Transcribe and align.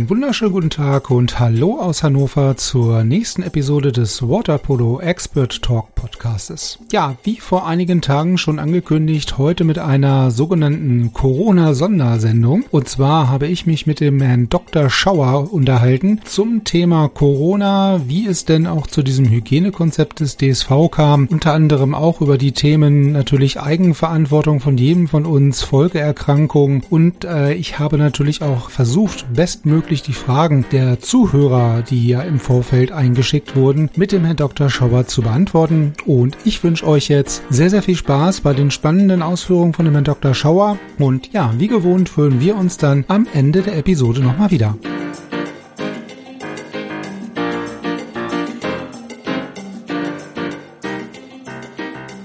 Einen 0.00 0.08
wunderschönen 0.08 0.52
guten 0.52 0.70
Tag 0.70 1.10
und 1.10 1.38
hallo 1.40 1.78
aus 1.78 2.02
Hannover 2.02 2.56
zur 2.56 3.04
nächsten 3.04 3.42
Episode 3.42 3.92
des 3.92 4.22
Waterpolo 4.22 4.98
Expert 4.98 5.60
Talk 5.60 5.94
Podcastes. 5.94 6.78
Ja, 6.90 7.18
wie 7.22 7.36
vor 7.36 7.66
einigen 7.66 8.00
Tagen 8.00 8.38
schon 8.38 8.58
angekündigt, 8.58 9.36
heute 9.36 9.64
mit 9.64 9.78
einer 9.78 10.30
sogenannten 10.30 11.12
Corona-Sondersendung. 11.12 12.64
Und 12.70 12.88
zwar 12.88 13.28
habe 13.28 13.46
ich 13.46 13.66
mich 13.66 13.86
mit 13.86 14.00
dem 14.00 14.22
Herrn 14.22 14.48
Dr. 14.48 14.88
Schauer 14.88 15.52
unterhalten 15.52 16.22
zum 16.24 16.64
Thema 16.64 17.08
Corona, 17.08 18.00
wie 18.06 18.26
es 18.26 18.46
denn 18.46 18.66
auch 18.66 18.86
zu 18.86 19.02
diesem 19.02 19.28
Hygienekonzept 19.28 20.20
des 20.20 20.38
DSV 20.38 20.70
kam. 20.90 21.26
Unter 21.30 21.52
anderem 21.52 21.94
auch 21.94 22.22
über 22.22 22.38
die 22.38 22.52
Themen 22.52 23.12
natürlich 23.12 23.60
Eigenverantwortung 23.60 24.60
von 24.60 24.78
jedem 24.78 25.08
von 25.08 25.26
uns, 25.26 25.62
Folgeerkrankungen 25.62 26.84
und 26.88 27.26
äh, 27.26 27.52
ich 27.52 27.78
habe 27.78 27.98
natürlich 27.98 28.40
auch 28.40 28.70
versucht, 28.70 29.26
best 29.34 29.66
bestmöglich 29.90 30.02
die 30.02 30.12
Fragen 30.12 30.64
der 30.70 31.00
Zuhörer, 31.00 31.82
die 31.82 32.06
ja 32.06 32.22
im 32.22 32.38
Vorfeld 32.38 32.92
eingeschickt 32.92 33.56
wurden, 33.56 33.90
mit 33.96 34.12
dem 34.12 34.24
Herrn 34.24 34.36
Dr. 34.36 34.70
Schauer 34.70 35.06
zu 35.06 35.20
beantworten. 35.22 35.94
Und 36.06 36.36
ich 36.44 36.62
wünsche 36.62 36.86
euch 36.86 37.08
jetzt 37.08 37.42
sehr, 37.50 37.70
sehr 37.70 37.82
viel 37.82 37.96
Spaß 37.96 38.40
bei 38.42 38.54
den 38.54 38.70
spannenden 38.70 39.20
Ausführungen 39.20 39.72
von 39.72 39.84
dem 39.84 39.94
Herrn 39.94 40.04
Dr. 40.04 40.32
Schauer. 40.32 40.78
Und 40.98 41.32
ja, 41.32 41.52
wie 41.58 41.66
gewohnt 41.66 42.16
hören 42.16 42.40
wir 42.40 42.56
uns 42.56 42.76
dann 42.76 43.04
am 43.08 43.26
Ende 43.34 43.62
der 43.62 43.76
Episode 43.76 44.20
nochmal 44.20 44.52
wieder. 44.52 44.76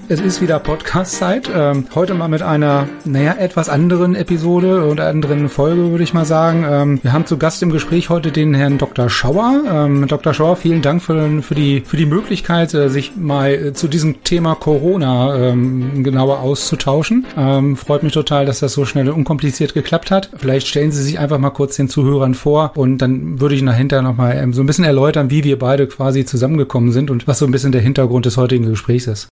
Es 0.08 0.20
ist 0.20 0.40
wieder 0.40 0.60
Podcast-Zeit. 0.60 1.50
Ähm, 1.52 1.86
heute 1.96 2.14
mal 2.14 2.28
mit 2.28 2.40
einer, 2.40 2.86
naja, 3.04 3.34
etwas 3.40 3.68
anderen 3.68 4.14
Episode 4.14 4.86
oder 4.86 5.08
anderen 5.08 5.48
Folge, 5.48 5.90
würde 5.90 6.04
ich 6.04 6.14
mal 6.14 6.24
sagen. 6.24 6.64
Ähm, 6.68 7.00
wir 7.02 7.12
haben 7.12 7.26
zu 7.26 7.38
Gast 7.38 7.60
im 7.64 7.72
Gespräch 7.72 8.08
heute 8.08 8.30
den 8.30 8.54
Herrn 8.54 8.78
Dr. 8.78 9.10
Schauer. 9.10 9.64
Ähm, 9.68 10.06
Dr. 10.06 10.32
Schauer, 10.32 10.54
vielen 10.54 10.80
Dank 10.80 11.02
für, 11.02 11.42
für, 11.42 11.56
die, 11.56 11.80
für 11.80 11.96
die 11.96 12.06
Möglichkeit, 12.06 12.72
äh, 12.72 12.88
sich 12.88 13.16
mal 13.16 13.52
äh, 13.52 13.72
zu 13.72 13.88
diesem 13.88 14.22
Thema 14.22 14.54
Corona 14.54 15.34
ähm, 15.34 16.04
genauer 16.04 16.38
auszutauschen. 16.38 17.26
Ähm, 17.36 17.74
freut 17.74 18.04
mich 18.04 18.12
total, 18.12 18.46
dass 18.46 18.60
das 18.60 18.74
so 18.74 18.84
schnell 18.84 19.08
und 19.08 19.16
unkompliziert 19.16 19.74
geklappt 19.74 20.12
hat. 20.12 20.30
Vielleicht 20.36 20.68
stellen 20.68 20.92
Sie 20.92 21.02
sich 21.02 21.18
einfach 21.18 21.38
mal 21.38 21.50
kurz 21.50 21.74
den 21.74 21.88
Zuhörern 21.88 22.34
vor 22.34 22.70
und 22.76 22.98
dann 22.98 23.40
würde 23.40 23.56
ich 23.56 23.64
dahinter 23.64 24.02
nochmal 24.02 24.36
ähm, 24.36 24.52
so 24.52 24.62
ein 24.62 24.66
bisschen 24.66 24.84
erläutern, 24.84 25.30
wie 25.30 25.42
wir 25.42 25.58
beide 25.58 25.88
quasi 25.88 26.24
zusammengekommen 26.24 26.92
sind 26.92 27.10
und 27.10 27.26
was 27.26 27.40
so 27.40 27.44
ein 27.44 27.50
bisschen 27.50 27.72
der 27.72 27.80
Hintergrund 27.80 28.24
des 28.24 28.36
heutigen 28.36 28.66
Gesprächs 28.66 29.08
ist. 29.08 29.26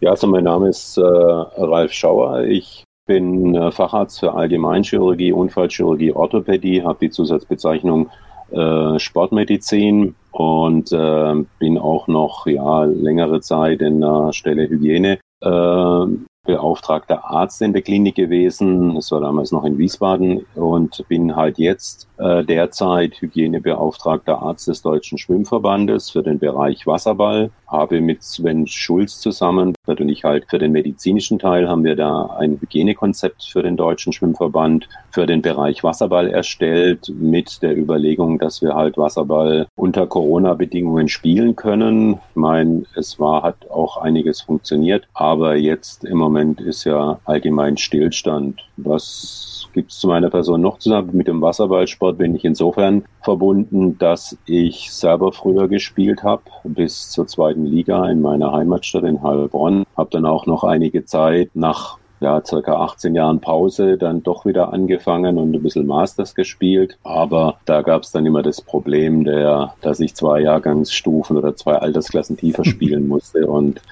Ja, 0.00 0.10
also 0.10 0.26
mein 0.26 0.44
Name 0.44 0.68
ist 0.68 0.98
äh, 0.98 1.02
Ralf 1.02 1.92
Schauer. 1.92 2.44
Ich 2.44 2.84
bin 3.06 3.54
äh, 3.54 3.70
Facharzt 3.70 4.20
für 4.20 4.34
Allgemeinchirurgie, 4.34 5.32
Unfallchirurgie, 5.32 6.12
Orthopädie, 6.12 6.82
habe 6.82 6.98
die 7.00 7.10
Zusatzbezeichnung 7.10 8.10
äh, 8.50 8.98
Sportmedizin 8.98 10.14
und 10.32 10.92
äh, 10.92 11.34
bin 11.58 11.78
auch 11.78 12.08
noch 12.08 12.46
ja 12.46 12.84
längere 12.84 13.40
Zeit 13.40 13.80
in 13.80 14.00
der 14.00 14.32
Stelle 14.32 14.68
Hygiene 14.68 15.18
äh, 15.40 16.06
beauftragter 16.44 17.24
Arzt 17.24 17.62
in 17.62 17.72
der 17.72 17.82
Klinik 17.82 18.16
gewesen. 18.16 18.94
Das 18.94 19.10
war 19.10 19.20
damals 19.20 19.50
noch 19.50 19.64
in 19.64 19.78
Wiesbaden 19.78 20.44
und 20.54 21.04
bin 21.08 21.34
halt 21.34 21.58
jetzt 21.58 22.05
äh, 22.18 22.44
derzeit 22.44 23.20
Hygienebeauftragter 23.20 24.40
Arzt 24.40 24.68
des 24.68 24.82
Deutschen 24.82 25.18
Schwimmverbandes 25.18 26.10
für 26.10 26.22
den 26.22 26.38
Bereich 26.38 26.86
Wasserball. 26.86 27.50
Habe 27.66 28.00
mit 28.00 28.22
Sven 28.22 28.66
Schulz 28.66 29.20
zusammen, 29.20 29.74
und 29.86 30.08
ich 30.08 30.24
halt 30.24 30.46
für 30.48 30.58
den 30.58 30.72
medizinischen 30.72 31.38
Teil, 31.38 31.68
haben 31.68 31.84
wir 31.84 31.96
da 31.96 32.26
ein 32.38 32.58
Hygienekonzept 32.60 33.44
für 33.44 33.62
den 33.62 33.76
Deutschen 33.76 34.12
Schwimmverband 34.12 34.88
für 35.10 35.26
den 35.26 35.42
Bereich 35.42 35.82
Wasserball 35.82 36.28
erstellt 36.28 37.12
mit 37.18 37.62
der 37.62 37.76
Überlegung, 37.76 38.38
dass 38.38 38.62
wir 38.62 38.74
halt 38.74 38.98
Wasserball 38.98 39.66
unter 39.74 40.06
Corona-Bedingungen 40.06 41.08
spielen 41.08 41.56
können. 41.56 42.14
Ich 42.30 42.36
meine, 42.36 42.84
es 42.94 43.18
war, 43.18 43.42
hat 43.42 43.70
auch 43.70 43.96
einiges 43.96 44.42
funktioniert, 44.42 45.08
aber 45.14 45.56
jetzt 45.56 46.04
im 46.04 46.18
Moment 46.18 46.60
ist 46.60 46.84
ja 46.84 47.18
allgemein 47.24 47.76
Stillstand. 47.76 48.62
Was 48.76 49.55
gibt 49.76 49.92
es 49.92 49.98
zu 49.98 50.08
meiner 50.08 50.30
Person 50.30 50.62
noch 50.62 50.78
zusammen. 50.78 51.10
Mit 51.12 51.28
dem 51.28 51.42
Wasserballsport 51.42 52.16
bin 52.16 52.34
ich 52.34 52.46
insofern 52.46 53.04
verbunden, 53.22 53.98
dass 53.98 54.38
ich 54.46 54.90
selber 54.90 55.32
früher 55.32 55.68
gespielt 55.68 56.22
habe, 56.22 56.42
bis 56.64 57.10
zur 57.10 57.26
zweiten 57.26 57.66
Liga 57.66 58.08
in 58.08 58.22
meiner 58.22 58.52
Heimatstadt 58.52 59.04
in 59.04 59.22
Heilbronn. 59.22 59.84
Habe 59.94 60.10
dann 60.10 60.24
auch 60.24 60.46
noch 60.46 60.64
einige 60.64 61.04
Zeit 61.04 61.50
nach 61.52 61.98
ja, 62.20 62.42
circa 62.42 62.76
18 62.76 63.14
Jahren 63.14 63.40
Pause 63.40 63.98
dann 63.98 64.22
doch 64.22 64.46
wieder 64.46 64.72
angefangen 64.72 65.36
und 65.36 65.54
ein 65.54 65.62
bisschen 65.62 65.86
Masters 65.86 66.34
gespielt. 66.34 66.96
Aber 67.04 67.58
da 67.66 67.82
gab 67.82 68.02
es 68.02 68.12
dann 68.12 68.24
immer 68.24 68.42
das 68.42 68.62
Problem, 68.62 69.24
der, 69.24 69.74
dass 69.82 70.00
ich 70.00 70.14
zwei 70.14 70.40
Jahrgangsstufen 70.40 71.36
oder 71.36 71.54
zwei 71.54 71.74
Altersklassen 71.74 72.36
tiefer 72.36 72.64
spielen 72.64 73.08
musste. 73.08 73.46
Und 73.46 73.82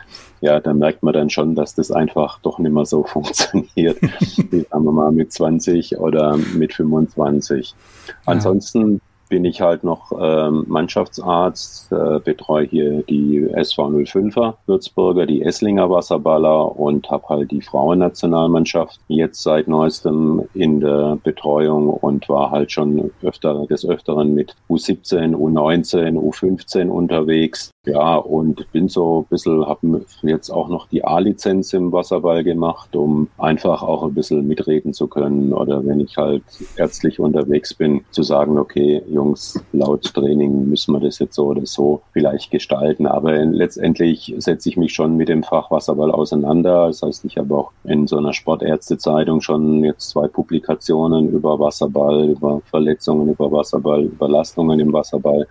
ja, 0.45 0.61
da 0.61 0.75
merkt 0.75 1.03
man 1.03 1.15
dann 1.15 1.31
schon, 1.31 1.55
dass 1.55 1.75
das 1.75 1.91
einfach 1.91 2.39
doch 2.41 2.59
nicht 2.59 2.73
mehr 2.73 2.85
so 2.85 3.03
funktioniert, 3.05 3.99
wie 4.51 4.61
sagen 4.61 4.85
wir 4.85 4.93
mal 4.93 5.11
mit 5.11 5.33
20 5.33 5.97
oder 5.99 6.37
mit 6.55 6.75
25. 6.75 7.75
Ansonsten 8.27 9.01
bin 9.31 9.47
ich 9.47 9.63
halt 9.63 9.85
noch 9.85 10.13
ähm, 10.21 10.65
Mannschaftsarzt, 10.69 11.91
äh, 11.93 12.21
betreue 12.21 12.67
hier 12.67 13.03
die 13.05 13.49
SV 13.55 13.89
05er 13.89 14.57
Würzburger, 14.67 15.25
die 15.25 15.41
Esslinger 15.41 15.89
Wasserballer 15.89 16.79
und 16.79 17.11
habe 17.11 17.27
halt 17.31 17.51
die 17.51 17.63
Frauennationalmannschaft 17.63 19.01
jetzt 19.09 19.43
seit 19.43 19.67
neuestem 19.67 20.43
in 20.53 20.81
der 20.81 21.17
Betreuung 21.25 21.89
und 21.89 22.29
war 22.29 22.51
halt 22.51 22.71
schon 22.71 23.13
öfter 23.23 23.67
des 23.67 23.89
Öfteren 23.89 24.35
mit 24.35 24.55
U17, 24.69 25.35
U19, 25.35 26.19
U15 26.19 26.89
unterwegs. 26.89 27.71
Ja, 27.87 28.17
und 28.17 28.71
bin 28.73 28.89
so 28.89 29.21
ein 29.21 29.25
bisschen, 29.29 29.67
habe 29.67 30.05
jetzt 30.23 30.51
auch 30.51 30.69
noch 30.69 30.89
die 30.89 31.05
A-Lizenz 31.05 31.75
im 31.75 31.93
Wasserball 31.93 32.43
gemacht, 32.43 32.97
um 32.97 33.29
einfach 33.37 33.83
auch 33.83 34.05
ein 34.05 34.15
bisschen 34.15 34.47
mitreden 34.47 34.95
zu 34.95 35.07
können 35.07 35.53
oder 35.53 35.85
wenn 35.85 36.01
ich 36.01 36.17
halt 36.17 36.43
ärztlich 36.77 37.21
unterwegs 37.21 37.75
bin, 37.75 38.05
zu 38.11 38.23
sagen, 38.23 38.59
okay, 38.59 39.03
Jungs, 39.09 39.63
laut 39.73 40.03
Training 40.03 40.69
müssen 40.69 40.93
wir 40.93 41.01
das 41.01 41.19
jetzt 41.19 41.35
so 41.35 41.47
oder 41.47 41.67
so 41.67 42.01
vielleicht 42.13 42.51
gestalten. 42.51 43.07
Aber 43.07 43.33
letztendlich 43.45 44.35
setze 44.39 44.71
ich 44.71 44.77
mich 44.77 44.95
schon 44.95 45.17
mit 45.17 45.29
dem 45.29 45.43
Fach 45.43 45.71
Wasserball 45.71 46.11
auseinander. 46.11 46.87
Das 46.87 47.03
heißt, 47.03 47.25
ich 47.27 47.37
habe 47.37 47.55
auch 47.55 47.73
in 47.85 48.07
so 48.07 48.17
einer 48.17 48.33
Sportärztezeitung 48.33 49.41
schon 49.41 49.85
jetzt 49.85 50.09
zwei 50.11 50.27
Publikationen 50.29 51.29
über 51.29 51.59
Wasserball, 51.59 52.31
über 52.31 52.63
Verletzungen, 52.71 53.29
über 53.29 53.53
Wasserball, 53.53 54.05
Überlastungen 54.05 54.81
im 54.81 54.93
Wasserball. 54.93 55.47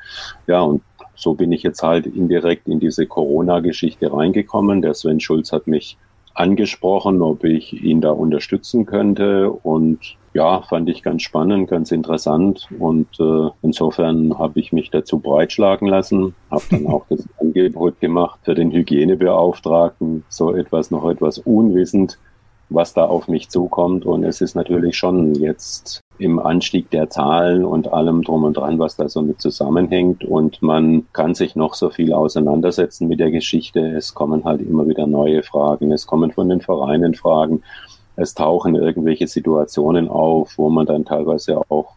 Ja, 0.48 0.62
und 0.62 0.82
so 1.16 1.34
bin 1.34 1.52
ich 1.52 1.64
jetzt 1.64 1.84
halt 1.84 2.08
indirekt 2.08 2.68
in 2.68 2.80
diese 2.80 3.06
Corona-Geschichte 3.06 4.12
reingekommen. 4.12 4.82
Der 4.82 4.94
Sven 4.94 5.20
Schulz 5.20 5.52
hat 5.52 5.68
mich 5.68 5.98
angesprochen, 6.34 7.22
ob 7.22 7.44
ich 7.44 7.74
ihn 7.84 8.02
da 8.02 8.12
unterstützen 8.12 8.86
könnte. 8.86 9.52
Und 9.52 10.18
ja, 10.34 10.62
fand 10.62 10.90
ich 10.90 11.04
ganz 11.04 11.22
spannend, 11.22 11.70
ganz 11.70 11.92
interessant. 11.92 12.68
Und 12.80 13.08
äh, 13.20 13.50
insofern 13.62 14.38
habe 14.40 14.60
ich 14.60 14.74
mich 14.74 14.90
dazu 14.90 15.20
breitschlagen 15.20 15.88
lassen, 15.88 16.34
habe 16.50 16.64
dann 16.72 16.88
auch 16.88 17.06
das 17.10 17.28
Angebot 17.40 18.00
gemacht 18.00 18.40
für 18.44 18.56
den 18.56 18.72
Hygienebeauftragten, 18.72 20.24
so 20.30 20.56
etwas 20.56 20.90
noch 20.90 21.08
etwas 21.08 21.38
unwissend, 21.38 22.18
was 22.70 22.94
da 22.94 23.06
auf 23.06 23.28
mich 23.28 23.50
zukommt. 23.50 24.06
Und 24.06 24.24
es 24.24 24.42
ist 24.42 24.56
natürlich 24.56 24.98
schon 24.98 25.36
jetzt 25.36 26.03
im 26.20 26.40
Anstieg 26.40 26.90
der 26.92 27.10
Zahlen 27.10 27.66
und 27.66 27.92
allem 27.92 28.22
drum 28.22 28.44
und 28.44 28.58
dran, 28.58 28.80
was 28.80 28.96
da 28.96 29.10
so 29.10 29.22
mit 29.22 29.42
zusammenhängt. 29.42 30.24
Und 30.24 30.62
man 30.62 31.06
kann 31.14 31.34
sich 31.34 31.56
noch 31.56 31.74
so 31.74 31.90
viel 31.90 32.14
auseinandersetzen 32.14 33.08
mit 33.08 33.20
der 33.20 33.32
Geschichte. 33.32 33.80
Es 33.80 34.14
kommen 34.14 34.46
halt 34.46 34.62
immer 34.62 34.88
wieder 34.88 35.08
neue 35.08 35.44
Fragen. 35.44 35.92
Es 35.92 36.06
kommen 36.06 36.32
von 36.32 36.50
den 36.50 36.62
Vereinen 36.62 37.16
Fragen. 37.16 37.64
Es 38.16 38.36
tauchen 38.36 38.76
irgendwelche 38.76 39.28
Situationen 39.28 40.08
auf, 40.08 40.54
wo 40.58 40.70
man 40.70 40.86
dann 40.86 41.04
teilweise 41.04 41.62
auch 41.70 41.96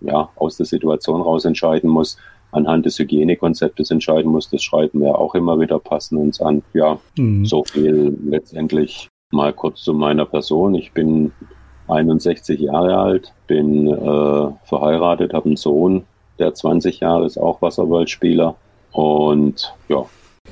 ja, 0.00 0.30
aus 0.36 0.56
der 0.56 0.66
Situation 0.66 1.20
raus 1.20 1.44
entscheiden 1.44 1.90
muss, 1.90 2.16
anhand 2.52 2.86
des 2.86 2.98
Hygienekonzeptes 2.98 3.90
entscheiden 3.90 4.32
muss. 4.32 4.48
Das 4.48 4.62
schreiben 4.62 5.00
wir 5.00 5.18
auch 5.18 5.34
immer 5.34 5.60
wieder, 5.60 5.78
passen 5.78 6.16
uns 6.16 6.40
an. 6.40 6.62
Ja, 6.72 6.98
mhm. 7.16 7.44
so 7.44 7.64
viel 7.64 8.16
letztendlich 8.24 9.08
mal 9.30 9.52
kurz 9.52 9.82
zu 9.82 9.92
meiner 9.92 10.24
Person. 10.24 10.74
Ich 10.74 10.92
bin 10.92 11.32
61 11.88 12.60
Jahre 12.60 12.96
alt, 12.96 13.32
bin 13.46 13.88
äh, 13.88 14.48
verheiratet, 14.64 15.32
habe 15.32 15.46
einen 15.46 15.56
Sohn 15.56 16.04
der 16.38 16.54
20 16.54 17.00
Jahre 17.00 17.26
ist 17.26 17.38
auch 17.38 17.60
Wasserballspieler. 17.62 18.54
Und 18.92 19.74
ja, 19.88 20.04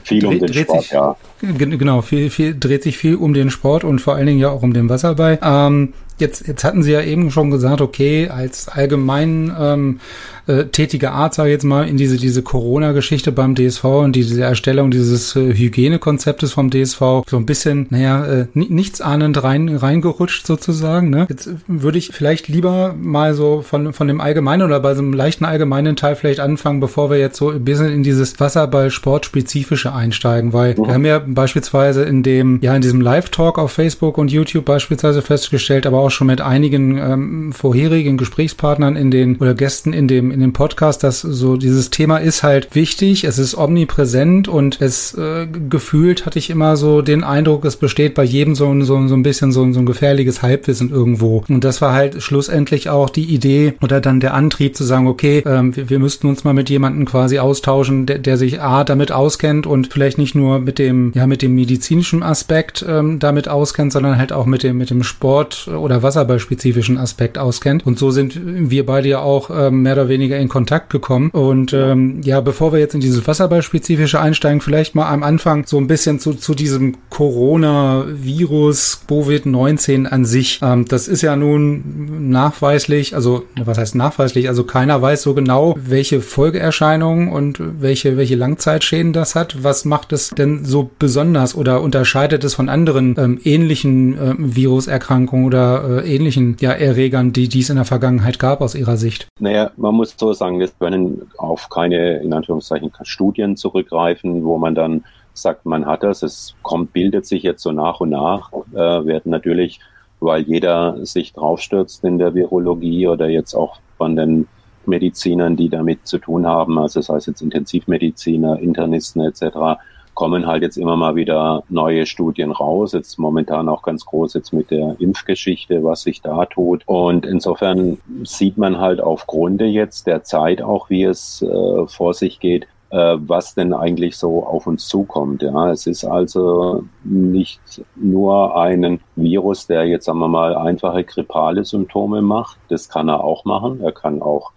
viel 0.03 0.27
um 0.27 0.39
den 0.39 0.53
Sport, 0.53 0.83
sich, 0.83 0.91
ja. 0.93 1.17
Genau, 1.41 2.03
viel, 2.03 2.31
viel, 2.31 2.59
dreht 2.59 2.83
sich 2.83 2.99
viel 2.99 3.17
um 3.17 3.35
den 3.35 3.51
Sport 3.51 3.85
und 3.85 4.01
vor 4.01 4.15
allen 4.15 4.27
Dingen 4.27 4.39
ja 4.39 4.51
auch 4.51 4.63
um 4.63 4.73
den 4.73 4.89
Wasserball. 4.89 5.39
Ähm, 5.43 5.95
jetzt, 6.19 6.47
jetzt 6.47 6.65
hatten 6.65 6.83
Sie 6.83 6.93
ja 6.93 7.03
eben 7.03 7.31
schon 7.31 7.51
gesagt, 7.51 7.81
okay, 7.81 8.29
als 8.29 8.69
allgemein 8.69 9.55
ähm, 9.59 10.01
äh, 10.47 10.67
tätige 10.67 11.11
Art, 11.11 11.35
sage 11.35 11.49
ich 11.51 11.55
jetzt 11.55 11.65
mal, 11.65 11.89
in 11.89 11.97
diese, 11.97 12.17
diese 12.17 12.43
Corona-Geschichte 12.43 13.33
beim 13.33 13.55
DSV 13.55 13.85
und 13.85 14.15
diese 14.15 14.41
Erstellung 14.43 14.91
dieses 14.91 15.35
äh, 15.35 15.53
Hygienekonzeptes 15.55 16.53
vom 16.53 16.71
DSV 16.71 17.01
so 17.29 17.37
ein 17.37 17.47
bisschen, 17.47 17.87
naja, 17.91 18.25
äh, 18.25 18.47
nichtsahnend 18.55 19.43
rein, 19.43 19.69
reingerutscht 19.69 20.47
sozusagen. 20.47 21.11
Ne? 21.11 21.27
Jetzt 21.29 21.51
würde 21.67 21.99
ich 21.99 22.11
vielleicht 22.13 22.49
lieber 22.49 22.95
mal 22.97 23.35
so 23.35 23.63
von, 23.63 23.93
von 23.93 24.07
dem 24.07 24.21
Allgemeinen 24.21 24.63
oder 24.63 24.81
bei 24.81 24.95
so 24.95 25.03
einem 25.03 25.13
leichten 25.13 25.45
allgemeinen 25.45 25.97
Teil 25.97 26.15
vielleicht 26.15 26.41
anfangen, 26.41 26.81
bevor 26.81 27.11
wir 27.11 27.19
jetzt 27.19 27.39
so 27.39 27.51
ein 27.51 27.65
bisschen 27.65 27.93
in 27.93 28.03
dieses 28.03 28.39
Wasserball-Sport-spezifische 28.39 29.93
einsteigen, 29.93 30.53
weil 30.53 30.75
mhm. 30.75 30.87
wir 30.87 30.95
haben 30.95 31.07
ja 31.07 31.19
beispielsweise 31.27 32.05
in 32.05 32.23
dem, 32.23 32.61
ja, 32.63 32.75
in 32.77 32.83
diesem 32.83 33.01
Live-Talk 33.01 33.59
auf 33.59 33.73
Facebook 33.73 34.17
und 34.17 34.31
YouTube 34.31 34.65
beispielsweise 34.65 35.23
festgestellt, 35.23 35.87
aber 35.87 35.99
auch 35.99 36.06
schon 36.11 36.27
mit 36.27 36.41
einigen 36.41 36.99
ähm, 36.99 37.53
vorherigen 37.53 38.17
Gesprächspartnern 38.17 38.97
in 38.97 39.11
den 39.11 39.37
oder 39.37 39.55
Gästen 39.55 39.93
in 39.93 40.09
dem 40.09 40.31
in 40.31 40.41
dem 40.41 40.53
Podcast, 40.53 41.03
dass 41.03 41.21
so 41.21 41.57
dieses 41.57 41.91
Thema 41.91 42.19
ist 42.19 42.43
halt 42.43 42.75
wichtig, 42.75 43.25
es 43.25 43.39
ist 43.39 43.57
omnipräsent 43.57 44.49
und 44.49 44.81
es 44.81 45.15
äh, 45.15 45.47
gefühlt 45.69 46.27
hatte 46.27 46.39
ich 46.39 46.51
immer 46.51 46.77
so 46.77 47.03
den 47.03 47.25
Eindruck, 47.25 47.65
es 47.65 47.77
besteht 47.77 48.15
bei 48.15 48.25
jedem 48.25 48.55
so, 48.55 48.81
so, 48.83 49.07
so 49.09 49.15
ein 49.15 49.23
bisschen 49.23 49.53
so, 49.53 49.71
so 49.73 49.81
ein 49.81 49.87
gefährliches 49.87 50.43
Halbwissen 50.43 50.91
irgendwo. 50.91 51.45
Und 51.49 51.65
das 51.65 51.81
war 51.83 51.93
halt 51.93 52.23
schlussendlich 52.23 52.89
auch 52.89 53.11
die 53.11 53.25
Idee 53.25 53.75
oder 53.83 54.01
dann 54.01 54.21
der 54.21 54.35
Antrieb 54.35 54.77
zu 54.77 54.85
sagen, 54.85 55.07
okay, 55.07 55.43
ähm, 55.47 55.75
wir, 55.77 55.91
wir 55.91 55.99
müssten 55.99 56.29
uns 56.29 56.45
mal 56.45 56.55
mit 56.55 56.71
jemandem 56.71 57.05
quasi 57.05 57.39
austauschen, 57.39 58.07
der, 58.07 58.19
der 58.19 58.37
sich 58.37 58.61
A 58.61 58.85
damit 58.85 59.13
auskennt 59.13 59.67
und 59.67 59.93
vielleicht 59.93 60.19
nicht 60.19 60.35
nur 60.35 60.59
mit 60.59 60.79
dem, 60.79 61.13
ja, 61.15 61.27
mit 61.27 61.43
dem 61.43 61.55
medizinischen 61.55 62.23
Aspekt 62.23 62.85
ähm, 62.89 63.19
damit 63.19 63.49
auskennt, 63.49 63.93
sondern 63.93 64.19
halt 64.19 64.33
auch 64.33 64.47
mit 64.47 64.63
dem, 64.63 64.79
mit 64.79 64.91
dem 64.91 65.03
Sport 65.03 65.69
oder 65.69 65.96
Wasserballspezifischen 66.03 66.99
Aspekt 66.99 67.39
auskennt. 67.39 67.87
Und 67.87 67.99
so 67.99 68.11
sind 68.11 68.39
wir 68.45 68.87
beide 68.87 69.09
ja 69.09 69.21
auch 69.21 69.51
ähm, 69.51 69.83
mehr 69.83 69.95
oder 69.95 70.09
weniger 70.09 70.37
in 70.39 70.49
Kontakt 70.49 70.91
gekommen. 70.91 71.31
Und 71.31 71.73
ähm, 71.73 72.21
ja, 72.23 72.41
bevor 72.41 72.73
wir 72.73 72.81
jetzt 72.81 72.95
in 72.95 73.01
dieses 73.01 73.27
Wasserballspezifische 73.27 74.21
einsteigen, 74.21 74.61
vielleicht 74.61 74.95
mal 74.95 75.09
am 75.09 75.23
Anfang 75.23 75.67
so 75.67 75.79
ein 75.79 75.87
bisschen 75.87 76.19
zu, 76.19 76.35
zu 76.35 76.55
diesem 76.55 76.97
Corona-Virus 77.11 79.03
Covid-19 79.09 80.07
an 80.07 80.25
sich. 80.25 80.61
Ähm, 80.63 80.85
das 80.87 81.09
ist 81.09 81.23
ja 81.23 81.37
nun 81.37 82.31
nachweislich, 82.31 83.15
also 83.15 83.45
was 83.57 83.79
heißt 83.79 83.95
nachweislich? 83.95 84.49
Also 84.49 84.65
keiner 84.65 85.01
weiß 85.01 85.23
so 85.23 85.35
genau, 85.35 85.75
welche 85.79 86.21
Folgeerscheinungen 86.21 87.29
und 87.29 87.61
welche, 87.81 88.17
welche 88.17 88.37
Langzeitschäden 88.37 89.13
das 89.13 89.35
hat. 89.35 89.63
Was 89.63 89.85
macht 89.85 90.13
es 90.13 90.31
denn 90.31 90.65
so 90.65 90.91
besonders 90.99 91.55
oder 91.55 91.83
unterscheidet 91.83 92.45
es 92.45 92.55
von 92.55 92.69
anderen 92.69 93.15
ähm, 93.19 93.41
ähnlichen 93.45 94.19
äh, 94.19 94.35
Viruserkrankungen 94.39 95.47
oder 95.47 95.85
äh, 95.87 96.15
ähnlichen 96.15 96.57
ja, 96.61 96.73
Erregern, 96.73 97.33
die, 97.33 97.49
die 97.49 97.61
es 97.61 97.71
in 97.71 97.77
der 97.77 97.85
Vergangenheit 97.85 98.39
gab 98.39 98.61
aus 98.61 98.75
Ihrer 98.75 98.97
Sicht? 98.97 99.29
Naja, 99.41 99.71
man 99.77 99.95
muss 99.95 100.15
so 100.19 100.33
sagen, 100.33 100.59
wir 100.59 100.69
können 100.79 101.31
auf 101.39 101.69
keine, 101.69 102.19
in 102.19 102.33
Anführungszeichen, 102.33 102.93
Studien 103.03 103.57
zurückgreifen, 103.57 104.45
wo 104.45 104.59
man 104.59 104.75
dann 104.75 105.05
sagt, 105.35 105.67
man 105.67 105.87
hat 105.87 106.03
das. 106.03 106.23
Es 106.23 106.55
kommt, 106.63 106.93
bildet 106.93 107.27
sich 107.27 107.43
jetzt 107.43 107.63
so 107.63 107.73
nach 107.73 108.01
und 108.01 108.11
nach, 108.11 108.53
äh, 108.73 108.77
werden 108.77 109.31
natürlich, 109.31 109.81
weil 110.21 110.43
jeder 110.43 111.05
sich 111.05 111.33
draufstürzt 111.33 112.03
in 112.05 112.19
der 112.19 112.35
Virologie 112.35 113.07
oder 113.07 113.29
jetzt 113.29 113.55
auch 113.55 113.79
von 113.99 114.17
den 114.17 114.49
Medizinern, 114.87 115.57
die 115.57 115.69
damit 115.69 116.07
zu 116.07 116.19
tun 116.19 116.47
haben, 116.47 116.79
also 116.79 117.01
das 117.01 117.09
heißt 117.09 117.27
jetzt 117.27 117.43
Intensivmediziner, 117.43 118.59
Internisten 118.61 119.23
etc., 119.23 119.81
kommen 120.17 120.47
halt 120.47 120.63
jetzt 120.63 120.79
immer 120.79 120.97
mal 120.97 121.15
wieder 121.15 121.63
neue 121.69 122.07
Studien 122.07 122.51
raus. 122.51 122.93
Jetzt 122.93 123.19
momentan 123.19 123.69
auch 123.69 123.83
ganz 123.83 124.05
groß 124.05 124.35
jetzt 124.35 124.53
mit 124.53 124.73
der 124.73 124.97
Impfgeschichte, 124.99 125.85
was 125.85 126.03
sich 126.03 126.23
da 126.23 126.47
tut. 126.47 126.83
Und 126.87 127.25
insofern 127.25 127.99
sieht 128.25 128.59
man 128.59 128.79
halt 128.79 129.01
aufgrund 129.01 129.61
jetzt 129.61 130.09
der 130.09 130.25
Zeit 130.25 130.61
auch, 130.63 130.91
wie 130.91 131.05
es 131.05 131.43
äh, 131.43 131.87
vor 131.87 132.15
sich 132.15 132.41
geht, 132.41 132.67
äh, 132.91 133.17
was 133.19 133.55
denn 133.55 133.75
eigentlich 133.75 134.17
so 134.17 134.45
auf 134.45 134.67
uns 134.67 134.89
zukommt. 134.89 135.43
Ja, 135.43 135.71
es 135.71 135.87
ist 135.87 136.05
also 136.05 136.85
nicht 137.05 137.61
nur 137.95 138.57
ein 138.57 139.01
Virus, 139.17 139.67
der 139.67 139.85
jetzt, 139.85 140.07
sagen 140.07 140.19
wir 140.19 140.29
mal, 140.29 140.57
einfache 140.57 141.05
grippale 141.05 141.65
Symptome 141.65 142.23
macht. 142.23 142.59
Das 142.69 142.89
kann 142.89 143.09
er 143.09 143.23
auch 143.23 143.45
machen. 143.45 143.83
Er 143.83 143.93
kann 143.93 144.23
auch 144.23 144.53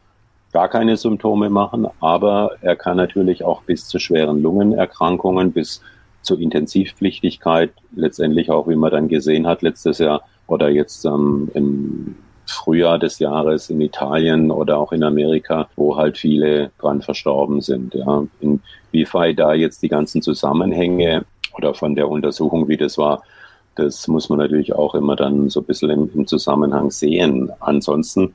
gar 0.52 0.68
keine 0.68 0.98
Symptome 0.98 1.50
machen, 1.50 1.88
aber 2.00 2.52
er 2.62 2.76
kann 2.76 2.98
natürlich 2.98 3.44
auch 3.44 3.62
bis 3.64 3.88
zu 3.88 4.00
schweren 4.00 4.42
Lungenerkrankungen, 4.42 5.52
bis 5.52 5.82
zur 6.22 6.40
Intensivpflichtigkeit, 6.40 7.72
letztendlich 7.96 8.52
auch, 8.52 8.68
wie 8.68 8.76
man 8.76 8.92
dann 8.92 9.08
gesehen 9.08 9.48
hat, 9.48 9.62
letztes 9.62 10.00
Jahr 10.00 10.22
oder 10.48 10.70
jetzt 10.70 11.06
ähm, 11.06 11.50
im 11.54 12.16
Frühjahr 12.46 12.98
des 12.98 13.20
Jahres 13.20 13.70
in 13.70 13.80
Italien 13.80 14.50
oder 14.50 14.78
auch 14.78 14.92
in 14.92 15.04
Amerika, 15.04 15.70
wo 15.76 15.96
halt 15.96 16.18
viele 16.18 16.72
dran 16.80 17.02
verstorben 17.02 17.62
sind. 17.62 17.94
Ja. 17.94 18.24
Inwieweit 18.42 19.38
da 19.38 19.54
jetzt 19.54 19.84
die 19.84 19.90
ganzen 19.90 20.22
Zusammenhänge 20.22 21.26
oder 21.56 21.74
von 21.74 21.96
der 21.96 22.10
Untersuchung, 22.10 22.68
wie 22.68 22.78
das 22.78 22.98
war, 22.98 23.22
das 23.76 24.08
muss 24.08 24.30
man 24.30 24.40
natürlich 24.40 24.74
auch 24.74 24.96
immer 24.96 25.16
dann 25.16 25.50
so 25.50 25.62
ein 25.62 25.66
bisschen 25.66 25.90
im, 25.90 26.10
im 26.14 26.28
Zusammenhang 26.28 26.92
sehen. 26.92 27.52
Ansonsten 27.60 28.34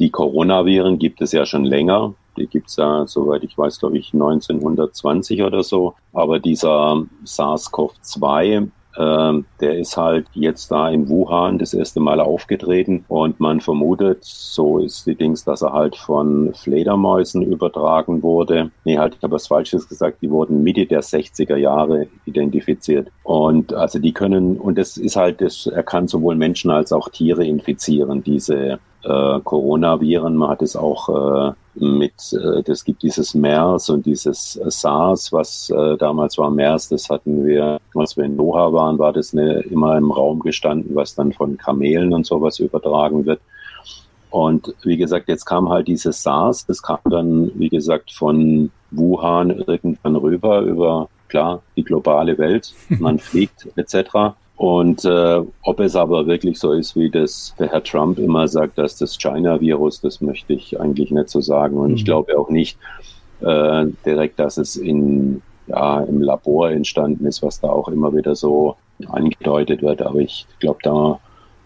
die 0.00 0.10
Coronaviren 0.10 0.98
gibt 0.98 1.20
es 1.20 1.32
ja 1.32 1.46
schon 1.46 1.64
länger. 1.64 2.14
Die 2.36 2.46
gibt 2.46 2.68
es 2.68 2.76
ja, 2.76 3.06
soweit 3.06 3.44
ich 3.44 3.56
weiß, 3.56 3.78
glaube 3.80 3.98
ich, 3.98 4.14
1920 4.14 5.42
oder 5.42 5.62
so. 5.62 5.94
Aber 6.12 6.40
dieser 6.40 7.04
SARS-CoV-2, 7.24 8.68
äh, 8.96 9.42
der 9.60 9.78
ist 9.78 9.96
halt 9.96 10.26
jetzt 10.32 10.70
da 10.70 10.88
in 10.88 11.08
Wuhan 11.08 11.58
das 11.58 11.74
erste 11.74 12.00
Mal 12.00 12.18
aufgetreten 12.18 13.04
und 13.08 13.40
man 13.40 13.60
vermutet, 13.60 14.24
so 14.24 14.78
ist 14.78 15.06
die 15.06 15.14
Dings, 15.14 15.44
dass 15.44 15.62
er 15.62 15.72
halt 15.72 15.96
von 15.96 16.54
Fledermäusen 16.54 17.42
übertragen 17.42 18.22
wurde. 18.22 18.70
Nee, 18.84 18.98
halt, 18.98 19.16
ich 19.16 19.22
habe 19.22 19.34
was 19.34 19.48
Falsches 19.48 19.86
gesagt, 19.86 20.22
die 20.22 20.30
wurden 20.30 20.62
Mitte 20.62 20.86
der 20.86 21.02
60er 21.02 21.56
Jahre 21.56 22.08
identifiziert. 22.24 23.08
Und 23.22 23.74
also 23.74 23.98
die 23.98 24.12
können, 24.12 24.56
und 24.56 24.78
das 24.78 24.96
ist 24.96 25.16
halt, 25.16 25.42
das, 25.42 25.66
er 25.66 25.82
kann 25.82 26.08
sowohl 26.08 26.36
Menschen 26.36 26.70
als 26.70 26.90
auch 26.90 27.10
Tiere 27.10 27.44
infizieren, 27.44 28.22
diese 28.22 28.80
äh, 29.04 29.40
Coronaviren. 29.40 30.36
Man 30.36 30.50
hat 30.50 30.62
es 30.62 30.76
auch 30.76 31.08
äh, 31.08 31.52
mit, 31.74 32.12
äh, 32.32 32.62
das 32.62 32.84
gibt 32.84 33.02
dieses 33.02 33.34
MERS 33.34 33.90
und 33.90 34.06
dieses 34.06 34.56
äh, 34.56 34.70
SARS, 34.70 35.32
was 35.32 35.70
äh, 35.70 35.96
damals 35.96 36.38
war 36.38 36.50
MERS, 36.50 36.88
das 36.88 37.08
hatten 37.08 37.46
wir, 37.46 37.78
als 37.94 38.16
wir 38.16 38.24
in 38.24 38.36
Doha 38.36 38.72
waren, 38.72 38.98
war 38.98 39.12
das 39.12 39.32
eine, 39.32 39.60
immer 39.60 39.96
im 39.96 40.10
Raum 40.10 40.40
gestanden, 40.40 40.94
was 40.94 41.14
dann 41.14 41.32
von 41.32 41.56
Kamelen 41.56 42.12
und 42.12 42.26
sowas 42.26 42.58
übertragen 42.58 43.24
wird. 43.26 43.40
Und 44.30 44.74
wie 44.82 44.96
gesagt, 44.96 45.28
jetzt 45.28 45.44
kam 45.44 45.68
halt 45.68 45.88
dieses 45.88 46.22
SARS, 46.22 46.66
das 46.66 46.82
kam 46.82 47.00
dann, 47.04 47.50
wie 47.54 47.68
gesagt, 47.68 48.12
von 48.12 48.70
Wuhan 48.90 49.50
irgendwann 49.50 50.16
rüber 50.16 50.60
über, 50.60 51.08
klar, 51.28 51.62
die 51.76 51.84
globale 51.84 52.38
Welt. 52.38 52.72
Man 52.88 53.18
fliegt 53.18 53.68
etc. 53.76 54.34
Und 54.60 55.06
äh, 55.06 55.40
ob 55.62 55.80
es 55.80 55.96
aber 55.96 56.26
wirklich 56.26 56.58
so 56.58 56.72
ist, 56.72 56.94
wie 56.94 57.08
das 57.08 57.54
der 57.58 57.68
Herr 57.68 57.82
Trump 57.82 58.18
immer 58.18 58.46
sagt, 58.46 58.76
dass 58.76 58.98
das 58.98 59.16
China-Virus, 59.16 60.02
das 60.02 60.20
möchte 60.20 60.52
ich 60.52 60.78
eigentlich 60.78 61.10
nicht 61.10 61.30
so 61.30 61.40
sagen. 61.40 61.78
Und 61.78 61.92
mhm. 61.92 61.96
ich 61.96 62.04
glaube 62.04 62.38
auch 62.38 62.50
nicht 62.50 62.76
äh, 63.40 63.86
direkt, 64.04 64.38
dass 64.38 64.58
es 64.58 64.76
in, 64.76 65.40
ja, 65.66 66.00
im 66.02 66.20
Labor 66.20 66.70
entstanden 66.72 67.24
ist, 67.24 67.42
was 67.42 67.58
da 67.60 67.70
auch 67.70 67.88
immer 67.88 68.14
wieder 68.14 68.34
so 68.34 68.76
angedeutet 69.06 69.80
wird. 69.80 70.02
Aber 70.02 70.18
ich 70.18 70.46
glaube, 70.58 70.80
da 70.82 71.18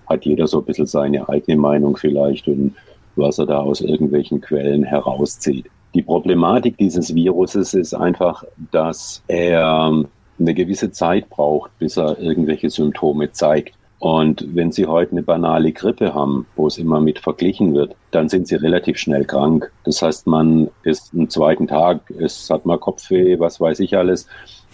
hat 0.06 0.24
jeder 0.24 0.46
so 0.46 0.60
ein 0.60 0.64
bisschen 0.64 0.86
seine 0.86 1.28
eigene 1.28 1.58
Meinung 1.58 1.96
vielleicht 1.96 2.46
und 2.46 2.76
was 3.16 3.40
er 3.40 3.46
da 3.46 3.58
aus 3.58 3.80
irgendwelchen 3.80 4.40
Quellen 4.40 4.84
herauszieht. 4.84 5.66
Die 5.94 6.02
Problematik 6.02 6.78
dieses 6.78 7.12
Viruses 7.12 7.74
ist 7.74 7.92
einfach, 7.92 8.44
dass 8.70 9.20
er 9.26 10.04
eine 10.38 10.54
gewisse 10.54 10.90
Zeit 10.92 11.28
braucht, 11.30 11.78
bis 11.78 11.96
er 11.96 12.18
irgendwelche 12.18 12.70
Symptome 12.70 13.32
zeigt. 13.32 13.74
Und 13.98 14.54
wenn 14.54 14.70
Sie 14.70 14.86
heute 14.86 15.12
eine 15.12 15.22
banale 15.22 15.72
Grippe 15.72 16.12
haben, 16.12 16.46
wo 16.56 16.66
es 16.66 16.76
immer 16.76 17.00
mit 17.00 17.20
verglichen 17.20 17.74
wird, 17.74 17.96
dann 18.10 18.28
sind 18.28 18.46
Sie 18.46 18.56
relativ 18.56 18.98
schnell 18.98 19.24
krank. 19.24 19.72
Das 19.84 20.02
heißt, 20.02 20.26
man 20.26 20.68
ist 20.82 21.14
am 21.14 21.30
zweiten 21.30 21.68
Tag, 21.68 22.10
es 22.18 22.50
hat 22.50 22.66
mal 22.66 22.78
Kopfweh, 22.78 23.38
was 23.38 23.60
weiß 23.60 23.80
ich 23.80 23.96
alles, 23.96 24.26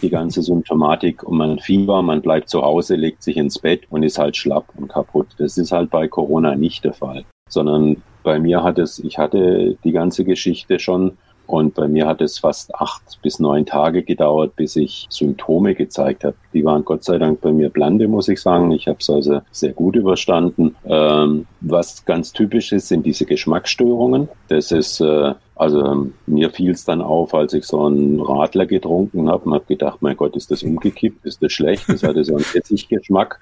die 0.02 0.10
ganze 0.10 0.42
Symptomatik 0.42 1.22
und 1.22 1.36
man 1.36 1.58
Fieber, 1.58 2.02
man 2.02 2.22
bleibt 2.22 2.48
zu 2.48 2.62
Hause, 2.62 2.96
legt 2.96 3.22
sich 3.22 3.36
ins 3.36 3.58
Bett 3.58 3.82
und 3.90 4.02
ist 4.02 4.18
halt 4.18 4.36
schlapp 4.36 4.64
und 4.76 4.88
kaputt. 4.88 5.28
Das 5.38 5.58
ist 5.58 5.72
halt 5.72 5.90
bei 5.90 6.08
Corona 6.08 6.56
nicht 6.56 6.84
der 6.84 6.94
Fall, 6.94 7.24
sondern 7.48 8.02
bei 8.22 8.38
mir 8.38 8.62
hat 8.62 8.78
es, 8.78 8.98
ich 8.98 9.18
hatte 9.18 9.76
die 9.84 9.92
ganze 9.92 10.24
Geschichte 10.24 10.78
schon 10.78 11.18
Und 11.52 11.74
bei 11.74 11.88
mir 11.88 12.06
hat 12.06 12.20
es 12.20 12.38
fast 12.38 12.74
acht 12.74 13.02
bis 13.22 13.38
neun 13.38 13.66
Tage 13.66 14.02
gedauert, 14.02 14.56
bis 14.56 14.76
ich 14.76 15.06
Symptome 15.10 15.74
gezeigt 15.74 16.24
habe. 16.24 16.36
Die 16.52 16.64
waren 16.64 16.84
Gott 16.84 17.04
sei 17.04 17.18
Dank 17.18 17.40
bei 17.40 17.52
mir 17.52 17.70
blande, 17.70 18.08
muss 18.08 18.28
ich 18.28 18.40
sagen. 18.40 18.70
Ich 18.72 18.88
habe 18.88 18.98
es 19.00 19.10
also 19.10 19.40
sehr 19.50 19.72
gut 19.72 19.96
überstanden. 19.96 20.76
Ähm, 20.84 21.46
was 21.60 22.04
ganz 22.04 22.32
typisch 22.32 22.72
ist, 22.72 22.88
sind 22.88 23.04
diese 23.06 23.26
Geschmacksstörungen. 23.26 24.28
Das 24.48 24.72
ist 24.72 25.00
äh, 25.00 25.34
also 25.60 26.10
mir 26.26 26.48
fiel 26.48 26.70
es 26.70 26.86
dann 26.86 27.02
auf, 27.02 27.34
als 27.34 27.52
ich 27.52 27.66
so 27.66 27.84
einen 27.84 28.18
Radler 28.18 28.64
getrunken 28.64 29.28
habe 29.28 29.44
und 29.44 29.52
habe 29.52 29.66
gedacht, 29.66 29.98
mein 30.00 30.16
Gott, 30.16 30.34
ist 30.34 30.50
das 30.50 30.62
umgekippt, 30.62 31.26
ist 31.26 31.42
das 31.42 31.52
schlecht? 31.52 31.86
Das 31.86 32.02
hatte 32.02 32.24
so 32.24 32.34
einen 32.34 32.46
Essiggeschmack. 32.54 33.38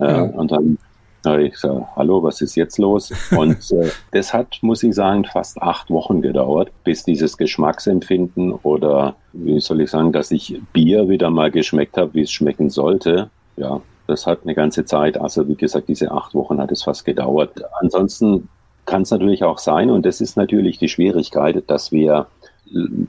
Äh, 0.00 0.10
ja. 0.10 0.22
Und 0.22 0.50
dann 0.50 0.78
da 1.22 1.38
ich 1.38 1.52
gesagt, 1.52 1.84
hallo, 1.96 2.22
was 2.22 2.40
ist 2.40 2.54
jetzt 2.54 2.78
los? 2.78 3.12
Und 3.36 3.70
äh, 3.72 3.90
das 4.12 4.32
hat, 4.32 4.58
muss 4.62 4.82
ich 4.82 4.94
sagen, 4.94 5.24
fast 5.24 5.60
acht 5.60 5.90
Wochen 5.90 6.22
gedauert, 6.22 6.70
bis 6.84 7.04
dieses 7.04 7.36
Geschmacksempfinden 7.36 8.52
oder 8.52 9.16
wie 9.32 9.60
soll 9.60 9.80
ich 9.82 9.90
sagen, 9.90 10.12
dass 10.12 10.30
ich 10.30 10.60
Bier 10.72 11.08
wieder 11.08 11.30
mal 11.30 11.50
geschmeckt 11.50 11.96
habe, 11.96 12.14
wie 12.14 12.22
es 12.22 12.32
schmecken 12.32 12.70
sollte. 12.70 13.30
Ja, 13.56 13.80
das 14.06 14.26
hat 14.26 14.40
eine 14.42 14.54
ganze 14.54 14.84
Zeit, 14.84 15.20
also 15.20 15.46
wie 15.48 15.54
gesagt, 15.54 15.88
diese 15.88 16.10
acht 16.10 16.34
Wochen 16.34 16.60
hat 16.60 16.72
es 16.72 16.82
fast 16.82 17.04
gedauert. 17.04 17.62
Ansonsten 17.80 18.48
kann 18.86 19.02
es 19.02 19.10
natürlich 19.10 19.44
auch 19.44 19.58
sein, 19.58 19.90
und 19.90 20.04
das 20.04 20.20
ist 20.20 20.36
natürlich 20.36 20.78
die 20.78 20.88
Schwierigkeit, 20.88 21.62
dass 21.68 21.92
wir 21.92 22.26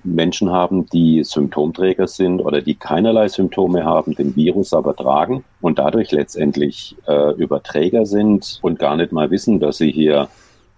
Menschen 0.03 0.51
haben, 0.51 0.87
die 0.87 1.23
Symptomträger 1.23 2.07
sind 2.07 2.41
oder 2.41 2.61
die 2.61 2.75
keinerlei 2.75 3.27
Symptome 3.27 3.83
haben, 3.83 4.15
den 4.15 4.35
Virus 4.35 4.73
aber 4.73 4.95
tragen 4.95 5.43
und 5.61 5.79
dadurch 5.79 6.11
letztendlich 6.11 6.95
äh, 7.07 7.33
Überträger 7.35 8.05
sind 8.05 8.59
und 8.61 8.79
gar 8.79 8.95
nicht 8.97 9.11
mal 9.11 9.29
wissen, 9.31 9.59
dass 9.59 9.77
sie 9.77 9.91
hier 9.91 10.29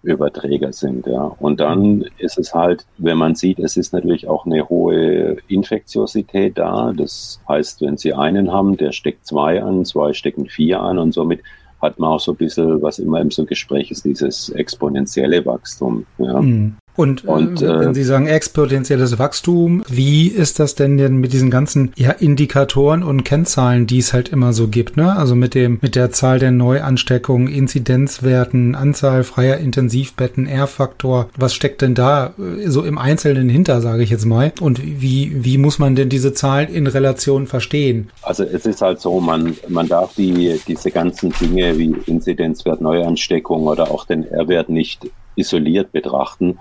Überträger 0.04 0.74
sind. 0.74 1.08
Ja. 1.08 1.34
Und 1.40 1.60
dann 1.62 2.06
ist 2.18 2.38
es 2.38 2.54
halt, 2.54 2.86
wenn 2.98 3.18
man 3.18 3.36
sieht, 3.36 3.60
es 3.60 3.78
ist 3.78 3.94
natürlich 3.94 4.28
auch 4.28 4.46
eine 4.46 4.68
hohe 4.68 5.38
Infektiosität 5.48 6.58
da. 6.58 6.92
Das 6.96 7.40
heißt, 7.48 7.82
wenn 7.82 7.98
Sie 7.98 8.13
einen 8.13 8.52
haben, 8.52 8.75
der 8.75 8.92
steckt 8.92 9.25
zwei 9.25 9.63
an, 9.63 9.86
zwei 9.86 10.13
stecken 10.13 10.48
vier 10.48 10.82
an 10.82 11.00
und 11.00 11.13
somit 11.13 11.40
hat 11.82 12.00
man 12.00 12.12
auch 12.12 12.20
so 12.20 12.34
ein 12.34 12.38
bisschen, 12.38 12.82
was 12.82 13.00
immer 13.00 13.20
im 13.22 13.32
so 13.32 13.46
Gespräch 13.46 13.92
ist, 13.92 14.06
dieses 14.06 14.50
exponentielle 14.50 15.46
Wachstum. 15.46 16.06
Ja. 16.18 16.42
Mhm. 16.42 16.75
Und, 16.96 17.26
und 17.26 17.62
äh, 17.62 17.80
wenn 17.80 17.90
äh, 17.90 17.94
Sie 17.94 18.04
sagen 18.04 18.28
exponentielles 18.28 19.18
Wachstum, 19.18 19.84
wie 19.90 20.28
ist 20.28 20.60
das 20.60 20.76
denn 20.76 20.98
denn 20.98 21.18
mit 21.18 21.34
diesen 21.34 21.50
ganzen 21.50 21.92
ja, 21.96 22.12
Indikatoren 22.12 23.04
und 23.04 23.24
Kennzahlen, 23.24 23.88
die 23.88 23.98
es 23.98 24.14
halt 24.14 24.30
immer 24.30 24.54
so 24.54 24.68
gibt, 24.68 24.98
ne? 24.98 25.16
Also 25.16 25.36
mit 25.36 25.56
dem 25.56 25.80
mit 25.82 25.96
der 25.96 26.12
Zahl 26.12 26.40
der 26.40 26.52
Neuansteckungen, 26.52 27.48
Inzidenzwerten, 27.48 28.76
Anzahl 28.76 29.24
freier 29.24 29.58
Intensivbetten, 29.58 30.46
R-Faktor, 30.46 31.30
was 31.38 31.54
steckt 31.54 31.82
denn 31.82 31.96
da 31.96 32.34
äh, 32.38 32.70
so 32.70 32.84
im 32.84 32.98
Einzelnen 32.98 33.50
hinter, 33.50 33.82
sage 33.82 34.04
ich 34.04 34.12
jetzt 34.12 34.26
mal? 34.26 34.54
Und 34.62 34.82
wie 34.84 35.44
wie 35.44 35.58
muss 35.58 35.80
man 35.80 35.96
denn 35.96 36.10
diese 36.10 36.34
Zahlen 36.34 36.70
in 36.70 36.86
Relation 36.86 37.48
verstehen? 37.48 38.10
Also 38.22 38.44
es 38.44 38.66
ist 38.66 38.82
halt 38.82 39.02
so, 39.02 39.20
man 39.20 39.56
man 39.68 39.88
darf 39.88 40.14
die 40.16 40.60
diese 40.68 40.92
ganzen 40.92 41.34
Dinge 41.42 41.78
wie 41.78 41.96
Inzidenzwert, 42.06 42.82
Neuansteckung 42.82 43.64
oder 43.64 43.90
auch 43.90 44.06
den 44.06 44.28
R-Wert 44.28 44.70
nicht 44.70 45.10
isoliert 45.36 45.92
betrachten 45.92 46.60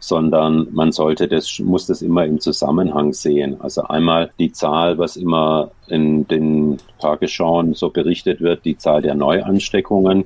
sondern 0.00 0.66
man 0.72 0.92
sollte 0.92 1.28
das, 1.28 1.58
muss 1.58 1.86
das 1.86 2.02
immer 2.02 2.24
im 2.24 2.40
Zusammenhang 2.40 3.12
sehen. 3.12 3.60
Also 3.60 3.82
einmal 3.82 4.30
die 4.38 4.50
Zahl, 4.50 4.98
was 4.98 5.16
immer 5.16 5.70
in 5.88 6.26
den 6.26 6.78
Tagesschauen 6.98 7.74
so 7.74 7.90
berichtet 7.90 8.40
wird, 8.40 8.64
die 8.64 8.78
Zahl 8.78 9.02
der 9.02 9.14
Neuansteckungen. 9.14 10.24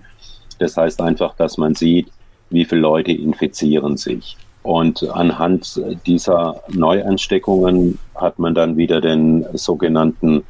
Das 0.61 0.76
heißt 0.76 1.00
einfach, 1.00 1.35
dass 1.35 1.59
man 1.59 1.75
sieht, 1.75 2.09
wie 2.50 2.64
viele 2.64 2.83
Leute 2.83 3.12
infizieren 3.12 3.97
sich. 3.97 4.37
Und 4.62 5.02
anhand 5.11 5.83
dieser 6.07 6.62
Neuansteckungen 6.69 7.99
hat 8.14 8.38
man 8.38 8.54
dann 8.54 8.76
wieder 8.76 9.00
den 9.00 9.45
sogenannten 9.52 10.45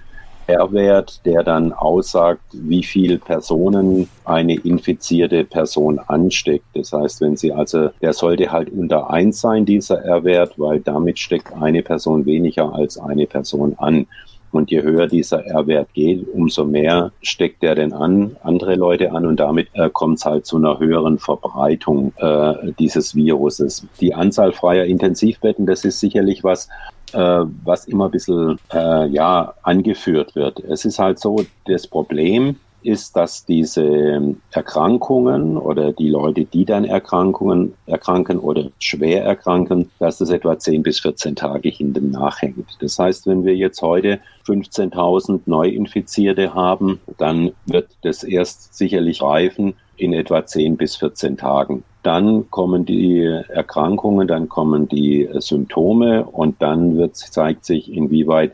R-Wert, 0.47 1.25
der 1.25 1.43
dann 1.43 1.73
aussagt, 1.73 2.43
wie 2.53 2.83
viel 2.83 3.19
Personen 3.19 4.09
eine 4.25 4.55
infizierte 4.57 5.45
Person 5.45 5.99
ansteckt. 5.99 6.67
Das 6.75 6.93
heißt, 6.93 7.21
wenn 7.21 7.37
sie 7.37 7.53
also, 7.53 7.91
der 8.01 8.13
sollte 8.13 8.53
halt 8.53 8.71
unter 8.71 9.11
eins 9.11 9.41
sein, 9.41 9.65
dieser 9.65 10.03
R-Wert, 10.03 10.59
weil 10.59 10.81
damit 10.81 11.19
steckt 11.19 11.53
eine 11.53 11.83
Person 11.83 12.27
weniger 12.27 12.75
als 12.75 12.99
eine 12.99 13.27
Person 13.27 13.75
an. 13.79 14.07
Und 14.55 14.71
je 14.71 14.83
höher 14.83 15.09
dieser 15.09 15.45
R-Wert 15.45 15.89
geht, 15.95 16.29
umso 16.33 16.65
mehr 16.65 17.11
steckt 17.23 17.65
er 17.65 17.75
denn 17.75 17.93
an, 17.93 18.37
andere 18.45 18.77
Leute 18.77 19.11
an 19.11 19.27
und 19.27 19.41
damit 19.41 19.67
äh, 19.73 19.91
kommt 19.93 20.19
es 20.19 20.25
halt 20.25 20.47
zu 20.47 20.59
einer 20.59 20.79
höheren 20.79 21.19
Verbreitung 21.19 22.13
äh, 22.19 22.73
dieses 22.79 23.17
Viruses. 23.17 23.85
Die 24.01 24.15
Anzahl 24.15 24.53
freier 24.53 24.85
Intensivbetten, 24.85 25.67
das 25.67 25.85
ist 25.85 25.99
sicherlich 25.99 26.45
was, 26.45 26.69
was 27.15 27.87
immer 27.87 28.07
ein 28.07 28.11
bisschen 28.11 28.59
äh, 28.73 29.07
ja, 29.09 29.55
angeführt 29.63 30.35
wird. 30.35 30.61
Es 30.61 30.85
ist 30.85 30.99
halt 30.99 31.19
so, 31.19 31.45
das 31.67 31.87
Problem 31.87 32.57
ist, 32.85 33.17
dass 33.17 33.45
diese 33.47 34.37
Erkrankungen 34.51 35.57
oder 35.57 35.93
die 35.93 36.11
Leute, 36.11 36.45
die 36.45 36.65
dann 36.65 36.85
Erkrankungen 36.85 37.75
erkranken 37.87 38.39
oder 38.39 38.67
schwer 38.79 39.25
erkranken, 39.25 39.91
dass 39.99 40.19
das 40.19 40.31
etwa 40.31 40.59
10 40.59 40.83
bis 40.83 41.01
14 41.01 41.35
Tage 41.35 41.71
hinten 41.71 42.11
nachhängt. 42.11 42.77
Das 42.81 42.99
heißt, 42.99 43.27
wenn 43.27 43.45
wir 43.45 43.57
jetzt 43.57 43.81
heute 43.81 44.21
15.000 44.47 45.41
Neuinfizierte 45.47 46.55
haben, 46.55 47.01
dann 47.17 47.53
wird 47.67 47.89
das 48.03 48.23
erst 48.23 48.75
sicherlich 48.75 49.23
reifen 49.23 49.75
in 49.97 50.13
etwa 50.13 50.45
10 50.45 50.77
bis 50.77 50.97
14 50.97 51.37
Tagen. 51.37 51.85
Dann 52.03 52.51
kommen 52.51 52.85
die 52.85 53.23
Erkrankungen, 53.23 54.29
dann 54.29 54.49
kommen 54.49 54.89
die 54.89 55.29
Symptome 55.39 56.25
und 56.25 56.61
dann 56.61 56.97
wird, 56.97 57.17
zeigt 57.17 57.65
sich, 57.65 57.93
inwieweit 57.93 58.53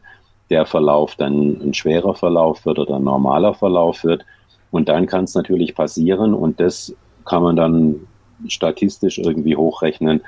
der 0.50 0.66
Verlauf 0.66 1.14
dann 1.16 1.60
ein 1.62 1.74
schwerer 1.74 2.14
Verlauf 2.14 2.66
wird 2.66 2.78
oder 2.78 2.96
ein 2.96 3.04
normaler 3.04 3.54
Verlauf 3.54 4.04
wird. 4.04 4.24
Und 4.70 4.88
dann 4.88 5.06
kann 5.06 5.24
es 5.24 5.34
natürlich 5.34 5.74
passieren 5.74 6.34
und 6.34 6.60
das 6.60 6.94
kann 7.24 7.42
man 7.42 7.56
dann 7.56 8.06
statistisch 8.48 9.18
irgendwie 9.18 9.56
hochrechnen. 9.56 10.20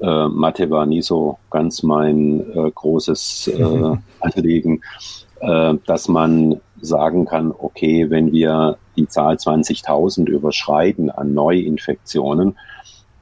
Äh, 0.00 0.28
Mathe 0.28 0.70
war 0.70 0.86
nie 0.86 1.02
so 1.02 1.38
ganz 1.50 1.82
mein 1.82 2.40
äh, 2.54 2.70
großes 2.70 3.48
äh, 3.48 3.96
Anliegen, 4.20 4.82
äh, 5.44 5.74
dass 5.86 6.08
man 6.08 6.60
sagen 6.80 7.24
kann, 7.24 7.52
okay, 7.56 8.10
wenn 8.10 8.32
wir 8.32 8.76
die 8.96 9.08
Zahl 9.08 9.36
20.000 9.36 10.26
überschreiten 10.26 11.10
an 11.10 11.34
Neuinfektionen, 11.34 12.56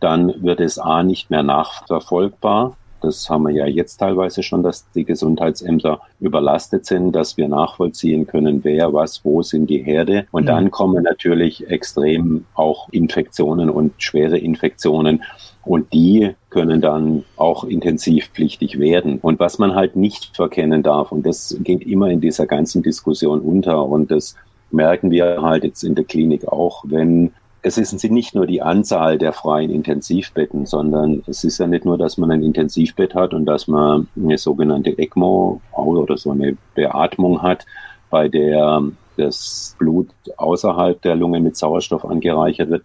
dann 0.00 0.43
wird 0.43 0.61
es 0.61 0.79
A 0.79 1.02
nicht 1.02 1.31
mehr 1.31 1.43
nachverfolgbar. 1.43 2.76
Das 3.00 3.29
haben 3.29 3.45
wir 3.45 3.55
ja 3.55 3.67
jetzt 3.67 3.97
teilweise 3.97 4.43
schon, 4.43 4.62
dass 4.62 4.88
die 4.93 5.05
Gesundheitsämter 5.05 6.00
überlastet 6.21 6.87
sind, 6.87 7.12
dass 7.12 7.37
wir 7.37 7.49
nachvollziehen 7.49 8.26
können, 8.26 8.62
wer, 8.62 8.93
was, 8.93 9.25
wo 9.25 9.43
sind 9.43 9.69
die 9.69 9.83
Herde. 9.83 10.26
Und 10.31 10.45
mhm. 10.45 10.47
dann 10.47 10.71
kommen 10.71 11.02
natürlich 11.02 11.69
extrem 11.69 12.45
auch 12.55 12.88
Infektionen 12.91 13.71
und 13.71 13.95
schwere 13.99 14.38
Infektionen. 14.38 15.25
Und 15.64 15.92
die 15.92 16.35
können 16.50 16.81
dann 16.81 17.25
auch 17.37 17.64
intensivpflichtig 17.64 18.78
werden. 18.78 19.19
Und 19.21 19.38
was 19.38 19.59
man 19.59 19.75
halt 19.75 19.95
nicht 19.95 20.35
verkennen 20.35 20.83
darf, 20.83 21.12
und 21.12 21.25
das 21.25 21.57
geht 21.61 21.83
immer 21.83 22.11
in 22.11 22.21
dieser 22.21 22.47
ganzen 22.47 22.83
Diskussion 22.83 23.40
unter, 23.40 23.87
und 23.87 24.11
das 24.11 24.35
merken 24.71 25.11
wir 25.11 25.40
halt 25.40 25.64
jetzt 25.64 25.85
in 25.85 25.95
der 25.95 26.04
Klinik 26.04 26.49
auch, 26.49 26.85
wenn 26.87 27.33
es 27.64 27.78
ist 27.78 28.02
nicht 28.11 28.35
nur 28.35 28.47
die 28.47 28.61
Anzahl 28.61 29.19
der 29.19 29.33
freien 29.33 29.71
Intensivbetten, 29.71 30.66
sondern 30.66 31.23
es 31.28 31.45
ist 31.45 31.59
ja 31.59 31.69
nicht 31.69 31.85
nur, 31.85 31.97
dass 31.97 32.19
man 32.19 32.33
ein 32.33 32.42
Intensivbett 32.42 33.14
hat 33.14 33.35
und 33.35 33.47
dass 33.47 33.69
man 33.69 34.09
eine 34.16 34.37
sogenannte 34.37 34.99
ECMO 34.99 35.61
oder 35.73 36.16
so 36.16 36.33
eine 36.33 36.57
Beatmung 36.75 37.40
hat, 37.40 37.64
bei 38.11 38.28
der 38.28 38.83
das 39.16 39.76
Blut 39.78 40.09
außerhalb 40.37 41.00
der 41.02 41.14
Lunge 41.14 41.40
mit 41.40 41.57
Sauerstoff 41.57 42.04
angereichert 42.04 42.71
wird, 42.71 42.83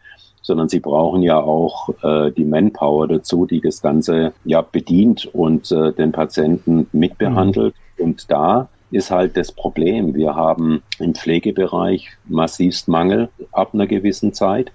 sondern 0.47 0.69
sie 0.69 0.79
brauchen 0.79 1.21
ja 1.23 1.39
auch 1.41 1.89
äh, 2.01 2.31
die 2.31 2.45
Manpower 2.45 3.07
dazu, 3.09 3.45
die 3.45 3.59
das 3.59 3.81
Ganze 3.81 4.31
ja 4.45 4.61
bedient 4.61 5.25
und 5.25 5.69
äh, 5.73 5.91
den 5.91 6.13
Patienten 6.13 6.87
mitbehandelt. 6.93 7.75
Mhm. 7.97 8.03
Und 8.05 8.31
da 8.31 8.69
ist 8.89 9.11
halt 9.11 9.35
das 9.35 9.51
Problem. 9.51 10.15
Wir 10.15 10.35
haben 10.35 10.83
im 10.99 11.13
Pflegebereich 11.13 12.11
massivst 12.25 12.87
Mangel 12.87 13.27
ab 13.51 13.71
einer 13.73 13.87
gewissen 13.87 14.31
Zeit. 14.31 14.71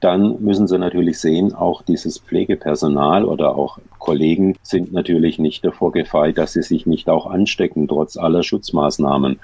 Dann 0.00 0.42
müssen 0.42 0.66
Sie 0.66 0.76
natürlich 0.76 1.20
sehen, 1.20 1.54
auch 1.54 1.82
dieses 1.82 2.18
Pflegepersonal 2.18 3.24
oder 3.24 3.54
auch 3.54 3.78
Kollegen 4.00 4.56
sind 4.64 4.92
natürlich 4.92 5.38
nicht 5.38 5.64
davor 5.64 5.92
gefeit, 5.92 6.36
dass 6.36 6.54
sie 6.54 6.62
sich 6.62 6.86
nicht 6.86 7.08
auch 7.08 7.26
anstecken, 7.26 7.86
trotz 7.86 8.16
aller 8.16 8.42
Schutzmaßnahmen. 8.42 9.38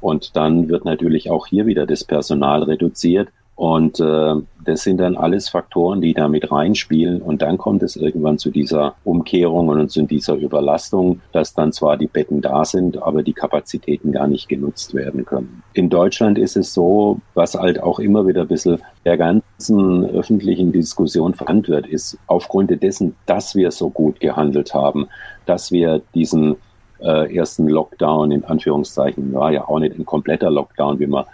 Und 0.00 0.36
dann 0.36 0.70
wird 0.70 0.86
natürlich 0.86 1.30
auch 1.30 1.46
hier 1.46 1.66
wieder 1.66 1.84
das 1.84 2.04
Personal 2.04 2.62
reduziert 2.62 3.28
Und 3.58 3.98
äh, 3.98 4.34
das 4.64 4.84
sind 4.84 4.98
dann 4.98 5.16
alles 5.16 5.48
Faktoren, 5.48 6.00
die 6.00 6.14
da 6.14 6.28
mit 6.28 6.52
reinspielen. 6.52 7.20
Und 7.20 7.42
dann 7.42 7.58
kommt 7.58 7.82
es 7.82 7.96
irgendwann 7.96 8.38
zu 8.38 8.50
dieser 8.52 8.94
Umkehrung 9.02 9.66
und 9.66 9.90
zu 9.90 10.02
dieser 10.02 10.36
Überlastung, 10.36 11.22
dass 11.32 11.54
dann 11.54 11.72
zwar 11.72 11.96
die 11.96 12.06
Betten 12.06 12.40
da 12.40 12.64
sind, 12.64 13.02
aber 13.02 13.24
die 13.24 13.32
Kapazitäten 13.32 14.12
gar 14.12 14.28
nicht 14.28 14.48
genutzt 14.48 14.94
werden 14.94 15.24
können. 15.24 15.64
In 15.72 15.90
Deutschland 15.90 16.38
ist 16.38 16.56
es 16.56 16.72
so, 16.72 17.18
was 17.34 17.56
halt 17.56 17.82
auch 17.82 17.98
immer 17.98 18.28
wieder 18.28 18.42
ein 18.42 18.48
bisschen 18.48 18.78
der 19.04 19.16
ganzen 19.16 20.08
öffentlichen 20.08 20.70
Diskussion 20.70 21.34
verhandelt 21.34 21.68
wird, 21.68 21.86
ist 21.88 22.16
aufgrund 22.28 22.80
dessen, 22.80 23.16
dass 23.26 23.56
wir 23.56 23.72
so 23.72 23.90
gut 23.90 24.20
gehandelt 24.20 24.72
haben, 24.72 25.08
dass 25.46 25.72
wir 25.72 26.00
diesen 26.14 26.54
äh, 27.00 27.34
ersten 27.34 27.66
Lockdown 27.66 28.30
in 28.30 28.44
Anführungszeichen 28.44 29.32
war 29.32 29.50
ja 29.50 29.66
auch 29.66 29.80
nicht 29.80 29.98
ein 29.98 30.06
kompletter 30.06 30.48
Lockdown, 30.48 31.00
wie 31.00 31.08
man 31.08 31.24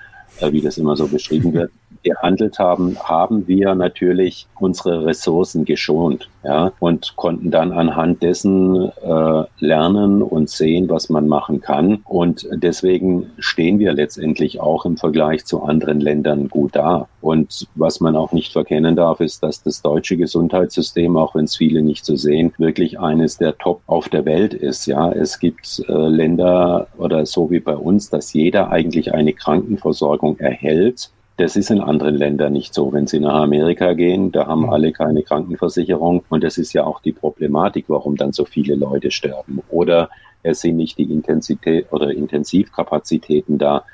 äh, 0.40 0.52
wie 0.52 0.61
das 0.61 0.78
immer 0.78 0.97
so 0.97 1.07
beschrieben 1.07 1.52
wird, 1.52 1.71
gehandelt 2.05 2.59
haben, 2.59 2.97
haben 3.03 3.49
wir 3.49 3.75
natürlich 3.75 4.47
unsere 4.61 5.05
Ressourcen 5.05 5.65
geschont 5.65 6.29
ja, 6.45 6.73
und 6.79 7.17
konnten 7.17 7.51
dann 7.51 7.73
anhand 7.73 8.23
dessen 8.23 8.91
äh, 9.03 9.45
lernen 9.59 10.23
und 10.23 10.51
sehen, 10.51 10.89
was 10.89 11.09
man 11.09 11.27
machen 11.27 11.61
kann. 11.61 12.01
Und 12.05 12.47
deswegen 12.53 13.31
stehen 13.39 13.79
wir 13.79 13.93
letztendlich 13.93 14.61
auch 14.61 14.85
im 14.85 14.97
Vergleich 14.97 15.47
zu 15.47 15.63
anderen 15.63 16.01
Ländern 16.01 16.49
gut 16.49 16.77
da. 16.77 17.09
Und 17.21 17.67
was 17.75 18.01
man 18.01 18.15
auch 18.17 18.33
nicht 18.33 18.53
verkennen 18.53 18.97
darf, 18.97 19.21
ist, 19.21 19.43
dass 19.43 19.63
das 19.63 19.81
deutsche 19.81 20.19
Gesundheitssystem, 20.19 21.17
auch 21.17 21.35
wenn 21.35 21.45
es 21.45 21.57
viele 21.57 21.81
nicht 21.81 22.05
so 22.05 22.17
sehen, 22.17 22.53
wirklich 22.59 23.01
eines 23.01 23.39
der 23.39 23.57
Top 23.57 23.81
auf 23.87 24.11
der 24.11 24.27
Welt 24.27 24.53
ist. 24.53 24.87
Ja, 24.87 25.11
es 25.11 25.39
gibt 25.39 25.83
äh, 25.89 25.93
Länder 25.93 26.89
oder 26.99 27.25
so 27.25 27.51
wie 27.51 27.61
bei 27.61 27.77
uns, 27.77 28.11
dass 28.11 28.35
jeder 28.35 28.71
eigentlich 28.71 29.15
eine 29.15 29.33
Krankenversorgung 29.33 30.39
erhält 30.39 31.11
das 31.37 31.57
ist 31.57 31.71
in 31.71 31.81
anderen 31.81 32.14
Ländern 32.14 32.53
nicht 32.53 32.75
so. 32.75 32.93
Wenn 32.93 33.07
Sie 33.07 33.19
nach 33.19 33.43
Amerika 33.43 33.93
gehen, 33.95 34.31
da 34.31 34.47
haben 34.47 34.71
alle 34.71 34.93
keine 34.93 35.23
Krankenversicherung. 35.23 36.23
Und 36.29 36.45
das 36.45 36.59
ist 36.59 36.73
ja 36.73 36.85
auch 36.85 37.00
die 37.00 37.12
Problematik, 37.12 37.87
warum 37.88 38.17
dann 38.17 38.33
so 38.33 38.45
viele 38.45 38.76
Leute 38.76 39.11
sterben. 39.11 39.61
Oder 39.71 40.11
es 40.45 40.61
sind 40.61 40.76
nicht 40.76 40.97
die 40.97 41.11
Intensität 41.11 41.93
oder 41.93 42.12
Intensivkapazitäten 42.12 43.59
da 43.59 43.85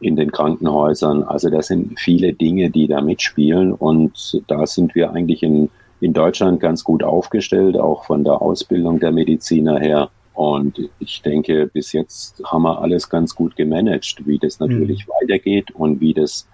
in 0.00 0.14
den 0.14 0.30
Krankenhäusern. 0.30 1.24
Also 1.24 1.50
das 1.50 1.66
sind 1.68 1.98
viele 1.98 2.32
Dinge, 2.32 2.70
die 2.70 2.86
da 2.86 3.00
mitspielen. 3.00 3.72
Und 3.72 4.42
da 4.46 4.64
sind 4.66 4.94
wir 4.94 5.10
eigentlich 5.10 5.42
in, 5.42 5.70
in 6.00 6.12
Deutschland 6.12 6.60
ganz 6.60 6.84
gut 6.84 7.02
aufgestellt, 7.02 7.76
auch 7.76 8.04
von 8.04 8.22
der 8.22 8.40
Ausbildung 8.40 9.00
der 9.00 9.10
Mediziner 9.10 9.80
her. 9.80 10.10
Und 10.34 10.90
ich 11.00 11.22
denke, 11.22 11.66
bis 11.72 11.92
jetzt 11.92 12.42
haben 12.44 12.62
wir 12.62 12.80
alles 12.80 13.08
ganz 13.08 13.34
gut 13.34 13.56
gemanagt, 13.56 14.26
wie 14.26 14.38
das 14.38 14.60
natürlich 14.60 15.06
mhm. 15.06 15.12
weitergeht 15.20 15.72
und 15.72 16.00
wie 16.00 16.12
das 16.12 16.48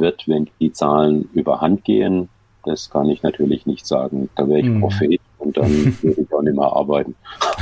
wird, 0.00 0.26
wenn 0.28 0.48
die 0.60 0.72
Zahlen 0.72 1.28
überhand 1.32 1.84
gehen. 1.84 2.28
Das 2.64 2.90
kann 2.90 3.08
ich 3.08 3.22
natürlich 3.22 3.66
nicht 3.66 3.86
sagen. 3.86 4.28
Da 4.36 4.48
wäre 4.48 4.60
ich 4.60 4.66
mhm. 4.66 4.80
Prophet 4.80 5.20
und 5.42 5.56
dann 5.56 5.96
würde 6.02 6.20
ich 6.20 6.32
auch 6.32 6.42
nicht 6.42 6.56
mehr 6.56 6.64
arbeiten. 6.64 7.14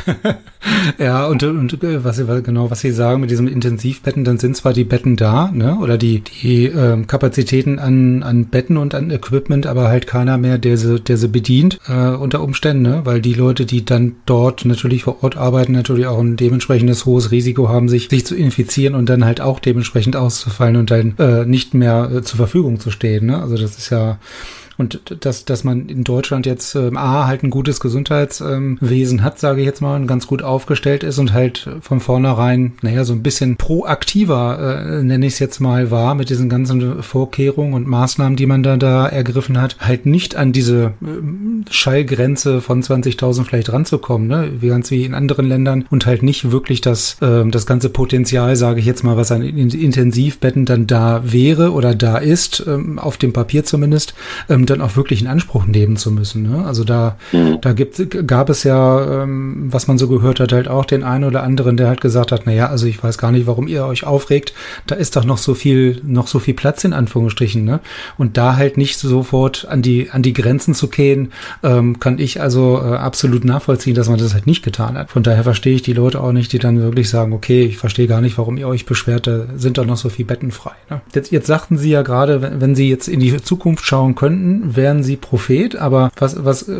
ja, 0.98 1.26
und, 1.26 1.42
und 1.42 1.82
äh, 1.82 2.04
was 2.04 2.16
Sie 2.16 2.42
genau, 2.42 2.70
was 2.70 2.80
Sie 2.80 2.90
sagen 2.90 3.20
mit 3.20 3.30
diesem 3.30 3.48
Intensivbetten, 3.48 4.24
dann 4.24 4.38
sind 4.38 4.56
zwar 4.56 4.72
die 4.72 4.84
Betten 4.84 5.16
da, 5.16 5.50
ne? 5.52 5.78
Oder 5.80 5.98
die, 5.98 6.20
die 6.20 6.66
ähm, 6.66 7.06
Kapazitäten 7.06 7.78
an, 7.78 8.22
an 8.22 8.46
Betten 8.46 8.76
und 8.76 8.94
an 8.94 9.10
Equipment, 9.10 9.66
aber 9.66 9.88
halt 9.88 10.06
keiner 10.06 10.38
mehr, 10.38 10.58
der 10.58 10.76
sie, 10.76 11.00
der 11.00 11.16
sie 11.16 11.28
bedient, 11.28 11.78
äh, 11.88 12.10
unter 12.10 12.42
Umständen, 12.42 12.82
ne? 12.82 13.00
Weil 13.04 13.20
die 13.20 13.34
Leute, 13.34 13.66
die 13.66 13.84
dann 13.84 14.16
dort 14.26 14.64
natürlich 14.64 15.04
vor 15.04 15.22
Ort 15.22 15.36
arbeiten, 15.36 15.72
natürlich 15.72 16.06
auch 16.06 16.18
ein 16.18 16.36
dementsprechendes 16.36 17.06
hohes 17.06 17.30
Risiko 17.30 17.68
haben, 17.68 17.88
sich, 17.88 18.08
sich 18.08 18.26
zu 18.26 18.34
infizieren 18.34 18.94
und 18.94 19.08
dann 19.08 19.24
halt 19.24 19.40
auch 19.40 19.60
dementsprechend 19.60 20.16
auszufallen 20.16 20.76
und 20.76 20.90
dann 20.90 21.14
äh, 21.18 21.44
nicht 21.44 21.74
mehr 21.74 22.10
äh, 22.10 22.22
zur 22.22 22.36
Verfügung 22.36 22.80
zu 22.80 22.90
stehen. 22.90 23.26
Ne? 23.26 23.40
Also 23.40 23.56
das 23.56 23.78
ist 23.78 23.90
ja 23.90 24.18
und 24.80 25.02
dass, 25.20 25.44
dass 25.44 25.62
man 25.62 25.88
in 25.88 26.04
Deutschland 26.04 26.46
jetzt 26.46 26.74
ähm, 26.74 26.96
A, 26.96 27.26
halt 27.26 27.42
ein 27.42 27.50
gutes 27.50 27.80
Gesundheitswesen 27.80 29.18
ähm, 29.18 29.24
hat, 29.24 29.38
sage 29.38 29.60
ich 29.60 29.66
jetzt 29.66 29.82
mal, 29.82 29.96
und 29.96 30.06
ganz 30.06 30.26
gut 30.26 30.42
aufgestellt 30.42 31.04
ist 31.04 31.18
und 31.18 31.32
halt 31.32 31.68
von 31.82 32.00
vornherein, 32.00 32.72
naja, 32.82 33.04
so 33.04 33.12
ein 33.12 33.22
bisschen 33.22 33.56
proaktiver, 33.56 34.78
äh, 34.88 35.02
nenne 35.02 35.26
ich 35.26 35.34
es 35.34 35.38
jetzt 35.38 35.60
mal, 35.60 35.90
war 35.90 36.14
mit 36.14 36.30
diesen 36.30 36.48
ganzen 36.48 37.02
Vorkehrungen 37.02 37.74
und 37.74 37.86
Maßnahmen, 37.86 38.36
die 38.36 38.46
man 38.46 38.62
da, 38.62 38.76
da 38.76 39.06
ergriffen 39.06 39.60
hat, 39.60 39.76
halt 39.80 40.06
nicht 40.06 40.34
an 40.34 40.52
diese 40.52 40.94
äh, 41.02 41.70
Schallgrenze 41.70 42.60
von 42.60 42.82
20.000 42.82 43.44
vielleicht 43.44 43.72
ranzukommen, 43.72 44.28
ne? 44.28 44.50
wie 44.60 44.68
ganz 44.68 44.90
wie 44.90 45.04
in 45.04 45.14
anderen 45.14 45.46
Ländern 45.46 45.84
und 45.90 46.06
halt 46.06 46.22
nicht 46.22 46.50
wirklich 46.50 46.80
das, 46.80 47.18
äh, 47.20 47.44
das 47.46 47.66
ganze 47.66 47.90
Potenzial, 47.90 48.56
sage 48.56 48.80
ich 48.80 48.86
jetzt 48.86 49.04
mal, 49.04 49.18
was 49.18 49.30
an 49.30 49.42
Intensivbetten 49.42 50.64
dann 50.64 50.86
da 50.86 51.22
wäre 51.24 51.72
oder 51.72 51.94
da 51.94 52.16
ist, 52.16 52.64
ähm, 52.66 52.98
auf 52.98 53.18
dem 53.18 53.34
Papier 53.34 53.64
zumindest, 53.64 54.14
ähm, 54.48 54.64
dann 54.70 54.80
auch 54.80 54.96
wirklich 54.96 55.20
in 55.20 55.26
Anspruch 55.26 55.66
nehmen 55.66 55.96
zu 55.96 56.10
müssen. 56.10 56.42
Ne? 56.42 56.64
Also 56.64 56.84
da, 56.84 57.16
mhm. 57.32 57.60
da 57.60 57.72
gibt, 57.72 58.26
gab 58.26 58.48
es 58.50 58.64
ja, 58.64 59.22
ähm, 59.22 59.68
was 59.70 59.88
man 59.88 59.98
so 59.98 60.08
gehört 60.08 60.40
hat, 60.40 60.52
halt 60.52 60.68
auch 60.68 60.84
den 60.84 61.02
einen 61.02 61.24
oder 61.24 61.42
anderen, 61.42 61.76
der 61.76 61.88
halt 61.88 62.00
gesagt 62.00 62.32
hat, 62.32 62.42
na 62.46 62.52
ja, 62.52 62.68
also 62.68 62.86
ich 62.86 63.02
weiß 63.02 63.18
gar 63.18 63.32
nicht, 63.32 63.46
warum 63.46 63.68
ihr 63.68 63.84
euch 63.84 64.04
aufregt. 64.04 64.54
Da 64.86 64.94
ist 64.94 65.16
doch 65.16 65.24
noch 65.24 65.38
so 65.38 65.54
viel, 65.54 66.00
noch 66.04 66.26
so 66.26 66.38
viel 66.38 66.54
Platz 66.54 66.84
in 66.84 66.92
Anführungsstrichen. 66.92 67.64
Ne? 67.64 67.80
Und 68.16 68.36
da 68.36 68.56
halt 68.56 68.76
nicht 68.76 68.98
sofort 68.98 69.66
an 69.68 69.82
die, 69.82 70.10
an 70.10 70.22
die 70.22 70.32
Grenzen 70.32 70.74
zu 70.74 70.88
gehen, 70.88 71.32
ähm, 71.62 72.00
kann 72.00 72.18
ich 72.18 72.40
also 72.40 72.80
äh, 72.82 72.96
absolut 72.96 73.44
nachvollziehen, 73.44 73.94
dass 73.94 74.08
man 74.08 74.18
das 74.18 74.34
halt 74.34 74.46
nicht 74.46 74.62
getan 74.62 74.96
hat. 74.96 75.10
Von 75.10 75.22
daher 75.22 75.44
verstehe 75.44 75.74
ich 75.74 75.82
die 75.82 75.92
Leute 75.92 76.20
auch 76.20 76.32
nicht, 76.32 76.52
die 76.52 76.58
dann 76.58 76.80
wirklich 76.80 77.10
sagen, 77.10 77.32
okay, 77.32 77.64
ich 77.64 77.78
verstehe 77.78 78.06
gar 78.06 78.20
nicht, 78.20 78.38
warum 78.38 78.56
ihr 78.56 78.68
euch 78.68 78.86
beschwert, 78.86 79.26
da 79.26 79.46
sind 79.56 79.78
doch 79.78 79.86
noch 79.86 79.96
so 79.96 80.08
viel 80.08 80.24
Betten 80.24 80.50
frei. 80.50 80.72
Ne? 80.88 81.00
Jetzt, 81.14 81.32
jetzt 81.32 81.46
sagten 81.46 81.78
Sie 81.78 81.90
ja 81.90 82.02
gerade, 82.02 82.42
wenn, 82.42 82.60
wenn 82.60 82.74
Sie 82.74 82.88
jetzt 82.88 83.08
in 83.08 83.20
die 83.20 83.36
Zukunft 83.42 83.84
schauen 83.84 84.14
könnten, 84.14 84.49
wären 84.64 85.02
sie 85.02 85.16
Prophet, 85.16 85.76
aber 85.76 86.10
was, 86.16 86.44
was, 86.44 86.68
äh, 86.68 86.74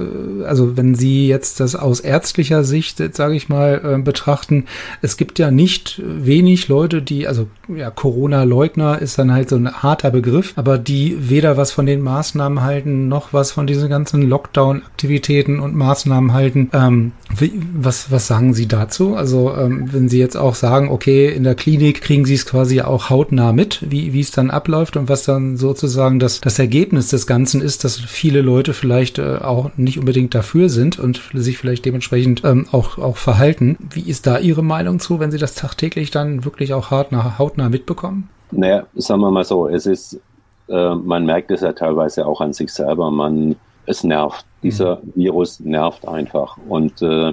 also 0.46 0.76
wenn 0.76 0.94
Sie 0.94 1.28
jetzt 1.28 1.61
das 1.61 1.76
aus 1.76 2.00
ärztlicher 2.00 2.64
Sicht, 2.64 3.02
sage 3.14 3.35
ich 3.35 3.48
mal, 3.48 3.80
äh, 3.85 4.02
betrachten, 4.02 4.64
es 5.02 5.16
gibt 5.16 5.38
ja 5.38 5.50
nicht 5.50 6.00
wenig 6.04 6.68
Leute, 6.68 7.02
die, 7.02 7.26
also 7.26 7.48
ja, 7.74 7.90
Corona-Leugner 7.90 9.00
ist 9.00 9.18
dann 9.18 9.33
halt 9.33 9.48
so 9.48 9.56
ein 9.56 9.72
harter 9.72 10.11
Begriff, 10.11 10.52
aber 10.56 10.78
die 10.78 11.16
weder 11.30 11.56
was 11.56 11.72
von 11.72 11.87
den 11.87 12.02
Maßnahmen 12.02 12.62
halten, 12.62 13.09
noch 13.09 13.33
was 13.33 13.52
von 13.52 13.66
diesen 13.66 13.88
ganzen 13.88 14.22
Lockdown-Aktivitäten 14.22 15.61
und 15.61 15.74
Maßnahmen 15.74 16.33
halten. 16.33 16.70
Ähm, 16.72 17.12
wie, 17.37 17.52
was, 17.74 18.11
was 18.11 18.26
sagen 18.26 18.54
Sie 18.54 18.66
dazu? 18.66 19.14
Also 19.14 19.54
ähm, 19.54 19.88
wenn 19.92 20.09
Sie 20.09 20.18
jetzt 20.18 20.37
auch 20.37 20.54
sagen, 20.54 20.88
okay, 20.90 21.28
in 21.28 21.44
der 21.44 21.54
Klinik 21.54 22.02
kriegen 22.02 22.24
Sie 22.24 22.35
es 22.35 22.46
quasi 22.46 22.80
auch 22.80 23.11
hautnah 23.11 23.52
mit, 23.52 23.85
wie, 23.88 24.12
wie 24.12 24.20
es 24.20 24.30
dann 24.30 24.50
abläuft 24.50 24.96
und 24.96 25.09
was 25.09 25.24
dann 25.24 25.56
sozusagen 25.56 26.18
das, 26.18 26.40
das 26.40 26.59
Ergebnis 26.59 27.09
des 27.09 27.26
Ganzen 27.26 27.59
ist, 27.60 27.70
ist, 27.70 27.84
dass 27.84 28.00
viele 28.00 28.40
Leute 28.40 28.74
vielleicht 28.74 29.18
äh, 29.18 29.38
auch 29.38 29.70
nicht 29.76 29.98
unbedingt 29.98 30.34
dafür 30.34 30.68
sind 30.68 30.98
und 30.98 31.20
sich 31.32 31.56
vielleicht 31.56 31.84
dementsprechend 31.84 32.42
ähm, 32.44 32.66
auch, 32.72 32.98
auch 32.98 33.16
verhalten. 33.16 33.78
Wie 33.92 34.08
ist 34.08 34.26
da 34.26 34.38
Ihre 34.38 34.62
Meinung 34.62 34.98
zu, 34.98 35.20
wenn 35.20 35.30
Sie 35.30 35.38
das 35.38 35.54
tagtäglich 35.54 36.10
dann 36.10 36.44
wirklich 36.44 36.74
auch 36.74 36.90
hart 36.90 37.12
nach, 37.12 37.38
hautnah 37.38 37.68
mitbekommen? 37.68 38.28
Naja, 38.50 38.86
sagen 38.94 39.20
wir 39.20 39.30
mal 39.30 39.44
so, 39.44 39.68
es 39.68 39.86
ist, 39.86 40.20
äh, 40.68 40.94
man 40.94 41.24
merkt 41.24 41.50
es 41.52 41.60
ja 41.60 41.72
teilweise 41.72 42.26
auch 42.26 42.40
an 42.40 42.52
sich 42.52 42.72
selber, 42.72 43.10
man, 43.10 43.54
es 43.86 44.02
nervt. 44.04 44.44
Dieser 44.62 44.96
mhm. 44.96 45.12
Virus 45.14 45.60
nervt 45.60 46.06
einfach. 46.06 46.58
Und 46.68 47.00
äh, 47.02 47.32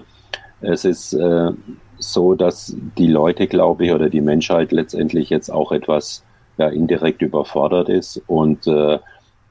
es 0.62 0.86
ist 0.86 1.14
äh, 1.14 1.52
so, 1.98 2.36
dass 2.36 2.76
die 2.98 3.08
Leute, 3.08 3.48
glaube 3.48 3.86
ich, 3.86 3.92
oder 3.92 4.10
die 4.10 4.22
Menschheit 4.22 4.72
letztendlich 4.72 5.30
jetzt 5.30 5.50
auch 5.50 5.72
etwas 5.72 6.24
ja, 6.58 6.68
indirekt 6.68 7.22
überfordert 7.22 7.90
ist 7.90 8.22
und 8.28 8.68
äh, 8.68 9.00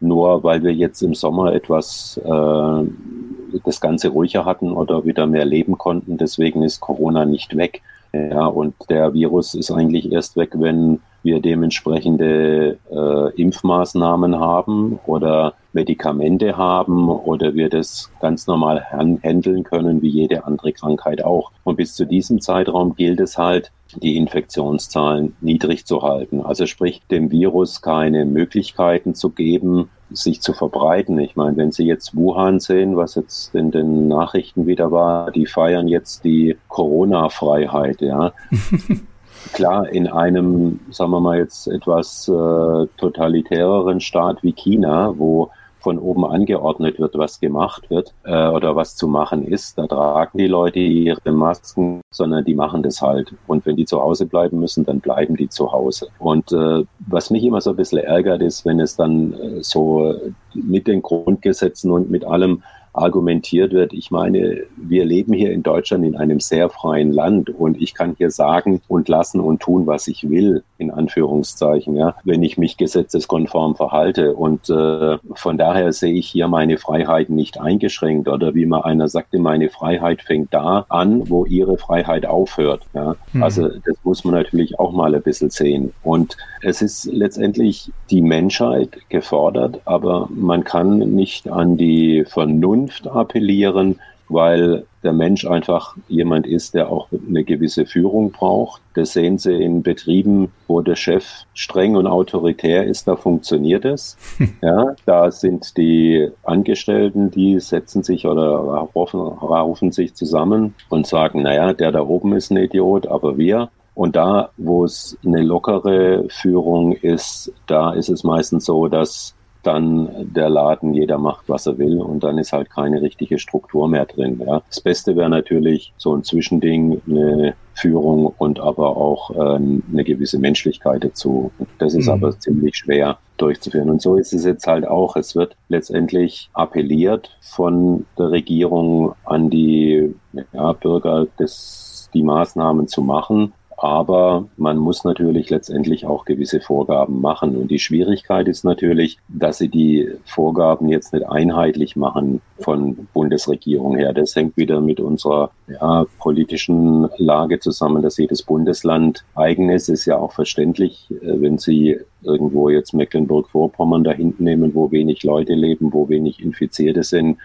nur 0.01 0.43
weil 0.45 0.63
wir 0.63 0.73
jetzt 0.73 1.03
im 1.03 1.15
Sommer 1.15 1.53
etwas 1.53 2.21
äh, 2.25 3.59
das 3.65 3.81
Ganze 3.81 4.09
ruhiger 4.09 4.45
hatten 4.45 4.73
oder 4.73 5.05
wieder 5.05 5.27
mehr 5.27 5.45
leben 5.45 5.79
konnten, 5.79 6.19
deswegen 6.19 6.63
ist 6.63 6.81
Corona 6.81 7.25
nicht 7.25 7.57
weg. 7.57 7.83
Ja, 8.13 8.47
und 8.47 8.75
der 8.89 9.13
Virus 9.13 9.55
ist 9.55 9.71
eigentlich 9.71 10.11
erst 10.11 10.37
weg, 10.37 10.51
wenn 10.55 11.01
wir 11.27 11.41
dementsprechende 11.41 12.79
äh, 12.91 13.41
Impfmaßnahmen 13.43 14.41
haben 14.41 14.99
oder 15.05 15.53
Medikamente 15.75 16.57
haben 16.57 17.11
oder 17.11 17.55
wir 17.55 17.69
das 17.69 18.11
ganz 18.21 18.47
normal 18.47 18.83
handeln 18.91 19.63
können, 19.63 20.01
wie 20.01 20.09
jede 20.09 20.47
andere 20.47 20.73
Krankheit 20.73 21.23
auch. 21.23 21.51
Und 21.65 21.77
bis 21.77 21.95
zu 21.95 22.07
diesem 22.07 22.41
Zeitraum 22.41 22.97
gilt 22.97 23.21
es 23.21 23.37
halt, 23.37 23.73
die 23.95 24.17
Infektionszahlen 24.17 25.37
niedrig 25.41 25.85
zu 25.85 26.03
halten. 26.03 26.41
Also 26.41 26.65
sprich, 26.67 27.03
dem 27.11 27.31
Virus 27.31 27.83
keine 27.83 28.25
Möglichkeiten 28.25 29.15
zu 29.15 29.31
geben, 29.31 29.91
sich 30.11 30.41
zu 30.41 30.53
verbreiten. 30.53 31.19
Ich 31.19 31.37
meine, 31.37 31.57
wenn 31.57 31.73
Sie 31.73 31.85
jetzt 31.85 32.17
Wuhan 32.17 32.61
sehen, 32.61 32.97
was 32.97 33.17
jetzt 33.17 33.55
in 33.55 33.71
den 33.71 34.09
Nachrichten 34.09 34.67
wieder 34.67 34.93
war, 34.93 35.31
die 35.31 35.47
feiern 35.47 35.89
jetzt 35.89 36.25
die 36.25 36.57
Corona-Freiheit, 36.69 38.01
ja. 38.01 38.33
Klar, 39.53 39.89
in 39.89 40.07
einem, 40.07 40.81
sagen 40.91 41.11
wir 41.11 41.21
mal 41.21 41.39
jetzt 41.39 41.67
etwas 41.69 42.29
äh, 42.29 42.87
totalitäreren 42.97 44.01
Staat 44.01 44.43
wie 44.43 44.53
China, 44.53 45.15
wo 45.17 45.51
von 45.87 46.01
oben 46.01 46.25
angeordnet 46.25 46.99
wird, 46.99 47.17
was 47.17 47.39
gemacht 47.39 47.89
wird 47.91 48.13
äh, 48.25 48.49
oder 48.49 48.75
was 48.75 48.97
zu 48.97 49.07
machen 49.07 49.47
ist. 49.47 49.79
Da 49.79 49.87
tragen 49.87 50.37
die 50.37 50.49
Leute 50.49 50.81
ihre 50.81 51.31
Masken, 51.31 52.01
sondern 52.11 52.45
die 52.45 52.57
machen 52.57 52.83
das 52.83 53.01
halt. 53.01 53.33
Und 53.47 53.65
wenn 53.67 53.77
die 53.77 53.85
zu 53.85 54.01
Hause 54.01 54.27
bleiben 54.27 54.59
müssen, 54.59 54.85
dann 54.85 54.99
bleiben 54.99 55.37
die 55.37 55.49
zu 55.49 55.71
Hause. 55.71 56.09
Und 56.19 56.51
äh, 56.51 56.85
was 57.07 57.31
mich 57.31 57.45
immer 57.45 57.61
so 57.61 57.71
ein 57.71 57.77
bisschen 57.77 57.99
ärgert, 57.99 58.43
ist, 58.43 58.65
wenn 58.67 58.81
es 58.81 58.97
dann 58.97 59.33
äh, 59.35 59.63
so 59.63 60.13
mit 60.55 60.89
den 60.89 61.03
Grundgesetzen 61.03 61.93
und 61.93 62.11
mit 62.11 62.25
allem 62.25 62.65
argumentiert 62.97 63.73
wird. 63.73 63.93
Ich 63.93 64.11
meine, 64.11 64.63
wir 64.77 65.05
leben 65.05 65.33
hier 65.33 65.53
in 65.53 65.63
Deutschland 65.63 66.05
in 66.05 66.17
einem 66.17 66.41
sehr 66.41 66.71
freien 66.71 67.13
Land 67.13 67.51
und 67.51 67.81
ich 67.81 67.95
kann 67.95 68.15
hier 68.17 68.31
sagen 68.31 68.81
und 68.89 69.09
lassen 69.09 69.41
und 69.41 69.61
tun, 69.61 69.87
was 69.87 70.09
ich 70.09 70.29
will, 70.29 70.63
in 70.79 70.91
Anführungszeichen, 70.91 71.97
ja, 71.97 72.15
wenn 72.25 72.43
ich 72.43 72.59
mich 72.59 72.77
gesetzeskonform 72.77 73.77
verhalte. 73.77 74.35
Und 74.35 74.69
äh, 74.71 75.19
von 75.35 75.59
daher 75.59 75.93
sehe 75.93 76.15
ich 76.15 76.29
hier 76.29 76.49
meine 76.49 76.79
Freiheiten 76.79 77.37
nicht 77.37 77.61
eingeschränkt 77.61 78.29
oder 78.29 78.55
wie 78.55 78.67
mal 78.67 78.83
einer 78.83 79.09
sagte, 79.09 79.39
meine 79.39 79.69
Freiheit 79.69 80.23
fängt 80.23 80.53
da 80.53 80.87
an, 80.89 81.29
wo 81.29 81.45
ihre 81.45 81.79
Freiheit 81.79 82.27
aufhört. 82.27 82.83
Ja. 82.95 83.17
Mhm. 83.33 83.43
Also 83.43 83.69
das 83.69 83.97
muss 84.05 84.25
man 84.25 84.35
natürlich 84.35 84.79
auch 84.79 84.93
mal 84.93 85.15
ein 85.15 85.23
bisschen 85.23 85.51
sehen. 85.51 85.93
Und 86.03 86.37
es 86.63 86.83
ist 86.83 87.07
letztendlich 87.07 87.91
die 88.11 88.23
Menschheit 88.23 88.99
gefordert, 89.09 89.81
aber 89.85 90.29
man 90.35 90.65
kann 90.65 90.99
nicht 90.99 91.49
an 91.49 91.77
die 91.77 92.25
Vernunft 92.27 92.86
Vernunft 92.87 93.09
appellieren, 93.09 94.01
weil 94.29 94.87
der 95.05 95.13
Mensch 95.13 95.47
einfach 95.47 95.97
jemand 96.09 96.49
ist, 96.49 96.75
der 96.75 96.91
auch 96.91 97.09
eine 97.29 97.45
gewisse 97.45 97.87
Führung 97.87 98.33
braucht. 98.33 98.83
Das 98.95 99.13
sehen 99.13 99.39
Sie 99.39 99.53
in 99.53 99.85
Betrieben, 99.85 100.51
wo 100.67 100.81
der 100.81 100.97
Chef 100.97 101.45
streng 101.55 101.95
und 101.95 102.09
autoritär 102.09 102.85
ist, 102.85 103.07
da 103.07 103.15
funktioniert 103.17 103.85
es. 103.85 104.17
Ja, 104.63 104.97
da 105.05 105.31
sind 105.31 105.77
die 105.77 106.29
Angestellten, 106.43 107.31
die 107.31 107.61
setzen 107.61 108.03
sich 108.03 108.27
oder 108.27 108.89
rufen, 108.95 109.21
rufen 109.21 109.93
sich 109.93 110.15
zusammen 110.15 110.75
und 110.89 111.07
sagen, 111.07 111.43
naja, 111.43 111.73
der 111.73 111.93
da 111.93 112.01
oben 112.01 112.35
ist 112.35 112.51
ein 112.51 112.57
Idiot, 112.57 113.07
aber 113.07 113.39
wir. 113.39 113.69
Und 113.95 114.17
da, 114.17 114.51
wo 114.57 114.85
es 114.85 115.17
eine 115.25 115.43
lockere 115.43 116.25
Führung 116.29 116.93
ist, 116.93 117.53
da 117.67 117.93
ist 117.93 118.09
es 118.09 118.25
meistens 118.25 118.65
so, 118.65 118.89
dass 118.89 119.36
dann 119.67 120.09
der 120.33 120.49
Laden, 120.49 120.95
jeder 120.95 121.19
macht, 121.19 121.49
was 121.49 121.67
er 121.67 121.79
will 121.79 122.01
und 122.01 122.23
dann 122.23 122.39
ist 122.39 122.53
halt 122.53 122.71
keine 122.71 123.03
richtige 123.03 123.39
Struktur 123.39 123.89
mehr 123.89 124.07
drin. 124.07 124.41
Ja. 124.45 124.63
Das 124.69 124.81
Beste 124.81 125.17
wäre 125.17 125.29
natürlich 125.29 125.93
so 125.97 126.15
ein 126.15 126.25
Zwischending, 126.25 127.01
eine 127.09 127.55
Führung 127.75 128.33
und 128.39 128.59
aber 128.59 128.97
auch 128.97 129.31
äh, 129.31 129.57
eine 129.57 130.05
gewisse 130.05 130.39
Menschlichkeit 130.39 131.05
dazu. 131.05 131.53
Das 131.79 131.95
ist 131.95 132.07
mhm. 132.07 132.13
aber 132.13 132.39
ziemlich 132.39 132.77
schwer 132.77 133.19
durchzuführen. 133.37 133.91
Und 133.91 134.01
so 134.01 134.17
ist 134.17 134.33
es 134.33 134.45
jetzt 134.45 134.67
halt 134.67 134.87
auch. 134.87 135.17
Es 135.17 135.37
wird 135.37 135.57
letztendlich 135.69 136.49
appelliert 136.55 137.37
von 137.41 138.07
der 138.19 138.31
Regierung 138.31 139.15
an 139.25 139.51
die 139.51 140.15
ja, 140.53 140.73
Bürger, 140.73 141.27
das, 141.37 142.09
die 142.15 142.23
Maßnahmen 142.23 142.89
zu 142.89 143.03
machen. 143.03 143.53
Aber 143.79 144.49
man 144.57 144.79
muss 144.79 145.05
natürlich 145.05 145.51
letztendlich 145.51 146.07
auch 146.07 146.25
gewisse 146.25 146.61
Vorgaben 146.61 147.21
machen. 147.21 147.57
Und 147.57 147.71
die 147.71 147.79
Schwierigkeit 147.79 148.49
ist 148.49 148.65
natürlich, 148.65 149.19
dass 149.29 149.59
sie 149.59 149.69
die 149.69 150.09
Vorgaben 150.25 150.89
jetzt 150.89 151.13
nicht 151.13 151.29
einheitlich 151.29 151.95
machen 151.95 152.41
von 152.59 153.09
Bundesregierung 153.13 153.97
her. 153.97 154.15
Das 154.15 154.35
hängt 154.35 154.57
wieder 154.57 154.81
mit 154.81 154.99
unserer 154.99 155.51
ja, 155.69 156.07
politischen 156.19 157.09
Lage 157.19 157.61
zusammen, 157.61 158.03
dass 158.03 158.17
jedes 158.17 158.43
Bundesland 158.43 159.25
eigen 159.35 159.69
ist. 159.69 159.91
Ist 159.91 160.07
ja 160.07 160.17
auch 160.17 160.33
verständlich, 160.33 161.09
äh, 161.11 161.41
wenn 161.41 161.59
Sie 161.59 161.99
irgendwo 162.23 162.71
jetzt 162.71 162.95
Mecklenburg-Vorpommern 162.95 164.05
da 164.05 164.13
hinten 164.13 164.45
nehmen, 164.45 164.75
wo 164.75 164.91
wenig 164.91 165.23
Leute 165.23 165.53
leben, 165.53 165.93
wo 165.93 166.09
wenig 166.09 166.43
Infizierte 166.43 167.03
sind 167.03 167.37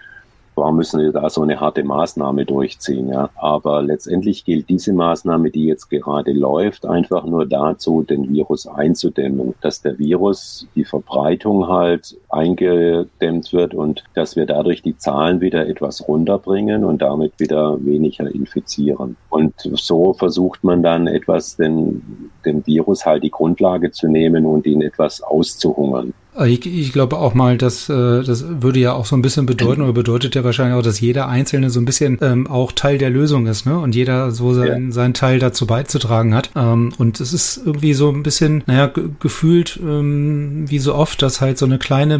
warum 0.54 0.76
müssen 0.76 1.00
wir 1.00 1.12
da 1.12 1.28
so 1.30 1.42
eine 1.42 1.60
harte 1.60 1.84
Maßnahme 1.84 2.44
durchziehen? 2.44 3.08
Ja? 3.08 3.30
Aber 3.36 3.82
letztendlich 3.82 4.44
gilt 4.44 4.68
diese 4.68 4.92
Maßnahme, 4.92 5.50
die 5.50 5.66
jetzt 5.66 5.88
gerade 5.88 6.32
läuft, 6.32 6.86
einfach 6.86 7.24
nur 7.24 7.46
dazu, 7.46 8.02
den 8.02 8.32
Virus 8.32 8.66
einzudämmen, 8.66 9.54
dass 9.60 9.82
der 9.82 9.98
Virus, 9.98 10.66
die 10.74 10.84
Verbreitung 10.84 11.68
halt 11.68 12.16
eingedämmt 12.28 13.52
wird 13.52 13.74
und 13.74 14.04
dass 14.14 14.36
wir 14.36 14.46
dadurch 14.46 14.82
die 14.82 14.96
Zahlen 14.96 15.40
wieder 15.40 15.66
etwas 15.66 16.06
runterbringen 16.06 16.84
und 16.84 17.02
damit 17.02 17.32
wieder 17.38 17.82
weniger 17.84 18.32
infizieren. 18.32 19.16
Und 19.30 19.54
so 19.58 20.12
versucht 20.12 20.64
man 20.64 20.82
dann 20.82 21.06
etwas 21.06 21.56
den, 21.56 22.30
dem 22.44 22.66
Virus 22.66 23.06
halt 23.06 23.22
die 23.22 23.30
Grundlage 23.30 23.90
zu 23.90 24.08
nehmen 24.08 24.46
und 24.46 24.66
ihn 24.66 24.82
etwas 24.82 25.22
auszuhungern. 25.22 26.12
Ich, 26.40 26.64
ich, 26.64 26.92
glaube 26.92 27.18
auch 27.18 27.34
mal, 27.34 27.58
dass 27.58 27.90
äh, 27.90 28.22
das 28.22 28.44
würde 28.62 28.80
ja 28.80 28.94
auch 28.94 29.04
so 29.04 29.14
ein 29.14 29.20
bisschen 29.20 29.44
bedeuten 29.44 29.82
oder 29.82 29.92
bedeutet 29.92 30.34
ja 30.34 30.42
wahrscheinlich 30.42 30.78
auch, 30.78 30.82
dass 30.82 30.98
jeder 30.98 31.28
Einzelne 31.28 31.68
so 31.68 31.78
ein 31.78 31.84
bisschen 31.84 32.18
ähm, 32.22 32.46
auch 32.46 32.72
Teil 32.72 32.96
der 32.96 33.10
Lösung 33.10 33.46
ist, 33.46 33.66
ne? 33.66 33.78
Und 33.78 33.94
jeder 33.94 34.30
so 34.30 34.54
sein, 34.54 34.86
ja. 34.86 34.92
seinen 34.92 35.12
Teil 35.12 35.38
dazu 35.38 35.66
beizutragen 35.66 36.34
hat. 36.34 36.50
Ähm, 36.56 36.94
und 36.96 37.20
es 37.20 37.34
ist 37.34 37.60
irgendwie 37.66 37.92
so 37.92 38.08
ein 38.08 38.22
bisschen, 38.22 38.62
naja, 38.66 38.90
gefühlt 39.20 39.78
ähm, 39.82 40.64
wie 40.68 40.78
so 40.78 40.94
oft, 40.94 41.20
dass 41.20 41.42
halt 41.42 41.58
so 41.58 41.66
eine 41.66 41.78
kleine 41.78 42.18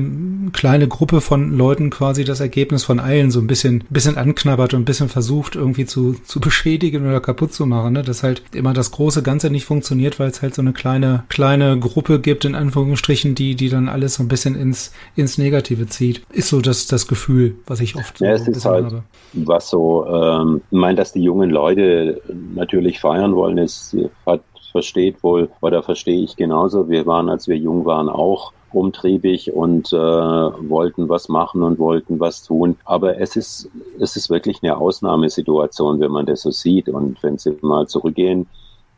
kleine 0.53 0.89
Gruppe 0.89 1.23
von 1.23 1.57
Leuten 1.57 1.89
quasi 1.89 2.25
das 2.25 2.41
Ergebnis 2.41 2.85
von 2.85 3.01
allen 3.01 3.31
so 3.31 3.41
ein 3.41 3.47
bisschen 3.47 3.85
bisschen 3.89 4.19
anknabbert 4.19 4.75
und 4.75 4.83
ein 4.83 4.85
bisschen 4.85 5.09
versucht 5.09 5.57
irgendwie 5.57 5.87
zu 5.87 6.17
zu 6.25 6.39
beschädigen 6.39 7.07
oder 7.07 7.21
kaputt 7.21 7.55
zu 7.55 7.65
machen, 7.65 7.95
ne? 7.95 8.03
Dass 8.03 8.23
halt 8.23 8.43
immer 8.53 8.75
das 8.75 8.91
große 8.91 9.23
Ganze 9.23 9.49
nicht 9.49 9.65
funktioniert, 9.65 10.21
weil 10.21 10.29
es 10.29 10.43
halt 10.43 10.55
so 10.55 10.61
eine 10.61 10.75
kleine 10.75 11.25
kleine 11.31 11.79
Gruppe 11.79 12.21
gibt 12.21 12.45
in 12.45 12.55
Anführungsstrichen, 12.55 13.35
die 13.35 13.55
die 13.55 13.71
dann 13.71 13.89
alle 13.89 14.02
alles 14.03 14.15
so 14.15 14.23
ein 14.23 14.29
bisschen 14.29 14.55
ins, 14.55 14.93
ins 15.17 15.39
Negative 15.39 15.87
zieht. 15.87 16.23
Ist 16.31 16.49
so 16.49 16.61
das, 16.61 16.87
das 16.87 17.07
Gefühl, 17.07 17.57
was 17.67 17.81
ich 17.81 17.97
oft 17.97 18.21
ja, 18.21 18.33
es 18.33 18.47
ist 18.47 18.65
halt, 18.65 18.87
habe. 18.87 19.03
Was 19.33 19.71
so, 19.71 20.07
ähm, 20.07 20.61
ich 20.71 20.79
meine, 20.79 20.97
dass 20.97 21.13
die 21.13 21.23
jungen 21.23 21.51
Leute 21.51 22.21
natürlich 22.55 23.01
feiern 23.01 23.35
wollen, 23.35 23.59
ist, 23.59 23.97
hat, 24.27 24.43
versteht 24.73 25.23
wohl, 25.23 25.49
oder 25.61 25.83
verstehe 25.83 26.23
ich 26.23 26.37
genauso. 26.37 26.89
Wir 26.89 27.07
waren, 27.07 27.29
als 27.29 27.47
wir 27.49 27.57
jung 27.57 27.85
waren, 27.85 28.09
auch 28.09 28.53
umtriebig 28.73 29.53
und 29.53 29.93
äh, 29.93 29.97
wollten 29.97 31.09
was 31.09 31.29
machen 31.29 31.63
und 31.63 31.79
wollten 31.79 32.19
was 32.21 32.43
tun. 32.43 32.77
Aber 32.85 33.19
es 33.19 33.37
ist, 33.37 33.71
es 34.01 34.17
ist 34.17 34.31
wirklich 34.31 34.61
eine 34.63 34.79
Ausnahmesituation, 34.79 36.01
wenn 36.01 36.11
man 36.11 36.27
das 36.27 36.43
so 36.43 36.51
sieht. 36.51 36.89
Und 36.89 37.23
wenn 37.23 37.37
Sie 37.39 37.55
mal 37.61 37.87
zurückgehen, 37.87 38.47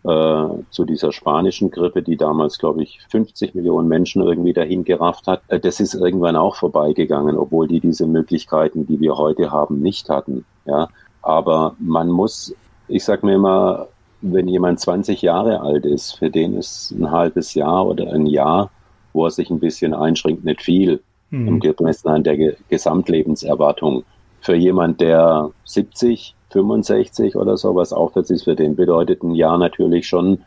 äh, 0.05 0.47
zu 0.71 0.85
dieser 0.85 1.12
spanischen 1.12 1.71
Grippe, 1.71 2.03
die 2.03 2.17
damals, 2.17 2.59
glaube 2.59 2.83
ich, 2.83 3.01
50 3.11 3.55
Millionen 3.55 3.88
Menschen 3.88 4.23
irgendwie 4.23 4.53
dahin 4.53 4.85
gerafft 4.85 5.27
hat. 5.27 5.43
Äh, 5.49 5.61
das 5.61 5.81
ist 5.81 5.95
irgendwann 5.95 6.37
auch 6.37 6.57
vorbeigegangen, 6.57 7.38
obwohl 7.38 7.69
die 7.69 7.81
diese 7.81 8.07
Möglichkeiten, 8.07 8.87
die 8.87 9.01
wir 9.01 9.17
heute 9.17 9.51
haben, 9.51 9.81
nicht 9.81 10.09
hatten. 10.11 10.45
Ja, 10.67 10.88
aber 11.23 11.75
man 11.79 12.11
muss, 12.11 12.55
ich 12.88 13.05
sag 13.05 13.23
mir 13.23 13.35
immer, 13.35 13.88
wenn 14.21 14.49
jemand 14.49 14.81
20 14.81 15.23
Jahre 15.23 15.61
alt 15.61 15.87
ist, 15.87 16.12
für 16.12 16.31
den 16.31 16.55
ist 16.55 16.90
ein 16.90 17.11
halbes 17.11 17.55
Jahr 17.55 17.87
oder 17.87 18.12
ein 18.12 18.27
Jahr, 18.27 18.71
wo 19.12 19.25
er 19.25 19.31
sich 19.31 19.51
ein 19.51 19.61
bisschen 19.61 19.95
einschränkt, 19.95 20.45
nicht 20.45 20.62
viel 20.62 21.03
mhm. 21.31 21.49
im 21.49 21.61
gemessen 21.61 22.09
an 22.09 22.25
der 22.25 22.55
Gesamtlebenserwartung. 22.69 24.05
Für 24.40 24.55
jemand, 24.55 25.01
der 25.01 25.51
70 25.64 26.35
65 26.55 27.37
oder 27.37 27.57
so, 27.57 27.75
was 27.75 27.93
auch 27.93 28.12
das 28.12 28.31
ist 28.31 28.45
für 28.45 28.55
den 28.55 28.77
bedeutet 28.77 29.23
ein 29.23 29.35
Jahr 29.35 29.59
natürlich 29.59 30.07
schon 30.07 30.38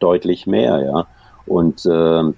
deutlich 0.00 0.46
mehr, 0.46 0.82
ja. 0.82 1.06
Und 1.46 1.86
äh, 1.86 2.32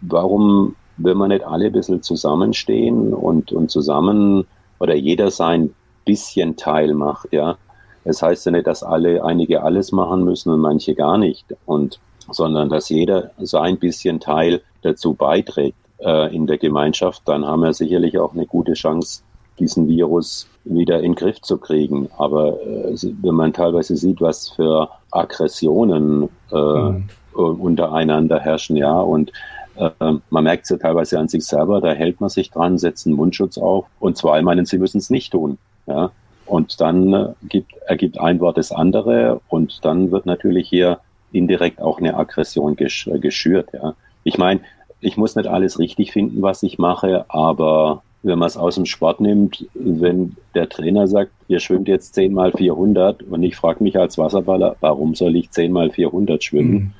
warum 0.00 0.76
will 0.96 1.14
man 1.14 1.28
nicht 1.28 1.44
alle 1.44 1.66
ein 1.66 1.72
bisschen 1.72 2.02
zusammenstehen 2.02 3.14
und, 3.14 3.52
und 3.52 3.70
zusammen 3.70 4.46
oder 4.80 4.94
jeder 4.94 5.30
sein 5.30 5.74
bisschen 6.04 6.56
Teil 6.56 6.94
macht, 6.94 7.32
ja. 7.32 7.56
Das 8.04 8.22
heißt 8.22 8.46
ja 8.46 8.52
nicht, 8.52 8.66
dass 8.66 8.82
alle, 8.82 9.24
einige 9.24 9.62
alles 9.62 9.92
machen 9.92 10.24
müssen 10.24 10.50
und 10.50 10.60
manche 10.60 10.94
gar 10.94 11.18
nicht. 11.18 11.44
Und, 11.66 12.00
sondern 12.30 12.68
dass 12.68 12.88
jeder 12.88 13.32
sein 13.38 13.78
bisschen 13.78 14.18
Teil 14.18 14.62
dazu 14.82 15.14
beiträgt 15.14 15.76
äh, 15.98 16.34
in 16.34 16.46
der 16.46 16.58
Gemeinschaft, 16.58 17.22
dann 17.26 17.44
haben 17.44 17.62
wir 17.62 17.72
sicherlich 17.74 18.18
auch 18.18 18.32
eine 18.32 18.46
gute 18.46 18.72
Chance, 18.72 19.22
diesen 19.58 19.88
Virus 19.88 20.48
wieder 20.68 20.96
in 20.98 21.12
den 21.12 21.14
Griff 21.14 21.40
zu 21.42 21.58
kriegen. 21.58 22.08
Aber 22.18 22.60
äh, 22.62 22.96
wenn 23.22 23.34
man 23.34 23.52
teilweise 23.52 23.96
sieht, 23.96 24.20
was 24.20 24.50
für 24.50 24.88
Aggressionen 25.10 26.28
äh, 26.52 26.56
mhm. 26.56 27.04
untereinander 27.32 28.38
herrschen, 28.40 28.76
ja, 28.76 29.00
und 29.00 29.32
äh, 29.76 29.90
man 30.30 30.44
merkt 30.44 30.64
es 30.64 30.70
ja 30.70 30.76
teilweise 30.76 31.18
an 31.18 31.28
sich 31.28 31.44
selber, 31.46 31.80
da 31.80 31.92
hält 31.92 32.20
man 32.20 32.30
sich 32.30 32.50
dran, 32.50 32.78
setzt 32.78 33.06
einen 33.06 33.16
Mundschutz 33.16 33.58
auf 33.58 33.86
und 34.00 34.16
zwei 34.16 34.42
meinen, 34.42 34.66
sie 34.66 34.78
müssen 34.78 34.98
es 34.98 35.10
nicht 35.10 35.32
tun. 35.32 35.58
Ja. 35.86 36.10
Und 36.46 36.80
dann 36.80 37.12
äh, 37.12 37.28
gibt, 37.48 37.74
ergibt 37.86 38.18
ein 38.18 38.40
Wort 38.40 38.58
das 38.58 38.72
andere 38.72 39.40
und 39.48 39.84
dann 39.84 40.10
wird 40.10 40.26
natürlich 40.26 40.68
hier 40.68 40.98
indirekt 41.32 41.80
auch 41.80 41.98
eine 41.98 42.16
Aggression 42.16 42.74
gesch 42.74 43.08
geschürt. 43.20 43.68
Ja. 43.72 43.94
Ich 44.24 44.38
meine, 44.38 44.60
ich 45.00 45.16
muss 45.16 45.36
nicht 45.36 45.48
alles 45.48 45.78
richtig 45.78 46.12
finden, 46.12 46.42
was 46.42 46.62
ich 46.62 46.78
mache, 46.78 47.26
aber 47.28 48.02
wenn 48.28 48.38
man 48.38 48.46
es 48.46 48.56
aus 48.56 48.76
dem 48.76 48.86
Sport 48.86 49.20
nimmt, 49.20 49.66
wenn 49.74 50.36
der 50.54 50.68
Trainer 50.68 51.08
sagt, 51.08 51.32
ihr 51.48 51.60
schwimmt 51.60 51.88
jetzt 51.88 52.14
10 52.14 52.32
mal 52.32 52.52
400 52.52 53.24
und 53.24 53.42
ich 53.42 53.56
frage 53.56 53.82
mich 53.82 53.98
als 53.98 54.18
Wasserballer, 54.18 54.76
warum 54.80 55.14
soll 55.14 55.34
ich 55.36 55.50
10 55.50 55.72
mal 55.72 55.90
400 55.90 56.44
schwimmen? 56.44 56.94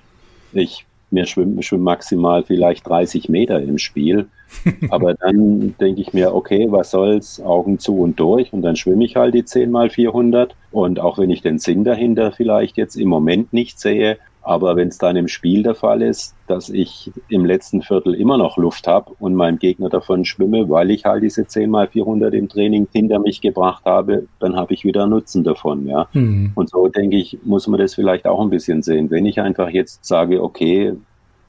Mhm. 0.53 0.61
Ich 0.61 0.85
wir 1.11 1.25
schwimmen, 1.25 1.63
schwimmen 1.63 1.85
maximal 1.85 2.43
vielleicht 2.43 2.87
30 2.87 3.29
Meter 3.29 3.63
im 3.63 3.79
Spiel. 3.79 4.27
Aber 4.91 5.15
dann 5.15 5.75
denke 5.81 6.01
ich 6.01 6.13
mir, 6.13 6.35
okay, 6.35 6.67
was 6.71 6.91
soll's, 6.91 7.41
Augen 7.41 7.79
zu 7.79 7.99
und 7.99 8.19
durch. 8.21 8.53
Und 8.53 8.63
dann 8.63 8.77
schwimme 8.77 9.05
ich 9.05 9.17
halt 9.17 9.35
die 9.35 9.45
10 9.45 9.71
mal 9.71 9.91
400. 9.91 10.55
Und 10.71 11.01
auch 11.01 11.19
wenn 11.19 11.31
ich 11.31 11.43
den 11.43 11.59
Sinn 11.59 11.85
dahinter 11.85 12.33
vielleicht 12.33 12.77
jetzt 12.77 12.97
im 12.97 13.09
Moment 13.09 13.53
nicht 13.53 13.79
sehe, 13.81 14.19
aber 14.49 14.77
wenn 14.77 14.89
es 14.89 14.97
dann 14.97 15.15
im 15.17 15.29
Spiel 15.29 15.63
der 15.63 15.75
Fall 15.75 16.01
ist, 16.01 16.35
dass 16.47 16.71
ich 16.71 17.13
im 17.29 17.45
letzten 17.45 17.83
Viertel 17.83 18.15
immer 18.15 18.39
noch 18.39 18.57
Luft 18.57 18.87
habe 18.87 19.13
und 19.19 19.35
meinem 19.35 19.59
Gegner 19.59 19.91
davon 19.91 20.25
schwimme, 20.25 20.71
weil 20.71 20.91
ich 20.91 21.05
halt 21.05 21.23
diese 21.23 21.47
10 21.47 21.69
mal 21.69 21.87
400 21.87 22.33
im 22.33 22.49
Training 22.49 22.89
hinter 22.91 23.19
mich 23.19 23.43
gebracht 23.43 23.85
habe, 23.85 24.27
dann 24.41 24.57
habe 24.57 24.73
ich 24.73 24.87
wieder 24.87 25.07
Nutzen 25.07 25.45
davon, 25.45 25.87
ja. 25.87 26.09
Mhm. 26.15 26.53
Und 26.55 26.71
so 26.71 26.89
denke 26.89 27.19
ich, 27.19 27.37
muss 27.45 27.67
man 27.67 27.79
das 27.79 27.95
vielleicht 27.95 28.27
auch 28.27 28.41
ein 28.41 28.49
bisschen 28.49 28.83
sehen. 28.83 29.11
Wenn 29.11 29.27
ich 29.27 29.39
einfach 29.39 29.69
jetzt 29.69 30.07
sage, 30.07 30.43
okay, 30.43 30.95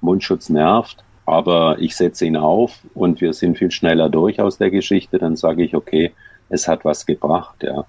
Mundschutz 0.02 0.50
nervt, 0.50 0.98
aber 1.26 1.78
ich 1.80 1.96
setze 1.96 2.26
ihn 2.26 2.36
auf 2.36 2.82
und 2.96 3.22
wir 3.22 3.32
sind 3.32 3.58
viel 3.58 3.72
schneller 3.72 4.10
durch 4.10 4.42
aus 4.42 4.58
der 4.58 4.72
Geschichte, 4.72 5.20
dann 5.20 5.38
sage 5.38 5.64
ich, 5.64 5.74
okay, 5.74 6.12
es 6.50 6.68
hat 6.68 6.84
was 6.84 7.06
gebracht, 7.06 7.64
ja. 7.64 7.86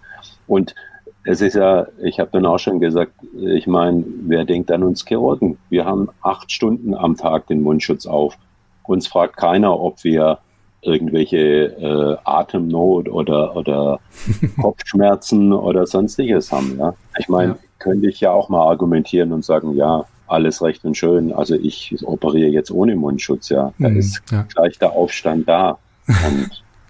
Und 0.46 0.76
es 1.24 1.40
ist 1.40 1.54
ja, 1.54 1.86
ich 2.02 2.18
habe 2.18 2.30
dann 2.32 2.46
auch 2.46 2.58
schon 2.58 2.80
gesagt, 2.80 3.12
ich 3.38 3.66
meine, 3.66 4.04
wer 4.22 4.44
denkt 4.44 4.70
an 4.70 4.82
uns 4.82 5.04
Chirurgen? 5.06 5.58
Wir 5.68 5.84
haben 5.84 6.08
acht 6.22 6.50
Stunden 6.50 6.94
am 6.94 7.16
Tag 7.16 7.46
den 7.48 7.62
Mundschutz 7.62 8.06
auf. 8.06 8.36
Uns 8.84 9.06
fragt 9.06 9.36
keiner, 9.36 9.78
ob 9.78 10.02
wir 10.02 10.38
irgendwelche 10.82 11.38
äh, 11.38 12.16
Atemnot 12.24 13.08
oder, 13.08 13.54
oder 13.54 14.00
Kopfschmerzen 14.60 15.52
oder 15.52 15.86
sonstiges 15.86 16.50
haben. 16.52 16.78
Ja? 16.78 16.94
Ich 17.18 17.28
meine, 17.28 17.52
ja. 17.52 17.58
könnte 17.78 18.08
ich 18.08 18.20
ja 18.20 18.32
auch 18.32 18.48
mal 18.48 18.66
argumentieren 18.66 19.32
und 19.32 19.44
sagen, 19.44 19.74
ja, 19.74 20.06
alles 20.26 20.62
recht 20.62 20.84
und 20.84 20.96
schön. 20.96 21.32
Also 21.32 21.54
ich 21.54 21.94
operiere 22.02 22.48
jetzt 22.48 22.70
ohne 22.70 22.96
Mundschutz, 22.96 23.50
ja. 23.50 23.74
Da 23.78 23.90
mhm, 23.90 23.98
ist 23.98 24.22
ja. 24.30 24.46
gleich 24.54 24.78
der 24.78 24.92
Aufstand 24.92 25.46
da. 25.48 25.78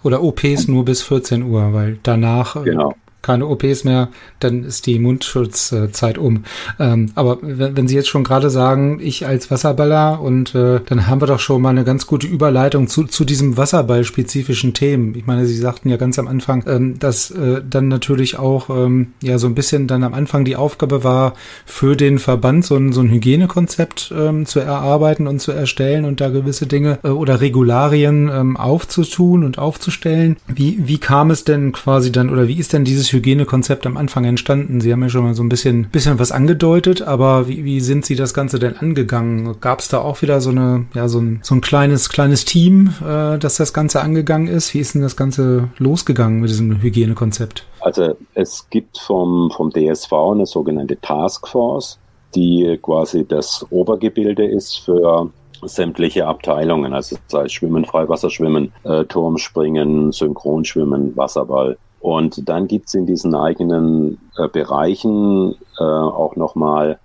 oder 0.05 0.23
OPs 0.23 0.69
nur 0.69 0.85
bis 0.85 1.03
14 1.03 1.43
Uhr, 1.43 1.73
weil 1.73 1.99
danach 2.03 2.55
äh, 2.57 2.63
genau 2.63 2.95
keine 3.23 3.47
OPs 3.47 3.85
mehr, 3.85 4.09
dann 4.39 4.65
ist 4.65 4.87
die 4.87 4.99
Mundschutzzeit 4.99 6.19
um. 6.19 6.45
Ähm, 6.79 7.11
aber 7.15 7.39
wenn, 7.43 7.89
Sie 7.89 7.95
jetzt 7.95 8.09
schon 8.09 8.25
gerade 8.25 8.51
sagen, 8.51 8.99
ich 9.03 9.27
als 9.27 9.51
Wasserballer 9.51 10.21
und 10.21 10.55
äh, 10.55 10.81
dann 10.87 11.07
haben 11.07 11.21
wir 11.21 11.27
doch 11.27 11.41
schon 11.41 11.61
mal 11.61 11.71
eine 11.71 11.85
ganz 11.85 12.07
gute 12.07 12.27
Überleitung 12.27 12.89
zu, 12.89 13.05
zu 13.05 13.25
diesem 13.25 13.57
Wasserball-spezifischen 13.57 14.75
Themen. 14.75 15.15
Ich 15.15 15.27
meine, 15.27 15.47
Sie 15.47 15.57
sagten 15.57 15.89
ja 15.89 15.97
ganz 15.97 16.19
am 16.19 16.29
Anfang, 16.29 16.65
ähm, 16.67 16.99
dass 16.99 17.31
äh, 17.31 17.63
dann 17.69 17.89
natürlich 17.89 18.39
auch 18.39 18.71
ähm, 18.71 19.13
ja 19.23 19.39
so 19.39 19.47
ein 19.47 19.55
bisschen 19.55 19.87
dann 19.87 20.03
am 20.03 20.15
Anfang 20.15 20.45
die 20.45 20.57
Aufgabe 20.57 21.05
war, 21.05 21.35
für 21.67 21.97
den 21.97 22.19
Verband 22.19 22.65
so 22.65 22.77
ein, 22.77 22.93
so 22.93 23.01
ein 23.01 23.11
Hygienekonzept 23.11 24.15
ähm, 24.17 24.47
zu 24.47 24.61
erarbeiten 24.61 25.27
und 25.27 25.41
zu 25.41 25.53
erstellen 25.53 26.05
und 26.05 26.21
da 26.21 26.29
gewisse 26.29 26.67
Dinge 26.67 26.99
äh, 27.03 27.09
oder 27.09 27.41
Regularien 27.41 28.31
ähm, 28.33 28.57
aufzutun 28.57 29.45
und 29.45 29.59
aufzustellen. 29.59 30.37
Wie, 30.47 30.79
wie 30.87 30.99
kam 30.99 31.31
es 31.31 31.45
denn 31.45 31.73
quasi 31.73 32.13
dann 32.13 32.31
oder 32.31 32.49
wie 32.49 32.59
ist 32.59 32.73
denn 32.73 32.85
dieses 32.85 33.10
Hygienekonzept 33.13 33.87
am 33.87 33.97
Anfang 33.97 34.25
entstanden? 34.25 34.81
Sie 34.81 34.93
haben 34.93 35.03
ja 35.03 35.09
schon 35.09 35.25
mal 35.25 35.35
so 35.35 35.43
ein 35.43 35.49
bisschen, 35.49 35.89
bisschen 35.91 36.19
was 36.19 36.33
angedeutet, 36.33 37.03
aber 37.03 37.49
wie, 37.49 37.65
wie 37.65 37.81
sind 37.81 38.05
Sie 38.05 38.17
das 38.17 38.35
Ganze 38.35 38.59
denn 38.59 38.77
angegangen? 38.77 39.61
Gab 39.61 39.81
es 39.81 39.89
da 39.89 40.01
auch 40.01 40.23
wieder 40.23 40.41
so 40.41 40.51
eine, 40.51 40.87
ja, 40.95 41.09
so 41.09 41.21
ein, 41.21 41.41
so 41.43 41.55
ein 41.55 41.61
kleines, 41.61 42.09
kleines 42.09 42.45
Team, 42.45 42.95
äh, 43.01 43.39
das 43.39 43.57
das 43.57 43.73
Ganze 43.73 44.01
angegangen 44.01 44.49
ist? 44.49 44.75
Wie 44.75 44.81
ist 44.81 44.95
denn 44.95 45.03
das 45.03 45.17
Ganze 45.17 45.69
losgegangen 45.79 46.41
mit 46.41 46.51
diesem 46.51 46.81
Hygienekonzept? 46.81 47.67
Also 47.81 48.17
es 48.35 48.69
gibt 48.71 48.99
vom, 48.99 49.51
vom 49.55 49.71
DSV 49.71 50.13
eine 50.13 50.47
sogenannte 50.47 51.01
Taskforce, 51.01 51.99
die 52.35 52.79
quasi 52.83 53.27
das 53.27 53.67
Obergebilde 53.71 54.45
ist 54.45 54.79
für 54.79 55.31
sämtliche 55.63 56.27
Abteilungen, 56.27 56.93
also 56.93 57.17
sei 57.29 57.45
es 57.45 57.53
Schwimmen, 57.53 57.85
Freiwasserschwimmen, 57.85 58.73
äh, 58.85 59.05
Turmspringen, 59.05 60.13
Synchronschwimmen, 60.13 61.17
Wasserball. 61.17 61.77
Und 62.01 62.49
dann 62.49 62.67
gibt's 62.67 62.95
in 62.95 63.07
diesen 63.07 63.35
eigenen 63.35 64.19
äh, 64.37 64.49
Bereichen 64.49 65.55
äh, 65.79 65.83
auch 65.85 66.35
nochmal 66.35 66.99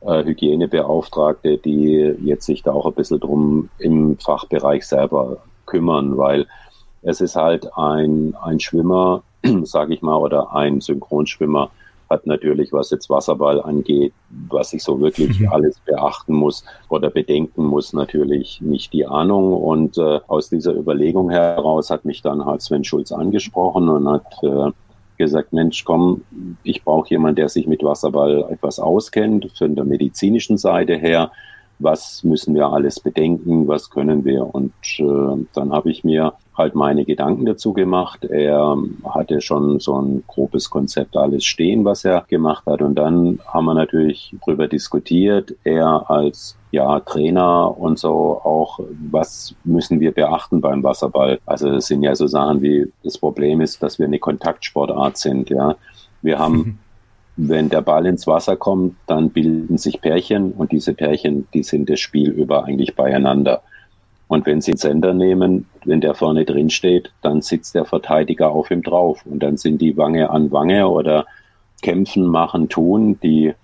äh, 0.00 0.24
Hygienebeauftragte, 0.24 1.58
die 1.58 2.16
jetzt 2.22 2.46
sich 2.46 2.62
da 2.62 2.72
auch 2.72 2.86
ein 2.86 2.94
bisschen 2.94 3.20
drum 3.20 3.68
im 3.78 4.16
Fachbereich 4.18 4.86
selber 4.86 5.38
kümmern, 5.66 6.16
weil 6.16 6.46
es 7.02 7.20
ist 7.20 7.36
halt 7.36 7.76
ein, 7.76 8.34
ein 8.42 8.58
Schwimmer, 8.58 9.22
sage 9.64 9.94
ich 9.94 10.02
mal, 10.02 10.16
oder 10.16 10.54
ein 10.54 10.80
Synchronschwimmer, 10.80 11.70
hat 12.10 12.26
natürlich, 12.26 12.72
was 12.72 12.90
jetzt 12.90 13.10
Wasserball 13.10 13.60
angeht, 13.60 14.12
was 14.48 14.72
ich 14.72 14.82
so 14.82 15.00
wirklich 15.00 15.40
mhm. 15.40 15.48
alles 15.48 15.78
beachten 15.80 16.34
muss 16.34 16.64
oder 16.88 17.10
bedenken 17.10 17.64
muss, 17.64 17.92
natürlich 17.92 18.60
nicht 18.60 18.92
die 18.92 19.06
Ahnung. 19.06 19.52
Und 19.52 19.98
äh, 19.98 20.20
aus 20.26 20.48
dieser 20.48 20.74
Überlegung 20.74 21.30
heraus 21.30 21.90
hat 21.90 22.04
mich 22.04 22.22
dann 22.22 22.44
halt 22.44 22.62
Sven 22.62 22.84
Schulz 22.84 23.12
angesprochen 23.12 23.88
und 23.88 24.08
hat 24.08 24.42
äh, 24.42 24.70
gesagt, 25.18 25.52
Mensch, 25.52 25.84
komm, 25.84 26.22
ich 26.62 26.84
brauche 26.84 27.10
jemanden, 27.10 27.36
der 27.36 27.48
sich 27.48 27.66
mit 27.66 27.82
Wasserball 27.82 28.46
etwas 28.50 28.78
auskennt, 28.78 29.50
von 29.56 29.74
der 29.74 29.84
medizinischen 29.84 30.56
Seite 30.56 30.96
her. 30.96 31.30
Was 31.78 32.24
müssen 32.24 32.54
wir 32.54 32.68
alles 32.68 33.00
bedenken? 33.00 33.68
Was 33.68 33.90
können 33.90 34.24
wir? 34.24 34.54
Und 34.54 34.72
äh, 34.98 35.44
dann 35.54 35.72
habe 35.72 35.90
ich 35.90 36.04
mir 36.04 36.34
halt 36.58 36.74
meine 36.74 37.04
Gedanken 37.04 37.46
dazu 37.46 37.72
gemacht. 37.72 38.24
Er 38.24 38.76
hatte 39.04 39.40
schon 39.40 39.78
so 39.78 40.00
ein 40.00 40.24
grobes 40.26 40.68
Konzept 40.68 41.16
alles 41.16 41.44
stehen, 41.44 41.84
was 41.84 42.04
er 42.04 42.24
gemacht 42.28 42.66
hat. 42.66 42.82
Und 42.82 42.96
dann 42.96 43.38
haben 43.46 43.66
wir 43.66 43.74
natürlich 43.74 44.34
darüber 44.44 44.66
diskutiert. 44.66 45.54
Er 45.62 46.10
als 46.10 46.56
ja, 46.72 47.00
Trainer 47.00 47.78
und 47.78 47.98
so 47.98 48.10
auch, 48.42 48.80
was 49.10 49.54
müssen 49.64 50.00
wir 50.00 50.12
beachten 50.12 50.60
beim 50.60 50.82
Wasserball? 50.82 51.38
Also 51.46 51.70
es 51.70 51.86
sind 51.86 52.02
ja 52.02 52.14
so 52.14 52.26
Sachen 52.26 52.60
wie, 52.60 52.92
das 53.04 53.16
Problem 53.16 53.60
ist, 53.60 53.82
dass 53.82 53.98
wir 53.98 54.06
eine 54.06 54.18
Kontaktsportart 54.18 55.16
sind, 55.16 55.50
ja. 55.50 55.76
Wir 56.20 56.38
haben. 56.38 56.80
wenn 57.38 57.68
der 57.68 57.80
Ball 57.80 58.04
ins 58.06 58.26
Wasser 58.26 58.56
kommt, 58.56 58.96
dann 59.06 59.30
bilden 59.30 59.78
sich 59.78 60.00
Pärchen 60.00 60.52
und 60.52 60.72
diese 60.72 60.92
Pärchen, 60.92 61.46
die 61.54 61.62
sind 61.62 61.88
das 61.88 62.00
Spiel 62.00 62.30
über 62.30 62.64
eigentlich 62.64 62.94
beieinander. 62.94 63.62
Und 64.26 64.44
wenn 64.44 64.60
Sie 64.60 64.72
einen 64.72 64.78
Sender 64.78 65.14
nehmen, 65.14 65.66
wenn 65.84 66.02
der 66.02 66.14
vorne 66.14 66.44
drin 66.44 66.68
steht, 66.68 67.10
dann 67.22 67.40
sitzt 67.40 67.74
der 67.74 67.86
Verteidiger 67.86 68.50
auf 68.50 68.70
ihm 68.70 68.82
drauf. 68.82 69.24
Und 69.24 69.42
dann 69.42 69.56
sind 69.56 69.80
die 69.80 69.96
Wange 69.96 70.28
an 70.28 70.52
Wange 70.52 70.86
oder 70.88 71.24
kämpfen, 71.80 72.26
machen, 72.26 72.68
tun. 72.68 73.18
Die 73.22 73.54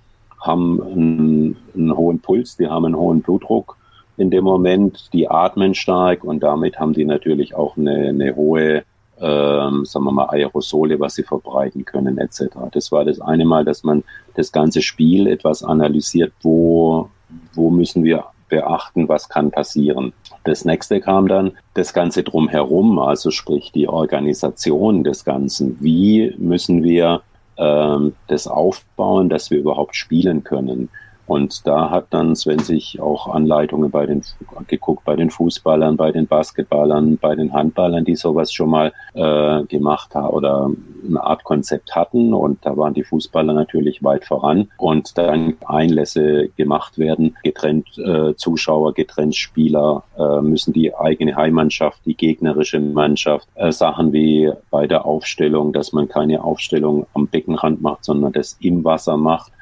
haben 0.41 0.81
einen, 0.81 1.57
einen 1.75 1.97
hohen 1.97 2.21
Puls, 2.21 2.57
die 2.57 2.69
haben 2.69 2.87
einen 2.87 2.97
hohen 2.97 3.21
Blutdruck 3.21 3.77
in 4.17 4.31
dem 4.31 4.45
Moment, 4.45 5.13
die 5.13 5.29
atmen 5.29 5.75
stark 5.75 6.25
und 6.25 6.43
damit 6.43 6.79
haben 6.79 6.93
die 6.93 7.05
natürlich 7.05 7.55
auch 7.55 7.77
eine, 7.77 8.09
eine 8.09 8.37
hohe, 8.37 8.85
ähm, 9.25 9.87
sagen 9.87 10.05
wir 10.05 10.13
mal, 10.13 10.29
Aerosole, 10.29 11.01
was 11.01 11.15
sie 11.15 11.23
verbreiten 11.23 11.87
können 11.87 12.19
etc. 12.19 12.45
Das 12.73 12.93
war 12.93 13.07
das 13.07 13.21
eine 13.21 13.47
Mal, 13.47 13.65
dass 13.65 13.83
man 13.83 14.05
das 14.35 14.53
ganze 14.53 14.83
Spiel 14.83 15.27
etwas 15.27 15.63
analysiert, 15.63 16.33
wo, 16.43 17.09
wo 17.55 17.71
müssen 17.71 18.05
wir 18.05 18.25
beachten, 18.51 19.09
was 19.09 19.31
kann 19.31 19.51
passieren. 19.51 20.13
Das 20.45 20.67
nächste 20.67 21.01
kam 21.01 21.27
dann 21.27 21.53
das 21.73 21.95
Ganze 21.95 22.23
drumherum, 22.23 22.99
also 22.99 23.31
sprich 23.31 23.73
die 23.73 23.89
Organisation 23.89 25.05
des 25.05 25.25
Ganzen. 25.25 25.79
Wie 25.81 26.35
müssen 26.37 26.83
wir 26.83 27.23
ähm, 27.57 28.13
das 28.27 28.47
aufbauen, 28.47 29.31
dass 29.31 29.51
wir 29.51 29.59
überhaupt 29.59 29.97
spielen 29.97 30.45
können? 30.45 30.91
Und 31.27 31.67
da 31.67 31.91
hat 31.91 32.07
dann 32.11 32.37
Sven 32.37 32.59
sich 32.59 33.01
auch 33.01 33.29
Anleitungen 33.29 33.91
bei 33.91 34.07
den 34.07 34.23
geguckt, 34.69 35.05
bei 35.05 35.17
den 35.17 35.31
Fußballern, 35.31 35.97
bei 35.97 36.13
den 36.13 36.27
Basketballern, 36.27 37.19
bei 37.19 37.35
den 37.35 37.53
Handballern, 37.53 38.05
die 38.05 38.17
sowas 38.17 38.53
schon 38.53 38.71
mal 38.71 38.93
äh, 39.15 39.65
gemacht 39.65 40.15
haben 40.15 40.29
oder 40.29 40.71
eine 41.07 41.23
Art 41.23 41.45
Konzept 41.45 41.95
hatten. 41.95 42.35
Und 42.35 42.65
da 42.65 42.77
waren 42.77 42.95
die 42.95 43.05
Fußballer 43.05 43.55
natürlich 43.55 44.03
weit 44.03 44.25
voran. 44.25 44.69
Und 44.77 45.17
dann 45.17 45.57
Einlässe 45.67 46.49
gemacht 46.57 46.99
werden, 46.99 47.37
getrennt 47.43 47.87
äh, 47.99 48.35
Zuschauer, 48.37 48.95
getrennt 48.95 49.35
Spieler, 49.35 50.05
äh, 50.19 50.41
müssen 50.41 50.73
die 50.73 50.95
eigene 50.95 51.37
Heimmannschaft, 51.37 52.01
die 52.05 52.17
gegnerische 52.17 52.81
Mannschaft, 52.81 53.49
äh, 53.55 53.73
Sachen 53.73 54.13
wie 54.13 54.53
bei 54.71 54.87
der 54.87 55.05
Aufstellung, 55.05 55.73
dass 55.73 55.93
man 55.93 56.09
keine 56.09 56.45
Aufstellung 56.45 57.07
am 57.15 57.27
Beckenrand 57.27 57.83
macht, 57.83 58.05
sondern 58.05 58.33
das 58.33 58.57
im 58.61 58.85
Wasser 58.85 59.17
macht 59.17 59.53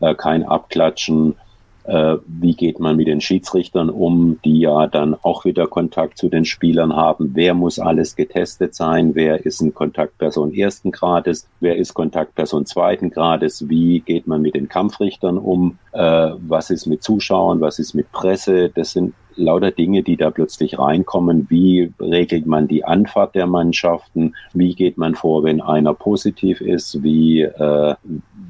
äh, 0.00 0.14
kein 0.14 0.44
Abklatschen. 0.44 1.36
Äh, 1.84 2.18
wie 2.26 2.54
geht 2.54 2.78
man 2.78 2.96
mit 2.96 3.08
den 3.08 3.20
Schiedsrichtern 3.20 3.88
um, 3.88 4.38
die 4.44 4.60
ja 4.60 4.86
dann 4.86 5.16
auch 5.22 5.44
wieder 5.44 5.66
Kontakt 5.66 6.18
zu 6.18 6.28
den 6.28 6.44
Spielern 6.44 6.94
haben? 6.94 7.30
Wer 7.34 7.54
muss 7.54 7.78
alles 7.78 8.16
getestet 8.16 8.74
sein? 8.74 9.14
Wer 9.14 9.46
ist 9.46 9.60
ein 9.62 9.74
Kontaktperson 9.74 10.52
ersten 10.52 10.92
Grades? 10.92 11.48
Wer 11.58 11.76
ist 11.76 11.94
Kontaktperson 11.94 12.66
zweiten 12.66 13.10
Grades? 13.10 13.68
Wie 13.68 14.00
geht 14.00 14.26
man 14.26 14.42
mit 14.42 14.54
den 14.54 14.68
Kampfrichtern 14.68 15.38
um? 15.38 15.78
Äh, 15.92 16.30
was 16.46 16.70
ist 16.70 16.86
mit 16.86 17.02
Zuschauern? 17.02 17.60
Was 17.60 17.78
ist 17.78 17.94
mit 17.94 18.12
Presse? 18.12 18.68
Das 18.68 18.92
sind 18.92 19.14
lauter 19.36 19.70
Dinge, 19.70 20.02
die 20.02 20.16
da 20.16 20.30
plötzlich 20.30 20.78
reinkommen. 20.78 21.46
Wie 21.48 21.92
regelt 21.98 22.46
man 22.46 22.68
die 22.68 22.84
Anfahrt 22.84 23.34
der 23.34 23.46
Mannschaften? 23.46 24.34
Wie 24.52 24.74
geht 24.74 24.98
man 24.98 25.14
vor, 25.14 25.44
wenn 25.44 25.60
einer 25.60 25.94
positiv 25.94 26.60
ist? 26.60 27.02
Wie, 27.02 27.40
äh, 27.42 27.94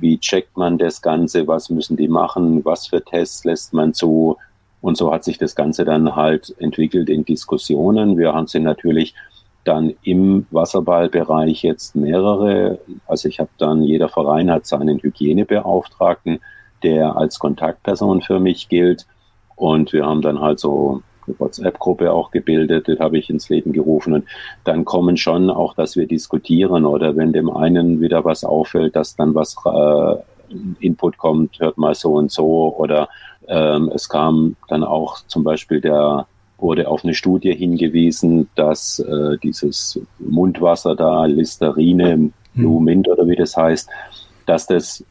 wie 0.00 0.18
checkt 0.18 0.56
man 0.56 0.78
das 0.78 1.02
Ganze? 1.02 1.46
Was 1.46 1.70
müssen 1.70 1.96
die 1.96 2.08
machen? 2.08 2.64
Was 2.64 2.86
für 2.86 3.02
Tests 3.02 3.44
lässt 3.44 3.72
man 3.72 3.94
zu? 3.94 4.36
Und 4.80 4.96
so 4.96 5.12
hat 5.12 5.24
sich 5.24 5.38
das 5.38 5.54
Ganze 5.54 5.84
dann 5.84 6.16
halt 6.16 6.54
entwickelt 6.58 7.10
in 7.10 7.24
Diskussionen. 7.24 8.16
Wir 8.16 8.32
haben 8.32 8.46
sie 8.46 8.60
natürlich 8.60 9.14
dann 9.64 9.94
im 10.02 10.46
Wasserballbereich 10.50 11.62
jetzt 11.62 11.94
mehrere. 11.94 12.78
Also 13.06 13.28
ich 13.28 13.40
habe 13.40 13.50
dann, 13.58 13.82
jeder 13.82 14.08
Verein 14.08 14.50
hat 14.50 14.66
seinen 14.66 14.98
Hygienebeauftragten, 14.98 16.40
der 16.82 17.16
als 17.16 17.38
Kontaktperson 17.38 18.22
für 18.22 18.40
mich 18.40 18.68
gilt. 18.68 19.06
Und 19.56 19.92
wir 19.92 20.06
haben 20.06 20.22
dann 20.22 20.40
halt 20.40 20.58
so 20.60 21.02
WhatsApp-Gruppe 21.38 22.12
auch 22.12 22.30
gebildet, 22.30 22.88
das 22.88 22.98
habe 22.98 23.18
ich 23.18 23.30
ins 23.30 23.48
Leben 23.48 23.72
gerufen. 23.72 24.14
Und 24.14 24.24
dann 24.64 24.84
kommen 24.84 25.16
schon 25.16 25.50
auch, 25.50 25.74
dass 25.74 25.96
wir 25.96 26.06
diskutieren 26.06 26.84
oder 26.84 27.16
wenn 27.16 27.32
dem 27.32 27.50
einen 27.50 28.00
wieder 28.00 28.24
was 28.24 28.44
auffällt, 28.44 28.96
dass 28.96 29.16
dann 29.16 29.34
was 29.34 29.56
äh, 29.64 30.16
Input 30.80 31.18
kommt, 31.18 31.60
hört 31.60 31.78
mal 31.78 31.94
so 31.94 32.14
und 32.14 32.30
so. 32.30 32.74
Oder 32.76 33.08
ähm, 33.48 33.90
es 33.94 34.08
kam 34.08 34.56
dann 34.68 34.84
auch 34.84 35.18
zum 35.26 35.44
Beispiel 35.44 35.80
der 35.80 36.26
wurde 36.58 36.88
auf 36.88 37.04
eine 37.04 37.14
Studie 37.14 37.54
hingewiesen, 37.54 38.48
dass 38.54 38.98
äh, 38.98 39.38
dieses 39.42 40.00
Mundwasser 40.18 40.94
da, 40.94 41.24
Listerine, 41.24 42.12
hm. 42.12 42.32
Blue 42.54 42.82
Mint 42.82 43.08
oder 43.08 43.26
wie 43.26 43.36
das 43.36 43.56
heißt, 43.56 43.88
dass 44.46 44.66
das 44.66 45.04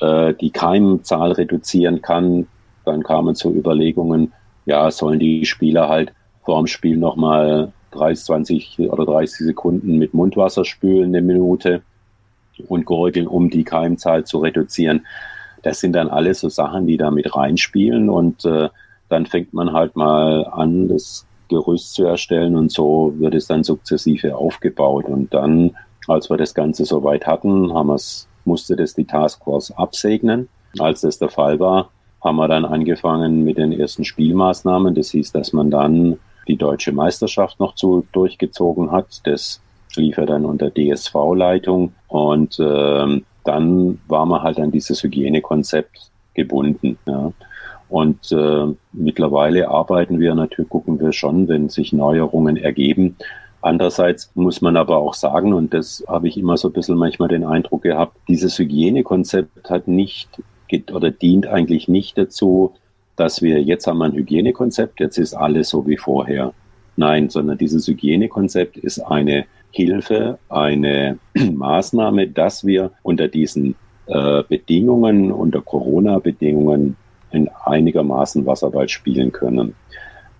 äh, 0.00 0.34
die 0.34 0.50
Keimzahl 0.50 1.32
reduzieren 1.32 2.02
kann. 2.02 2.46
Dann 2.84 3.02
kamen 3.02 3.34
zu 3.34 3.54
Überlegungen, 3.54 4.32
ja, 4.64 4.90
sollen 4.90 5.18
die 5.18 5.44
Spieler 5.44 5.88
halt 5.88 6.12
vor 6.44 6.58
dem 6.58 6.66
Spiel 6.66 6.96
nochmal 6.96 7.72
30, 7.92 8.24
20 8.24 8.80
oder 8.80 9.04
30 9.04 9.46
Sekunden 9.46 9.98
mit 9.98 10.14
Mundwasser 10.14 10.64
spülen, 10.64 11.14
eine 11.14 11.22
Minute 11.22 11.82
und 12.68 12.84
gurgeln, 12.84 13.26
um 13.26 13.50
die 13.50 13.64
Keimzahl 13.64 14.24
zu 14.24 14.38
reduzieren. 14.38 15.06
Das 15.62 15.80
sind 15.80 15.92
dann 15.92 16.08
alles 16.08 16.40
so 16.40 16.48
Sachen, 16.48 16.86
die 16.86 16.96
da 16.96 17.10
mit 17.10 17.34
reinspielen 17.34 18.08
und 18.08 18.44
äh, 18.44 18.68
dann 19.08 19.26
fängt 19.26 19.52
man 19.52 19.72
halt 19.72 19.94
mal 19.94 20.46
an, 20.46 20.88
das 20.88 21.26
Gerüst 21.48 21.94
zu 21.94 22.04
erstellen 22.04 22.56
und 22.56 22.72
so 22.72 23.12
wird 23.18 23.34
es 23.34 23.46
dann 23.46 23.62
sukzessive 23.62 24.34
aufgebaut. 24.36 25.04
Und 25.04 25.34
dann, 25.34 25.76
als 26.08 26.30
wir 26.30 26.38
das 26.38 26.54
Ganze 26.54 26.84
soweit 26.86 27.26
hatten, 27.26 27.74
haben 27.74 27.88
wir's, 27.88 28.26
musste 28.44 28.74
das 28.74 28.94
die 28.94 29.04
Taskforce 29.04 29.72
absegnen. 29.72 30.48
Als 30.78 31.02
das 31.02 31.18
der 31.18 31.28
Fall 31.28 31.60
war, 31.60 31.90
haben 32.22 32.36
wir 32.36 32.48
dann 32.48 32.64
angefangen 32.64 33.44
mit 33.44 33.58
den 33.58 33.72
ersten 33.72 34.04
Spielmaßnahmen. 34.04 34.94
Das 34.94 35.10
hieß, 35.10 35.32
dass 35.32 35.52
man 35.52 35.70
dann 35.70 36.18
die 36.48 36.56
deutsche 36.56 36.92
Meisterschaft 36.92 37.58
noch 37.60 37.74
zu, 37.74 38.06
durchgezogen 38.12 38.92
hat. 38.92 39.20
Das 39.24 39.60
lief 39.96 40.16
ja 40.16 40.26
dann 40.26 40.44
unter 40.44 40.70
DSV-Leitung. 40.70 41.92
Und 42.08 42.58
ähm, 42.60 43.24
dann 43.44 43.98
war 44.06 44.26
man 44.26 44.42
halt 44.42 44.58
an 44.58 44.70
dieses 44.70 45.02
Hygienekonzept 45.02 46.10
gebunden. 46.34 46.98
Ja. 47.06 47.32
Und 47.88 48.32
äh, 48.32 48.66
mittlerweile 48.92 49.68
arbeiten 49.68 50.18
wir 50.18 50.34
natürlich, 50.34 50.70
gucken 50.70 50.98
wir 51.00 51.12
schon, 51.12 51.48
wenn 51.48 51.68
sich 51.68 51.92
Neuerungen 51.92 52.56
ergeben. 52.56 53.16
Andererseits 53.60 54.30
muss 54.34 54.60
man 54.60 54.76
aber 54.76 54.96
auch 54.98 55.14
sagen, 55.14 55.52
und 55.52 55.74
das 55.74 56.02
habe 56.08 56.26
ich 56.26 56.36
immer 56.36 56.56
so 56.56 56.68
ein 56.68 56.72
bisschen 56.72 56.96
manchmal 56.96 57.28
den 57.28 57.44
Eindruck 57.44 57.82
gehabt, 57.82 58.16
dieses 58.28 58.58
Hygienekonzept 58.58 59.70
hat 59.70 59.88
nicht 59.88 60.28
oder 60.92 61.10
dient 61.10 61.46
eigentlich 61.46 61.88
nicht 61.88 62.16
dazu, 62.18 62.72
dass 63.16 63.42
wir 63.42 63.62
jetzt 63.62 63.86
haben 63.86 64.02
ein 64.02 64.12
Hygienekonzept, 64.12 65.00
jetzt 65.00 65.18
ist 65.18 65.34
alles 65.34 65.68
so 65.68 65.86
wie 65.86 65.96
vorher. 65.96 66.54
Nein, 66.96 67.30
sondern 67.30 67.58
dieses 67.58 67.86
Hygienekonzept 67.88 68.76
ist 68.76 69.00
eine 69.00 69.46
Hilfe, 69.70 70.38
eine 70.48 71.18
Maßnahme, 71.34 72.28
dass 72.28 72.66
wir 72.66 72.92
unter 73.02 73.28
diesen 73.28 73.74
äh, 74.06 74.42
Bedingungen, 74.48 75.32
unter 75.32 75.62
Corona-Bedingungen 75.62 76.96
in 77.30 77.48
einigermaßen 77.64 78.44
Wasserball 78.46 78.88
spielen 78.88 79.32
können. 79.32 79.74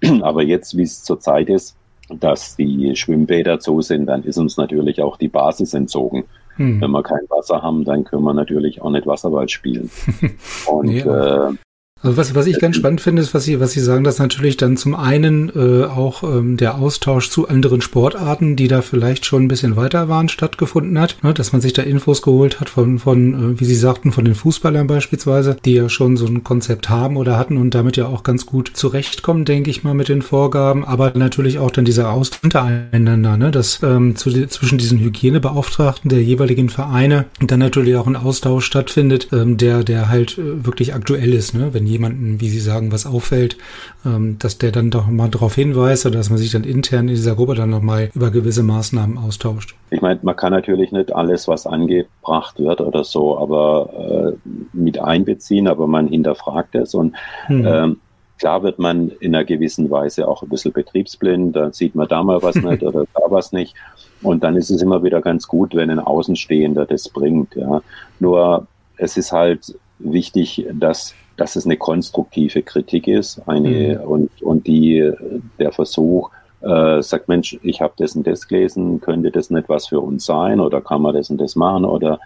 Aber 0.22 0.42
jetzt, 0.42 0.76
wie 0.76 0.82
es 0.82 1.02
zurzeit 1.02 1.48
ist, 1.48 1.76
dass 2.10 2.56
die 2.56 2.94
Schwimmbäder 2.94 3.58
zu 3.58 3.80
sind, 3.80 4.06
dann 4.06 4.24
ist 4.24 4.38
uns 4.38 4.56
natürlich 4.56 5.00
auch 5.00 5.16
die 5.16 5.28
Basis 5.28 5.72
entzogen. 5.72 6.24
Hm. 6.56 6.80
Wenn 6.80 6.90
wir 6.90 7.02
kein 7.02 7.28
Wasser 7.28 7.62
haben, 7.62 7.84
dann 7.84 8.04
können 8.04 8.24
wir 8.24 8.34
natürlich 8.34 8.82
auch 8.82 8.90
nicht 8.90 9.06
Wasserball 9.06 9.48
spielen. 9.48 9.90
Und 10.66 10.88
ja. 10.88 11.50
äh, 11.50 11.54
also 12.02 12.16
was, 12.16 12.34
was 12.34 12.46
ich 12.46 12.58
ganz 12.58 12.76
spannend 12.76 13.00
finde, 13.00 13.22
ist, 13.22 13.32
was 13.32 13.44
Sie, 13.44 13.60
was 13.60 13.72
Sie 13.72 13.80
sagen, 13.80 14.02
dass 14.02 14.18
natürlich 14.18 14.56
dann 14.56 14.76
zum 14.76 14.94
einen 14.94 15.50
äh, 15.54 15.84
auch 15.84 16.22
ähm, 16.24 16.56
der 16.56 16.76
Austausch 16.78 17.30
zu 17.30 17.48
anderen 17.48 17.80
Sportarten, 17.80 18.56
die 18.56 18.68
da 18.68 18.82
vielleicht 18.82 19.24
schon 19.24 19.44
ein 19.44 19.48
bisschen 19.48 19.76
weiter 19.76 20.08
waren, 20.08 20.28
stattgefunden 20.28 20.98
hat. 20.98 21.16
Ne? 21.22 21.32
Dass 21.32 21.52
man 21.52 21.60
sich 21.60 21.72
da 21.72 21.82
Infos 21.82 22.22
geholt 22.22 22.60
hat 22.60 22.68
von, 22.68 22.98
von 22.98 23.54
äh, 23.54 23.60
wie 23.60 23.64
Sie 23.64 23.76
sagten, 23.76 24.10
von 24.10 24.24
den 24.24 24.34
Fußballern 24.34 24.86
beispielsweise, 24.86 25.56
die 25.64 25.74
ja 25.74 25.88
schon 25.88 26.16
so 26.16 26.26
ein 26.26 26.42
Konzept 26.42 26.88
haben 26.88 27.16
oder 27.16 27.38
hatten 27.38 27.56
und 27.56 27.74
damit 27.74 27.96
ja 27.96 28.06
auch 28.06 28.24
ganz 28.24 28.46
gut 28.46 28.72
zurechtkommen, 28.74 29.44
denke 29.44 29.70
ich 29.70 29.84
mal, 29.84 29.94
mit 29.94 30.08
den 30.08 30.22
Vorgaben. 30.22 30.84
Aber 30.84 31.12
natürlich 31.14 31.58
auch 31.58 31.70
dann 31.70 31.84
dieser 31.84 32.10
Austausch 32.10 32.42
untereinander, 32.42 33.36
ne? 33.36 33.50
dass 33.50 33.80
ähm, 33.82 34.16
zu, 34.16 34.30
zwischen 34.48 34.78
diesen 34.78 34.98
Hygienebeauftragten 34.98 36.08
der 36.08 36.22
jeweiligen 36.22 36.68
Vereine 36.68 37.26
dann 37.40 37.60
natürlich 37.60 37.94
auch 37.96 38.06
ein 38.06 38.16
Austausch 38.16 38.64
stattfindet, 38.64 39.28
ähm, 39.32 39.56
der, 39.56 39.84
der 39.84 40.08
halt 40.08 40.38
äh, 40.38 40.64
wirklich 40.64 40.94
aktuell 40.94 41.32
ist. 41.32 41.54
Ne? 41.54 41.72
Wenn 41.72 41.86
jemanden, 41.92 42.40
wie 42.40 42.48
Sie 42.48 42.60
sagen, 42.60 42.90
was 42.92 43.06
auffällt, 43.06 43.56
ähm, 44.04 44.36
dass 44.38 44.58
der 44.58 44.72
dann 44.72 44.90
doch 44.90 45.06
mal 45.06 45.28
darauf 45.28 45.54
hinweist 45.54 46.06
oder 46.06 46.16
dass 46.16 46.30
man 46.30 46.38
sich 46.38 46.50
dann 46.50 46.64
intern 46.64 47.08
in 47.08 47.14
dieser 47.14 47.36
Gruppe 47.36 47.54
dann 47.54 47.70
nochmal 47.70 48.10
über 48.14 48.30
gewisse 48.30 48.62
Maßnahmen 48.62 49.18
austauscht. 49.18 49.76
Ich 49.90 50.00
meine, 50.00 50.18
man 50.22 50.36
kann 50.36 50.52
natürlich 50.52 50.92
nicht 50.92 51.14
alles, 51.14 51.48
was 51.48 51.66
angebracht 51.66 52.58
wird 52.58 52.80
oder 52.80 53.04
so, 53.04 53.38
aber 53.38 54.34
äh, 54.44 54.48
mit 54.72 54.98
einbeziehen, 54.98 55.68
aber 55.68 55.86
man 55.86 56.08
hinterfragt 56.08 56.74
es 56.74 56.94
und 56.94 57.14
mhm. 57.48 57.66
ähm, 57.66 57.96
klar 58.38 58.64
wird 58.64 58.80
man 58.80 59.10
in 59.20 59.34
einer 59.34 59.44
gewissen 59.44 59.88
Weise 59.88 60.26
auch 60.26 60.42
ein 60.42 60.48
bisschen 60.48 60.72
betriebsblind, 60.72 61.54
da 61.54 61.72
sieht 61.72 61.94
man 61.94 62.08
da 62.08 62.24
mal 62.24 62.42
was 62.42 62.56
nicht 62.62 62.82
oder 62.82 63.04
da 63.14 63.20
was 63.28 63.52
nicht. 63.52 63.74
Und 64.20 64.42
dann 64.42 64.56
ist 64.56 64.70
es 64.70 64.82
immer 64.82 65.02
wieder 65.04 65.20
ganz 65.20 65.46
gut, 65.46 65.74
wenn 65.74 65.90
ein 65.90 66.00
Außenstehender 66.00 66.86
das 66.86 67.08
bringt. 67.08 67.54
Ja. 67.54 67.82
Nur 68.18 68.66
es 68.96 69.16
ist 69.16 69.30
halt 69.30 69.78
wichtig, 69.98 70.66
dass 70.72 71.14
dass 71.42 71.56
es 71.56 71.64
eine 71.64 71.76
konstruktive 71.76 72.62
Kritik 72.62 73.08
ist, 73.08 73.42
eine 73.48 73.98
mhm. 73.98 74.08
und, 74.08 74.42
und 74.42 74.64
die 74.68 75.10
der 75.58 75.72
Versuch 75.72 76.30
äh, 76.60 77.02
sagt, 77.02 77.26
Mensch, 77.26 77.58
ich 77.64 77.80
habe 77.80 77.94
das 77.96 78.14
und 78.14 78.24
das 78.28 78.46
gelesen, 78.46 79.00
könnte 79.00 79.32
das 79.32 79.50
nicht 79.50 79.68
was 79.68 79.88
für 79.88 79.98
uns 79.98 80.24
sein 80.24 80.60
oder 80.60 80.80
kann 80.80 81.02
man 81.02 81.16
das 81.16 81.30
und 81.30 81.40
das 81.40 81.56
machen 81.56 81.84
oder 81.84 82.20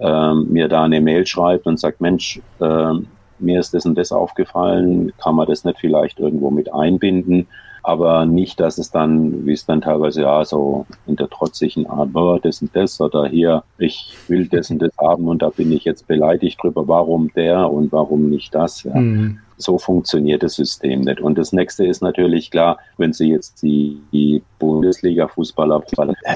ähm, 0.00 0.48
mir 0.50 0.66
da 0.66 0.82
eine 0.82 1.00
Mail 1.00 1.24
schreibt 1.28 1.66
und 1.68 1.78
sagt, 1.78 2.00
Mensch, 2.00 2.40
äh, 2.60 2.92
mir 3.38 3.60
ist 3.60 3.72
das 3.72 3.86
und 3.86 3.96
das 3.96 4.10
aufgefallen, 4.10 5.12
kann 5.22 5.36
man 5.36 5.46
das 5.46 5.64
nicht 5.64 5.78
vielleicht 5.78 6.18
irgendwo 6.18 6.50
mit 6.50 6.74
einbinden? 6.74 7.46
Aber 7.86 8.26
nicht, 8.26 8.58
dass 8.58 8.78
es 8.78 8.90
dann, 8.90 9.46
wie 9.46 9.52
es 9.52 9.64
dann 9.64 9.80
teilweise 9.80 10.22
ja 10.22 10.44
so 10.44 10.86
in 11.06 11.14
der 11.14 11.30
trotzigen 11.30 11.86
Art, 11.86 12.08
oh, 12.14 12.36
das 12.42 12.60
und 12.60 12.74
das 12.74 13.00
oder 13.00 13.28
hier, 13.28 13.62
ich 13.78 14.12
will 14.26 14.48
das 14.48 14.70
und 14.70 14.82
das 14.82 14.90
haben 14.98 15.28
und 15.28 15.40
da 15.40 15.50
bin 15.50 15.70
ich 15.70 15.84
jetzt 15.84 16.08
beleidigt 16.08 16.60
drüber, 16.60 16.88
warum 16.88 17.30
der 17.36 17.70
und 17.70 17.92
warum 17.92 18.28
nicht 18.28 18.52
das. 18.56 18.82
Ja. 18.82 18.96
Mhm. 18.96 19.38
So 19.56 19.78
funktioniert 19.78 20.42
das 20.42 20.54
System 20.54 21.02
nicht. 21.02 21.20
Und 21.20 21.38
das 21.38 21.52
nächste 21.52 21.86
ist 21.86 22.02
natürlich 22.02 22.50
klar, 22.50 22.78
wenn 22.98 23.12
Sie 23.12 23.30
jetzt 23.30 23.62
die, 23.62 24.02
die 24.12 24.42
Bundesliga-Fußballer, 24.58 25.82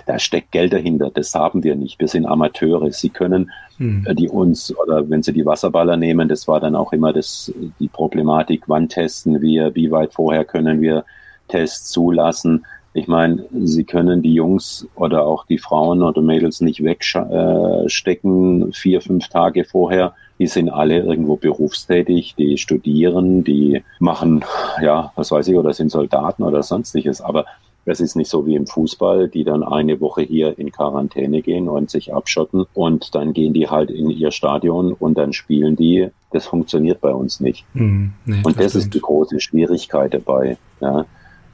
da 0.07 0.19
steckt 0.21 0.53
Geld 0.53 0.73
dahinter. 0.73 1.11
Das 1.13 1.35
haben 1.35 1.65
wir 1.65 1.75
nicht. 1.75 1.99
Wir 1.99 2.09
sind 2.09 2.27
Amateure. 2.27 2.93
Sie 2.93 3.11
können 3.11 3.51
mhm. 3.77 4.07
die 4.13 4.29
uns, 4.29 4.75
oder 4.79 5.11
wenn 5.11 5.25
Sie 5.25 5.33
die 5.33 5.45
Wasserballer 5.45 5.97
nehmen, 5.97 6.29
das 6.29 6.47
war 6.47 6.61
dann 6.61 6.77
auch 6.77 6.93
immer 6.93 7.13
das, 7.13 7.53
die 7.81 7.89
Problematik, 7.89 8.63
wann 8.69 8.89
testen 8.89 9.43
wir, 9.43 9.75
wie 9.75 9.91
weit 9.91 10.15
vorher 10.15 10.45
können 10.45 10.81
wir 10.81 11.05
Tests 11.51 11.91
zulassen. 11.91 12.65
Ich 12.93 13.07
meine, 13.07 13.45
sie 13.63 13.85
können 13.85 14.21
die 14.23 14.35
Jungs 14.35 14.89
oder 14.97 15.25
auch 15.25 15.47
die 15.47 15.59
Frauen 15.59 16.03
oder 16.03 16.23
Mädels 16.23 16.61
nicht 16.61 16.83
wegstecken 16.83 18.73
vier, 18.73 19.01
fünf 19.01 19.29
Tage 19.29 19.65
vorher. 19.65 20.15
Die 20.41 20.49
sind 20.49 20.71
alle 20.71 20.99
irgendwo 20.99 21.37
berufstätig, 21.37 22.35
die 22.37 22.59
studieren, 22.59 23.45
die 23.45 23.83
machen, 24.01 24.45
ja, 24.83 25.13
was 25.15 25.31
weiß 25.31 25.47
ich, 25.49 25.57
oder 25.57 25.73
sind 25.73 25.91
Soldaten 25.91 26.43
oder 26.43 26.63
sonstiges. 26.63 27.21
Aber 27.21 27.45
es 27.85 28.01
ist 28.01 28.17
nicht 28.17 28.31
so 28.31 28.47
wie 28.47 28.57
im 28.57 28.67
Fußball, 28.67 29.29
die 29.29 29.45
dann 29.45 29.63
eine 29.63 30.01
Woche 30.01 30.23
hier 30.23 30.59
in 30.59 30.71
Quarantäne 30.71 31.43
gehen 31.43 31.69
und 31.69 31.91
sich 31.91 32.13
abschotten 32.13 32.67
und 32.75 33.15
dann 33.15 33.33
gehen 33.33 33.53
die 33.53 33.69
halt 33.69 33.91
in 33.91 34.11
ihr 34.11 34.31
Stadion 34.31 34.93
und 34.93 35.17
dann 35.17 35.33
spielen 35.33 35.77
die. 35.77 36.09
Das 36.33 36.47
funktioniert 36.47 37.01
bei 37.01 37.13
uns 37.13 37.41
nicht. 37.41 37.65
Mm, 37.75 38.09
nee, 38.25 38.41
und 38.45 38.57
das, 38.57 38.73
das 38.73 38.75
ist 38.77 38.95
die 38.95 39.01
große 39.01 39.41
Schwierigkeit 39.41 40.15
dabei. 40.15 40.59
Ja. 40.81 41.07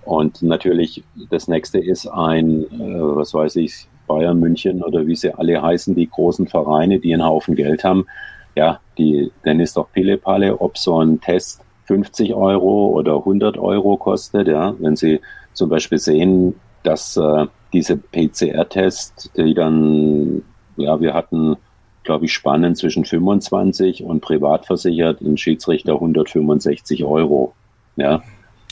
Und 0.07 0.41
natürlich, 0.43 1.03
das 1.31 1.49
nächste 1.49 1.79
ist 1.79 2.07
ein, 2.07 2.63
äh, 2.63 3.01
was 3.01 3.35
weiß 3.35 3.57
ich, 3.57 3.89
Bayern 4.07 4.39
München 4.39 4.83
oder 4.83 5.07
wie 5.07 5.17
sie 5.17 5.35
alle 5.35 5.61
heißen, 5.61 5.95
die 5.95 6.09
großen 6.09 6.47
Vereine, 6.47 7.01
die 7.01 7.13
einen 7.13 7.25
Haufen 7.25 7.57
Geld 7.57 7.83
haben. 7.85 8.07
Ja, 8.55 8.81
die, 8.97 9.33
dann 9.43 9.61
ist 9.61 9.77
doch 9.77 9.91
Pillepalle, 9.93 10.61
ob 10.61 10.79
so 10.79 11.03
ein 11.03 11.21
Test 11.21 11.61
50 11.87 12.35
Euro 12.35 12.89
oder 12.91 13.17
100 13.17 13.59
Euro 13.59 13.97
kostet. 13.97 14.49
Ja, 14.49 14.75
wenn 14.79 14.97
Sie 14.97 15.21
zum 15.53 15.69
Beispiel 15.69 15.99
sehen, 15.99 16.55
dass 16.85 17.17
äh, 17.17 17.47
diese 17.73 17.97
PCR-Tests, 17.97 19.33
die 19.37 19.55
dann, 19.55 20.43
ja, 20.77 21.01
wir 21.01 21.15
hatten, 21.15 21.57
glaube 22.05 22.27
ich, 22.27 22.33
Spannen 22.33 22.77
zwischen 22.77 23.05
25 23.05 24.05
und 24.05 24.21
privat 24.21 24.67
versichert, 24.67 25.21
ein 25.21 25.37
Schiedsrichter 25.37 25.95
165 25.95 27.05
Euro. 27.05 27.55
Ja. 27.97 28.23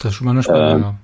Das 0.00 0.12
ist 0.12 0.14
schon 0.14 0.26
mal 0.26 0.30
eine 0.30 0.42
Spannung, 0.42 0.76
ähm, 0.76 0.82
ja. 0.82 0.94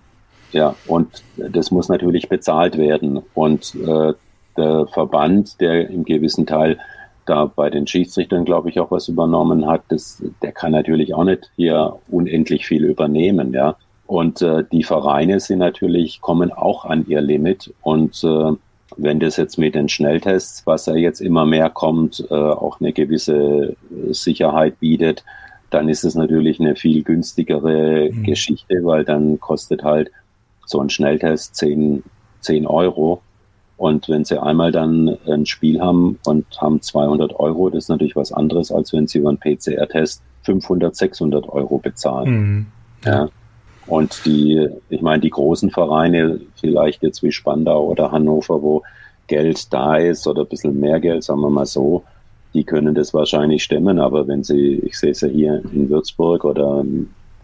Ja, 0.53 0.75
und 0.87 1.23
das 1.37 1.71
muss 1.71 1.89
natürlich 1.89 2.29
bezahlt 2.29 2.77
werden. 2.77 3.21
Und 3.35 3.75
äh, 3.75 4.13
der 4.57 4.87
Verband, 4.89 5.61
der 5.61 5.89
im 5.91 6.05
gewissen 6.05 6.47
Teil 6.47 6.79
da 7.27 7.45
bei 7.45 7.71
den 7.71 7.87
Schiedsrichtern, 7.87 8.45
glaube 8.45 8.71
ich, 8.71 8.81
auch 8.81 8.91
was 8.91 9.09
übernommen 9.09 9.67
hat, 9.67 9.83
das, 9.89 10.23
der 10.43 10.53
kann 10.53 10.73
natürlich 10.73 11.15
auch 11.15 11.25
nicht 11.25 11.51
hier 11.57 11.97
unendlich 12.09 12.67
viel 12.67 12.85
übernehmen, 12.85 13.53
ja. 13.53 13.77
Und 14.07 14.43
äh, 14.43 14.65
die 14.73 14.83
Vereine 14.83 15.39
sind 15.39 15.61
natürlich, 15.61 16.21
kommen 16.21 16.51
auch 16.51 16.85
an 16.85 17.07
ihr 17.07 17.21
Limit. 17.21 17.73
Und 17.81 18.25
äh, 18.25 18.53
wenn 18.97 19.21
das 19.21 19.37
jetzt 19.37 19.57
mit 19.57 19.77
den 19.77 19.89
Schnelltests, 19.89 20.67
was 20.67 20.87
ja 20.87 20.97
jetzt 20.97 21.21
immer 21.21 21.47
mehr 21.47 21.71
kommt, 21.71 22.27
äh, 22.29 22.35
auch 22.35 22.81
eine 22.81 22.93
gewisse 22.93 23.77
Sicherheit 24.11 24.81
bietet, 24.81 25.23
dann 25.71 25.89
ist 25.89 26.03
es 26.03 26.17
natürlich 26.17 26.59
eine 26.59 26.75
viel 26.75 27.05
günstigere 27.05 28.11
mhm. 28.11 28.25
Geschichte, 28.25 28.81
weil 28.83 29.05
dann 29.05 29.39
kostet 29.39 29.85
halt 29.85 30.11
so 30.71 30.81
ein 30.81 30.89
Schnelltest 30.89 31.57
10, 31.57 32.03
10 32.41 32.67
Euro. 32.67 33.21
Und 33.77 34.09
wenn 34.09 34.25
sie 34.25 34.41
einmal 34.41 34.73
dann 34.73 35.17
ein 35.27 35.47
Spiel 35.47 35.81
haben 35.81 36.19
und 36.27 36.45
haben 36.61 36.81
200 36.81 37.39
Euro, 37.41 37.71
das 37.71 37.85
ist 37.85 37.89
natürlich 37.89 38.17
was 38.17 38.33
anderes, 38.33 38.71
als 38.71 38.93
wenn 38.93 39.07
sie 39.07 39.19
über 39.19 39.31
einen 39.31 39.39
PCR-Test 39.39 40.23
500, 40.43 40.95
600 40.95 41.49
Euro 41.49 41.79
bezahlen. 41.79 42.31
Mhm. 42.31 42.67
Ja. 43.05 43.29
Und 43.87 44.25
die, 44.25 44.69
ich 44.91 45.01
meine, 45.01 45.21
die 45.21 45.31
großen 45.31 45.71
Vereine, 45.71 46.41
vielleicht 46.55 47.03
jetzt 47.03 47.23
wie 47.23 47.33
Spandau 47.33 47.87
oder 47.87 48.13
Hannover, 48.13 48.63
wo 48.63 48.83
Geld 49.27 49.73
da 49.73 49.97
ist 49.97 50.27
oder 50.27 50.43
ein 50.43 50.49
bisschen 50.49 50.79
mehr 50.79 51.01
Geld, 51.01 51.25
sagen 51.25 51.41
wir 51.41 51.51
mal 51.51 51.67
so, 51.67 52.05
die 52.53 52.65
können 52.65 52.95
das 52.95 53.15
wahrscheinlich 53.15 53.65
stemmen. 53.65 53.99
Aber 53.99 54.29
wenn 54.29 54.45
sie, 54.45 54.81
ich 54.85 54.99
sehe 54.99 55.11
es 55.11 55.23
ja 55.23 55.29
hier 55.29 55.63
in 55.73 55.89
Würzburg 55.89 56.45
oder 56.45 56.85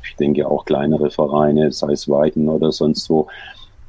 ich 0.09 0.17
denke 0.17 0.49
auch 0.49 0.65
kleinere 0.65 1.11
Vereine, 1.11 1.73
sei 1.73 1.93
es 1.93 2.09
Weiden 2.09 2.49
oder 2.49 2.73
sonst 2.73 3.09
wo, 3.11 3.29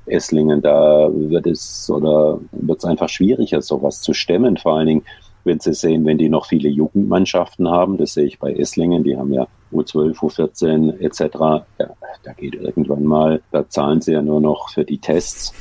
Esslingen, 0.07 0.61
da 0.61 1.09
wird 1.11 1.47
es 1.47 1.89
oder 1.89 2.39
wird 2.51 2.79
es 2.79 2.85
einfach 2.85 3.09
schwieriger, 3.09 3.61
sowas 3.61 4.01
zu 4.01 4.13
stemmen. 4.13 4.57
Vor 4.57 4.77
allen 4.77 4.87
Dingen, 4.87 5.05
wenn 5.43 5.59
Sie 5.59 5.73
sehen, 5.73 6.05
wenn 6.05 6.17
die 6.17 6.29
noch 6.29 6.45
viele 6.45 6.69
Jugendmannschaften 6.69 7.69
haben, 7.69 7.97
das 7.97 8.13
sehe 8.13 8.25
ich 8.25 8.39
bei 8.39 8.53
Esslingen, 8.53 9.03
die 9.03 9.17
haben 9.17 9.33
ja 9.33 9.47
U12, 9.71 10.15
U14 10.15 10.99
etc. 10.99 11.65
Ja, 11.79 11.89
da 12.23 12.33
geht 12.33 12.55
irgendwann 12.55 13.03
mal, 13.03 13.41
da 13.51 13.67
zahlen 13.69 14.01
sie 14.01 14.13
ja 14.13 14.21
nur 14.21 14.41
noch 14.41 14.69
für 14.69 14.85
die 14.85 14.97
Tests 14.97 15.53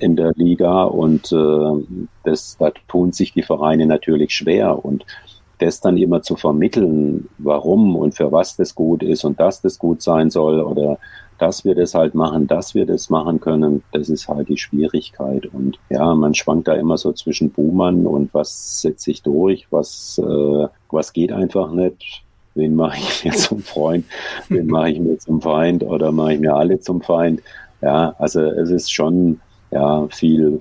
in 0.00 0.16
der 0.16 0.32
Liga 0.36 0.84
und 0.84 1.32
äh, 1.32 2.00
das, 2.24 2.56
da 2.58 2.72
tun 2.88 3.12
sich 3.12 3.32
die 3.32 3.42
Vereine 3.42 3.86
natürlich 3.86 4.34
schwer 4.34 4.84
und 4.84 5.04
das 5.64 5.80
dann 5.80 5.96
immer 5.96 6.22
zu 6.22 6.36
vermitteln, 6.36 7.28
warum 7.38 7.96
und 7.96 8.14
für 8.14 8.30
was 8.30 8.56
das 8.56 8.74
gut 8.74 9.02
ist 9.02 9.24
und 9.24 9.40
dass 9.40 9.60
das 9.62 9.78
gut 9.78 10.02
sein 10.02 10.30
soll 10.30 10.60
oder 10.60 10.98
dass 11.38 11.64
wir 11.64 11.74
das 11.74 11.94
halt 11.94 12.14
machen, 12.14 12.46
dass 12.46 12.74
wir 12.74 12.86
das 12.86 13.10
machen 13.10 13.40
können, 13.40 13.82
das 13.92 14.08
ist 14.08 14.28
halt 14.28 14.48
die 14.48 14.56
Schwierigkeit. 14.56 15.46
Und 15.46 15.78
ja, 15.90 16.14
man 16.14 16.34
schwankt 16.34 16.68
da 16.68 16.74
immer 16.74 16.96
so 16.96 17.12
zwischen 17.12 17.50
Boomern 17.50 18.06
und 18.06 18.32
was 18.32 18.80
setzt 18.82 19.04
sich 19.04 19.22
durch, 19.22 19.66
was, 19.70 20.20
äh, 20.24 20.68
was 20.90 21.12
geht 21.12 21.32
einfach 21.32 21.72
nicht. 21.72 22.22
Wen 22.54 22.76
mache 22.76 22.98
ich 22.98 23.24
mir 23.24 23.32
zum 23.32 23.60
Freund, 23.60 24.04
wen 24.48 24.66
mache 24.68 24.90
ich 24.90 25.00
mir 25.00 25.18
zum 25.18 25.40
Feind 25.40 25.82
oder 25.82 26.12
mache 26.12 26.34
ich 26.34 26.40
mir 26.40 26.54
alle 26.54 26.78
zum 26.78 27.00
Feind. 27.00 27.42
Ja, 27.82 28.14
also 28.18 28.40
es 28.40 28.70
ist 28.70 28.92
schon 28.92 29.40
ja, 29.74 30.06
viel 30.08 30.60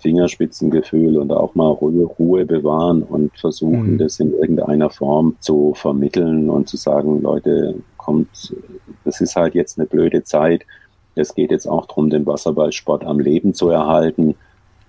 Fingerspitzengefühl 0.00 1.16
und 1.16 1.30
auch 1.30 1.54
mal 1.54 1.68
Ruhe, 1.68 2.04
Ruhe 2.04 2.44
bewahren 2.44 3.04
und 3.04 3.30
versuchen, 3.38 3.92
mhm. 3.92 3.98
das 3.98 4.18
in 4.18 4.32
irgendeiner 4.32 4.90
Form 4.90 5.36
zu 5.38 5.74
vermitteln 5.76 6.50
und 6.50 6.68
zu 6.68 6.76
sagen, 6.76 7.22
Leute, 7.22 7.76
kommt, 7.96 8.52
das 9.04 9.20
ist 9.20 9.36
halt 9.36 9.54
jetzt 9.54 9.78
eine 9.78 9.86
blöde 9.86 10.24
Zeit. 10.24 10.66
Es 11.14 11.36
geht 11.36 11.52
jetzt 11.52 11.68
auch 11.68 11.86
darum, 11.86 12.10
den 12.10 12.26
Wasserballsport 12.26 13.04
am 13.04 13.20
Leben 13.20 13.54
zu 13.54 13.68
erhalten 13.70 14.34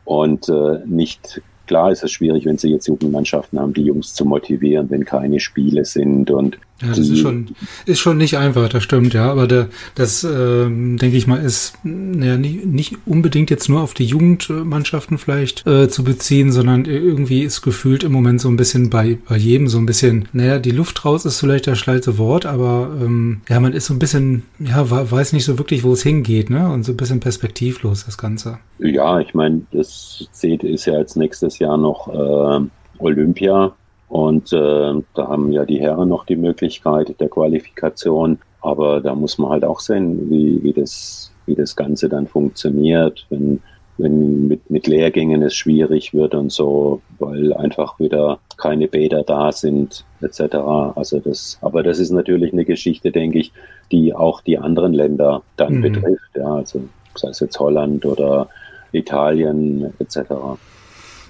und 0.04 0.50
äh, 0.50 0.80
nicht 0.86 1.42
Klar 1.68 1.92
ist 1.92 2.04
es 2.04 2.12
schwierig, 2.12 2.46
wenn 2.46 2.58
sie 2.58 2.72
jetzt 2.72 2.88
Jugendmannschaften 2.88 3.60
haben, 3.60 3.76
die 3.76 3.84
Jungs 3.84 4.16
zu 4.16 4.26
motivieren, 4.26 4.90
wenn 4.90 5.06
keine 5.06 5.40
Spiele 5.40 5.86
sind 5.86 6.32
und 6.32 6.58
ja, 6.82 6.90
das 6.90 7.00
ist 7.00 7.20
schon, 7.20 7.48
ist 7.86 8.00
schon 8.00 8.18
nicht 8.18 8.38
einfach, 8.38 8.70
das 8.70 8.84
stimmt, 8.84 9.14
ja. 9.14 9.30
Aber 9.30 9.48
der, 9.48 9.68
das, 9.96 10.24
ähm, 10.24 10.98
denke 10.98 11.18
ich 11.18 11.28
mal, 11.28 11.38
ist 11.38 11.74
ja, 11.84 12.38
nicht, 12.38 12.66
nicht 12.66 12.98
unbedingt 13.06 13.50
jetzt 13.50 13.68
nur 13.68 13.82
auf 13.82 13.94
die 13.94 14.06
Jugendmannschaften 14.06 15.18
vielleicht 15.18 15.68
äh, 15.68 15.90
zu 15.90 16.04
beziehen, 16.04 16.52
sondern 16.52 16.86
irgendwie 16.86 17.44
ist 17.44 17.62
gefühlt 17.62 18.04
im 18.04 18.14
Moment 18.14 18.40
so 18.40 18.50
ein 18.50 18.56
bisschen 18.56 18.90
bei, 18.90 19.18
bei 19.28 19.36
jedem 19.36 19.68
so 19.68 19.78
ein 19.78 19.86
bisschen, 19.86 20.30
naja, 20.32 20.60
die 20.60 20.72
Luft 20.72 21.04
raus 21.04 21.26
ist 21.26 21.40
vielleicht 21.40 21.68
das 21.68 21.78
schlechte 21.78 22.18
Wort, 22.18 22.46
aber 22.46 22.96
ähm, 23.02 23.42
ja, 23.50 23.60
man 23.60 23.74
ist 23.74 23.88
so 23.88 23.94
ein 23.94 24.00
bisschen, 24.00 24.44
ja, 24.60 24.90
weiß 24.90 25.34
nicht 25.34 25.46
so 25.46 25.58
wirklich, 25.58 25.84
wo 25.84 25.92
es 25.92 26.04
hingeht, 26.04 26.50
ne? 26.50 26.70
Und 26.70 26.84
so 26.84 26.94
ein 26.94 26.98
bisschen 26.98 27.20
perspektivlos, 27.20 28.06
das 28.06 28.18
Ganze. 28.18 28.60
Ja, 28.80 29.20
ich 29.20 29.34
meine, 29.34 29.62
das 29.72 30.28
ist 30.42 30.86
ja 30.86 30.94
als 30.94 31.16
nächstes 31.18 31.60
Jahr 31.60 31.78
noch 31.78 32.08
äh, 32.08 32.66
Olympia 33.00 33.74
und 34.10 34.52
äh, 34.52 34.94
da 35.14 35.28
haben 35.28 35.52
ja 35.52 35.66
die 35.66 35.80
Herren 35.80 36.10
noch 36.10 36.26
die 36.26 36.36
Möglichkeit 36.36 37.20
der 37.20 37.30
Qualifikation. 37.30 38.40
Aber 38.62 39.00
da 39.00 39.16
muss 39.16 39.38
man 39.38 39.52
halt 39.52 39.64
auch 39.64 39.80
sehen, 39.80 40.30
wie, 40.30 40.62
wie, 40.64 40.74
das, 40.74 41.32
wie 41.46 41.56
das 41.56 41.76
Ganze 41.76 42.10
dann 42.10 42.28
funktioniert, 42.28 43.26
wenn, 43.30 43.62
wenn 44.00 44.48
mit, 44.48 44.70
mit 44.70 44.88
Lehrgängen 44.88 45.44
es 45.44 45.54
schwierig 45.54 46.14
wird 46.14 46.34
und 46.34 46.52
so, 46.52 47.02
weil 47.20 47.54
einfach 47.54 48.00
wieder 48.00 48.40
keine 48.58 48.88
Bäder 48.88 49.24
da 49.24 49.52
sind, 49.52 50.04
etc. 50.22 50.56
Also 50.96 51.20
das, 51.20 51.60
aber 51.62 51.84
das 51.84 52.00
ist 52.00 52.10
natürlich 52.10 52.52
eine 52.52 52.66
Geschichte, 52.66 53.12
denke 53.12 53.40
ich, 53.40 53.54
die 53.92 54.14
auch 54.16 54.42
die 54.42 54.58
anderen 54.58 54.94
Länder 54.94 55.44
dann 55.56 55.76
mhm. 55.76 55.82
betrifft. 55.82 56.36
Ja, 56.36 56.56
also 56.56 56.82
sei 57.16 57.30
es 57.30 57.40
jetzt 57.40 57.60
Holland 57.60 58.06
oder 58.06 58.50
Italien 58.92 59.94
etc. 60.00 60.32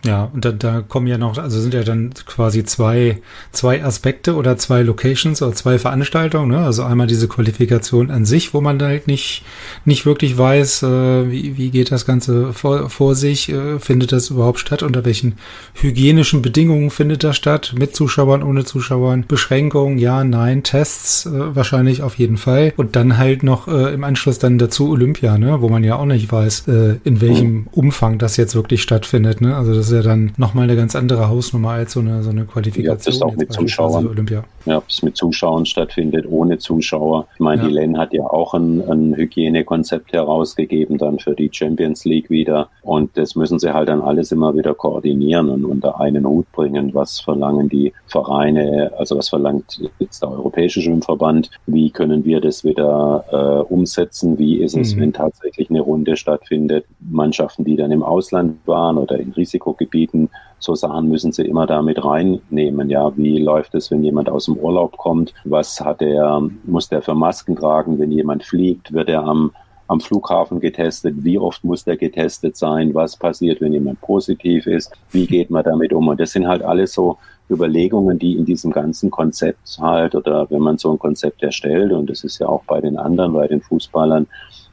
Ja, 0.05 0.29
und 0.33 0.45
da, 0.45 0.51
da 0.51 0.81
kommen 0.81 1.07
ja 1.07 1.17
noch, 1.17 1.37
also 1.37 1.59
sind 1.59 1.73
ja 1.73 1.83
dann 1.83 2.11
quasi 2.25 2.63
zwei, 2.63 3.21
zwei 3.51 3.83
Aspekte 3.83 4.35
oder 4.35 4.57
zwei 4.57 4.81
Locations 4.81 5.41
oder 5.41 5.53
zwei 5.53 5.77
Veranstaltungen. 5.77 6.51
Ne? 6.51 6.59
Also 6.59 6.83
einmal 6.83 7.07
diese 7.07 7.27
Qualifikation 7.27 8.09
an 8.09 8.25
sich, 8.25 8.53
wo 8.53 8.61
man 8.61 8.81
halt 8.81 9.07
nicht, 9.07 9.43
nicht 9.83 10.05
wirklich 10.05 10.37
weiß, 10.37 10.83
äh, 10.83 11.31
wie, 11.31 11.57
wie 11.57 11.69
geht 11.69 11.91
das 11.91 12.05
Ganze 12.05 12.53
vor, 12.53 12.89
vor 12.89 13.13
sich, 13.15 13.49
äh, 13.49 13.79
findet 13.79 14.13
das 14.13 14.29
überhaupt 14.29 14.59
statt, 14.59 14.83
unter 14.83 15.03
welchen 15.03 15.33
hygienischen 15.73 16.41
Bedingungen 16.41 16.91
findet 16.91 17.25
das 17.25 17.35
statt, 17.35 17.75
mit 17.77 17.93
Zuschauern, 17.93 18.41
ohne 18.41 18.63
Zuschauern, 18.63 19.25
Beschränkungen, 19.27 19.99
ja, 19.99 20.23
nein, 20.23 20.63
Tests 20.63 21.25
äh, 21.25 21.55
wahrscheinlich 21.55 22.03
auf 22.03 22.17
jeden 22.17 22.37
Fall. 22.37 22.73
Und 22.77 22.95
dann 22.95 23.17
halt 23.17 23.43
noch 23.43 23.67
äh, 23.67 23.93
im 23.93 24.05
Anschluss 24.05 24.39
dann 24.39 24.57
dazu 24.59 24.89
Olympia, 24.91 25.37
ne? 25.37 25.61
wo 25.61 25.67
man 25.67 25.83
ja 25.83 25.97
auch 25.97 26.05
nicht 26.05 26.31
weiß, 26.31 26.69
äh, 26.69 26.95
in 27.03 27.19
welchem 27.19 27.67
Umfang 27.71 28.17
das 28.17 28.37
jetzt 28.37 28.55
wirklich 28.55 28.81
stattfindet. 28.81 29.41
Ne? 29.41 29.57
Also 29.57 29.73
das 29.73 29.88
ist 29.91 30.05
ja 30.05 30.09
dann 30.09 30.31
nochmal 30.37 30.65
eine 30.65 30.75
ganz 30.75 30.95
andere 30.95 31.29
Hausnummer 31.29 31.71
als 31.71 31.93
so 31.93 31.99
eine, 31.99 32.23
so 32.23 32.29
eine 32.29 32.45
Qualifikation. 32.45 33.13
Ja, 33.13 33.19
das 33.19 33.21
auch 33.21 33.35
mit 33.35 33.53
Zuschauern. 33.53 34.07
Olympia. 34.07 34.43
Ja, 34.65 34.77
ob 34.77 34.89
es 34.89 35.01
mit 35.01 35.17
Zuschauern 35.17 35.65
stattfindet, 35.65 36.25
ohne 36.29 36.57
Zuschauer. 36.57 37.27
Ich 37.33 37.39
meine, 37.39 37.61
ja. 37.63 37.67
die 37.67 37.73
LEN 37.73 37.97
hat 37.97 38.13
ja 38.13 38.23
auch 38.23 38.53
ein, 38.53 38.81
ein 38.89 39.15
Hygienekonzept 39.15 40.13
herausgegeben 40.13 40.97
dann 40.97 41.19
für 41.19 41.35
die 41.35 41.49
Champions 41.51 42.05
League 42.05 42.29
wieder. 42.29 42.69
Und 42.81 43.17
das 43.17 43.35
müssen 43.35 43.59
sie 43.59 43.73
halt 43.73 43.89
dann 43.89 44.01
alles 44.01 44.31
immer 44.31 44.55
wieder 44.55 44.73
koordinieren 44.73 45.49
und 45.49 45.65
unter 45.65 45.99
einen 45.99 46.25
Hut 46.25 46.51
bringen. 46.51 46.93
Was 46.93 47.19
verlangen 47.19 47.69
die 47.69 47.93
Vereine, 48.07 48.91
also 48.97 49.17
was 49.17 49.29
verlangt 49.29 49.81
jetzt 49.99 50.21
der 50.21 50.31
Europäische 50.31 50.81
Schwimmverband? 50.81 51.49
Wie 51.65 51.89
können 51.89 52.25
wir 52.25 52.41
das 52.41 52.63
wieder 52.63 53.25
äh, 53.31 53.73
umsetzen? 53.73 54.37
Wie 54.37 54.57
ist 54.57 54.75
es, 54.75 54.95
mhm. 54.95 55.01
wenn 55.01 55.13
tatsächlich 55.13 55.69
eine 55.69 55.81
Runde 55.81 56.15
stattfindet? 56.15 56.85
Mannschaften, 56.99 57.63
die 57.63 57.75
dann 57.75 57.91
im 57.91 58.03
Ausland 58.03 58.57
waren 58.65 58.97
oder 58.97 59.19
in 59.19 59.31
Risikogebieten 59.80 60.27
bieten. 60.27 60.30
So 60.59 60.75
Sachen 60.75 61.07
müssen 61.07 61.32
sie 61.32 61.43
immer 61.43 61.65
da 61.65 61.82
mit 61.82 62.03
reinnehmen. 62.03 62.89
Ja, 62.89 63.15
wie 63.15 63.39
läuft 63.39 63.75
es, 63.75 63.91
wenn 63.91 64.03
jemand 64.03 64.30
aus 64.30 64.45
dem 64.45 64.57
Urlaub 64.57 64.97
kommt? 64.97 65.34
Was 65.45 65.80
hat 65.80 66.01
er, 66.01 66.41
muss 66.65 66.89
der 66.89 67.01
für 67.01 67.15
Masken 67.15 67.55
tragen? 67.55 67.97
Wenn 67.97 68.11
jemand 68.11 68.43
fliegt, 68.43 68.91
wird 68.91 69.09
er 69.09 69.23
am 69.23 69.51
am 69.89 69.99
Flughafen 69.99 70.59
getestet? 70.59 71.15
Wie 71.23 71.39
oft 71.39 71.63
muss 71.63 71.84
der 71.84 71.97
getestet 71.97 72.55
sein? 72.55 72.93
Was 72.93 73.17
passiert, 73.17 73.59
wenn 73.59 73.73
jemand 73.73 73.99
positiv 74.01 74.67
ist? 74.67 74.93
Wie 75.09 75.25
geht 75.25 75.49
man 75.49 75.63
damit 75.63 75.93
um? 75.93 76.07
Und 76.07 76.19
das 76.19 76.32
sind 76.32 76.47
halt 76.47 76.61
alles 76.61 76.93
so 76.93 77.17
Überlegungen, 77.49 78.19
die 78.19 78.38
in 78.38 78.45
diesem 78.45 78.71
ganzen 78.71 79.09
Konzept 79.09 79.80
halt 79.82 80.13
oder 80.13 80.49
wenn 80.51 80.61
man 80.61 80.77
so 80.77 80.91
ein 80.91 80.99
Konzept 80.99 81.41
erstellt, 81.41 81.91
und 81.91 82.07
das 82.07 82.23
ist 82.23 82.38
ja 82.38 82.47
auch 82.47 82.63
bei 82.65 82.80
den 82.80 82.97
anderen, 82.97 83.34
bei 83.34 83.47
den 83.47 83.61
Fußballern, 83.61 84.27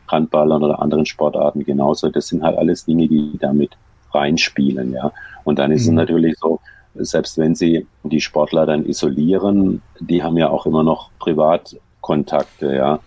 Handballern 0.07 0.63
oder 0.63 0.81
anderen 0.83 1.07
Sportarten 1.07 1.65
genauso, 1.65 2.11
das 2.11 2.29
sind 2.29 2.43
halt 2.43 2.59
alles 2.59 2.85
Dinge, 2.85 3.09
die 3.09 3.39
damit 3.41 3.71
reinspielen, 4.17 4.93
ja. 4.93 5.13
Und 5.45 5.59
dann 5.59 5.71
ist 5.71 5.87
mhm. 5.87 5.93
es 5.93 5.95
natürlich 5.95 6.39
so, 6.39 6.61
selbst 6.95 7.39
wenn 7.39 7.55
sie 7.55 7.87
die 8.03 8.21
Sportler 8.21 8.67
dann 8.67 8.87
isolieren, 8.87 9.83
die 10.01 10.23
haben 10.23 10.37
ja 10.37 10.49
auch 10.49 10.67
immer 10.67 10.83
noch 10.83 11.11
Privatkontakte, 11.19 12.75
ja. 12.75 12.99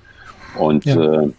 Und, 0.57 0.85
ja. 0.85 1.23
Äh, 1.23 1.29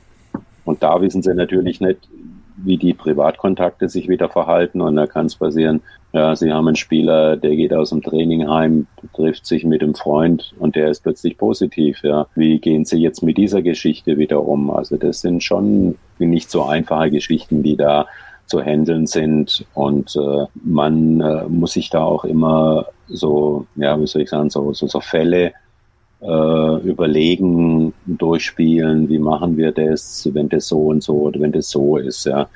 und 0.64 0.82
da 0.82 1.00
wissen 1.00 1.22
sie 1.22 1.34
natürlich 1.34 1.80
nicht, 1.80 2.08
wie 2.56 2.76
die 2.76 2.92
Privatkontakte 2.94 3.88
sich 3.88 4.08
wieder 4.08 4.28
verhalten 4.28 4.80
und 4.80 4.96
da 4.96 5.06
kann 5.06 5.26
es 5.26 5.36
passieren, 5.36 5.80
ja, 6.12 6.34
Sie 6.34 6.52
haben 6.52 6.66
einen 6.66 6.76
Spieler, 6.76 7.36
der 7.36 7.54
geht 7.54 7.72
aus 7.72 7.90
dem 7.90 8.02
Training 8.02 8.48
heim, 8.48 8.88
trifft 9.14 9.46
sich 9.46 9.64
mit 9.64 9.82
einem 9.82 9.94
Freund 9.94 10.54
und 10.58 10.74
der 10.74 10.88
ist 10.90 11.04
plötzlich 11.04 11.38
positiv. 11.38 12.02
Ja, 12.02 12.26
wie 12.34 12.58
gehen 12.58 12.84
Sie 12.84 12.98
jetzt 12.98 13.22
mit 13.22 13.38
dieser 13.38 13.62
Geschichte 13.62 14.18
wieder 14.18 14.42
um? 14.42 14.70
Also 14.70 14.96
das 14.96 15.20
sind 15.20 15.44
schon 15.44 15.96
nicht 16.18 16.50
so 16.50 16.64
einfache 16.64 17.12
Geschichten, 17.12 17.62
die 17.62 17.76
da 17.76 18.06
zu 18.50 18.60
handeln 18.60 19.06
sind 19.06 19.64
und 19.74 20.16
äh, 20.16 20.46
man 20.64 21.20
äh, 21.20 21.44
muss 21.48 21.74
sich 21.74 21.88
da 21.88 22.02
auch 22.02 22.24
immer 22.24 22.86
so, 23.06 23.66
ja, 23.76 23.98
wie 24.00 24.08
soll 24.08 24.22
ich 24.22 24.30
sagen, 24.30 24.50
so, 24.50 24.72
so, 24.72 24.88
so 24.88 25.00
Fälle 25.00 25.52
äh, 26.20 26.76
überlegen, 26.82 27.94
durchspielen, 28.06 29.08
wie 29.08 29.20
machen 29.20 29.56
wir 29.56 29.70
das, 29.70 30.28
wenn 30.32 30.48
das 30.48 30.66
so 30.66 30.86
und 30.86 31.02
so 31.02 31.14
oder 31.20 31.40
wenn 31.40 31.52
das 31.52 31.70
so 31.70 31.96
ist, 31.96 32.26
ja. 32.26 32.48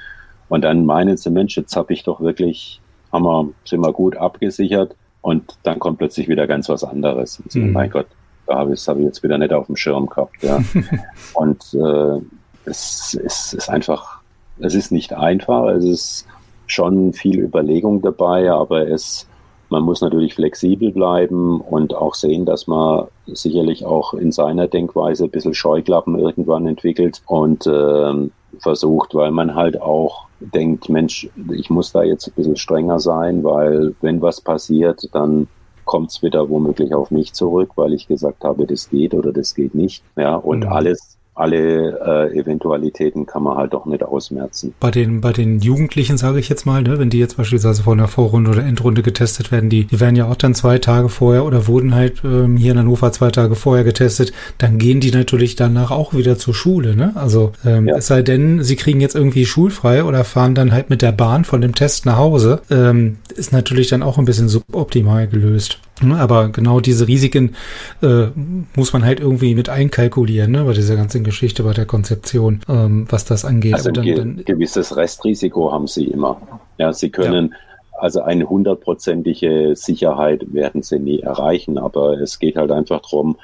Und 0.48 0.62
dann 0.62 0.84
meinen 0.84 1.16
sie, 1.16 1.30
Mensch, 1.30 1.56
jetzt 1.56 1.76
habe 1.76 1.92
ich 1.92 2.02
doch 2.02 2.20
wirklich, 2.20 2.80
haben 3.12 3.24
wir, 3.24 3.48
sind 3.64 3.80
wir 3.80 3.92
gut 3.92 4.16
abgesichert 4.16 4.96
und 5.22 5.56
dann 5.62 5.78
kommt 5.78 5.98
plötzlich 5.98 6.28
wieder 6.28 6.48
ganz 6.48 6.68
was 6.68 6.82
anderes. 6.82 7.38
Und 7.38 7.52
so, 7.52 7.60
mhm. 7.60 7.72
Mein 7.72 7.90
Gott, 7.90 8.06
da 8.46 8.56
habe 8.56 8.72
ich 8.72 8.80
es 8.80 8.88
hab 8.88 8.98
ich 8.98 9.04
jetzt 9.04 9.22
wieder 9.22 9.38
nicht 9.38 9.52
auf 9.52 9.66
dem 9.66 9.76
Schirm 9.76 10.06
gehabt, 10.06 10.42
ja. 10.42 10.58
und 11.34 11.62
äh, 11.72 12.20
es, 12.64 13.16
es 13.24 13.52
ist 13.52 13.70
einfach, 13.70 14.23
es 14.58 14.74
ist 14.74 14.92
nicht 14.92 15.12
einfach, 15.12 15.68
es 15.68 15.84
ist 15.84 16.26
schon 16.66 17.12
viel 17.12 17.40
Überlegung 17.40 18.02
dabei, 18.02 18.50
aber 18.50 18.88
es 18.88 19.28
man 19.70 19.82
muss 19.82 20.02
natürlich 20.02 20.34
flexibel 20.34 20.92
bleiben 20.92 21.60
und 21.60 21.94
auch 21.94 22.14
sehen, 22.14 22.44
dass 22.44 22.66
man 22.66 23.08
sicherlich 23.26 23.84
auch 23.84 24.14
in 24.14 24.30
seiner 24.30 24.68
Denkweise 24.68 25.24
ein 25.24 25.30
bisschen 25.30 25.54
Scheuklappen 25.54 26.16
irgendwann 26.18 26.66
entwickelt 26.66 27.22
und 27.26 27.66
äh, 27.66 28.28
versucht, 28.58 29.14
weil 29.14 29.32
man 29.32 29.56
halt 29.56 29.80
auch 29.80 30.26
denkt, 30.38 30.88
Mensch, 30.88 31.28
ich 31.52 31.70
muss 31.70 31.90
da 31.92 32.02
jetzt 32.02 32.28
ein 32.28 32.34
bisschen 32.36 32.56
strenger 32.56 33.00
sein, 33.00 33.42
weil 33.42 33.94
wenn 34.00 34.22
was 34.22 34.40
passiert, 34.40 35.08
dann 35.12 35.48
kommt 35.84 36.10
es 36.10 36.22
wieder 36.22 36.48
womöglich 36.48 36.94
auf 36.94 37.10
mich 37.10 37.32
zurück, 37.32 37.72
weil 37.76 37.94
ich 37.94 38.06
gesagt 38.06 38.44
habe, 38.44 38.66
das 38.66 38.90
geht 38.90 39.12
oder 39.14 39.32
das 39.32 39.54
geht 39.54 39.74
nicht. 39.74 40.04
Ja, 40.16 40.36
und 40.36 40.60
mhm. 40.60 40.72
alles 40.72 41.18
alle 41.34 42.30
äh, 42.30 42.38
Eventualitäten 42.38 43.26
kann 43.26 43.42
man 43.42 43.56
halt 43.56 43.72
doch 43.72 43.86
nicht 43.86 44.02
ausmerzen. 44.02 44.74
Bei 44.78 44.90
den, 44.90 45.20
bei 45.20 45.32
den 45.32 45.60
Jugendlichen, 45.60 46.16
sage 46.16 46.38
ich 46.38 46.48
jetzt 46.48 46.64
mal, 46.64 46.82
ne, 46.82 46.98
wenn 46.98 47.10
die 47.10 47.18
jetzt 47.18 47.36
beispielsweise 47.36 47.82
vor 47.82 47.94
einer 47.94 48.08
Vorrunde 48.08 48.50
oder 48.50 48.62
Endrunde 48.62 49.02
getestet 49.02 49.50
werden, 49.50 49.68
die, 49.68 49.84
die 49.84 50.00
werden 50.00 50.16
ja 50.16 50.26
auch 50.26 50.36
dann 50.36 50.54
zwei 50.54 50.78
Tage 50.78 51.08
vorher 51.08 51.44
oder 51.44 51.66
wurden 51.66 51.94
halt 51.94 52.22
ähm, 52.24 52.56
hier 52.56 52.72
in 52.72 52.78
Hannover 52.78 53.10
zwei 53.12 53.30
Tage 53.30 53.56
vorher 53.56 53.84
getestet, 53.84 54.32
dann 54.58 54.78
gehen 54.78 55.00
die 55.00 55.10
natürlich 55.10 55.56
danach 55.56 55.90
auch 55.90 56.14
wieder 56.14 56.38
zur 56.38 56.54
Schule. 56.54 56.94
Ne? 56.94 57.12
Also 57.16 57.52
ähm, 57.64 57.88
ja. 57.88 57.96
es 57.96 58.06
sei 58.06 58.22
denn, 58.22 58.62
sie 58.62 58.76
kriegen 58.76 59.00
jetzt 59.00 59.16
irgendwie 59.16 59.44
schulfrei 59.44 60.04
oder 60.04 60.24
fahren 60.24 60.54
dann 60.54 60.72
halt 60.72 60.88
mit 60.90 61.02
der 61.02 61.12
Bahn 61.12 61.44
von 61.44 61.60
dem 61.60 61.74
Test 61.74 62.06
nach 62.06 62.16
Hause, 62.16 62.60
ähm, 62.70 63.18
ist 63.36 63.52
natürlich 63.52 63.88
dann 63.88 64.02
auch 64.02 64.18
ein 64.18 64.24
bisschen 64.24 64.48
suboptimal 64.48 65.26
gelöst. 65.26 65.80
Ne, 66.02 66.18
aber 66.18 66.48
genau 66.48 66.80
diese 66.80 67.06
Risiken 67.06 67.54
äh, 68.02 68.26
muss 68.74 68.92
man 68.92 69.04
halt 69.04 69.20
irgendwie 69.20 69.54
mit 69.54 69.68
einkalkulieren, 69.68 70.50
ne, 70.50 70.64
bei 70.64 70.72
dieser 70.72 70.96
ganzen 70.96 71.22
Geschichte, 71.22 71.62
bei 71.62 71.72
der 71.72 71.86
Konzeption, 71.86 72.60
ähm, 72.68 73.06
was 73.08 73.24
das 73.24 73.44
angeht. 73.44 73.74
Also 73.74 73.90
ein 73.90 73.94
dann, 73.94 74.04
ge 74.04 74.14
dann, 74.16 74.44
gewisses 74.44 74.96
Restrisiko 74.96 75.70
haben 75.70 75.86
sie 75.86 76.06
immer. 76.06 76.40
Ja, 76.78 76.92
sie 76.92 77.10
können 77.10 77.50
ja. 77.52 77.98
also 78.00 78.22
eine 78.22 78.48
hundertprozentige 78.48 79.76
Sicherheit 79.76 80.52
werden 80.52 80.82
sie 80.82 80.98
nie 80.98 81.20
erreichen, 81.20 81.78
aber 81.78 82.20
es 82.20 82.40
geht 82.40 82.56
halt 82.56 82.72
einfach 82.72 83.00
darum, 83.00 83.36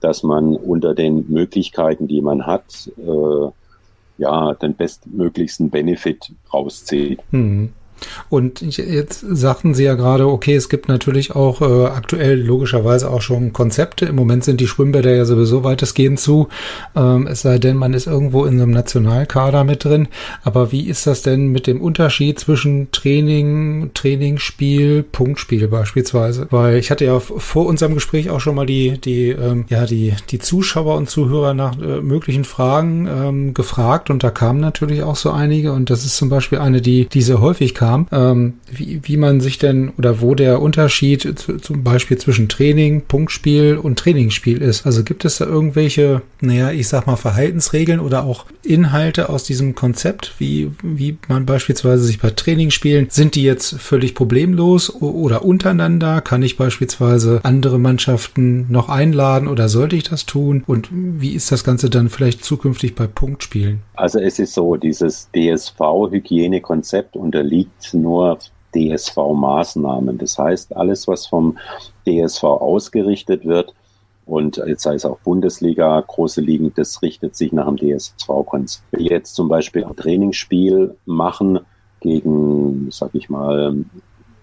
dass 0.00 0.22
man 0.22 0.56
unter 0.56 0.94
den 0.94 1.26
Möglichkeiten, 1.28 2.08
die 2.08 2.22
man 2.22 2.46
hat, 2.46 2.90
äh, 2.96 3.50
ja, 4.16 4.54
den 4.54 4.74
bestmöglichsten 4.74 5.68
Benefit 5.68 6.32
rauszieht. 6.52 7.20
Mhm. 7.32 7.74
Und 8.28 8.60
jetzt 8.76 9.20
sagten 9.20 9.74
Sie 9.74 9.84
ja 9.84 9.94
gerade, 9.94 10.26
okay, 10.26 10.54
es 10.54 10.68
gibt 10.68 10.88
natürlich 10.88 11.34
auch 11.34 11.60
äh, 11.60 11.86
aktuell 11.86 12.40
logischerweise 12.40 13.10
auch 13.10 13.22
schon 13.22 13.52
Konzepte. 13.52 14.06
Im 14.06 14.16
Moment 14.16 14.44
sind 14.44 14.60
die 14.60 14.66
Schwimmbäder 14.66 15.14
ja 15.14 15.24
sowieso 15.24 15.64
weitestgehend 15.64 16.20
zu. 16.20 16.48
Ähm, 16.96 17.26
es 17.26 17.42
sei 17.42 17.58
denn, 17.58 17.76
man 17.76 17.94
ist 17.94 18.06
irgendwo 18.06 18.44
in 18.44 18.60
einem 18.60 18.70
Nationalkader 18.70 19.64
mit 19.64 19.84
drin. 19.84 20.08
Aber 20.42 20.72
wie 20.72 20.88
ist 20.88 21.06
das 21.06 21.22
denn 21.22 21.48
mit 21.48 21.66
dem 21.66 21.80
Unterschied 21.80 22.38
zwischen 22.38 22.90
Training, 22.92 23.90
Trainingsspiel, 23.94 25.02
Punktspiel 25.02 25.68
beispielsweise? 25.68 26.46
Weil 26.50 26.76
ich 26.78 26.90
hatte 26.90 27.04
ja 27.04 27.18
vor 27.20 27.66
unserem 27.66 27.94
Gespräch 27.94 28.30
auch 28.30 28.40
schon 28.40 28.54
mal 28.54 28.66
die, 28.66 28.98
die, 28.98 29.30
ähm, 29.30 29.64
ja, 29.68 29.86
die, 29.86 30.14
die 30.30 30.38
Zuschauer 30.38 30.96
und 30.96 31.08
Zuhörer 31.08 31.54
nach 31.54 31.78
äh, 31.78 32.00
möglichen 32.00 32.44
Fragen 32.44 33.06
ähm, 33.06 33.54
gefragt 33.54 34.10
und 34.10 34.22
da 34.22 34.30
kamen 34.30 34.60
natürlich 34.60 35.02
auch 35.02 35.16
so 35.16 35.30
einige 35.30 35.72
und 35.72 35.90
das 35.90 36.04
ist 36.04 36.16
zum 36.16 36.28
Beispiel 36.28 36.58
eine, 36.58 36.80
die, 36.80 37.06
die 37.06 37.22
sehr 37.22 37.40
häufig 37.40 37.74
kam 37.88 38.06
ähm, 38.12 38.54
wie, 38.70 39.00
wie 39.02 39.16
man 39.16 39.40
sich 39.40 39.58
denn 39.58 39.90
oder 39.96 40.20
wo 40.20 40.34
der 40.34 40.60
Unterschied 40.60 41.38
zu, 41.38 41.56
zum 41.56 41.82
Beispiel 41.84 42.18
zwischen 42.18 42.48
Training, 42.48 43.02
Punktspiel 43.02 43.76
und 43.76 43.98
Trainingsspiel 43.98 44.60
ist. 44.60 44.84
Also 44.84 45.04
gibt 45.04 45.24
es 45.24 45.38
da 45.38 45.46
irgendwelche, 45.46 46.22
naja, 46.40 46.70
ich 46.70 46.88
sag 46.88 47.06
mal 47.06 47.16
Verhaltensregeln 47.16 48.00
oder 48.00 48.24
auch 48.24 48.44
Inhalte 48.62 49.28
aus 49.30 49.44
diesem 49.44 49.74
Konzept, 49.74 50.34
wie, 50.38 50.70
wie 50.82 51.16
man 51.28 51.46
beispielsweise 51.46 52.04
sich 52.04 52.20
bei 52.20 52.30
Trainingsspielen, 52.30 53.06
sind 53.10 53.34
die 53.34 53.42
jetzt 53.42 53.74
völlig 53.80 54.14
problemlos 54.14 54.94
oder 54.94 55.44
untereinander? 55.44 56.20
Kann 56.20 56.42
ich 56.42 56.56
beispielsweise 56.56 57.40
andere 57.42 57.78
Mannschaften 57.78 58.66
noch 58.68 58.88
einladen 58.88 59.48
oder 59.48 59.68
sollte 59.68 59.96
ich 59.96 60.04
das 60.04 60.26
tun? 60.26 60.62
Und 60.66 60.88
wie 60.90 61.32
ist 61.32 61.50
das 61.50 61.64
Ganze 61.64 61.88
dann 61.88 62.10
vielleicht 62.10 62.44
zukünftig 62.44 62.94
bei 62.94 63.06
Punktspielen? 63.06 63.80
Also 63.94 64.20
es 64.20 64.38
ist 64.38 64.54
so, 64.54 64.76
dieses 64.76 65.28
DSV-Hygienekonzept 65.34 67.16
unterliegt 67.16 67.77
nur 67.92 68.38
DSV-Maßnahmen. 68.74 70.18
Das 70.18 70.38
heißt, 70.38 70.76
alles, 70.76 71.08
was 71.08 71.26
vom 71.26 71.58
DSV 72.06 72.44
ausgerichtet 72.44 73.44
wird, 73.44 73.74
und 74.26 74.58
jetzt 74.66 74.82
sei 74.82 74.94
es 74.94 75.06
auch 75.06 75.18
Bundesliga, 75.20 75.98
große 76.06 76.42
Ligen, 76.42 76.70
das 76.74 77.00
richtet 77.00 77.34
sich 77.34 77.50
nach 77.50 77.66
dem 77.66 77.78
DSV-Konzept. 77.78 78.84
Jetzt 78.98 79.34
zum 79.34 79.48
Beispiel 79.48 79.84
ein 79.84 79.96
Trainingsspiel 79.96 80.94
machen 81.06 81.60
gegen, 82.00 82.90
sag 82.90 83.14
ich 83.14 83.30
mal, 83.30 83.84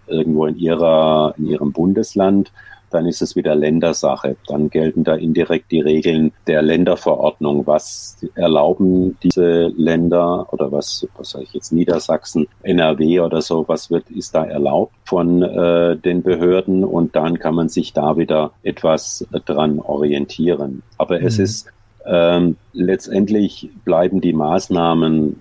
irgendwo 0.08 0.48
in 0.48 0.58
ihrer, 0.58 1.36
in 1.38 1.46
ihrem 1.46 1.72
Bundesland, 1.72 2.52
dann 2.96 3.06
ist 3.06 3.22
es 3.22 3.36
wieder 3.36 3.56
Ländersache. 3.56 4.38
Dann 4.48 4.70
gelten 4.70 5.04
da 5.04 5.16
indirekt 5.16 5.70
die 5.72 5.82
Regeln 5.82 6.32
der 6.48 6.62
Länderverordnung. 6.62 7.68
Was 7.68 8.18
erlauben 8.36 9.18
diese 9.22 9.68
Länder 9.76 10.48
oder 10.54 10.72
was, 10.72 11.06
was 11.18 11.32
sage 11.32 11.44
ich 11.44 11.54
jetzt, 11.54 11.74
Niedersachsen, 11.74 12.48
NRW 12.64 13.20
oder 13.20 13.42
so, 13.42 13.66
was 13.68 13.92
wird, 13.92 14.10
ist 14.10 14.34
da 14.34 14.46
erlaubt 14.46 14.94
von 15.04 15.44
äh, 15.44 15.98
den 15.98 16.24
Behörden 16.24 16.86
und 16.86 17.18
dann 17.18 17.38
kann 17.38 17.54
man 17.56 17.68
sich 17.68 17.92
da 17.92 18.16
wieder 18.18 18.52
etwas 18.64 19.28
dran 19.46 19.80
orientieren. 19.80 20.82
Aber 20.98 21.20
mhm. 21.20 21.28
es 21.28 21.38
ist 21.38 21.68
ähm, 22.06 22.56
letztendlich 22.72 23.70
bleiben 23.84 24.22
die 24.22 24.34
Maßnahmen 24.34 25.36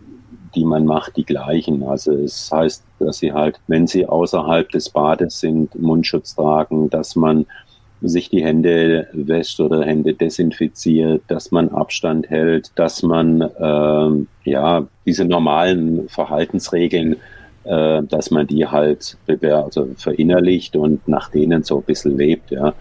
die 0.54 0.64
man 0.64 0.84
macht, 0.84 1.16
die 1.16 1.24
gleichen. 1.24 1.82
Also 1.82 2.12
es 2.12 2.50
heißt, 2.52 2.84
dass 2.98 3.18
sie 3.18 3.32
halt, 3.32 3.60
wenn 3.66 3.86
sie 3.86 4.06
außerhalb 4.06 4.70
des 4.70 4.90
Bades 4.90 5.40
sind, 5.40 5.74
Mundschutz 5.80 6.34
tragen, 6.34 6.90
dass 6.90 7.16
man 7.16 7.46
sich 8.00 8.28
die 8.28 8.44
Hände 8.44 9.08
wäscht 9.12 9.60
oder 9.60 9.84
Hände 9.84 10.14
desinfiziert, 10.14 11.22
dass 11.28 11.50
man 11.50 11.70
Abstand 11.70 12.28
hält, 12.28 12.70
dass 12.74 13.02
man 13.02 13.40
äh, 13.40 14.50
ja 14.50 14.86
diese 15.06 15.24
normalen 15.24 16.08
Verhaltensregeln, 16.08 17.16
äh, 17.64 18.02
dass 18.02 18.30
man 18.30 18.46
die 18.46 18.66
halt 18.66 19.16
also 19.42 19.88
verinnerlicht 19.96 20.76
und 20.76 21.06
nach 21.08 21.30
denen 21.30 21.62
so 21.62 21.78
ein 21.78 21.84
bisschen 21.84 22.16
lebt. 22.16 22.50
Ja. 22.50 22.74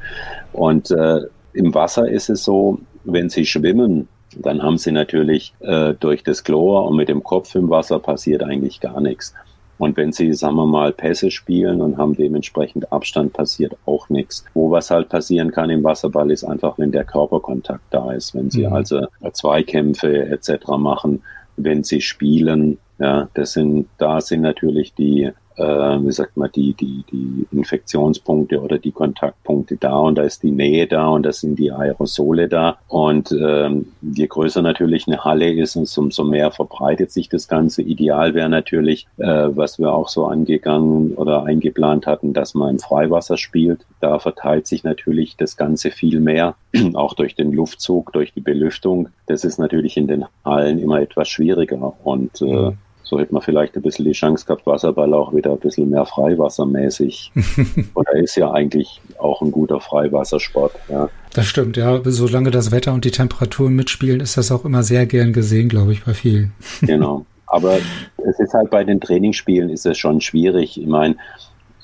Und 0.51 0.91
äh, 0.91 1.21
im 1.53 1.74
Wasser 1.74 2.09
ist 2.09 2.30
es 2.30 2.43
so, 2.43 2.80
wenn 3.05 3.30
sie 3.30 3.45
schwimmen, 3.45 4.07
dann 4.40 4.62
haben 4.64 4.78
sie 4.78 4.92
natürlich 4.92 5.54
äh, 5.60 5.94
durch 6.00 6.24
das 6.24 6.44
Chlor 6.44 6.88
und 6.88 6.96
mit 6.96 7.10
dem 7.10 7.24
Kopf 7.24 7.56
im 7.56 7.70
Wasser 7.70 8.00
passiert 8.00 8.44
eigentlich 8.44 8.80
gar 8.80 9.02
nichts. 9.02 9.34
Und 9.78 9.98
wenn 9.98 10.12
sie, 10.12 10.34
sagen 10.34 10.56
wir 10.56 10.66
mal, 10.66 10.94
Pässe 10.94 11.32
spielen 11.32 11.82
und 11.82 11.98
haben 11.98 12.16
dementsprechend 12.16 12.92
Abstand, 12.92 13.34
passiert 13.34 13.76
auch 13.86 14.08
nichts. 14.10 14.46
Wo 14.54 14.72
was 14.72 14.92
halt 14.92 15.10
passieren 15.10 15.52
kann 15.52 15.70
im 15.70 15.84
Wasserball 15.84 16.32
ist 16.32 16.44
einfach, 16.44 16.78
wenn 16.78 16.92
der 16.92 17.04
Körperkontakt 17.04 17.84
da 17.90 18.12
ist, 18.14 18.36
wenn 18.36 18.50
sie 18.50 18.68
mhm. 18.68 18.74
also 18.74 19.08
Zweikämpfe 19.34 20.28
etc. 20.28 20.68
machen, 20.78 21.24
wenn 21.58 21.84
sie 21.84 22.02
spielen. 22.02 22.78
Ja, 23.00 23.28
das 23.34 23.54
sind, 23.54 23.88
da 23.98 24.22
sind 24.22 24.42
natürlich 24.42 24.94
die 24.94 25.32
äh, 25.58 25.64
wie 25.64 26.12
sagt 26.12 26.38
man, 26.38 26.51
die, 26.51 26.74
die, 26.74 27.04
die 27.12 27.47
Infektionspunkte 27.51 28.62
oder 28.62 28.78
die 28.78 28.91
Kontaktpunkte 28.91 29.78
da 29.78 29.97
und 29.97 30.16
da 30.16 30.24
ist 30.24 30.43
die 30.43 30.51
Nähe 30.51 30.88
da 30.88 31.08
und 31.08 31.24
da 31.24 31.32
sind 31.32 31.58
die 31.60 31.72
Aerosole 31.72 32.47
da. 32.47 32.78
Und 32.88 33.32
ähm, 33.32 33.88
je 34.01 34.28
größer 34.28 34.62
natürlich 34.62 35.08
eine 35.08 35.24
Halle 35.24 35.51
ist, 35.51 35.76
umso 35.97 36.24
mehr 36.24 36.51
verbreitet 36.51 37.12
sich 37.12 37.30
das 37.30 37.47
Ganze. 37.47 37.82
Ideal 37.82 38.34
wäre 38.34 38.49
natürlich, 38.49 39.08
äh, 39.18 39.26
was 39.26 39.80
wir 39.80 39.93
auch 39.93 40.10
so 40.10 40.26
angegangen 40.26 41.14
oder 41.16 41.43
eingeplant 41.43 42.08
hatten, 42.08 42.34
dass 42.34 42.54
man 42.54 42.72
im 42.72 42.80
Freiwasser 42.80 43.38
spielt. 43.38 43.86
Da 43.99 44.20
verteilt 44.20 44.68
sich 44.68 44.84
natürlich 44.84 45.36
das 45.38 45.58
Ganze 45.58 45.91
viel 45.91 46.20
mehr, 46.20 46.56
auch 46.93 47.14
durch 47.14 47.36
den 47.36 47.51
Luftzug, 47.51 48.12
durch 48.14 48.34
die 48.34 48.41
Belüftung. 48.41 49.10
Das 49.28 49.43
ist 49.43 49.58
natürlich 49.58 49.97
in 49.97 50.08
den 50.08 50.26
Hallen 50.43 50.80
immer 50.80 51.01
etwas 51.01 51.30
schwieriger 51.30 51.93
und 52.04 52.41
äh, 52.41 52.45
mhm 52.45 52.78
so 53.04 53.20
hätte 53.20 53.34
man 53.34 53.41
vielleicht 53.41 53.76
ein 53.76 53.82
bisschen 53.82 54.06
die 54.06 54.14
Chance 54.14 54.45
gehabt, 54.45 54.66
Wasserball 54.66 55.14
auch 55.14 55.34
wieder 55.34 55.51
ein 55.51 55.60
bisschen 55.60 55.89
mehr 55.89 56.06
freiwassermäßig. 56.06 57.32
Und 57.93 58.08
er 58.08 58.24
ist 58.24 58.36
ja 58.36 58.51
eigentlich 58.51 59.01
auch 59.20 59.41
ein 59.41 59.51
guter 59.51 59.80
Freiwassersport. 59.80 60.74
Ja. 60.89 61.10
Das 61.34 61.45
stimmt, 61.45 61.78
ja. 61.78 61.99
Solange 62.06 62.51
das 62.51 62.72
Wetter 62.72 62.93
und 62.93 63.06
die 63.06 63.12
Temperaturen 63.12 63.76
mitspielen, 63.76 64.20
ist 64.20 64.38
das 64.38 64.51
auch 64.51 64.66
immer 64.66 64.84
sehr 64.84 65.06
gern 65.06 65.34
gesehen, 65.34 65.68
glaube 65.68 65.93
ich, 65.93 66.04
bei 66.04 66.14
vielen. 66.14 66.54
Genau. 66.82 67.26
Aber 67.47 67.78
es 68.18 68.39
ist 68.39 68.54
halt 68.54 68.70
bei 68.70 68.84
den 68.84 68.99
Trainingsspielen 68.99 69.70
ist 69.70 69.86
es 69.86 69.97
schon 69.97 70.22
schwierig. 70.22 70.80
Ich 70.80 70.88
meine, 70.88 71.16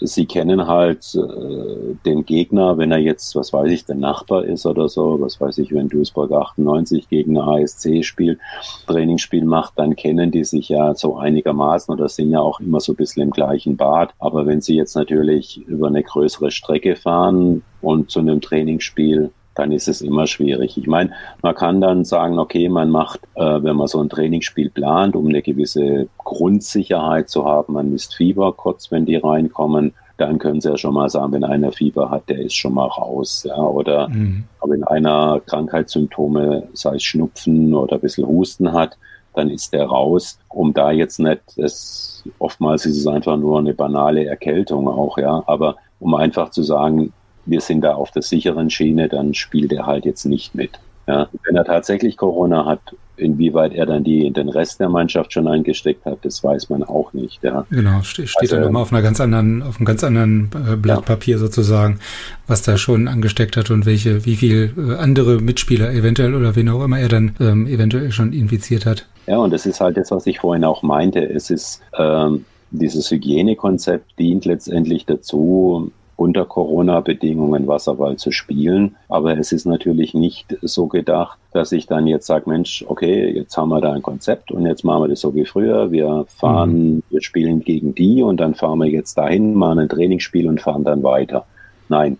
sie 0.01 0.25
kennen 0.25 0.67
halt 0.67 1.15
äh, 1.15 1.95
den 2.05 2.25
Gegner, 2.25 2.77
wenn 2.77 2.91
er 2.91 2.99
jetzt, 2.99 3.35
was 3.35 3.51
weiß 3.51 3.71
ich, 3.71 3.85
der 3.85 3.95
Nachbar 3.95 4.43
ist 4.43 4.65
oder 4.65 4.87
so, 4.89 5.19
was 5.19 5.39
weiß 5.39 5.57
ich, 5.59 5.73
wenn 5.73 5.89
Duisburg 5.89 6.31
98 6.31 7.09
gegen 7.09 7.37
ASC 7.37 8.03
spielt, 8.03 8.39
Trainingsspiel 8.87 9.45
macht, 9.45 9.73
dann 9.77 9.95
kennen 9.95 10.31
die 10.31 10.43
sich 10.43 10.69
ja 10.69 10.95
so 10.95 11.17
einigermaßen 11.17 11.93
oder 11.93 12.07
sind 12.07 12.31
ja 12.31 12.39
auch 12.39 12.59
immer 12.59 12.79
so 12.79 12.93
ein 12.93 12.97
bisschen 12.97 13.23
im 13.23 13.31
gleichen 13.31 13.77
Bad. 13.77 14.13
Aber 14.19 14.45
wenn 14.45 14.61
sie 14.61 14.75
jetzt 14.75 14.95
natürlich 14.95 15.57
über 15.67 15.87
eine 15.87 16.03
größere 16.03 16.51
Strecke 16.51 16.95
fahren 16.95 17.63
und 17.81 18.09
zu 18.09 18.19
einem 18.19 18.41
Trainingsspiel 18.41 19.31
dann 19.59 19.73
ist 19.73 19.89
es 19.89 20.01
immer 20.01 20.25
schwierig. 20.25 20.77
Ich 20.77 20.87
meine, 20.87 21.11
man 21.41 21.53
kann 21.53 21.81
dann 21.81 22.05
sagen, 22.05 22.39
okay, 22.39 22.69
man 22.69 22.89
macht, 22.89 23.19
äh, 23.35 23.61
wenn 23.61 23.75
man 23.75 23.87
so 23.87 23.99
ein 24.01 24.09
Trainingsspiel 24.09 24.69
plant, 24.69 25.17
um 25.17 25.27
eine 25.27 25.41
gewisse 25.41 26.07
Grundsicherheit 26.17 27.29
zu 27.29 27.45
haben, 27.45 27.73
man 27.73 27.91
misst 27.91 28.15
Fieber 28.15 28.53
kurz, 28.53 28.89
wenn 28.89 29.05
die 29.05 29.17
reinkommen, 29.17 29.93
dann 30.15 30.39
können 30.39 30.61
Sie 30.61 30.69
ja 30.69 30.77
schon 30.77 30.93
mal 30.93 31.09
sagen, 31.09 31.33
wenn 31.33 31.43
einer 31.43 31.71
Fieber 31.71 32.09
hat, 32.09 32.29
der 32.29 32.39
ist 32.39 32.55
schon 32.55 32.73
mal 32.73 32.87
raus. 32.87 33.45
Ja, 33.47 33.57
oder 33.57 34.09
mhm. 34.09 34.45
wenn 34.65 34.83
einer 34.85 35.41
Krankheitssymptome, 35.45 36.63
sei 36.73 36.95
es 36.95 37.03
Schnupfen 37.03 37.73
oder 37.73 37.95
ein 37.95 38.01
bisschen 38.01 38.27
Husten 38.27 38.71
hat, 38.71 38.97
dann 39.33 39.49
ist 39.49 39.73
der 39.73 39.85
raus. 39.85 40.39
Um 40.49 40.73
da 40.73 40.91
jetzt 40.91 41.19
nicht, 41.19 41.41
es, 41.57 42.23
oftmals 42.39 42.85
ist 42.85 42.97
es 42.97 43.07
einfach 43.07 43.37
nur 43.37 43.59
eine 43.59 43.73
banale 43.73 44.25
Erkältung 44.25 44.87
auch, 44.87 45.17
ja, 45.17 45.43
aber 45.47 45.75
um 45.99 46.15
einfach 46.15 46.49
zu 46.49 46.63
sagen, 46.63 47.13
wir 47.49 47.61
sind 47.61 47.81
da 47.81 47.95
auf 47.95 48.11
der 48.11 48.21
sicheren 48.21 48.69
Schiene, 48.69 49.09
dann 49.09 49.33
spielt 49.33 49.71
er 49.71 49.85
halt 49.85 50.05
jetzt 50.05 50.25
nicht 50.25 50.55
mit. 50.55 50.79
Ja, 51.07 51.27
wenn 51.43 51.55
er 51.55 51.65
tatsächlich 51.65 52.17
Corona 52.17 52.65
hat, 52.65 52.81
inwieweit 53.19 53.73
er 53.73 53.85
dann 53.85 54.03
die, 54.03 54.31
den 54.31 54.47
Rest 54.49 54.79
der 54.79 54.89
Mannschaft 54.89 55.33
schon 55.33 55.47
eingesteckt 55.47 56.05
hat, 56.05 56.19
das 56.21 56.43
weiß 56.43 56.69
man 56.69 56.83
auch 56.83 57.13
nicht. 57.13 57.43
Ja. 57.43 57.65
Genau, 57.69 58.01
steht 58.03 58.29
also, 58.39 58.55
dann 58.55 58.65
immer 58.65 58.81
auf 58.81 58.93
einer 58.93 59.01
ganz 59.01 59.19
anderen, 59.19 59.63
auf 59.63 59.77
einem 59.77 59.85
ganz 59.85 60.03
anderen 60.03 60.51
äh, 60.71 60.75
Blatt 60.75 60.99
ja. 60.99 61.05
Papier 61.05 61.37
sozusagen, 61.37 61.99
was 62.47 62.61
da 62.61 62.77
schon 62.77 63.07
angesteckt 63.07 63.57
hat 63.57 63.71
und 63.71 63.85
welche, 63.85 64.25
wie 64.25 64.35
viel 64.35 64.73
äh, 64.77 64.95
andere 64.95 65.41
Mitspieler 65.41 65.91
eventuell 65.91 66.35
oder 66.35 66.55
wen 66.55 66.69
auch 66.69 66.83
immer 66.83 66.99
er 66.99 67.09
dann 67.09 67.35
ähm, 67.39 67.67
eventuell 67.67 68.11
schon 68.11 68.31
infiziert 68.31 68.85
hat. 68.85 69.07
Ja, 69.27 69.37
und 69.37 69.51
das 69.51 69.65
ist 69.65 69.81
halt 69.81 69.97
das, 69.97 70.11
was 70.11 70.27
ich 70.27 70.39
vorhin 70.39 70.63
auch 70.63 70.83
meinte. 70.83 71.27
Es 71.27 71.49
ist 71.49 71.81
ähm, 71.97 72.45
dieses 72.71 73.09
Hygienekonzept 73.09 74.17
dient 74.19 74.45
letztendlich 74.45 75.05
dazu, 75.05 75.91
unter 76.19 76.43
Corona-Bedingungen 76.43 77.67
Wasserball 77.67 78.17
zu 78.17 78.31
spielen. 78.31 78.97
Aber 79.07 79.37
es 79.37 79.53
ist 79.53 79.65
natürlich 79.65 80.13
nicht 80.13 80.57
so 80.61 80.87
gedacht, 80.87 81.39
dass 81.53 81.71
ich 81.71 81.87
dann 81.87 82.07
jetzt 82.07 82.27
sage, 82.27 82.49
Mensch, 82.49 82.83
okay, 82.87 83.31
jetzt 83.33 83.55
haben 83.55 83.69
wir 83.69 83.79
da 83.79 83.93
ein 83.93 84.01
Konzept 84.01 84.51
und 84.51 84.65
jetzt 84.65 84.83
machen 84.83 85.03
wir 85.03 85.07
das 85.07 85.21
so 85.21 85.33
wie 85.33 85.45
früher. 85.45 85.91
Wir 85.91 86.25
fahren, 86.27 86.95
mhm. 86.95 87.03
wir 87.09 87.21
spielen 87.21 87.61
gegen 87.61 87.95
die 87.95 88.21
und 88.21 88.37
dann 88.37 88.53
fahren 88.53 88.79
wir 88.79 88.87
jetzt 88.87 89.17
dahin, 89.17 89.53
machen 89.53 89.79
ein 89.79 89.89
Trainingsspiel 89.89 90.47
und 90.47 90.59
fahren 90.59 90.83
dann 90.83 91.03
weiter. 91.03 91.45
Nein, 91.87 92.17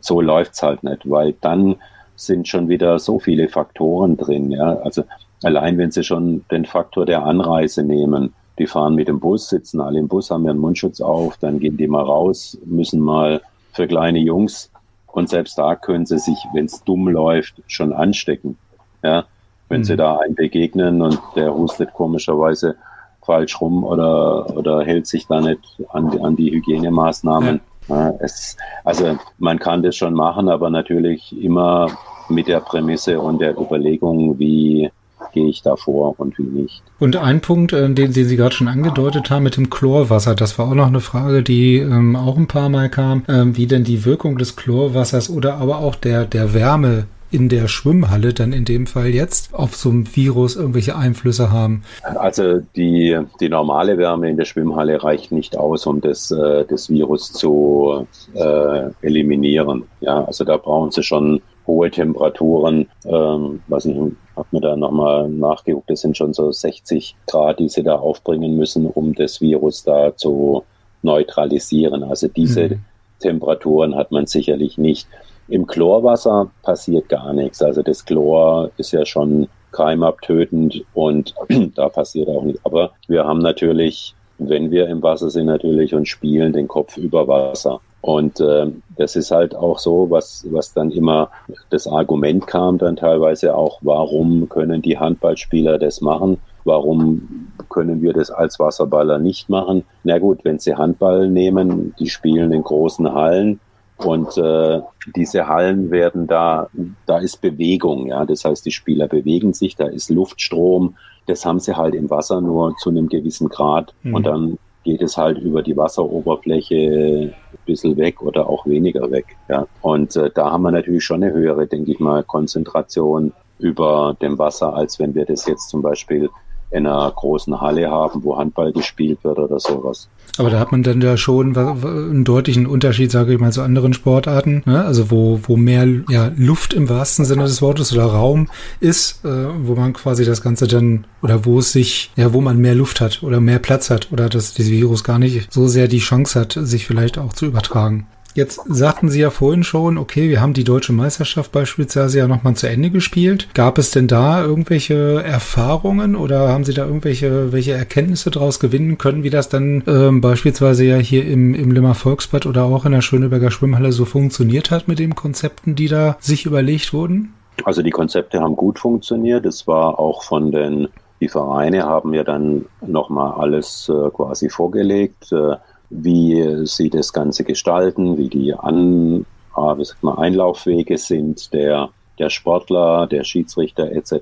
so 0.00 0.22
läuft's 0.22 0.62
halt 0.62 0.82
nicht, 0.82 1.08
weil 1.08 1.34
dann 1.40 1.76
sind 2.16 2.48
schon 2.48 2.70
wieder 2.70 2.98
so 2.98 3.18
viele 3.18 3.48
Faktoren 3.48 4.16
drin. 4.16 4.50
Ja? 4.50 4.78
Also 4.78 5.04
allein 5.42 5.76
wenn 5.76 5.90
Sie 5.90 6.04
schon 6.04 6.46
den 6.50 6.64
Faktor 6.64 7.04
der 7.04 7.24
Anreise 7.24 7.82
nehmen, 7.82 8.32
die 8.58 8.66
fahren 8.66 8.94
mit 8.94 9.08
dem 9.08 9.20
Bus, 9.20 9.48
sitzen 9.48 9.80
alle 9.80 9.98
im 9.98 10.08
Bus, 10.08 10.30
haben 10.30 10.44
ihren 10.44 10.58
Mundschutz 10.58 11.00
auf, 11.00 11.36
dann 11.38 11.58
gehen 11.58 11.76
die 11.76 11.88
mal 11.88 12.02
raus, 12.02 12.58
müssen 12.64 13.00
mal 13.00 13.42
für 13.72 13.86
kleine 13.86 14.18
Jungs 14.18 14.70
und 15.06 15.28
selbst 15.28 15.58
da 15.58 15.76
können 15.76 16.06
sie 16.06 16.18
sich, 16.18 16.38
wenn 16.54 16.66
es 16.66 16.82
dumm 16.84 17.08
läuft, 17.08 17.62
schon 17.66 17.92
anstecken. 17.92 18.56
Ja, 19.02 19.24
wenn 19.68 19.80
mhm. 19.80 19.84
sie 19.84 19.96
da 19.96 20.18
einen 20.18 20.34
begegnen 20.34 21.02
und 21.02 21.18
der 21.34 21.54
hustet 21.54 21.92
komischerweise 21.92 22.76
falsch 23.24 23.60
rum 23.60 23.84
oder, 23.84 24.56
oder 24.56 24.84
hält 24.84 25.06
sich 25.06 25.26
da 25.26 25.40
nicht 25.40 25.60
an, 25.90 26.18
an 26.20 26.36
die 26.36 26.50
Hygienemaßnahmen. 26.52 27.60
Ja, 27.88 28.14
es, 28.20 28.56
also 28.84 29.18
man 29.38 29.58
kann 29.58 29.82
das 29.82 29.96
schon 29.96 30.14
machen, 30.14 30.48
aber 30.48 30.70
natürlich 30.70 31.36
immer 31.42 31.88
mit 32.28 32.48
der 32.48 32.60
Prämisse 32.60 33.20
und 33.20 33.40
der 33.40 33.56
Überlegung, 33.58 34.38
wie, 34.38 34.90
gehe 35.32 35.48
ich 35.48 35.62
da 35.62 35.76
vor 35.76 36.14
und 36.18 36.38
wie 36.38 36.42
nicht. 36.42 36.82
Und 36.98 37.16
ein 37.16 37.40
Punkt, 37.40 37.72
äh, 37.72 37.88
den, 37.90 38.12
den 38.12 38.12
Sie 38.12 38.36
gerade 38.36 38.54
schon 38.54 38.68
angedeutet 38.68 39.30
haben 39.30 39.42
mit 39.42 39.56
dem 39.56 39.70
Chlorwasser, 39.70 40.34
das 40.34 40.58
war 40.58 40.68
auch 40.68 40.74
noch 40.74 40.86
eine 40.86 41.00
Frage, 41.00 41.42
die 41.42 41.78
ähm, 41.78 42.16
auch 42.16 42.36
ein 42.36 42.48
paar 42.48 42.68
Mal 42.68 42.88
kam, 42.88 43.24
ähm, 43.28 43.56
wie 43.56 43.66
denn 43.66 43.84
die 43.84 44.04
Wirkung 44.04 44.38
des 44.38 44.56
Chlorwassers 44.56 45.30
oder 45.30 45.56
aber 45.56 45.78
auch 45.78 45.94
der, 45.94 46.24
der 46.24 46.54
Wärme 46.54 47.06
in 47.30 47.48
der 47.48 47.68
Schwimmhalle 47.68 48.32
dann 48.32 48.52
in 48.52 48.64
dem 48.64 48.86
Fall 48.86 49.08
jetzt 49.08 49.52
auf 49.52 49.76
so 49.76 49.90
ein 49.90 50.08
Virus 50.14 50.56
irgendwelche 50.56 50.96
Einflüsse 50.96 51.50
haben? 51.50 51.82
Also 52.02 52.60
die, 52.76 53.18
die 53.40 53.48
normale 53.48 53.98
Wärme 53.98 54.30
in 54.30 54.36
der 54.36 54.44
Schwimmhalle 54.44 55.02
reicht 55.02 55.32
nicht 55.32 55.56
aus, 55.56 55.86
um 55.86 56.00
das, 56.00 56.30
äh, 56.30 56.64
das 56.64 56.88
Virus 56.88 57.32
zu 57.32 58.06
äh, 58.34 58.90
eliminieren. 59.02 59.84
Ja, 60.00 60.24
also 60.24 60.44
da 60.44 60.56
brauchen 60.56 60.92
Sie 60.92 61.02
schon 61.02 61.42
hohe 61.66 61.90
Temperaturen. 61.90 62.86
Ähm, 63.04 63.60
was 63.66 63.84
ich 63.84 63.96
habe 64.36 64.48
mir 64.50 64.60
da 64.60 64.76
nochmal 64.76 65.28
nachgeguckt, 65.28 65.90
das 65.90 66.02
sind 66.02 66.16
schon 66.16 66.34
so 66.34 66.52
60 66.52 67.16
Grad, 67.26 67.58
die 67.58 67.68
sie 67.68 67.82
da 67.82 67.96
aufbringen 67.96 68.56
müssen, 68.56 68.86
um 68.86 69.14
das 69.14 69.40
Virus 69.40 69.82
da 69.84 70.14
zu 70.14 70.64
neutralisieren. 71.02 72.02
Also 72.02 72.28
diese 72.28 72.68
mhm. 72.68 72.80
Temperaturen 73.20 73.96
hat 73.96 74.12
man 74.12 74.26
sicherlich 74.26 74.78
nicht. 74.78 75.08
Im 75.48 75.66
Chlorwasser 75.66 76.50
passiert 76.62 77.08
gar 77.08 77.32
nichts. 77.32 77.62
Also 77.62 77.82
das 77.82 78.04
Chlor 78.04 78.70
ist 78.76 78.92
ja 78.92 79.06
schon 79.06 79.48
keimabtötend 79.72 80.84
und 80.94 81.34
da 81.74 81.88
passiert 81.88 82.28
auch 82.28 82.42
nichts. 82.42 82.60
Aber 82.64 82.92
wir 83.08 83.24
haben 83.24 83.38
natürlich, 83.38 84.14
wenn 84.38 84.70
wir 84.70 84.88
im 84.88 85.02
Wasser 85.02 85.30
sind 85.30 85.46
natürlich 85.46 85.94
und 85.94 86.08
spielen, 86.08 86.52
den 86.52 86.68
Kopf 86.68 86.96
über 86.96 87.26
Wasser. 87.28 87.80
Und 88.00 88.40
äh, 88.40 88.66
das 88.96 89.16
ist 89.16 89.30
halt 89.30 89.54
auch 89.54 89.78
so, 89.78 90.10
was, 90.10 90.46
was 90.50 90.72
dann 90.72 90.90
immer 90.90 91.30
das 91.70 91.86
Argument 91.86 92.46
kam 92.46 92.78
dann 92.78 92.96
teilweise 92.96 93.56
auch, 93.56 93.78
warum 93.82 94.48
können 94.48 94.80
die 94.80 94.98
Handballspieler 94.98 95.78
das 95.78 96.00
machen? 96.00 96.38
Warum 96.64 97.48
können 97.68 98.02
wir 98.02 98.12
das 98.12 98.30
als 98.30 98.58
Wasserballer 98.58 99.18
nicht 99.18 99.48
machen? 99.48 99.84
Na 100.04 100.18
gut, 100.18 100.44
wenn 100.44 100.58
sie 100.58 100.74
Handball 100.74 101.28
nehmen, 101.28 101.94
die 101.98 102.08
spielen 102.08 102.52
in 102.52 102.62
großen 102.62 103.12
Hallen 103.12 103.60
und 103.98 104.36
äh, 104.36 104.80
diese 105.14 105.48
Hallen 105.48 105.90
werden 105.90 106.26
da, 106.26 106.68
da 107.06 107.18
ist 107.18 107.40
Bewegung, 107.40 108.08
ja. 108.08 108.26
Das 108.26 108.44
heißt, 108.44 108.66
die 108.66 108.72
Spieler 108.72 109.08
bewegen 109.08 109.54
sich, 109.54 109.74
da 109.74 109.86
ist 109.86 110.10
Luftstrom. 110.10 110.96
Das 111.26 111.46
haben 111.46 111.60
sie 111.60 111.76
halt 111.76 111.94
im 111.94 112.10
Wasser 112.10 112.40
nur 112.40 112.76
zu 112.76 112.90
einem 112.90 113.08
gewissen 113.08 113.48
Grad. 113.48 113.94
Mhm. 114.02 114.14
Und 114.14 114.26
dann 114.26 114.58
geht 114.86 115.02
es 115.02 115.16
halt 115.16 115.38
über 115.38 115.62
die 115.64 115.76
Wasseroberfläche 115.76 116.76
ein 116.76 117.34
bisschen 117.66 117.96
weg 117.96 118.22
oder 118.22 118.48
auch 118.48 118.64
weniger 118.66 119.10
weg. 119.10 119.36
Ja. 119.48 119.66
Und 119.82 120.14
äh, 120.14 120.30
da 120.32 120.52
haben 120.52 120.62
wir 120.62 120.70
natürlich 120.70 121.04
schon 121.04 121.24
eine 121.24 121.32
höhere, 121.32 121.66
denke 121.66 121.90
ich 121.90 121.98
mal, 121.98 122.22
Konzentration 122.22 123.32
über 123.58 124.16
dem 124.22 124.38
Wasser, 124.38 124.74
als 124.74 125.00
wenn 125.00 125.12
wir 125.16 125.24
das 125.24 125.44
jetzt 125.46 125.70
zum 125.70 125.82
Beispiel 125.82 126.30
in 126.70 126.86
einer 126.86 127.10
großen 127.10 127.60
Halle 127.60 127.90
haben, 127.90 128.24
wo 128.24 128.36
Handball 128.36 128.72
gespielt 128.72 129.18
wird 129.22 129.38
oder 129.38 129.60
sowas. 129.60 130.08
Aber 130.38 130.50
da 130.50 130.58
hat 130.58 130.72
man 130.72 130.82
dann 130.82 131.00
ja 131.00 131.16
schon 131.16 131.56
einen 131.56 132.24
deutlichen 132.24 132.66
Unterschied, 132.66 133.10
sage 133.10 133.32
ich 133.32 133.40
mal, 133.40 133.52
zu 133.52 133.62
anderen 133.62 133.94
Sportarten. 133.94 134.62
Ne? 134.66 134.84
Also 134.84 135.10
wo, 135.10 135.40
wo 135.44 135.56
mehr 135.56 135.86
ja, 136.10 136.30
Luft 136.36 136.74
im 136.74 136.88
wahrsten 136.88 137.24
Sinne 137.24 137.44
des 137.44 137.62
Wortes 137.62 137.92
oder 137.92 138.04
Raum 138.04 138.48
ist, 138.80 139.24
äh, 139.24 139.46
wo 139.62 139.74
man 139.74 139.92
quasi 139.92 140.24
das 140.24 140.42
Ganze 140.42 140.66
dann 140.66 141.06
oder 141.22 141.44
wo 141.44 141.60
es 141.60 141.72
sich, 141.72 142.10
ja, 142.16 142.32
wo 142.32 142.40
man 142.40 142.58
mehr 142.58 142.74
Luft 142.74 143.00
hat 143.00 143.22
oder 143.22 143.40
mehr 143.40 143.58
Platz 143.58 143.88
hat 143.88 144.12
oder 144.12 144.28
dass 144.28 144.54
dieses 144.54 144.72
Virus 144.72 145.04
gar 145.04 145.18
nicht 145.18 145.52
so 145.52 145.68
sehr 145.68 145.88
die 145.88 145.98
Chance 145.98 146.38
hat, 146.38 146.58
sich 146.60 146.86
vielleicht 146.86 147.18
auch 147.18 147.32
zu 147.32 147.46
übertragen. 147.46 148.06
Jetzt 148.36 148.60
sagten 148.68 149.08
Sie 149.08 149.20
ja 149.20 149.30
vorhin 149.30 149.64
schon, 149.64 149.96
okay, 149.96 150.28
wir 150.28 150.42
haben 150.42 150.52
die 150.52 150.62
deutsche 150.62 150.92
Meisterschaft 150.92 151.52
beispielsweise 151.52 152.18
ja 152.18 152.28
nochmal 152.28 152.54
zu 152.54 152.68
Ende 152.68 152.90
gespielt. 152.90 153.48
Gab 153.54 153.78
es 153.78 153.92
denn 153.92 154.08
da 154.08 154.44
irgendwelche 154.44 155.22
Erfahrungen 155.24 156.14
oder 156.14 156.50
haben 156.50 156.64
Sie 156.64 156.74
da 156.74 156.84
irgendwelche 156.84 157.50
welche 157.52 157.72
Erkenntnisse 157.72 158.30
daraus 158.30 158.60
gewinnen 158.60 158.98
können, 158.98 159.22
wie 159.22 159.30
das 159.30 159.48
dann 159.48 159.82
ähm, 159.86 160.20
beispielsweise 160.20 160.84
ja 160.84 160.96
hier 160.96 161.26
im, 161.26 161.54
im 161.54 161.70
Limmer 161.70 161.94
Volksbad 161.94 162.44
oder 162.44 162.64
auch 162.64 162.84
in 162.84 162.92
der 162.92 163.00
Schöneberger 163.00 163.50
Schwimmhalle 163.50 163.90
so 163.90 164.04
funktioniert 164.04 164.70
hat 164.70 164.86
mit 164.86 164.98
den 164.98 165.14
Konzepten, 165.14 165.74
die 165.74 165.88
da 165.88 166.18
sich 166.20 166.44
überlegt 166.44 166.92
wurden? 166.92 167.32
Also 167.64 167.80
die 167.80 167.90
Konzepte 167.90 168.40
haben 168.40 168.54
gut 168.54 168.78
funktioniert. 168.78 169.46
Es 169.46 169.66
war 169.66 169.98
auch 169.98 170.22
von 170.22 170.52
den, 170.52 170.88
die 171.22 171.28
Vereine 171.28 171.84
haben 171.84 172.12
ja 172.12 172.22
dann 172.22 172.66
nochmal 172.86 173.40
alles 173.40 173.88
äh, 173.88 174.10
quasi 174.10 174.50
vorgelegt. 174.50 175.32
Äh, 175.32 175.56
wie 175.90 176.66
sie 176.66 176.90
das 176.90 177.12
Ganze 177.12 177.44
gestalten, 177.44 178.16
wie 178.18 178.28
die 178.28 178.54
An, 178.54 179.26
äh, 179.56 179.60
wie 179.78 179.84
sagt 179.84 180.02
man, 180.02 180.18
Einlaufwege 180.18 180.98
sind 180.98 181.52
der 181.52 181.90
der 182.18 182.30
Sportler, 182.30 183.06
der 183.06 183.24
Schiedsrichter 183.24 183.90
etc. 183.92 184.14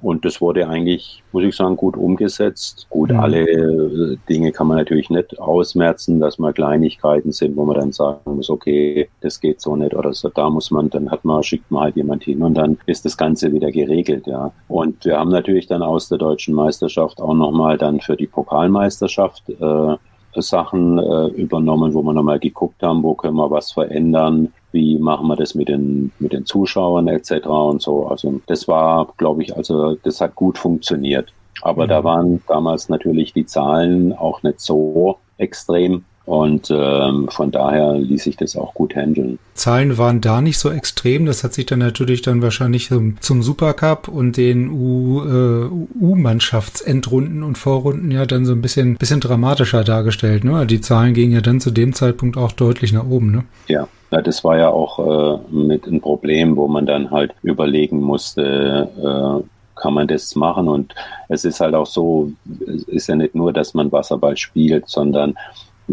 Und 0.00 0.24
das 0.24 0.40
wurde 0.40 0.68
eigentlich, 0.68 1.22
muss 1.32 1.44
ich 1.44 1.56
sagen, 1.56 1.76
gut 1.76 1.96
umgesetzt. 1.96 2.86
Gut, 2.90 3.10
mhm. 3.10 3.20
alle 3.20 3.48
äh, 3.48 4.16
Dinge 4.28 4.52
kann 4.52 4.66
man 4.66 4.76
natürlich 4.76 5.10
nicht 5.10 5.38
ausmerzen, 5.38 6.20
dass 6.20 6.38
mal 6.38 6.52
Kleinigkeiten 6.52 7.32
sind, 7.32 7.56
wo 7.56 7.64
man 7.64 7.76
dann 7.76 7.92
sagen 7.92 8.36
muss, 8.36 8.50
okay, 8.50 9.08
das 9.20 9.40
geht 9.40 9.60
so 9.60 9.76
nicht 9.76 9.94
oder 9.94 10.12
so. 10.12 10.28
Da 10.28 10.48
muss 10.48 10.70
man, 10.70 10.90
dann 10.90 11.10
hat 11.10 11.24
man, 11.24 11.42
schickt 11.42 11.70
man 11.70 11.84
halt 11.84 11.96
jemand 11.96 12.24
hin 12.24 12.42
und 12.42 12.54
dann 12.54 12.78
ist 12.86 13.04
das 13.04 13.16
Ganze 13.16 13.52
wieder 13.52 13.70
geregelt, 13.70 14.26
ja. 14.26 14.52
Und 14.68 15.04
wir 15.04 15.18
haben 15.18 15.30
natürlich 15.30 15.66
dann 15.66 15.82
aus 15.82 16.08
der 16.08 16.18
deutschen 16.18 16.54
Meisterschaft 16.54 17.20
auch 17.20 17.34
nochmal 17.34 17.78
dann 17.78 18.00
für 18.00 18.16
die 18.16 18.26
Pokalmeisterschaft 18.26 19.48
äh, 19.48 19.96
Sachen 20.36 20.98
äh, 20.98 21.26
übernommen, 21.28 21.94
wo 21.94 22.02
wir 22.02 22.12
nochmal 22.12 22.38
geguckt 22.38 22.82
haben, 22.82 23.02
wo 23.02 23.14
können 23.14 23.36
wir 23.36 23.50
was 23.50 23.72
verändern, 23.72 24.52
wie 24.72 24.98
machen 24.98 25.26
wir 25.26 25.36
das 25.36 25.54
mit 25.54 25.68
den, 25.68 26.12
mit 26.18 26.32
den 26.32 26.46
Zuschauern 26.46 27.08
etc. 27.08 27.46
und 27.46 27.82
so. 27.82 28.06
Also 28.06 28.40
das 28.46 28.68
war, 28.68 29.08
glaube 29.16 29.42
ich, 29.42 29.56
also 29.56 29.96
das 29.96 30.20
hat 30.20 30.34
gut 30.34 30.58
funktioniert. 30.58 31.32
Aber 31.62 31.84
mhm. 31.84 31.88
da 31.88 32.04
waren 32.04 32.42
damals 32.46 32.88
natürlich 32.88 33.32
die 33.32 33.46
Zahlen 33.46 34.12
auch 34.12 34.42
nicht 34.42 34.60
so 34.60 35.18
extrem. 35.38 36.04
Und 36.26 36.70
ähm, 36.70 37.28
von 37.30 37.50
daher 37.50 37.94
ließ 37.94 38.24
sich 38.24 38.36
das 38.36 38.54
auch 38.56 38.74
gut 38.74 38.94
handeln. 38.94 39.38
Zahlen 39.54 39.96
waren 39.98 40.20
da 40.20 40.40
nicht 40.40 40.58
so 40.58 40.70
extrem. 40.70 41.26
Das 41.26 41.42
hat 41.42 41.54
sich 41.54 41.66
dann 41.66 41.80
natürlich 41.80 42.22
dann 42.22 42.40
wahrscheinlich 42.40 42.86
zum, 42.88 43.20
zum 43.20 43.42
Supercup 43.42 44.06
und 44.06 44.36
den 44.36 44.70
U-Mannschaftsendrunden 44.70 47.42
äh, 47.42 47.44
und 47.44 47.58
Vorrunden 47.58 48.12
ja 48.12 48.26
dann 48.26 48.44
so 48.44 48.52
ein 48.52 48.62
bisschen, 48.62 48.96
bisschen 48.96 49.18
dramatischer 49.20 49.82
dargestellt. 49.82 50.44
Ne? 50.44 50.64
Die 50.66 50.80
Zahlen 50.80 51.14
gingen 51.14 51.32
ja 51.32 51.40
dann 51.40 51.60
zu 51.60 51.72
dem 51.72 51.94
Zeitpunkt 51.94 52.36
auch 52.36 52.52
deutlich 52.52 52.92
nach 52.92 53.06
oben. 53.06 53.32
Ne? 53.32 53.42
Ja, 53.66 53.88
ja, 54.10 54.22
das 54.22 54.44
war 54.44 54.56
ja 54.56 54.68
auch 54.68 54.98
äh, 54.98 55.38
mit 55.52 55.86
ein 55.86 56.00
Problem, 56.00 56.56
wo 56.56 56.68
man 56.68 56.86
dann 56.86 57.10
halt 57.10 57.34
überlegen 57.42 58.00
musste, 58.00 58.88
äh, 58.98 59.42
kann 59.80 59.94
man 59.94 60.08
das 60.08 60.34
machen? 60.34 60.68
Und 60.68 60.94
es 61.28 61.44
ist 61.44 61.60
halt 61.60 61.74
auch 61.74 61.86
so, 61.86 62.32
es 62.66 62.84
ist 62.84 63.08
ja 63.08 63.16
nicht 63.16 63.34
nur, 63.34 63.52
dass 63.52 63.74
man 63.74 63.92
Wasserball 63.92 64.36
spielt, 64.36 64.88
sondern 64.88 65.36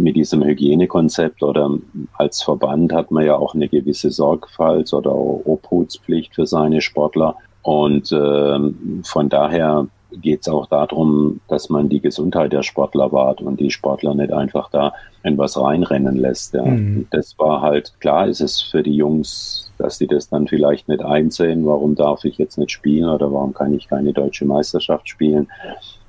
mit 0.01 0.15
diesem 0.15 0.43
Hygienekonzept 0.43 1.43
oder 1.43 1.71
als 2.13 2.41
Verband 2.41 2.93
hat 2.93 3.11
man 3.11 3.25
ja 3.25 3.35
auch 3.35 3.53
eine 3.53 3.67
gewisse 3.67 4.09
Sorgfalts- 4.09 4.93
oder 4.93 5.13
Obhutspflicht 5.15 6.35
für 6.35 6.45
seine 6.45 6.81
Sportler. 6.81 7.35
Und 7.63 8.11
äh, 8.11 8.59
von 9.03 9.29
daher 9.29 9.87
geht 10.11 10.41
es 10.41 10.47
auch 10.47 10.67
darum, 10.67 11.41
dass 11.47 11.69
man 11.69 11.89
die 11.89 11.99
Gesundheit 11.99 12.53
der 12.53 12.63
Sportler 12.63 13.11
wahrt 13.11 13.41
und 13.41 13.59
die 13.59 13.71
Sportler 13.71 14.13
nicht 14.13 14.31
einfach 14.31 14.69
da 14.69 14.93
in 15.23 15.37
was 15.37 15.59
reinrennen 15.59 16.15
lässt. 16.15 16.53
Ja. 16.53 16.63
Mhm. 16.63 17.07
Das 17.11 17.37
war 17.37 17.61
halt 17.61 17.93
klar, 17.99 18.27
ist 18.27 18.41
es 18.41 18.61
für 18.61 18.83
die 18.83 18.95
Jungs, 18.95 19.71
dass 19.77 19.97
sie 19.97 20.07
das 20.07 20.29
dann 20.29 20.47
vielleicht 20.47 20.87
nicht 20.87 21.03
einsehen, 21.03 21.65
warum 21.65 21.95
darf 21.95 22.23
ich 22.23 22.37
jetzt 22.37 22.57
nicht 22.57 22.71
spielen 22.71 23.09
oder 23.09 23.31
warum 23.31 23.53
kann 23.53 23.73
ich 23.73 23.87
keine 23.87 24.13
deutsche 24.13 24.45
Meisterschaft 24.45 25.09
spielen. 25.09 25.47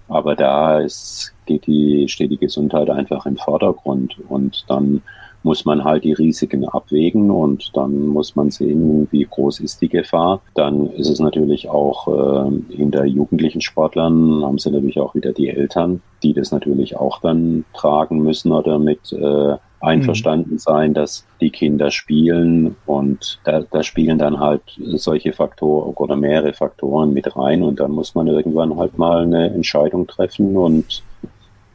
Aber 0.09 0.36
da 0.36 0.78
ist, 0.78 1.34
geht 1.49 1.67
die, 1.67 2.09
steht 2.09 2.31
die 2.31 2.39
Gesundheit 2.39 2.91
einfach 2.91 3.27
im 3.27 3.37
Vordergrund 3.37 4.17
und 4.29 4.65
dann 4.69 5.03
muss 5.43 5.65
man 5.65 5.85
halt 5.85 6.05
die 6.05 6.13
Risiken 6.13 6.69
abwägen 6.69 7.31
und 7.31 7.71
dann 7.75 8.09
muss 8.09 8.37
man 8.37 8.51
sehen, 8.51 9.09
wie 9.11 9.25
groß 9.25 9.61
ist 9.61 9.81
die 9.81 9.89
Gefahr. 9.89 10.41
Dann 10.55 10.91
ist 10.91 11.09
es 11.09 11.21
natürlich 11.21 11.69
auch 11.69 12.09
äh, 12.09 12.75
hinter 12.75 13.05
jugendlichen 13.05 13.61
Sportlern 13.61 14.45
haben 14.45 14.59
sie 14.59 14.71
natürlich 14.71 14.99
auch 14.99 15.15
wieder 15.15 15.33
die 15.33 15.49
Eltern, 15.49 16.03
die 16.23 16.35
das 16.35 16.51
natürlich 16.51 16.97
auch 16.97 17.21
dann 17.21 17.65
tragen 17.73 18.19
müssen 18.23 18.53
oder 18.53 18.79
mit 18.79 19.13
äh, 19.13 19.57
einverstanden 19.81 20.55
mhm. 20.55 20.59
sein, 20.59 20.95
dass 20.95 21.25
die 21.41 21.51
Kinder 21.51 21.91
spielen 21.91 22.77
und 22.87 23.39
da, 23.45 23.61
da 23.71 23.83
spielen 23.83 24.19
dann 24.19 24.41
halt 24.41 24.63
solche 24.77 25.33
Faktoren 25.33 25.95
oder 25.95 26.17
mehrere 26.17 26.53
Faktoren 26.53 27.15
mit 27.15 27.37
rein 27.37 27.63
und 27.63 27.79
dann 27.79 27.93
muss 27.93 28.15
man 28.15 28.27
irgendwann 28.27 28.77
halt 28.77 28.99
mal 28.99 29.23
eine 29.23 29.51
Entscheidung 29.51 30.07
treffen 30.07 30.57
und 30.57 31.03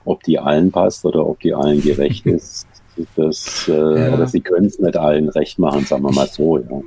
ob 0.06 0.24
die 0.24 0.40
allen 0.40 0.72
passt 0.72 1.06
oder 1.06 1.26
ob 1.26 1.40
die 1.40 1.54
allen 1.54 1.82
gerecht 1.82 2.26
ist, 2.26 2.68
das, 3.16 3.68
äh, 3.68 3.72
ja. 3.74 4.14
oder 4.14 4.28
sie 4.28 4.42
können 4.42 4.68
es 4.68 4.80
nicht 4.80 4.98
allen 4.98 5.30
recht 5.30 5.60
machen, 5.60 5.86
sagen 5.86 6.04
wir 6.04 6.12
mal 6.12 6.28
so. 6.28 6.58
Ja. 6.58 6.82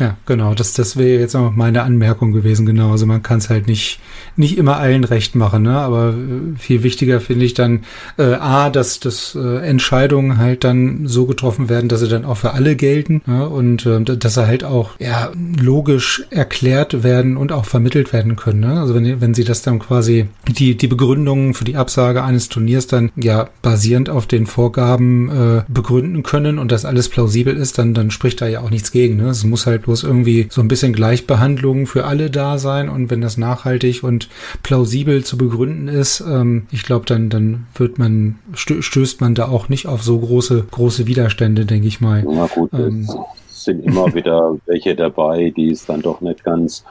Ja, 0.00 0.16
genau. 0.26 0.54
Das, 0.54 0.74
das 0.74 0.96
wäre 0.96 1.20
jetzt 1.20 1.34
auch 1.34 1.50
meine 1.50 1.82
Anmerkung 1.82 2.32
gewesen. 2.32 2.66
Genau. 2.66 2.92
Also 2.92 3.06
man 3.06 3.22
kann 3.22 3.38
es 3.38 3.50
halt 3.50 3.66
nicht, 3.66 4.00
nicht 4.36 4.56
immer 4.56 4.76
allen 4.76 5.04
recht 5.04 5.34
machen, 5.34 5.62
ne? 5.62 5.78
Aber 5.78 6.10
äh, 6.10 6.56
viel 6.56 6.82
wichtiger 6.82 7.20
finde 7.20 7.44
ich 7.44 7.54
dann, 7.54 7.84
äh, 8.16 8.34
A, 8.34 8.70
dass, 8.70 9.00
dass 9.00 9.34
äh, 9.34 9.58
Entscheidungen 9.58 10.38
halt 10.38 10.62
dann 10.64 11.06
so 11.06 11.26
getroffen 11.26 11.68
werden, 11.68 11.88
dass 11.88 12.00
sie 12.00 12.08
dann 12.08 12.24
auch 12.24 12.36
für 12.36 12.52
alle 12.52 12.76
gelten, 12.76 13.22
ne? 13.26 13.48
Und 13.48 13.86
äh, 13.86 14.00
dass 14.00 14.34
sie 14.34 14.46
halt 14.46 14.64
auch 14.64 14.90
ja 15.00 15.32
logisch 15.60 16.24
erklärt 16.30 17.02
werden 17.02 17.36
und 17.36 17.52
auch 17.52 17.64
vermittelt 17.64 18.12
werden 18.12 18.36
können. 18.36 18.60
Ne? 18.60 18.80
Also 18.80 18.94
wenn, 18.94 19.20
wenn 19.20 19.34
sie 19.34 19.44
das 19.44 19.62
dann 19.62 19.78
quasi 19.78 20.28
die, 20.46 20.76
die 20.76 20.86
Begründungen 20.86 21.54
für 21.54 21.64
die 21.64 21.76
Absage 21.76 22.24
eines 22.24 22.48
Turniers 22.48 22.86
dann 22.86 23.10
ja 23.16 23.48
basierend 23.62 24.10
auf 24.10 24.26
den 24.26 24.46
Vorgaben 24.46 25.28
äh, 25.30 25.62
begründen 25.68 26.22
können 26.22 26.58
und 26.58 26.72
das 26.72 26.84
alles 26.84 27.08
plausibel 27.08 27.56
ist, 27.56 27.78
dann, 27.78 27.94
dann 27.94 28.10
spricht 28.10 28.40
da 28.40 28.46
ja 28.46 28.60
auch 28.60 28.70
nichts 28.70 28.92
gegen. 28.92 29.16
Ne? 29.16 29.28
Es 29.28 29.44
muss 29.44 29.66
halt 29.66 29.82
bloß 29.88 30.02
irgendwie 30.02 30.48
so 30.50 30.60
ein 30.60 30.68
bisschen 30.68 30.92
Gleichbehandlung 30.92 31.86
für 31.86 32.04
alle 32.04 32.28
da 32.28 32.58
sein 32.58 32.90
und 32.90 33.10
wenn 33.10 33.22
das 33.22 33.38
nachhaltig 33.38 34.04
und 34.04 34.28
plausibel 34.62 35.24
zu 35.24 35.38
begründen 35.38 35.88
ist, 35.88 36.20
ähm, 36.20 36.66
ich 36.70 36.82
glaube, 36.82 37.06
dann, 37.06 37.30
dann 37.30 37.66
wird 37.74 37.98
man, 37.98 38.38
stößt 38.52 39.22
man 39.22 39.34
da 39.34 39.48
auch 39.48 39.70
nicht 39.70 39.86
auf 39.86 40.02
so 40.02 40.18
große, 40.18 40.66
große 40.70 41.06
Widerstände, 41.06 41.64
denke 41.64 41.88
ich 41.88 42.02
mal. 42.02 42.22
Na 42.30 42.48
gut, 42.48 42.70
ähm, 42.74 43.08
es 43.48 43.64
sind 43.64 43.82
immer 43.82 44.12
wieder 44.14 44.58
welche 44.66 44.94
dabei, 44.94 45.54
die 45.56 45.70
es 45.70 45.86
dann 45.86 46.02
doch 46.02 46.20
nicht 46.20 46.44
ganz 46.44 46.84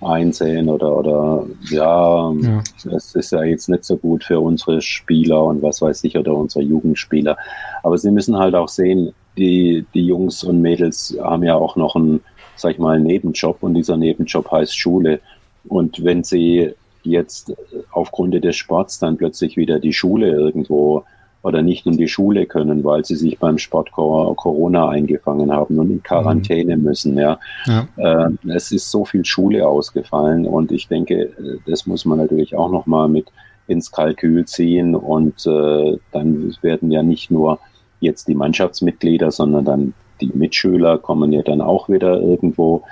einsehen 0.00 0.70
oder 0.70 0.96
oder 0.96 1.44
ja, 1.68 2.32
ja, 2.32 2.62
das 2.84 3.14
ist 3.14 3.32
ja 3.32 3.42
jetzt 3.42 3.68
nicht 3.68 3.84
so 3.84 3.96
gut 3.96 4.24
für 4.24 4.40
unsere 4.40 4.80
Spieler 4.80 5.42
und 5.42 5.60
was 5.60 5.82
weiß 5.82 6.02
ich 6.04 6.16
oder 6.16 6.32
unsere 6.32 6.64
Jugendspieler. 6.64 7.36
Aber 7.82 7.98
sie 7.98 8.10
müssen 8.10 8.38
halt 8.38 8.54
auch 8.54 8.68
sehen, 8.68 9.12
die, 9.38 9.86
die 9.94 10.06
Jungs 10.06 10.44
und 10.44 10.60
Mädels 10.60 11.16
haben 11.22 11.44
ja 11.44 11.54
auch 11.54 11.76
noch 11.76 11.96
einen 11.96 12.20
sag 12.58 12.72
ich 12.72 12.78
mal, 12.78 12.96
einen 12.96 13.04
Nebenjob 13.04 13.62
und 13.62 13.74
dieser 13.74 13.96
Nebenjob 13.96 14.50
heißt 14.50 14.76
Schule. 14.76 15.20
Und 15.68 16.04
wenn 16.04 16.24
sie 16.24 16.72
jetzt 17.02 17.54
aufgrund 17.92 18.42
des 18.42 18.56
Sports 18.56 18.98
dann 18.98 19.16
plötzlich 19.16 19.56
wieder 19.56 19.78
die 19.78 19.92
Schule 19.92 20.30
irgendwo 20.30 21.04
oder 21.42 21.62
nicht 21.62 21.86
in 21.86 21.96
die 21.96 22.08
Schule 22.08 22.46
können, 22.46 22.82
weil 22.84 23.04
sie 23.04 23.14
sich 23.14 23.38
beim 23.38 23.58
Sport 23.58 23.92
Corona 23.92 24.88
eingefangen 24.88 25.52
haben 25.52 25.78
und 25.78 25.90
in 25.90 26.02
Quarantäne 26.02 26.76
mhm. 26.76 26.82
müssen. 26.82 27.16
Ja. 27.16 27.38
ja. 27.66 27.86
Äh, 27.96 28.30
es 28.48 28.72
ist 28.72 28.90
so 28.90 29.04
viel 29.04 29.24
Schule 29.24 29.66
ausgefallen 29.66 30.46
und 30.46 30.72
ich 30.72 30.88
denke, 30.88 31.30
das 31.66 31.86
muss 31.86 32.04
man 32.04 32.18
natürlich 32.18 32.56
auch 32.56 32.70
nochmal 32.70 33.08
mit 33.08 33.26
ins 33.68 33.92
Kalkül 33.92 34.46
ziehen 34.46 34.94
und 34.94 35.46
äh, 35.46 35.98
dann 36.12 36.56
werden 36.62 36.90
ja 36.90 37.02
nicht 37.02 37.30
nur 37.30 37.58
jetzt 38.00 38.26
die 38.28 38.34
Mannschaftsmitglieder, 38.34 39.30
sondern 39.30 39.64
dann 39.64 39.94
die 40.20 40.30
Mitschüler 40.34 40.98
kommen 40.98 41.32
ja 41.32 41.42
dann 41.42 41.60
auch 41.60 41.88
wieder 41.88 42.20
irgendwo 42.20 42.82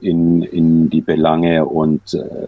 in, 0.00 0.42
in 0.42 0.90
die 0.90 1.00
Belange 1.00 1.64
und 1.64 2.14
äh, 2.14 2.46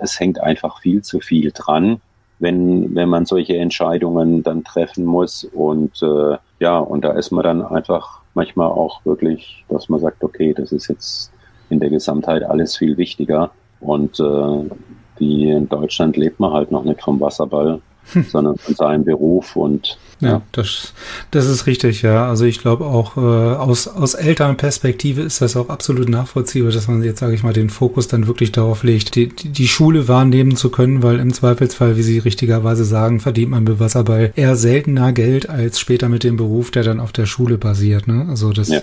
es 0.00 0.18
hängt 0.18 0.40
einfach 0.40 0.80
viel 0.80 1.02
zu 1.02 1.20
viel 1.20 1.50
dran, 1.52 2.00
wenn, 2.38 2.94
wenn 2.94 3.08
man 3.08 3.26
solche 3.26 3.56
Entscheidungen 3.56 4.42
dann 4.42 4.64
treffen 4.64 5.04
muss. 5.04 5.44
Und 5.44 6.02
äh, 6.02 6.36
ja, 6.58 6.78
und 6.78 7.04
da 7.04 7.12
ist 7.12 7.30
man 7.30 7.44
dann 7.44 7.62
einfach 7.62 8.20
manchmal 8.34 8.68
auch 8.68 9.04
wirklich, 9.04 9.64
dass 9.68 9.88
man 9.88 10.00
sagt, 10.00 10.22
okay, 10.22 10.54
das 10.54 10.72
ist 10.72 10.88
jetzt 10.88 11.32
in 11.68 11.80
der 11.80 11.90
Gesamtheit 11.90 12.42
alles 12.42 12.76
viel 12.76 12.96
wichtiger. 12.96 13.50
Und 13.80 14.20
äh, 14.20 14.70
die 15.18 15.50
in 15.50 15.68
Deutschland 15.68 16.16
lebt 16.16 16.40
man 16.40 16.52
halt 16.52 16.70
noch 16.70 16.84
nicht 16.84 17.02
vom 17.02 17.20
Wasserball, 17.20 17.80
sondern 18.28 18.56
von 18.56 18.74
seinem 18.74 19.04
Beruf 19.04 19.56
und 19.56 19.98
ja, 20.20 20.42
das, 20.52 20.92
das 21.30 21.46
ist 21.46 21.66
richtig, 21.66 22.02
ja. 22.02 22.28
Also 22.28 22.44
ich 22.44 22.60
glaube 22.60 22.84
auch 22.84 23.16
äh, 23.16 23.20
aus, 23.20 23.88
aus 23.88 24.12
Elternperspektive 24.12 25.22
ist 25.22 25.40
das 25.40 25.56
auch 25.56 25.70
absolut 25.70 26.10
nachvollziehbar, 26.10 26.72
dass 26.72 26.88
man 26.88 27.02
jetzt, 27.02 27.20
sage 27.20 27.34
ich 27.34 27.42
mal, 27.42 27.54
den 27.54 27.70
Fokus 27.70 28.06
dann 28.06 28.26
wirklich 28.26 28.52
darauf 28.52 28.82
legt, 28.82 29.14
die, 29.14 29.28
die 29.28 29.68
Schule 29.68 30.08
wahrnehmen 30.08 30.56
zu 30.56 30.68
können, 30.70 31.02
weil 31.02 31.20
im 31.20 31.32
Zweifelsfall, 31.32 31.96
wie 31.96 32.02
Sie 32.02 32.18
richtigerweise 32.18 32.84
sagen, 32.84 33.20
verdient 33.20 33.50
man 33.50 33.64
mit 33.64 33.80
Wasserball 33.80 34.32
eher 34.36 34.56
seltener 34.56 35.12
Geld 35.12 35.48
als 35.48 35.80
später 35.80 36.10
mit 36.10 36.22
dem 36.22 36.36
Beruf, 36.36 36.70
der 36.70 36.82
dann 36.82 37.00
auf 37.00 37.12
der 37.12 37.26
Schule 37.26 37.56
basiert. 37.56 38.06
Ne? 38.06 38.26
Also 38.28 38.52
das, 38.52 38.68
ja. 38.68 38.82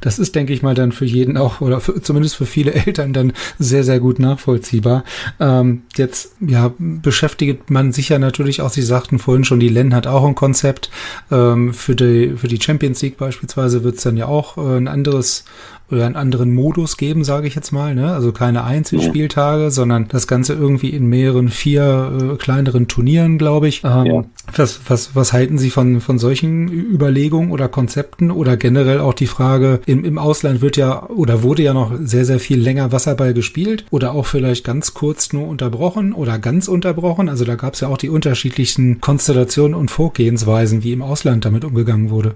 das 0.00 0.20
ist, 0.20 0.36
denke 0.36 0.52
ich 0.52 0.62
mal, 0.62 0.74
dann 0.74 0.92
für 0.92 1.04
jeden 1.04 1.36
auch 1.36 1.60
oder 1.60 1.80
für, 1.80 2.00
zumindest 2.00 2.36
für 2.36 2.46
viele 2.46 2.72
Eltern 2.86 3.12
dann 3.12 3.32
sehr, 3.58 3.82
sehr 3.82 3.98
gut 3.98 4.20
nachvollziehbar. 4.20 5.02
Ähm, 5.40 5.82
jetzt 5.96 6.34
ja 6.40 6.72
beschäftigt 6.78 7.70
man 7.70 7.92
sich 7.92 8.08
ja 8.08 8.20
natürlich 8.20 8.60
auch 8.60 8.65
auch, 8.66 8.70
Sie 8.72 8.82
sagten 8.82 9.18
vorhin 9.18 9.44
schon, 9.44 9.60
die 9.60 9.68
LEN 9.68 9.94
hat 9.94 10.06
auch 10.06 10.24
ein 10.24 10.34
Konzept. 10.34 10.90
Ähm, 11.30 11.72
für, 11.72 11.94
die, 11.94 12.36
für 12.36 12.48
die 12.48 12.60
Champions 12.60 13.00
League 13.02 13.16
beispielsweise 13.16 13.84
wird 13.84 13.96
es 13.96 14.02
dann 14.02 14.16
ja 14.16 14.26
auch 14.26 14.56
äh, 14.56 14.76
ein 14.76 14.88
anderes 14.88 15.44
oder 15.90 16.06
einen 16.06 16.16
anderen 16.16 16.52
Modus 16.54 16.96
geben, 16.96 17.24
sage 17.24 17.46
ich 17.46 17.54
jetzt 17.54 17.72
mal. 17.72 17.94
Ne? 17.94 18.12
Also 18.12 18.32
keine 18.32 18.64
Einzelspieltage, 18.64 19.64
ja. 19.64 19.70
sondern 19.70 20.08
das 20.08 20.26
Ganze 20.26 20.54
irgendwie 20.54 20.90
in 20.90 21.06
mehreren, 21.06 21.48
vier 21.48 22.32
äh, 22.34 22.36
kleineren 22.36 22.88
Turnieren, 22.88 23.38
glaube 23.38 23.68
ich. 23.68 23.82
Ähm, 23.84 24.06
ja. 24.06 24.24
was, 24.54 24.80
was, 24.88 25.14
was 25.14 25.32
halten 25.32 25.58
Sie 25.58 25.70
von, 25.70 26.00
von 26.00 26.18
solchen 26.18 26.68
Überlegungen 26.68 27.50
oder 27.50 27.68
Konzepten? 27.68 28.30
Oder 28.30 28.56
generell 28.56 29.00
auch 29.00 29.14
die 29.14 29.26
Frage, 29.26 29.80
im, 29.86 30.04
im 30.04 30.18
Ausland 30.18 30.60
wird 30.60 30.76
ja 30.76 31.08
oder 31.08 31.42
wurde 31.42 31.62
ja 31.62 31.72
noch 31.72 31.92
sehr, 32.00 32.24
sehr 32.24 32.40
viel 32.40 32.60
länger 32.60 32.90
Wasserball 32.92 33.34
gespielt 33.34 33.84
oder 33.90 34.12
auch 34.12 34.26
vielleicht 34.26 34.64
ganz 34.64 34.94
kurz 34.94 35.32
nur 35.32 35.46
unterbrochen 35.46 36.12
oder 36.12 36.38
ganz 36.38 36.68
unterbrochen. 36.68 37.28
Also 37.28 37.44
da 37.44 37.54
gab 37.54 37.74
es 37.74 37.80
ja 37.80 37.88
auch 37.88 37.98
die 37.98 38.10
unterschiedlichsten 38.10 39.00
Konstellationen 39.00 39.74
und 39.74 39.90
Vorgehensweisen, 39.90 40.82
wie 40.82 40.92
im 40.92 41.02
Ausland 41.02 41.44
damit 41.44 41.64
umgegangen 41.64 42.10
wurde. 42.10 42.34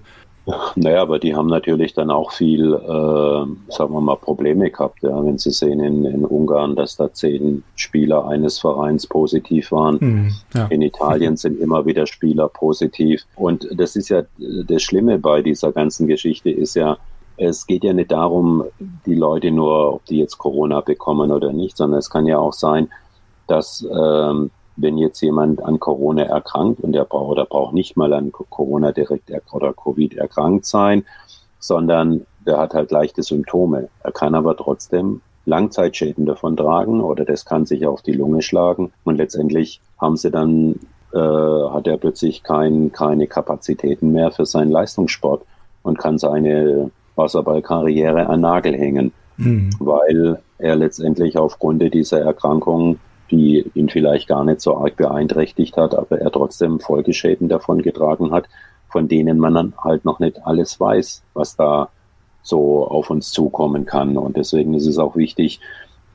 Naja, 0.76 1.02
aber 1.02 1.18
die 1.18 1.34
haben 1.34 1.48
natürlich 1.48 1.94
dann 1.94 2.10
auch 2.10 2.32
viel, 2.32 2.74
äh, 2.74 3.72
sagen 3.72 3.94
wir 3.94 4.00
mal, 4.00 4.16
Probleme 4.16 4.70
gehabt. 4.70 5.02
Ja. 5.02 5.24
Wenn 5.24 5.38
Sie 5.38 5.50
sehen 5.50 5.80
in, 5.80 6.04
in 6.04 6.24
Ungarn, 6.24 6.76
dass 6.76 6.96
da 6.96 7.12
zehn 7.12 7.62
Spieler 7.74 8.26
eines 8.26 8.58
Vereins 8.58 9.06
positiv 9.06 9.72
waren. 9.72 9.98
Mhm, 10.00 10.32
ja. 10.54 10.66
In 10.66 10.82
Italien 10.82 11.36
sind 11.36 11.60
immer 11.60 11.86
wieder 11.86 12.06
Spieler 12.06 12.48
positiv. 12.48 13.24
Und 13.36 13.68
das 13.74 13.96
ist 13.96 14.08
ja 14.08 14.22
das 14.38 14.82
Schlimme 14.82 15.18
bei 15.18 15.42
dieser 15.42 15.72
ganzen 15.72 16.06
Geschichte 16.06 16.50
ist 16.50 16.74
ja, 16.74 16.96
es 17.36 17.66
geht 17.66 17.84
ja 17.84 17.92
nicht 17.92 18.12
darum, 18.12 18.64
die 19.06 19.14
Leute 19.14 19.50
nur, 19.50 19.94
ob 19.94 20.04
die 20.06 20.18
jetzt 20.18 20.36
Corona 20.38 20.80
bekommen 20.80 21.30
oder 21.30 21.52
nicht, 21.52 21.76
sondern 21.76 21.98
es 21.98 22.10
kann 22.10 22.26
ja 22.26 22.38
auch 22.38 22.52
sein, 22.52 22.88
dass 23.46 23.86
ähm, 23.90 24.50
wenn 24.76 24.98
jetzt 24.98 25.20
jemand 25.20 25.62
an 25.62 25.78
Corona 25.78 26.22
erkrankt 26.22 26.80
und 26.80 26.94
er 26.94 27.04
braucht 27.04 27.32
oder 27.32 27.44
braucht 27.44 27.74
nicht 27.74 27.96
mal 27.96 28.12
an 28.12 28.32
Corona 28.32 28.92
direkt 28.92 29.30
oder 29.52 29.72
Covid 29.72 30.14
erkrankt 30.14 30.64
sein, 30.64 31.04
sondern 31.58 32.26
der 32.46 32.58
hat 32.58 32.74
halt 32.74 32.90
leichte 32.90 33.22
Symptome. 33.22 33.88
Er 34.02 34.12
kann 34.12 34.34
aber 34.34 34.56
trotzdem 34.56 35.20
Langzeitschäden 35.44 36.26
davon 36.26 36.56
tragen 36.56 37.00
oder 37.00 37.24
das 37.24 37.44
kann 37.44 37.66
sich 37.66 37.86
auf 37.86 38.02
die 38.02 38.12
Lunge 38.12 38.42
schlagen 38.42 38.92
und 39.04 39.16
letztendlich 39.16 39.80
haben 39.98 40.16
sie 40.16 40.30
dann 40.30 40.76
äh, 41.12 41.18
hat 41.18 41.86
er 41.86 41.96
plötzlich 41.96 42.42
kein, 42.42 42.92
keine 42.92 43.26
Kapazitäten 43.26 44.12
mehr 44.12 44.30
für 44.30 44.46
seinen 44.46 44.70
Leistungssport 44.70 45.42
und 45.82 45.98
kann 45.98 46.18
seine 46.18 46.90
Wasserballkarriere 47.16 48.28
an 48.28 48.40
Nagel 48.40 48.74
hängen, 48.74 49.12
mhm. 49.36 49.70
weil 49.78 50.40
er 50.58 50.76
letztendlich 50.76 51.36
aufgrund 51.36 51.82
dieser 51.92 52.20
Erkrankung 52.20 52.98
die 53.30 53.70
ihn 53.74 53.88
vielleicht 53.88 54.28
gar 54.28 54.44
nicht 54.44 54.60
so 54.60 54.76
arg 54.76 54.96
beeinträchtigt 54.96 55.76
hat, 55.76 55.94
aber 55.94 56.20
er 56.20 56.30
trotzdem 56.30 56.80
Folgeschäden 56.80 57.48
davon 57.48 57.82
getragen 57.82 58.32
hat, 58.32 58.46
von 58.88 59.08
denen 59.08 59.38
man 59.38 59.54
dann 59.54 59.74
halt 59.82 60.04
noch 60.04 60.18
nicht 60.20 60.44
alles 60.44 60.78
weiß, 60.80 61.22
was 61.34 61.56
da 61.56 61.88
so 62.42 62.86
auf 62.86 63.10
uns 63.10 63.30
zukommen 63.30 63.86
kann. 63.86 64.16
Und 64.16 64.36
deswegen 64.36 64.74
ist 64.74 64.86
es 64.86 64.98
auch 64.98 65.16
wichtig, 65.16 65.60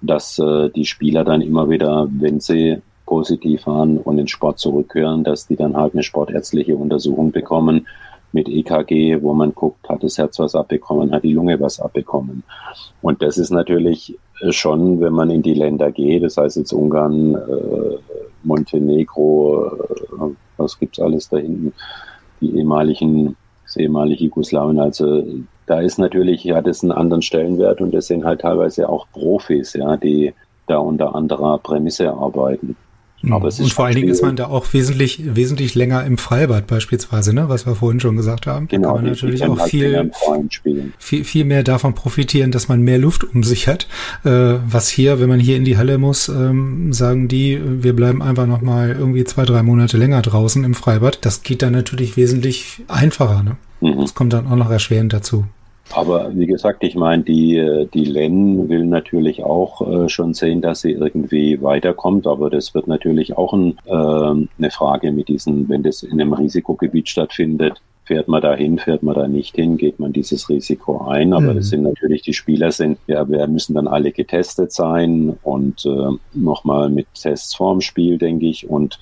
dass 0.02 0.38
äh, 0.40 0.70
die 0.70 0.86
Spieler 0.86 1.24
dann 1.24 1.42
immer 1.42 1.70
wieder, 1.70 2.08
wenn 2.12 2.40
sie 2.40 2.82
positiv 3.06 3.68
waren 3.68 3.98
und 3.98 4.18
in 4.18 4.28
Sport 4.28 4.60
zurückkehren, 4.60 5.24
dass 5.24 5.48
die 5.48 5.56
dann 5.56 5.78
halt 5.78 5.94
eine 5.94 6.04
sportärztliche 6.04 6.76
Untersuchung 6.76 7.32
bekommen 7.32 7.88
mit 8.32 8.50
EKG, 8.50 9.22
wo 9.22 9.34
man 9.34 9.54
guckt, 9.54 9.88
hat 9.88 10.04
das 10.04 10.18
Herz 10.18 10.40
was 10.40 10.56
abbekommen, 10.56 11.14
hat 11.14 11.24
die 11.24 11.34
Lunge 11.34 11.60
was 11.60 11.80
abbekommen. 11.80 12.44
Und 13.02 13.22
das 13.22 13.38
ist 13.38 13.52
natürlich 13.52 14.18
schon, 14.52 15.00
wenn 15.02 15.14
man 15.14 15.30
in 15.30 15.42
die 15.42 15.54
Länder 15.54 15.92
geht, 15.92 16.24
das 16.24 16.38
heißt 16.38 16.58
jetzt 16.58 16.74
Ungarn, 16.74 17.36
äh, 17.36 17.98
Montenegro, 18.44 19.68
äh, 19.68 20.36
was 20.58 20.80
gibt's 20.80 21.00
alles 21.00 21.30
da 21.30 21.38
hinten, 21.38 21.74
die 22.42 22.58
ehemaligen, 22.58 23.36
das 23.64 23.78
ehemalige 23.78 24.26
Jugoslawien, 24.26 24.80
also 24.80 25.24
da 25.66 25.82
ist 25.82 25.98
natürlich, 25.98 26.50
hat 26.52 26.68
es 26.68 26.84
einen 26.84 26.92
anderen 26.92 27.22
Stellenwert 27.22 27.82
und 27.82 27.94
das 27.94 28.08
sind 28.08 28.24
halt 28.24 28.42
teilweise 28.42 28.88
auch 28.88 29.08
Profis, 29.12 29.74
ja, 29.74 29.98
die 29.98 30.34
da 30.68 30.78
unter 30.78 31.16
anderer 31.16 31.58
Prämisse 31.60 32.12
arbeiten. 32.12 32.76
Aber 33.34 33.48
es 33.48 33.56
ist 33.56 33.66
und 33.66 33.74
vor 33.74 33.86
allen 33.86 33.96
Dingen 33.96 34.10
ist 34.10 34.22
man 34.22 34.36
da 34.36 34.48
auch 34.48 34.74
wesentlich, 34.74 35.36
wesentlich 35.36 35.76
länger 35.76 36.04
im 36.06 36.18
Freibad 36.18 36.68
beispielsweise, 36.68 37.34
ne? 37.34 37.50
was 37.50 37.66
wir 37.66 37.76
vorhin 37.76 38.00
schon 38.00 38.16
gesagt 38.16 38.48
haben. 38.48 38.68
Genau, 38.68 38.90
da 38.90 38.94
kann 38.96 39.04
man 39.04 39.12
natürlich 39.12 39.44
auch 39.44 39.60
halt 39.60 39.70
viel, 39.70 40.12
viel, 40.98 41.24
viel 41.24 41.46
mehr 41.46 41.64
davon 41.64 41.96
profitieren, 41.96 42.52
dass 42.52 42.68
man 42.68 42.82
mehr 42.82 42.98
Luft 42.98 43.24
um 43.24 43.44
sich 43.44 43.68
hat. 43.68 43.88
Äh, 44.24 44.56
was 44.68 44.90
hier, 44.90 45.20
wenn 45.20 45.30
man 45.30 45.40
hier 45.40 45.58
in 45.58 45.66
die 45.66 45.78
Halle 45.78 45.98
muss, 45.98 46.30
ähm, 46.30 46.94
sagen 46.94 47.28
die, 47.28 47.60
wir 47.64 47.96
bleiben 47.96 48.22
einfach 48.22 48.48
nochmal 48.48 48.92
irgendwie 48.92 49.24
zwei, 49.24 49.46
drei 49.46 49.64
Monate 49.64 49.98
länger 49.98 50.22
draußen 50.22 50.64
im 50.64 50.74
Freibad. 50.74 51.20
Das 51.22 51.44
geht 51.44 51.62
dann 51.62 51.74
natürlich 51.74 52.18
wesentlich 52.18 52.84
einfacher. 52.88 53.44
Ne? 53.44 53.58
Mhm. 53.82 54.02
Das 54.02 54.14
kommt 54.14 54.34
dann 54.34 54.48
auch 54.48 54.56
noch 54.56 54.70
erschwerend 54.70 55.14
dazu. 55.14 55.46
Aber 55.94 56.36
wie 56.36 56.48
gesagt, 56.48 56.84
ich 56.84 56.96
meine, 56.96 57.24
die, 57.24 57.88
die 57.94 58.06
LEN 58.06 58.68
will 58.70 58.86
natürlich 58.86 59.44
auch 59.44 60.06
äh, 60.06 60.10
schon 60.10 60.34
sehen, 60.34 60.62
dass 60.62 60.82
sie 60.82 60.92
irgendwie 60.92 61.62
weiterkommt, 61.62 62.28
aber 62.28 62.50
das 62.50 62.74
wird 62.74 62.88
natürlich 62.88 63.38
auch 63.38 63.54
ein, 63.54 63.78
äh, 63.86 63.92
eine 63.92 64.72
Frage 64.72 65.12
mit 65.12 65.28
diesen, 65.28 65.70
wenn 65.70 65.84
das 65.84 66.04
in 66.04 66.20
einem 66.20 66.34
Risikogebiet 66.34 67.08
stattfindet, 67.08 67.82
Fährt 68.06 68.28
man 68.28 68.42
da 68.42 68.56
hin, 68.56 68.78
fährt 68.78 69.02
man 69.02 69.16
da 69.16 69.28
nicht 69.28 69.56
hin, 69.56 69.78
geht 69.78 70.00
man 70.00 70.14
dieses 70.14 70.48
Risiko 70.48 71.08
ein. 71.08 71.34
Aber 71.34 71.54
mhm. 71.54 71.56
das 71.56 71.70
sind 71.70 71.82
natürlich 71.82 72.22
die 72.22 72.34
Spieler 72.34 72.72
sind, 72.72 73.00
ja, 73.08 73.28
wir 73.28 73.48
müssen 73.48 73.74
dann 73.74 73.88
alle 73.88 74.12
getestet 74.12 74.72
sein 74.72 75.38
und 75.42 75.86
äh, 75.86 76.12
nochmal 76.34 76.90
mit 76.90 77.08
Tests 77.16 77.56
vorm 77.56 77.82
Spiel, 77.82 78.20
denke 78.20 78.46
ich. 78.46 78.70
Und 78.70 79.00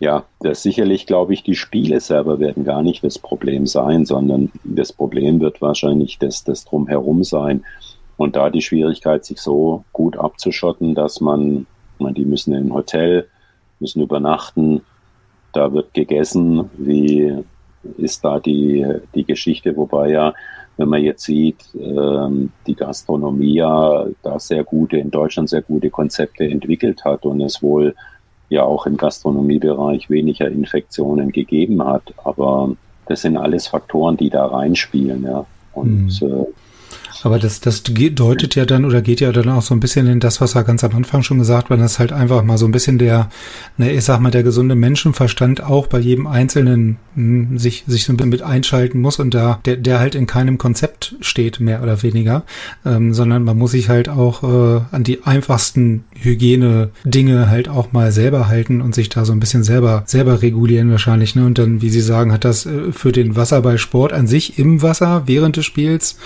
ja, 0.00 0.24
das 0.40 0.62
sicherlich, 0.62 1.06
glaube 1.06 1.34
ich, 1.34 1.42
die 1.42 1.54
Spiele 1.54 2.00
selber 2.00 2.40
werden 2.40 2.64
gar 2.64 2.82
nicht 2.82 3.04
das 3.04 3.18
Problem 3.18 3.66
sein, 3.66 4.06
sondern 4.06 4.50
das 4.64 4.92
Problem 4.92 5.40
wird 5.40 5.60
wahrscheinlich 5.60 6.18
das, 6.18 6.42
das 6.42 6.64
drumherum 6.64 7.24
sein. 7.24 7.62
Und 8.16 8.36
da 8.36 8.48
die 8.48 8.62
Schwierigkeit, 8.62 9.24
sich 9.24 9.40
so 9.40 9.84
gut 9.92 10.16
abzuschotten, 10.16 10.94
dass 10.94 11.20
man, 11.20 11.66
man 11.98 12.14
die 12.14 12.24
müssen 12.24 12.54
in 12.54 12.68
ein 12.68 12.72
Hotel, 12.72 13.28
müssen 13.80 14.00
übernachten, 14.00 14.80
da 15.52 15.72
wird 15.72 15.94
gegessen, 15.94 16.70
wie 16.76 17.34
ist 17.98 18.24
da 18.24 18.40
die, 18.40 18.86
die 19.14 19.24
Geschichte, 19.24 19.76
wobei 19.76 20.10
ja, 20.10 20.34
wenn 20.76 20.88
man 20.88 21.02
jetzt 21.02 21.24
sieht, 21.24 21.64
ähm, 21.74 22.50
die 22.66 22.74
Gastronomie 22.74 23.54
ja 23.54 24.06
da 24.22 24.38
sehr 24.38 24.64
gute, 24.64 24.98
in 24.98 25.10
Deutschland 25.10 25.48
sehr 25.48 25.62
gute 25.62 25.90
Konzepte 25.90 26.44
entwickelt 26.44 27.04
hat 27.04 27.24
und 27.24 27.40
es 27.40 27.62
wohl 27.62 27.94
ja 28.48 28.62
auch 28.62 28.86
im 28.86 28.96
Gastronomiebereich 28.96 30.10
weniger 30.10 30.48
Infektionen 30.48 31.32
gegeben 31.32 31.82
hat. 31.84 32.14
Aber 32.24 32.76
das 33.06 33.22
sind 33.22 33.36
alles 33.36 33.68
Faktoren, 33.68 34.16
die 34.16 34.30
da 34.30 34.46
reinspielen, 34.46 35.24
ja. 35.24 35.46
Und 35.72 36.20
mhm. 36.20 36.28
äh, 36.28 36.46
aber 37.22 37.38
das, 37.38 37.60
das 37.60 37.82
deutet 37.82 38.54
ja 38.54 38.64
dann 38.64 38.84
oder 38.84 39.02
geht 39.02 39.20
ja 39.20 39.32
dann 39.32 39.48
auch 39.48 39.62
so 39.62 39.74
ein 39.74 39.80
bisschen 39.80 40.06
in 40.06 40.20
das, 40.20 40.40
was 40.40 40.54
er 40.54 40.64
ganz 40.64 40.84
am 40.84 40.94
Anfang 40.94 41.22
schon 41.22 41.38
gesagt 41.38 41.70
hat, 41.70 41.80
dass 41.80 41.98
halt 41.98 42.12
einfach 42.12 42.42
mal 42.42 42.58
so 42.58 42.66
ein 42.66 42.72
bisschen 42.72 42.98
der, 42.98 43.30
ne, 43.76 43.92
ich 43.92 44.04
sag 44.04 44.20
mal, 44.20 44.30
der 44.30 44.42
gesunde 44.42 44.74
Menschenverstand 44.74 45.62
auch 45.62 45.86
bei 45.86 45.98
jedem 45.98 46.26
Einzelnen 46.26 46.98
mh, 47.14 47.48
hm, 47.48 47.58
sich, 47.58 47.84
sich 47.86 48.04
so 48.04 48.12
ein 48.12 48.16
bisschen 48.16 48.30
mit 48.30 48.42
einschalten 48.42 49.00
muss 49.00 49.18
und 49.18 49.34
da, 49.34 49.60
der, 49.64 49.76
der 49.76 49.98
halt 49.98 50.14
in 50.14 50.26
keinem 50.26 50.58
Konzept 50.58 51.16
steht, 51.20 51.60
mehr 51.60 51.82
oder 51.82 52.02
weniger, 52.02 52.44
ähm, 52.84 53.14
sondern 53.14 53.44
man 53.44 53.58
muss 53.58 53.72
sich 53.72 53.88
halt 53.88 54.08
auch 54.08 54.42
äh, 54.42 54.80
an 54.90 55.04
die 55.04 55.24
einfachsten 55.24 56.04
Hygiene-Dinge 56.14 57.48
halt 57.48 57.68
auch 57.68 57.92
mal 57.92 58.12
selber 58.12 58.48
halten 58.48 58.80
und 58.80 58.94
sich 58.94 59.08
da 59.08 59.24
so 59.24 59.32
ein 59.32 59.40
bisschen 59.40 59.64
selber, 59.64 60.02
selber 60.06 60.42
regulieren 60.42 60.90
wahrscheinlich, 60.90 61.34
ne? 61.34 61.44
Und 61.46 61.58
dann, 61.58 61.82
wie 61.82 61.90
Sie 61.90 62.00
sagen, 62.00 62.32
hat 62.32 62.44
das 62.44 62.66
äh, 62.66 62.92
für 62.92 63.12
den 63.12 63.36
Wasserballsport 63.36 64.12
an 64.12 64.26
sich 64.26 64.58
im 64.58 64.82
Wasser 64.82 65.22
während 65.26 65.56
des 65.56 65.64
Spiels 65.64 66.16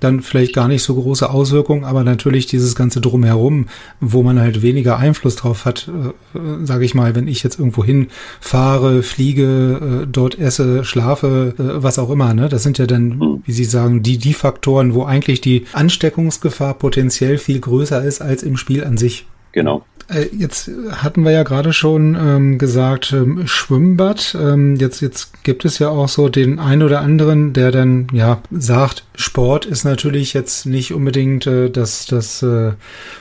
dann 0.00 0.20
vielleicht 0.20 0.54
gar 0.54 0.68
nicht 0.68 0.82
so 0.82 0.94
große 0.94 1.28
Auswirkungen, 1.28 1.84
aber 1.84 2.04
natürlich 2.04 2.46
dieses 2.46 2.74
ganze 2.74 3.00
drumherum, 3.00 3.66
wo 4.00 4.22
man 4.22 4.38
halt 4.38 4.62
weniger 4.62 4.98
Einfluss 4.98 5.36
drauf 5.36 5.64
hat, 5.64 5.88
äh, 5.88 6.38
äh 6.38 6.64
sage 6.64 6.84
ich 6.84 6.94
mal, 6.94 7.14
wenn 7.14 7.28
ich 7.28 7.42
jetzt 7.42 7.58
irgendwo 7.58 7.84
hinfahre, 7.84 9.02
fliege, 9.02 10.02
äh, 10.04 10.06
dort 10.06 10.38
esse, 10.38 10.84
schlafe, 10.84 11.54
äh, 11.58 11.82
was 11.82 11.98
auch 11.98 12.10
immer, 12.10 12.34
ne? 12.34 12.48
Das 12.48 12.62
sind 12.62 12.78
ja 12.78 12.86
dann, 12.86 13.42
wie 13.44 13.52
Sie 13.52 13.64
sagen, 13.64 14.02
die 14.02 14.18
die 14.18 14.34
Faktoren, 14.34 14.94
wo 14.94 15.04
eigentlich 15.04 15.40
die 15.40 15.64
Ansteckungsgefahr 15.72 16.74
potenziell 16.74 17.38
viel 17.38 17.60
größer 17.60 18.02
ist 18.04 18.20
als 18.20 18.42
im 18.42 18.56
Spiel 18.56 18.84
an 18.84 18.96
sich. 18.96 19.26
Genau. 19.52 19.84
Äh, 20.08 20.28
jetzt 20.32 20.70
hatten 20.92 21.24
wir 21.24 21.32
ja 21.32 21.42
gerade 21.42 21.72
schon 21.72 22.14
ähm, 22.14 22.58
gesagt, 22.58 23.12
ähm, 23.12 23.46
Schwimmbad. 23.46 24.36
Ähm, 24.40 24.76
jetzt, 24.76 25.00
jetzt 25.00 25.44
gibt 25.44 25.64
es 25.64 25.78
ja 25.78 25.90
auch 25.90 26.08
so 26.08 26.28
den 26.28 26.58
einen 26.58 26.82
oder 26.82 27.00
anderen, 27.00 27.52
der 27.52 27.70
dann 27.70 28.08
ja 28.12 28.40
sagt, 28.50 29.04
Sport 29.14 29.66
ist 29.66 29.84
natürlich 29.84 30.32
jetzt 30.32 30.66
nicht 30.66 30.94
unbedingt 30.94 31.46
äh, 31.46 31.70
das, 31.70 32.06
das 32.06 32.42
äh, 32.42 32.72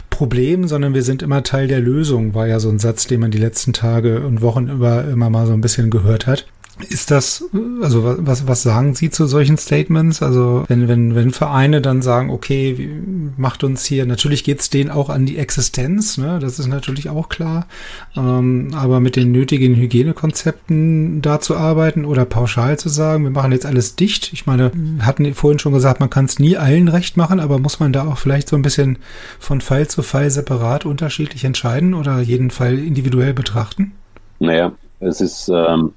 Problem, 0.09 0.67
sondern 0.67 0.93
wir 0.93 1.03
sind 1.03 1.21
immer 1.21 1.43
Teil 1.43 1.67
der 1.67 1.81
Lösung, 1.81 2.33
war 2.33 2.47
ja 2.47 2.59
so 2.59 2.69
ein 2.69 2.79
Satz, 2.79 3.07
den 3.07 3.19
man 3.19 3.31
die 3.31 3.37
letzten 3.37 3.73
Tage 3.73 4.21
und 4.21 4.41
Wochen 4.41 4.69
über 4.69 5.03
immer 5.05 5.29
mal 5.29 5.45
so 5.45 5.53
ein 5.53 5.61
bisschen 5.61 5.89
gehört 5.89 6.25
hat. 6.25 6.45
Ist 6.89 7.09
das, 7.09 7.43
also 7.81 8.17
was, 8.19 8.47
was 8.47 8.61
sagen 8.61 8.93
Sie 8.93 9.09
zu 9.09 9.25
solchen 9.25 9.57
Statements? 9.57 10.21
Also 10.21 10.63
wenn, 10.67 10.87
wenn, 10.87 11.15
wenn 11.15 11.31
Vereine 11.31 11.81
dann 11.81 12.03
sagen, 12.03 12.29
okay, 12.29 12.91
macht 13.35 13.63
uns 13.63 13.83
hier, 13.85 14.05
natürlich 14.05 14.43
geht's 14.43 14.69
denen 14.69 14.91
auch 14.91 15.09
an 15.09 15.25
die 15.25 15.37
Existenz, 15.37 16.19
ne? 16.19 16.37
das 16.39 16.59
ist 16.59 16.67
natürlich 16.67 17.09
auch 17.09 17.29
klar, 17.29 17.65
ähm, 18.15 18.69
aber 18.75 18.99
mit 18.99 19.15
den 19.15 19.31
nötigen 19.31 19.75
Hygienekonzepten 19.75 21.23
da 21.23 21.39
zu 21.39 21.57
arbeiten 21.57 22.05
oder 22.05 22.25
pauschal 22.25 22.77
zu 22.77 22.89
sagen, 22.89 23.23
wir 23.23 23.31
machen 23.31 23.51
jetzt 23.51 23.65
alles 23.65 23.95
dicht. 23.95 24.31
Ich 24.33 24.45
meine, 24.45 24.71
hatten 24.99 25.33
vorhin 25.33 25.57
schon 25.57 25.73
gesagt, 25.73 25.99
man 25.99 26.11
kann 26.11 26.25
es 26.25 26.37
nie 26.37 26.57
allen 26.57 26.89
recht 26.89 27.17
machen, 27.17 27.39
aber 27.39 27.57
muss 27.57 27.79
man 27.79 27.91
da 27.91 28.05
auch 28.05 28.19
vielleicht 28.19 28.49
so 28.49 28.55
ein 28.55 28.61
bisschen 28.61 28.99
von 29.39 29.61
Fall 29.61 29.87
zu 29.87 30.03
Fall 30.03 30.29
separat 30.29 30.85
unterschiedlich 30.85 31.43
entscheiden 31.43 31.95
oder 31.95 32.19
jeden 32.19 32.51
Fall 32.51 32.77
individuell 32.77 33.33
betrachten? 33.33 33.93
Naja, 34.39 34.73
es 34.99 35.21
ist... 35.21 35.49
Ähm 35.49 35.93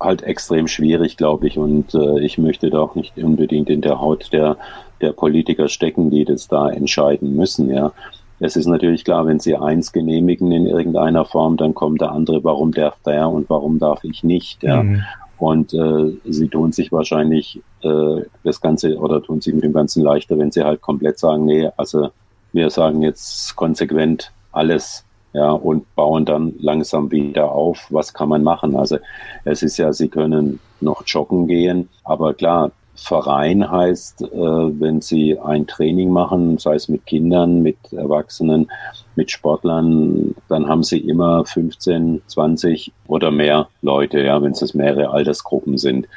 halt 0.00 0.22
extrem 0.22 0.68
schwierig, 0.68 1.16
glaube 1.16 1.46
ich. 1.46 1.58
Und 1.58 1.94
äh, 1.94 2.20
ich 2.20 2.38
möchte 2.38 2.70
da 2.70 2.80
auch 2.80 2.94
nicht 2.94 3.16
unbedingt 3.18 3.68
in 3.68 3.80
der 3.80 4.00
Haut 4.00 4.32
der, 4.32 4.56
der 5.00 5.12
Politiker 5.12 5.68
stecken, 5.68 6.10
die 6.10 6.24
das 6.24 6.48
da 6.48 6.68
entscheiden 6.70 7.36
müssen, 7.36 7.70
ja. 7.70 7.92
Es 8.40 8.54
ist 8.54 8.66
natürlich 8.66 9.04
klar, 9.04 9.26
wenn 9.26 9.40
sie 9.40 9.56
eins 9.56 9.92
genehmigen 9.92 10.52
in 10.52 10.66
irgendeiner 10.66 11.24
Form, 11.24 11.56
dann 11.56 11.74
kommt 11.74 12.00
der 12.00 12.12
andere, 12.12 12.44
warum 12.44 12.70
darf 12.70 12.94
der 13.04 13.28
und 13.28 13.50
warum 13.50 13.80
darf 13.80 14.04
ich 14.04 14.22
nicht, 14.22 14.62
ja. 14.62 14.82
Mhm. 14.82 15.02
Und 15.38 15.72
äh, 15.72 16.16
sie 16.24 16.48
tun 16.48 16.72
sich 16.72 16.90
wahrscheinlich 16.90 17.60
äh, 17.82 18.22
das 18.42 18.60
Ganze 18.60 18.96
oder 18.96 19.22
tun 19.22 19.40
sich 19.40 19.54
mit 19.54 19.64
dem 19.64 19.72
Ganzen 19.72 20.02
leichter, 20.02 20.38
wenn 20.38 20.50
sie 20.50 20.64
halt 20.64 20.80
komplett 20.80 21.18
sagen, 21.18 21.44
nee, 21.44 21.68
also 21.76 22.10
wir 22.52 22.70
sagen 22.70 23.02
jetzt 23.02 23.54
konsequent 23.54 24.32
alles 24.50 25.04
ja, 25.38 25.52
und 25.52 25.94
bauen 25.94 26.24
dann 26.24 26.54
langsam 26.58 27.10
wieder 27.12 27.52
auf. 27.52 27.86
Was 27.90 28.12
kann 28.12 28.28
man 28.28 28.42
machen? 28.42 28.76
Also 28.76 28.98
es 29.44 29.62
ist 29.62 29.76
ja, 29.78 29.92
Sie 29.92 30.08
können 30.08 30.58
noch 30.80 31.04
joggen 31.06 31.46
gehen, 31.46 31.88
aber 32.04 32.34
klar, 32.34 32.72
Verein 32.96 33.70
heißt, 33.70 34.22
äh, 34.22 34.26
wenn 34.32 35.00
Sie 35.00 35.38
ein 35.38 35.68
Training 35.68 36.10
machen, 36.10 36.58
sei 36.58 36.74
es 36.74 36.88
mit 36.88 37.06
Kindern, 37.06 37.62
mit 37.62 37.76
Erwachsenen, 37.92 38.68
mit 39.14 39.30
Sportlern, 39.30 40.34
dann 40.48 40.68
haben 40.68 40.82
Sie 40.82 40.98
immer 40.98 41.44
15, 41.44 42.22
20 42.26 42.92
oder 43.06 43.30
mehr 43.30 43.68
Leute, 43.82 44.20
ja, 44.20 44.42
wenn 44.42 44.50
es 44.50 44.74
mehrere 44.74 45.10
Altersgruppen 45.10 45.78
sind. 45.78 46.08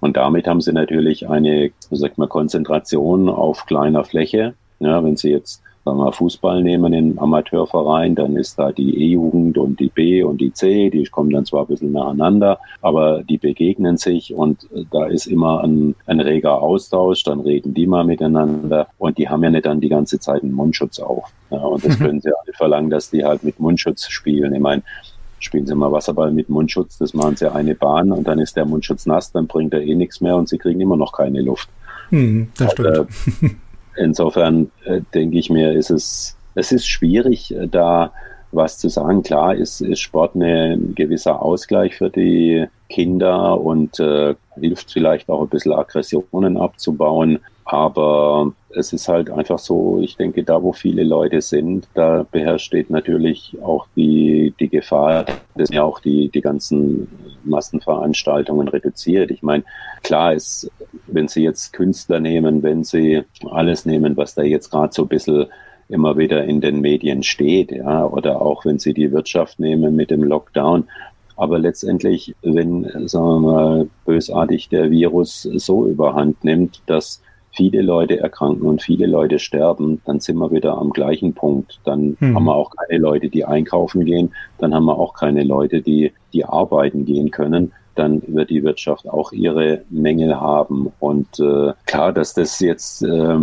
Und 0.00 0.16
damit 0.16 0.48
haben 0.48 0.62
Sie 0.62 0.72
natürlich 0.72 1.28
eine, 1.28 1.70
sagt 1.90 2.16
man, 2.16 2.30
Konzentration 2.30 3.28
auf 3.28 3.66
kleiner 3.66 4.04
Fläche. 4.04 4.54
Ja, 4.80 5.04
wenn 5.04 5.16
Sie 5.18 5.30
jetzt 5.30 5.62
sagen 5.84 5.98
wir, 5.98 6.12
Fußball 6.12 6.62
nehmen 6.62 6.92
im 6.92 7.18
Amateurverein, 7.18 8.14
dann 8.14 8.36
ist 8.36 8.58
da 8.58 8.72
die 8.72 8.96
E-Jugend 9.02 9.58
und 9.58 9.80
die 9.80 9.88
B 9.88 10.22
und 10.22 10.40
die 10.40 10.52
C, 10.52 10.90
die 10.90 11.04
kommen 11.04 11.30
dann 11.30 11.44
zwar 11.44 11.62
ein 11.62 11.66
bisschen 11.66 11.92
nacheinander, 11.92 12.58
aber 12.80 13.22
die 13.22 13.38
begegnen 13.38 13.96
sich 13.96 14.32
und 14.34 14.68
da 14.90 15.06
ist 15.06 15.26
immer 15.26 15.62
ein, 15.64 15.94
ein 16.06 16.20
reger 16.20 16.62
Austausch, 16.62 17.24
dann 17.24 17.40
reden 17.40 17.74
die 17.74 17.86
mal 17.86 18.04
miteinander 18.04 18.88
und 18.98 19.18
die 19.18 19.28
haben 19.28 19.42
ja 19.42 19.50
nicht 19.50 19.66
dann 19.66 19.80
die 19.80 19.88
ganze 19.88 20.20
Zeit 20.20 20.42
einen 20.42 20.52
Mundschutz 20.52 21.00
auf. 21.00 21.32
Ja, 21.50 21.58
und 21.58 21.84
das 21.84 21.98
können 21.98 22.20
sie 22.20 22.30
alle 22.30 22.52
verlangen, 22.54 22.90
dass 22.90 23.10
die 23.10 23.24
halt 23.24 23.42
mit 23.42 23.58
Mundschutz 23.58 24.08
spielen. 24.08 24.54
Ich 24.54 24.60
meine, 24.60 24.82
spielen 25.40 25.66
sie 25.66 25.74
mal 25.74 25.90
Wasserball 25.90 26.30
mit 26.30 26.48
Mundschutz, 26.48 26.98
das 26.98 27.14
machen 27.14 27.36
sie 27.36 27.52
eine 27.52 27.74
Bahn 27.74 28.12
und 28.12 28.28
dann 28.28 28.38
ist 28.38 28.56
der 28.56 28.64
Mundschutz 28.64 29.06
nass, 29.06 29.32
dann 29.32 29.48
bringt 29.48 29.74
er 29.74 29.82
eh 29.82 29.96
nichts 29.96 30.20
mehr 30.20 30.36
und 30.36 30.48
sie 30.48 30.58
kriegen 30.58 30.80
immer 30.80 30.96
noch 30.96 31.12
keine 31.12 31.42
Luft. 31.42 31.68
Hm, 32.10 32.48
das 32.56 32.72
stimmt. 32.72 33.08
Insofern 33.96 34.70
äh, 34.84 35.00
denke 35.14 35.38
ich 35.38 35.50
mir, 35.50 35.72
ist 35.72 35.90
es, 35.90 36.36
es 36.54 36.72
ist 36.72 36.86
schwierig, 36.86 37.54
äh, 37.54 37.66
da 37.68 38.12
was 38.52 38.78
zu 38.78 38.88
sagen. 38.88 39.22
Klar 39.22 39.54
ist, 39.54 39.80
ist 39.80 40.00
Sport 40.00 40.34
eine, 40.34 40.74
ein 40.74 40.94
gewisser 40.94 41.42
Ausgleich 41.42 41.96
für 41.96 42.10
die 42.10 42.66
Kinder 42.88 43.60
und 43.60 43.98
äh, 43.98 44.34
hilft 44.60 44.92
vielleicht 44.92 45.28
auch 45.30 45.42
ein 45.42 45.48
bisschen 45.48 45.72
Aggressionen 45.72 46.56
abzubauen. 46.56 47.38
Aber 47.64 48.52
es 48.74 48.92
ist 48.92 49.08
halt 49.08 49.30
einfach 49.30 49.58
so, 49.58 50.00
ich 50.00 50.16
denke, 50.16 50.44
da 50.44 50.62
wo 50.62 50.72
viele 50.72 51.04
Leute 51.04 51.40
sind, 51.40 51.88
da 51.94 52.26
beherrscht 52.30 52.74
natürlich 52.88 53.56
auch 53.62 53.86
die, 53.96 54.54
die 54.58 54.68
Gefahr, 54.68 55.26
dass 55.54 55.70
ja 55.70 55.82
auch 55.82 56.00
die, 56.00 56.28
die 56.28 56.40
ganzen 56.40 57.08
Massenveranstaltungen 57.44 58.68
reduziert. 58.68 59.30
Ich 59.30 59.42
meine, 59.42 59.64
klar 60.02 60.34
ist, 60.34 60.70
wenn 61.06 61.28
Sie 61.28 61.42
jetzt 61.42 61.72
Künstler 61.72 62.20
nehmen, 62.20 62.62
wenn 62.62 62.84
Sie 62.84 63.22
alles 63.50 63.84
nehmen, 63.84 64.16
was 64.16 64.34
da 64.34 64.42
jetzt 64.42 64.70
gerade 64.70 64.92
so 64.92 65.02
ein 65.02 65.08
bisschen 65.08 65.46
immer 65.88 66.16
wieder 66.16 66.44
in 66.44 66.60
den 66.60 66.80
Medien 66.80 67.22
steht, 67.22 67.70
ja, 67.70 68.06
oder 68.06 68.40
auch 68.40 68.64
wenn 68.64 68.78
Sie 68.78 68.94
die 68.94 69.12
Wirtschaft 69.12 69.60
nehmen 69.60 69.94
mit 69.94 70.10
dem 70.10 70.22
Lockdown, 70.22 70.88
aber 71.36 71.58
letztendlich, 71.58 72.34
wenn, 72.42 72.84
sagen 73.08 73.24
wir 73.24 73.40
mal, 73.40 73.88
bösartig 74.04 74.68
der 74.68 74.90
Virus 74.90 75.42
so 75.42 75.86
überhand 75.86 76.44
nimmt, 76.44 76.82
dass 76.86 77.20
viele 77.52 77.82
Leute 77.82 78.18
erkranken 78.18 78.66
und 78.66 78.82
viele 78.82 79.06
Leute 79.06 79.38
sterben, 79.38 80.00
dann 80.06 80.20
sind 80.20 80.36
wir 80.36 80.50
wieder 80.50 80.76
am 80.76 80.90
gleichen 80.90 81.34
Punkt. 81.34 81.80
Dann 81.84 82.16
mhm. 82.18 82.34
haben 82.34 82.44
wir 82.44 82.54
auch 82.54 82.70
keine 82.70 82.98
Leute, 82.98 83.28
die 83.28 83.44
einkaufen 83.44 84.04
gehen, 84.04 84.34
dann 84.58 84.74
haben 84.74 84.86
wir 84.86 84.98
auch 84.98 85.14
keine 85.14 85.44
Leute, 85.44 85.82
die, 85.82 86.12
die 86.32 86.44
arbeiten 86.44 87.04
gehen 87.04 87.30
können. 87.30 87.72
Dann 87.94 88.22
wird 88.26 88.48
die 88.48 88.64
Wirtschaft 88.64 89.06
auch 89.08 89.32
ihre 89.32 89.82
Mängel 89.90 90.40
haben. 90.40 90.90
Und 90.98 91.38
äh, 91.38 91.72
klar, 91.84 92.12
dass 92.12 92.32
das 92.32 92.58
jetzt, 92.58 93.02
äh, 93.02 93.36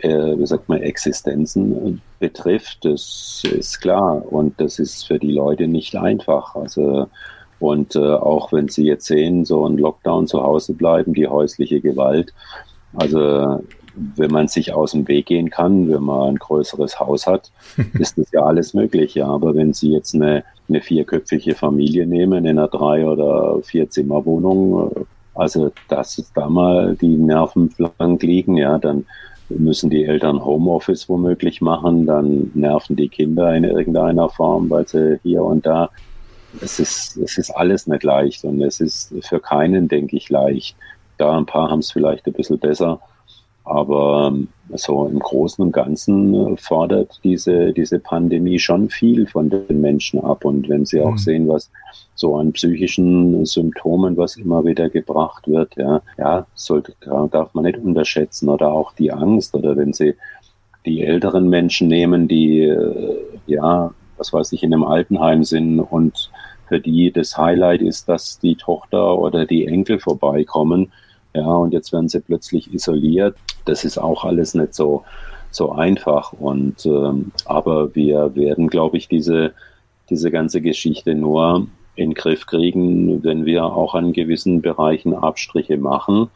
äh, 0.00 0.38
wie 0.38 0.46
sagt 0.46 0.70
man, 0.70 0.80
Existenzen 0.80 2.00
betrifft, 2.18 2.86
das 2.86 3.42
ist 3.44 3.82
klar. 3.82 4.24
Und 4.32 4.58
das 4.60 4.78
ist 4.78 5.06
für 5.06 5.18
die 5.18 5.32
Leute 5.32 5.68
nicht 5.68 5.94
einfach. 5.94 6.56
Also 6.56 7.08
und 7.58 7.96
äh, 7.96 7.98
auch 7.98 8.52
wenn 8.52 8.68
Sie 8.68 8.84
jetzt 8.84 9.06
sehen, 9.06 9.44
so 9.44 9.66
ein 9.66 9.78
Lockdown 9.78 10.26
zu 10.26 10.42
Hause 10.42 10.74
bleiben, 10.74 11.14
die 11.14 11.26
häusliche 11.26 11.80
Gewalt, 11.80 12.32
also 12.96 13.60
wenn 14.14 14.30
man 14.30 14.48
sich 14.48 14.72
aus 14.72 14.92
dem 14.92 15.08
Weg 15.08 15.26
gehen 15.26 15.50
kann, 15.50 15.90
wenn 15.90 16.02
man 16.02 16.30
ein 16.30 16.36
größeres 16.36 17.00
Haus 17.00 17.26
hat, 17.26 17.50
ist 17.98 18.18
das 18.18 18.30
ja 18.32 18.42
alles 18.42 18.74
möglich. 18.74 19.14
Ja. 19.14 19.28
Aber 19.28 19.54
wenn 19.54 19.72
Sie 19.72 19.92
jetzt 19.92 20.14
eine, 20.14 20.44
eine 20.68 20.80
vierköpfige 20.80 21.54
Familie 21.54 22.06
nehmen 22.06 22.44
in 22.44 22.58
einer 22.58 22.68
drei- 22.68 23.06
oder 23.06 23.62
vier 23.62 23.88
Zimmerwohnung, 23.88 25.06
also 25.34 25.70
dass 25.88 26.22
da 26.34 26.48
mal 26.48 26.96
die 26.96 27.16
Nerven 27.16 27.68
blank 27.68 28.22
liegen, 28.22 28.56
ja, 28.56 28.78
dann 28.78 29.06
müssen 29.48 29.90
die 29.90 30.04
Eltern 30.04 30.44
Homeoffice 30.44 31.08
womöglich 31.08 31.60
machen, 31.60 32.06
dann 32.06 32.50
nerven 32.54 32.96
die 32.96 33.08
Kinder 33.08 33.54
in 33.54 33.64
irgendeiner 33.64 34.28
Form, 34.28 34.68
weil 34.70 34.88
sie 34.88 35.20
hier 35.22 35.42
und 35.42 35.66
da. 35.66 35.90
Es 36.60 36.80
ist, 36.80 37.16
es 37.18 37.36
ist 37.38 37.50
alles 37.50 37.86
nicht 37.86 38.02
leicht 38.02 38.44
und 38.44 38.62
es 38.62 38.80
ist 38.80 39.14
für 39.20 39.40
keinen, 39.40 39.88
denke 39.88 40.16
ich, 40.16 40.30
leicht. 40.30 40.74
Da 41.18 41.36
ein 41.36 41.46
paar 41.46 41.70
haben 41.70 41.80
es 41.80 41.92
vielleicht 41.92 42.26
ein 42.26 42.32
bisschen 42.32 42.58
besser. 42.58 43.00
Aber 43.66 44.28
ähm, 44.28 44.48
so 44.74 45.06
im 45.06 45.18
Großen 45.18 45.62
und 45.64 45.72
Ganzen 45.72 46.34
äh, 46.34 46.56
fordert 46.56 47.18
diese, 47.24 47.72
diese 47.72 47.98
Pandemie 47.98 48.60
schon 48.60 48.88
viel 48.90 49.26
von 49.26 49.50
den 49.50 49.80
Menschen 49.80 50.22
ab. 50.22 50.44
Und 50.44 50.68
wenn 50.68 50.86
sie 50.86 51.00
auch 51.00 51.12
mhm. 51.12 51.18
sehen, 51.18 51.48
was 51.48 51.70
so 52.14 52.36
an 52.36 52.52
psychischen 52.52 53.44
Symptomen, 53.44 54.16
was 54.16 54.36
immer 54.36 54.64
wieder 54.64 54.88
gebracht 54.88 55.48
wird, 55.48 55.74
ja, 55.76 56.00
ja, 56.16 56.46
sollte, 56.54 56.94
darf 57.00 57.54
man 57.54 57.64
nicht 57.64 57.78
unterschätzen. 57.78 58.48
Oder 58.48 58.70
auch 58.70 58.92
die 58.92 59.12
Angst. 59.12 59.52
Oder 59.52 59.76
wenn 59.76 59.92
sie 59.92 60.14
die 60.84 61.02
älteren 61.02 61.48
Menschen 61.48 61.88
nehmen, 61.88 62.28
die, 62.28 62.60
äh, 62.60 63.16
ja, 63.46 63.92
was 64.16 64.32
weiß 64.32 64.52
ich, 64.52 64.62
in 64.62 64.72
einem 64.72 64.84
Altenheim 64.84 65.42
sind 65.42 65.80
und 65.80 66.30
für 66.68 66.78
die 66.78 67.10
das 67.10 67.36
Highlight 67.36 67.82
ist, 67.82 68.08
dass 68.08 68.38
die 68.38 68.54
Tochter 68.54 69.18
oder 69.18 69.44
die 69.44 69.66
Enkel 69.66 69.98
vorbeikommen 69.98 70.92
ja, 71.36 71.46
und 71.46 71.72
jetzt 71.72 71.92
werden 71.92 72.08
sie 72.08 72.20
plötzlich 72.20 72.72
isoliert. 72.72 73.36
Das 73.66 73.84
ist 73.84 73.98
auch 73.98 74.24
alles 74.24 74.54
nicht 74.54 74.74
so, 74.74 75.04
so 75.50 75.72
einfach. 75.72 76.32
Und 76.32 76.86
ähm, 76.86 77.32
aber 77.44 77.94
wir 77.94 78.34
werden, 78.34 78.68
glaube 78.68 78.96
ich, 78.96 79.08
diese, 79.08 79.52
diese 80.08 80.30
ganze 80.30 80.62
Geschichte 80.62 81.14
nur 81.14 81.66
in 81.94 82.10
den 82.10 82.14
Griff 82.14 82.46
kriegen, 82.46 83.22
wenn 83.22 83.44
wir 83.44 83.64
auch 83.64 83.94
an 83.94 84.12
gewissen 84.12 84.62
Bereichen 84.62 85.14
Abstriche 85.14 85.76
machen 85.76 86.30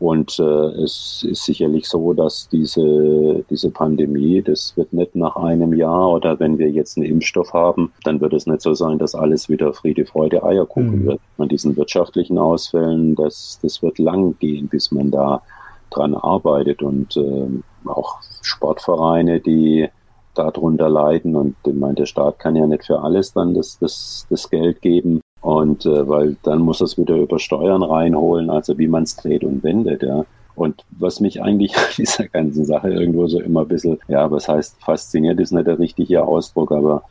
und 0.00 0.38
äh, 0.38 0.82
es 0.82 1.26
ist 1.28 1.44
sicherlich 1.44 1.86
so, 1.86 2.14
dass 2.14 2.48
diese, 2.48 3.44
diese 3.50 3.70
Pandemie, 3.70 4.40
das 4.40 4.74
wird 4.74 4.94
nicht 4.94 5.14
nach 5.14 5.36
einem 5.36 5.74
Jahr 5.74 6.12
oder 6.12 6.40
wenn 6.40 6.56
wir 6.56 6.70
jetzt 6.70 6.96
einen 6.96 7.04
Impfstoff 7.04 7.52
haben, 7.52 7.92
dann 8.02 8.18
wird 8.22 8.32
es 8.32 8.46
nicht 8.46 8.62
so 8.62 8.72
sein, 8.72 8.98
dass 8.98 9.14
alles 9.14 9.50
wieder 9.50 9.74
Friede, 9.74 10.06
Freude, 10.06 10.42
Eierkuchen 10.42 11.02
mhm. 11.02 11.06
wird. 11.06 11.20
An 11.36 11.48
diesen 11.48 11.76
wirtschaftlichen 11.76 12.38
Ausfällen, 12.38 13.14
das, 13.14 13.58
das 13.62 13.82
wird 13.82 13.98
lang 13.98 14.38
gehen, 14.38 14.68
bis 14.68 14.90
man 14.90 15.10
da 15.10 15.42
dran 15.90 16.14
arbeitet 16.14 16.82
und 16.82 17.18
äh, 17.18 17.88
auch 17.88 18.20
Sportvereine, 18.40 19.40
die 19.40 19.86
darunter 20.34 20.88
leiden 20.88 21.36
und 21.36 21.56
ich 21.66 21.74
meine, 21.74 21.94
der 21.94 22.06
Staat 22.06 22.38
kann 22.38 22.56
ja 22.56 22.66
nicht 22.66 22.86
für 22.86 23.00
alles 23.00 23.34
dann 23.34 23.52
das, 23.52 23.78
das, 23.78 24.26
das 24.30 24.48
Geld 24.48 24.80
geben. 24.80 25.20
Und 25.40 25.86
äh, 25.86 26.08
weil 26.08 26.36
dann 26.42 26.60
muss 26.60 26.80
es 26.80 26.98
wieder 26.98 27.16
über 27.16 27.38
Steuern 27.38 27.82
reinholen, 27.82 28.50
also 28.50 28.76
wie 28.78 28.88
man 28.88 29.04
es 29.04 29.16
dreht 29.16 29.42
und 29.42 29.62
wendet, 29.62 30.02
ja. 30.02 30.24
Und 30.54 30.84
was 30.90 31.20
mich 31.20 31.42
eigentlich 31.42 31.76
an 31.76 31.84
dieser 31.96 32.28
ganzen 32.28 32.64
Sache 32.64 32.90
irgendwo 32.90 33.26
so 33.26 33.40
immer 33.40 33.62
ein 33.62 33.68
bisschen, 33.68 33.98
ja, 34.08 34.30
was 34.30 34.48
heißt 34.48 34.76
fasziniert, 34.82 35.40
ist 35.40 35.52
nicht 35.52 35.66
der 35.66 35.78
richtige 35.78 36.24
Ausdruck, 36.24 36.72
aber 36.72 37.04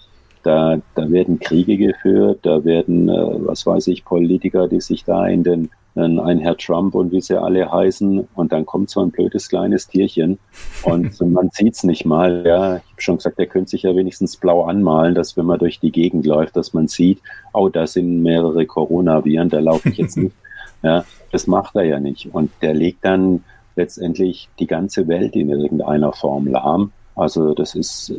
Da, 0.43 0.79
da 0.95 1.11
werden 1.11 1.39
Kriege 1.39 1.77
geführt, 1.77 2.39
da 2.43 2.63
werden, 2.63 3.09
äh, 3.09 3.13
was 3.13 3.65
weiß 3.65 3.87
ich, 3.87 4.05
Politiker, 4.05 4.67
die 4.67 4.81
sich 4.81 5.03
da 5.03 5.27
in 5.27 5.43
den 5.43 5.69
ein 5.95 6.39
Herr 6.39 6.55
Trump 6.55 6.95
und 6.95 7.11
wie 7.11 7.21
sie 7.21 7.41
alle 7.41 7.71
heißen. 7.71 8.27
Und 8.33 8.51
dann 8.51 8.65
kommt 8.65 8.89
so 8.89 9.01
ein 9.01 9.11
blödes 9.11 9.49
kleines 9.49 9.87
Tierchen 9.87 10.39
und 10.83 11.19
man 11.21 11.49
sieht 11.51 11.75
es 11.75 11.83
nicht 11.83 12.05
mal. 12.05 12.43
Ja, 12.45 12.77
ich 12.77 12.91
habe 12.91 13.01
schon 13.01 13.17
gesagt, 13.17 13.39
der 13.39 13.47
könnte 13.47 13.71
sich 13.71 13.83
ja 13.83 13.95
wenigstens 13.95 14.37
blau 14.37 14.63
anmalen, 14.63 15.15
dass 15.15 15.35
wenn 15.35 15.45
man 15.45 15.59
durch 15.59 15.79
die 15.79 15.91
Gegend 15.91 16.25
läuft, 16.25 16.55
dass 16.55 16.73
man 16.73 16.87
sieht, 16.87 17.19
oh, 17.53 17.69
da 17.69 17.87
sind 17.87 18.21
mehrere 18.21 18.65
Coronaviren, 18.65 19.49
da 19.49 19.59
laufe 19.59 19.89
ich 19.89 19.97
jetzt 19.97 20.17
nicht. 20.17 20.35
Ja, 20.81 21.03
das 21.33 21.45
macht 21.45 21.75
er 21.75 21.83
ja 21.83 21.99
nicht. 21.99 22.33
Und 22.33 22.51
der 22.61 22.73
legt 22.73 23.03
dann 23.03 23.43
letztendlich 23.75 24.47
die 24.59 24.65
ganze 24.65 25.09
Welt 25.09 25.35
in 25.35 25.49
irgendeiner 25.49 26.13
Form 26.13 26.47
lahm. 26.47 26.93
Also 27.19 27.53
das 27.53 27.75
ist 27.75 28.13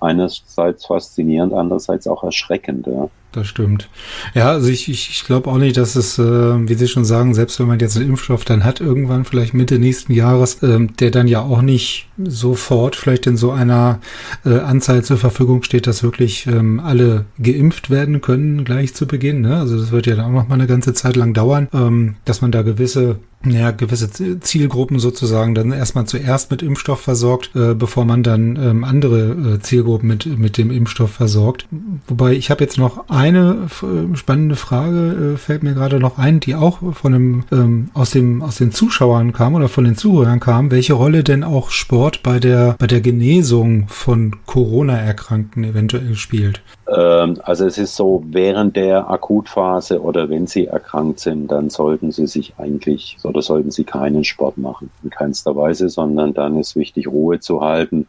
einerseits 0.00 0.86
faszinierend, 0.86 1.52
andererseits 1.52 2.06
auch 2.06 2.24
erschreckend. 2.24 2.86
Ja 2.86 3.08
das 3.32 3.46
stimmt. 3.46 3.88
Ja, 4.34 4.50
also 4.50 4.68
ich, 4.68 4.88
ich, 4.88 5.10
ich 5.10 5.24
glaube 5.24 5.50
auch 5.50 5.58
nicht, 5.58 5.76
dass 5.76 5.94
es, 5.94 6.18
äh, 6.18 6.22
wie 6.22 6.74
Sie 6.74 6.88
schon 6.88 7.04
sagen, 7.04 7.34
selbst 7.34 7.60
wenn 7.60 7.66
man 7.66 7.78
jetzt 7.78 7.96
einen 7.96 8.08
Impfstoff 8.08 8.44
dann 8.44 8.64
hat, 8.64 8.80
irgendwann 8.80 9.24
vielleicht 9.24 9.54
Mitte 9.54 9.78
nächsten 9.78 10.12
Jahres, 10.12 10.62
äh, 10.62 10.86
der 10.98 11.10
dann 11.10 11.28
ja 11.28 11.42
auch 11.42 11.62
nicht 11.62 12.08
sofort 12.16 12.96
vielleicht 12.96 13.26
in 13.26 13.36
so 13.36 13.50
einer 13.50 14.00
äh, 14.44 14.58
Anzahl 14.58 15.04
zur 15.04 15.18
Verfügung 15.18 15.62
steht, 15.62 15.86
dass 15.86 16.02
wirklich 16.02 16.46
ähm, 16.46 16.80
alle 16.80 17.26
geimpft 17.38 17.90
werden 17.90 18.20
können 18.20 18.64
gleich 18.64 18.94
zu 18.94 19.06
Beginn. 19.06 19.42
Ne? 19.42 19.56
Also 19.56 19.78
das 19.78 19.90
wird 19.90 20.06
ja 20.06 20.16
dann 20.16 20.26
auch 20.26 20.30
noch 20.30 20.48
mal 20.48 20.54
eine 20.54 20.66
ganze 20.66 20.94
Zeit 20.94 21.16
lang 21.16 21.34
dauern, 21.34 21.68
ähm, 21.74 22.16
dass 22.24 22.40
man 22.40 22.52
da 22.52 22.62
gewisse 22.62 23.18
ja, 23.44 23.70
gewisse 23.70 24.40
Zielgruppen 24.40 24.98
sozusagen 24.98 25.54
dann 25.54 25.72
erstmal 25.72 26.06
zuerst 26.06 26.50
mit 26.50 26.62
Impfstoff 26.62 27.00
versorgt, 27.00 27.50
äh, 27.54 27.74
bevor 27.74 28.04
man 28.04 28.22
dann 28.22 28.56
ähm, 28.56 28.84
andere 28.84 29.54
äh, 29.54 29.60
Zielgruppen 29.60 30.08
mit, 30.08 30.26
mit 30.38 30.58
dem 30.58 30.70
Impfstoff 30.70 31.12
versorgt. 31.12 31.68
Wobei 32.08 32.32
ich 32.32 32.50
habe 32.50 32.64
jetzt 32.64 32.78
noch 32.78 33.08
eine 33.16 33.68
spannende 34.14 34.56
Frage, 34.56 35.34
äh, 35.34 35.36
fällt 35.36 35.62
mir 35.62 35.74
gerade 35.74 35.98
noch 35.98 36.18
ein, 36.18 36.40
die 36.40 36.54
auch 36.54 36.78
von 36.94 37.14
einem, 37.14 37.44
ähm, 37.50 37.90
aus, 37.94 38.10
dem, 38.10 38.42
aus 38.42 38.56
den 38.56 38.72
Zuschauern 38.72 39.32
kam 39.32 39.54
oder 39.54 39.68
von 39.68 39.84
den 39.84 39.96
Zuhörern 39.96 40.40
kam, 40.40 40.70
welche 40.70 40.94
Rolle 40.94 41.24
denn 41.24 41.42
auch 41.42 41.70
Sport 41.70 42.22
bei 42.22 42.38
der, 42.38 42.76
bei 42.78 42.86
der 42.86 43.00
Genesung 43.00 43.88
von 43.88 44.36
Corona-Erkrankten 44.46 45.64
eventuell 45.64 46.14
spielt. 46.14 46.62
Ähm, 46.88 47.40
also 47.42 47.66
es 47.66 47.78
ist 47.78 47.96
so, 47.96 48.22
während 48.28 48.76
der 48.76 49.10
Akutphase 49.10 50.00
oder 50.00 50.28
wenn 50.28 50.46
sie 50.46 50.66
erkrankt 50.66 51.20
sind, 51.20 51.50
dann 51.50 51.70
sollten 51.70 52.12
sie 52.12 52.26
sich 52.26 52.54
eigentlich 52.58 53.16
oder 53.24 53.42
sollten 53.42 53.70
sie 53.70 53.84
keinen 53.84 54.24
Sport 54.24 54.58
machen, 54.58 54.90
in 55.02 55.10
keinster 55.10 55.56
Weise, 55.56 55.88
sondern 55.88 56.34
dann 56.34 56.58
ist 56.58 56.76
wichtig, 56.76 57.08
Ruhe 57.08 57.40
zu 57.40 57.60
halten, 57.60 57.96
ähm, 57.96 58.06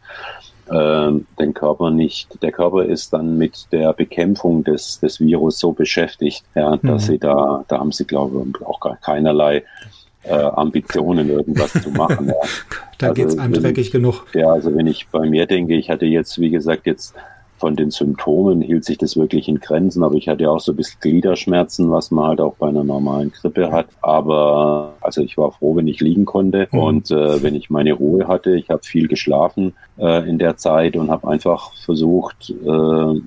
den 0.70 1.54
Körper 1.54 1.90
nicht, 1.90 2.42
der 2.42 2.52
Körper 2.52 2.84
ist 2.84 3.12
dann 3.12 3.38
mit 3.38 3.66
der 3.72 3.92
Bekämpfung 3.92 4.64
des, 4.64 5.00
des 5.00 5.20
Virus 5.20 5.58
so 5.58 5.72
beschäftigt, 5.72 6.44
ja, 6.54 6.76
dass 6.76 7.04
mhm. 7.04 7.12
sie 7.12 7.18
da, 7.18 7.64
da 7.68 7.78
haben 7.78 7.92
sie, 7.92 8.06
glaube 8.06 8.44
ich, 8.48 8.66
auch 8.66 8.80
gar 8.80 8.96
keinerlei 8.96 9.64
äh, 10.24 10.34
Ambitionen, 10.34 11.30
irgendwas 11.30 11.72
zu 11.72 11.90
machen. 11.90 12.28
Ja. 12.28 12.34
da 12.98 13.08
also, 13.08 13.14
geht's 13.14 13.38
einem 13.38 13.54
dreckig 13.54 13.90
genug. 13.90 14.26
Ja, 14.34 14.50
also 14.50 14.74
wenn 14.74 14.86
ich 14.86 15.08
bei 15.08 15.28
mir 15.28 15.46
denke, 15.46 15.74
ich 15.74 15.90
hatte 15.90 16.06
jetzt, 16.06 16.38
wie 16.40 16.50
gesagt, 16.50 16.86
jetzt 16.86 17.14
von 17.58 17.76
den 17.76 17.90
Symptomen 17.90 18.60
hielt 18.60 18.84
sich 18.84 18.98
das 18.98 19.16
wirklich 19.16 19.48
in 19.48 19.60
Grenzen, 19.60 20.02
aber 20.02 20.14
ich 20.14 20.28
hatte 20.28 20.50
auch 20.50 20.60
so 20.60 20.72
ein 20.72 20.76
bisschen 20.76 21.00
Gliederschmerzen, 21.00 21.90
was 21.90 22.10
man 22.10 22.28
halt 22.28 22.40
auch 22.40 22.54
bei 22.54 22.68
einer 22.68 22.84
normalen 22.84 23.32
Grippe 23.32 23.70
hat. 23.72 23.86
Aber 24.00 24.94
also 25.00 25.22
ich 25.22 25.36
war 25.36 25.52
froh, 25.52 25.76
wenn 25.76 25.88
ich 25.88 26.00
liegen 26.00 26.24
konnte 26.24 26.68
mhm. 26.70 26.78
und 26.78 27.10
äh, 27.10 27.42
wenn 27.42 27.54
ich 27.54 27.70
meine 27.70 27.92
Ruhe 27.92 28.28
hatte. 28.28 28.56
Ich 28.56 28.70
habe 28.70 28.82
viel 28.84 29.08
geschlafen 29.08 29.74
äh, 29.98 30.28
in 30.28 30.38
der 30.38 30.56
Zeit 30.56 30.96
und 30.96 31.10
habe 31.10 31.28
einfach 31.28 31.72
versucht, 31.84 32.50
äh, 32.50 33.20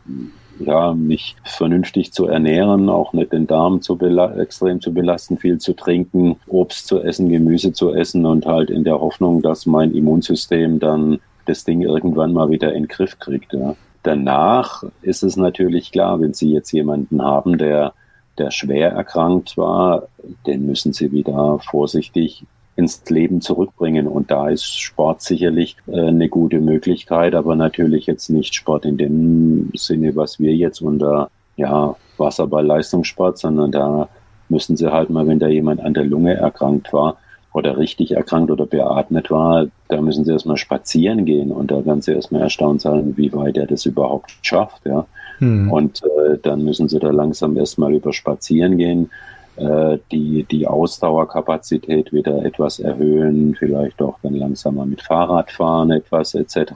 ja, 0.60 0.94
mich 0.94 1.36
vernünftig 1.44 2.14
zu 2.14 2.28
ernähren, 2.28 2.90
auch 2.90 3.14
nicht 3.14 3.34
den 3.34 3.48
Darm 3.48 3.82
zu 3.82 4.00
extrem 4.00 4.80
zu 4.80 4.94
belasten, 4.94 5.38
viel 5.38 5.58
zu 5.58 5.74
trinken, 5.74 6.38
Obst 6.48 6.88
zu 6.88 7.02
essen, 7.02 7.30
Gemüse 7.30 7.74
zu 7.74 7.94
essen 7.94 8.26
und 8.26 8.46
halt 8.46 8.70
in 8.70 8.84
der 8.84 9.00
Hoffnung, 9.00 9.42
dass 9.42 9.66
mein 9.66 9.94
Immunsystem 9.94 10.80
dann 10.80 11.20
das 11.46 11.64
Ding 11.64 11.82
irgendwann 11.82 12.34
mal 12.34 12.50
wieder 12.50 12.74
in 12.74 12.84
den 12.84 12.88
Griff 12.88 13.18
kriegt. 13.20 13.54
Ja. 13.54 13.76
Danach 14.04 14.84
ist 15.02 15.24
es 15.24 15.38
natürlich 15.38 15.92
klar, 15.92 16.20
wenn 16.22 16.34
Sie 16.34 16.52
jetzt 16.52 16.72
jemanden 16.72 17.22
haben, 17.22 17.58
der, 17.58 17.94
der 18.38 18.52
schwer 18.52 18.92
erkrankt 18.92 19.58
war, 19.58 20.08
den 20.48 20.66
müssen 20.66 20.94
Sie 20.94 21.12
wieder 21.12 21.60
vorsichtig 21.60 22.46
ins 22.76 23.04
Leben 23.10 23.42
zurückbringen. 23.42 24.08
Und 24.08 24.32
da 24.32 24.50
ist 24.50 24.66
Sport 24.66 25.22
sicherlich 25.22 25.78
äh, 25.88 26.08
eine 26.08 26.30
gute 26.30 26.60
Möglichkeit, 26.60 27.36
aber 27.36 27.56
natürlich 27.56 28.06
jetzt 28.08 28.30
nicht 28.30 28.56
Sport 28.56 28.86
in 28.86 28.98
dem 28.98 29.72
Sinne, 29.76 30.16
was 30.16 30.40
wir 30.40 30.56
jetzt 30.56 30.82
unter 30.82 31.30
ja, 31.58 31.96
Wasserball-Leistungssport, 32.18 33.38
sondern 33.38 33.72
da 33.72 34.10
müssen 34.50 34.78
sie 34.78 34.92
halt 34.92 35.10
mal, 35.10 35.28
wenn 35.28 35.40
da 35.40 35.48
jemand 35.48 35.82
an 35.82 35.94
der 35.94 36.06
Lunge 36.06 36.34
erkrankt 36.34 36.92
war, 36.92 37.18
oder 37.54 37.78
richtig 37.78 38.12
erkrankt 38.12 38.50
oder 38.50 38.66
beatmet 38.66 39.30
war, 39.30 39.68
da 39.90 40.02
müssen 40.02 40.24
sie 40.24 40.32
erstmal 40.32 40.58
spazieren 40.58 41.26
gehen 41.26 41.52
und 41.52 41.72
da 41.72 41.86
werden 41.86 42.02
sie 42.02 42.14
erstmal 42.14 42.44
erstaunt 42.44 42.82
sein, 42.82 43.18
wie 43.18 43.34
weit 43.34 43.58
er 43.58 43.68
das 43.68 43.86
überhaupt 43.86 44.34
schafft. 44.42 44.86
Ja. 44.86 45.06
Hm. 45.40 45.70
Und 45.70 46.02
äh, 46.04 46.38
dann 46.42 46.64
müssen 46.64 46.88
sie 46.88 47.00
da 47.00 47.10
langsam 47.10 47.58
erstmal 47.58 47.94
über 47.94 48.14
Spazieren 48.14 48.78
gehen, 48.78 49.10
äh, 49.58 49.98
die, 50.12 50.46
die 50.50 50.66
Ausdauerkapazität 50.66 52.14
wieder 52.14 52.46
etwas 52.46 52.80
erhöhen, 52.80 53.56
vielleicht 53.56 54.02
auch 54.02 54.18
dann 54.24 54.36
langsamer 54.36 54.86
mit 54.86 55.02
Fahrradfahren 55.02 55.92
etwas 55.92 56.36
etc. 56.36 56.72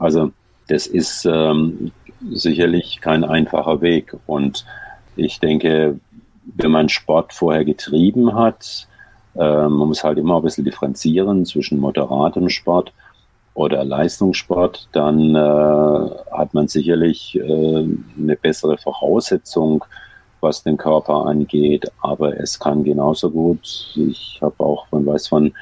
Also 0.00 0.32
das 0.66 0.88
ist 0.88 1.26
ähm, 1.30 1.92
sicherlich 2.32 3.00
kein 3.00 3.22
einfacher 3.22 3.80
Weg 3.82 4.16
und 4.26 4.64
ich 5.14 5.38
denke, 5.38 6.00
wenn 6.44 6.70
man 6.70 6.88
Sport 6.88 7.32
vorher 7.32 7.64
getrieben 7.64 8.34
hat, 8.34 8.88
man 9.34 9.72
muss 9.72 10.04
halt 10.04 10.18
immer 10.18 10.36
ein 10.36 10.42
bisschen 10.42 10.64
differenzieren 10.64 11.44
zwischen 11.46 11.78
moderatem 11.78 12.48
Sport 12.48 12.92
oder 13.54 13.84
Leistungssport. 13.84 14.88
Dann 14.92 15.34
äh, 15.34 16.10
hat 16.30 16.54
man 16.54 16.68
sicherlich 16.68 17.38
äh, 17.38 17.86
eine 18.18 18.36
bessere 18.36 18.78
Voraussetzung, 18.78 19.84
was 20.40 20.62
den 20.62 20.76
Körper 20.76 21.26
angeht. 21.26 21.90
Aber 22.00 22.38
es 22.38 22.58
kann 22.58 22.84
genauso 22.84 23.30
gut. 23.30 23.94
Ich 23.96 24.38
habe 24.42 24.62
auch 24.64 24.86
von 24.88 25.06
weiß 25.06 25.28
von 25.28 25.52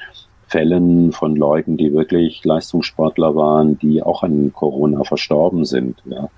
Fällen 0.47 1.13
von 1.13 1.37
Leuten, 1.37 1.77
die 1.77 1.93
wirklich 1.93 2.43
Leistungssportler 2.43 3.35
waren, 3.35 3.79
die 3.79 4.03
auch 4.03 4.21
an 4.23 4.51
Corona 4.53 5.03
verstorben 5.05 5.63
sind. 5.63 6.01
Ja. 6.05 6.29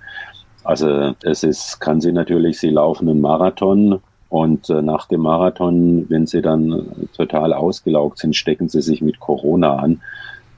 Also 0.62 1.14
es 1.22 1.42
ist, 1.42 1.80
kann 1.80 2.00
sie 2.00 2.12
natürlich, 2.12 2.58
sie 2.60 2.70
laufen 2.70 3.08
einen 3.08 3.20
Marathon 3.20 4.00
und 4.34 4.68
äh, 4.68 4.82
nach 4.82 5.06
dem 5.06 5.20
Marathon, 5.20 6.06
wenn 6.08 6.26
sie 6.26 6.42
dann 6.42 7.06
total 7.16 7.52
ausgelaugt 7.52 8.18
sind, 8.18 8.34
stecken 8.34 8.68
sie 8.68 8.82
sich 8.82 9.00
mit 9.00 9.20
Corona 9.20 9.76
an. 9.76 10.00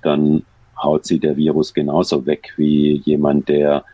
Dann 0.01 0.47
haut 0.83 1.05
sie 1.05 1.19
der 1.19 1.37
Virus 1.37 1.75
genauso 1.75 2.25
weg 2.25 2.55
wie 2.57 3.03
jemand, 3.05 3.51
der 3.51 3.85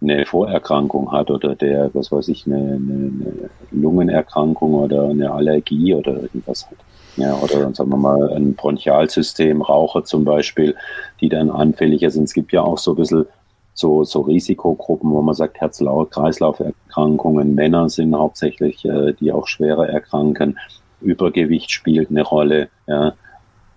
eine 0.00 0.26
Vorerkrankung 0.26 1.10
hat 1.10 1.28
oder 1.28 1.56
der, 1.56 1.90
was 1.92 2.12
weiß 2.12 2.28
ich, 2.28 2.46
eine, 2.46 2.54
eine, 2.54 2.76
eine 2.76 3.50
Lungenerkrankung 3.72 4.74
oder 4.74 5.08
eine 5.08 5.32
Allergie 5.32 5.92
oder 5.92 6.22
irgendwas 6.22 6.70
hat. 6.70 6.78
Ja, 7.16 7.34
oder 7.34 7.62
dann 7.62 7.74
sagen 7.74 7.90
wir 7.90 7.96
mal 7.96 8.32
ein 8.32 8.54
Bronchialsystem, 8.54 9.60
Raucher 9.60 10.04
zum 10.04 10.24
Beispiel, 10.24 10.76
die 11.20 11.28
dann 11.28 11.50
anfälliger 11.50 12.10
sind. 12.10 12.24
Es 12.24 12.32
gibt 12.32 12.52
ja 12.52 12.62
auch 12.62 12.78
so 12.78 12.92
ein 12.92 12.96
bisschen 12.96 13.26
so, 13.74 14.04
so 14.04 14.20
Risikogruppen, 14.20 15.10
wo 15.10 15.22
man 15.22 15.34
sagt, 15.34 15.60
Herz-Kreislauf-Erkrankungen, 15.60 17.54
Männer 17.54 17.88
sind 17.88 18.14
hauptsächlich, 18.14 18.84
äh, 18.84 19.14
die 19.14 19.32
auch 19.32 19.46
schwerer 19.46 19.88
erkranken. 19.88 20.58
Übergewicht 21.00 21.70
spielt 21.70 22.10
eine 22.10 22.22
Rolle, 22.22 22.68
ja. 22.86 23.14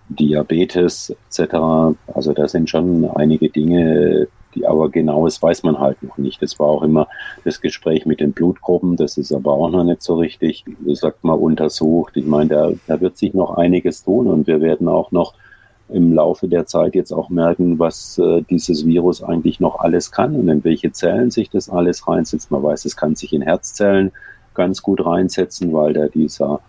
Diabetes 0.08 1.16
etc. 1.28 1.54
Also 2.14 2.32
da 2.32 2.46
sind 2.46 2.70
schon 2.70 3.10
einige 3.16 3.48
Dinge, 3.50 4.28
die 4.54 4.66
aber 4.66 4.88
genaues 4.88 5.42
weiß 5.42 5.64
man 5.64 5.78
halt 5.78 6.02
noch 6.02 6.16
nicht. 6.16 6.40
Das 6.42 6.58
war 6.58 6.68
auch 6.68 6.82
immer 6.82 7.08
das 7.44 7.60
Gespräch 7.60 8.06
mit 8.06 8.20
den 8.20 8.32
Blutgruppen, 8.32 8.96
das 8.96 9.18
ist 9.18 9.32
aber 9.32 9.52
auch 9.52 9.70
noch 9.70 9.84
nicht 9.84 10.02
so 10.02 10.14
richtig, 10.14 10.64
sagt 10.92 11.24
mal, 11.24 11.34
untersucht. 11.34 12.16
Ich 12.16 12.26
meine, 12.26 12.48
da, 12.48 12.70
da 12.86 13.00
wird 13.00 13.18
sich 13.18 13.34
noch 13.34 13.56
einiges 13.56 14.04
tun 14.04 14.28
und 14.28 14.46
wir 14.46 14.60
werden 14.60 14.88
auch 14.88 15.10
noch 15.10 15.34
im 15.88 16.12
Laufe 16.12 16.48
der 16.48 16.66
Zeit 16.66 16.94
jetzt 16.94 17.12
auch 17.12 17.30
merken, 17.30 17.78
was 17.78 18.18
äh, 18.18 18.42
dieses 18.50 18.84
Virus 18.84 19.22
eigentlich 19.22 19.60
noch 19.60 19.78
alles 19.78 20.10
kann 20.10 20.34
und 20.34 20.48
in 20.48 20.64
welche 20.64 20.90
Zellen 20.92 21.30
sich 21.30 21.48
das 21.48 21.70
alles 21.70 22.08
reinsetzt. 22.08 22.50
Man 22.50 22.62
weiß, 22.62 22.84
es 22.84 22.96
kann 22.96 23.14
sich 23.14 23.32
in 23.32 23.40
Herzzellen 23.42 24.12
ganz 24.54 24.82
gut 24.82 25.04
reinsetzen, 25.04 25.72
weil 25.72 25.92
da 25.92 26.08
dieser 26.08 26.60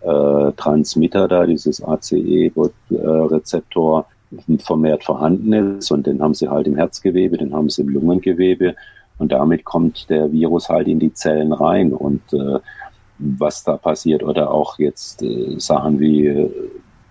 äh, 0.00 0.52
Transmitter 0.56 1.28
da, 1.28 1.46
dieses 1.46 1.82
ACE-Rezeptor 1.82 4.06
vermehrt 4.60 5.04
vorhanden 5.04 5.76
ist 5.78 5.90
und 5.90 6.06
den 6.06 6.22
haben 6.22 6.32
sie 6.32 6.48
halt 6.48 6.66
im 6.66 6.76
Herzgewebe, 6.76 7.36
den 7.36 7.54
haben 7.54 7.68
sie 7.68 7.82
im 7.82 7.90
Lungengewebe 7.90 8.74
und 9.18 9.32
damit 9.32 9.64
kommt 9.64 10.08
der 10.08 10.32
Virus 10.32 10.70
halt 10.70 10.88
in 10.88 10.98
die 10.98 11.12
Zellen 11.12 11.52
rein 11.52 11.92
und 11.92 12.22
äh, 12.32 12.58
was 13.18 13.62
da 13.62 13.76
passiert 13.76 14.22
oder 14.22 14.50
auch 14.50 14.78
jetzt 14.78 15.22
äh, 15.22 15.56
Sachen 15.58 16.00
wie 16.00 16.48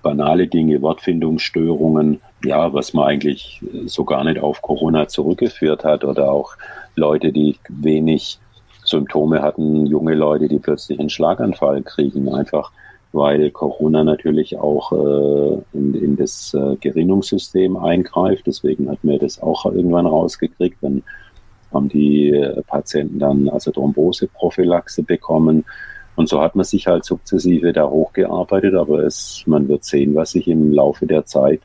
banale 0.01 0.47
Dinge, 0.47 0.81
Wortfindungsstörungen, 0.81 2.21
ja, 2.43 2.73
was 2.73 2.93
man 2.93 3.05
eigentlich 3.07 3.61
so 3.85 4.03
gar 4.03 4.23
nicht 4.23 4.39
auf 4.39 4.61
Corona 4.61 5.07
zurückgeführt 5.07 5.83
hat 5.83 6.03
oder 6.03 6.31
auch 6.31 6.53
Leute, 6.95 7.31
die 7.31 7.57
wenig 7.69 8.39
Symptome 8.83 9.41
hatten, 9.41 9.85
junge 9.85 10.15
Leute, 10.15 10.47
die 10.47 10.59
plötzlich 10.59 10.99
einen 10.99 11.09
Schlaganfall 11.09 11.83
kriegen, 11.83 12.33
einfach 12.33 12.71
weil 13.13 13.51
Corona 13.51 14.03
natürlich 14.03 14.57
auch 14.57 14.91
äh, 14.93 15.61
in, 15.73 15.93
in 15.93 16.15
das 16.15 16.53
äh, 16.53 16.77
Gerinnungssystem 16.77 17.75
eingreift. 17.75 18.47
Deswegen 18.47 18.89
hat 18.89 19.03
mir 19.03 19.19
das 19.19 19.41
auch 19.41 19.65
irgendwann 19.65 20.05
rausgekriegt. 20.05 20.77
Dann 20.81 21.03
haben 21.73 21.89
die 21.89 22.29
äh, 22.29 22.61
Patienten 22.63 23.19
dann 23.19 23.49
also 23.49 23.71
Thromboseprophylaxe 23.71 25.03
bekommen. 25.03 25.65
Und 26.15 26.29
so 26.29 26.41
hat 26.41 26.55
man 26.55 26.65
sich 26.65 26.87
halt 26.87 27.05
sukzessive 27.05 27.73
da 27.73 27.87
hochgearbeitet, 27.87 28.75
aber 28.75 28.99
es, 28.99 29.43
man 29.45 29.67
wird 29.67 29.83
sehen, 29.83 30.13
was 30.15 30.31
sich 30.31 30.47
im 30.47 30.71
Laufe 30.71 31.07
der 31.07 31.25
Zeit 31.25 31.61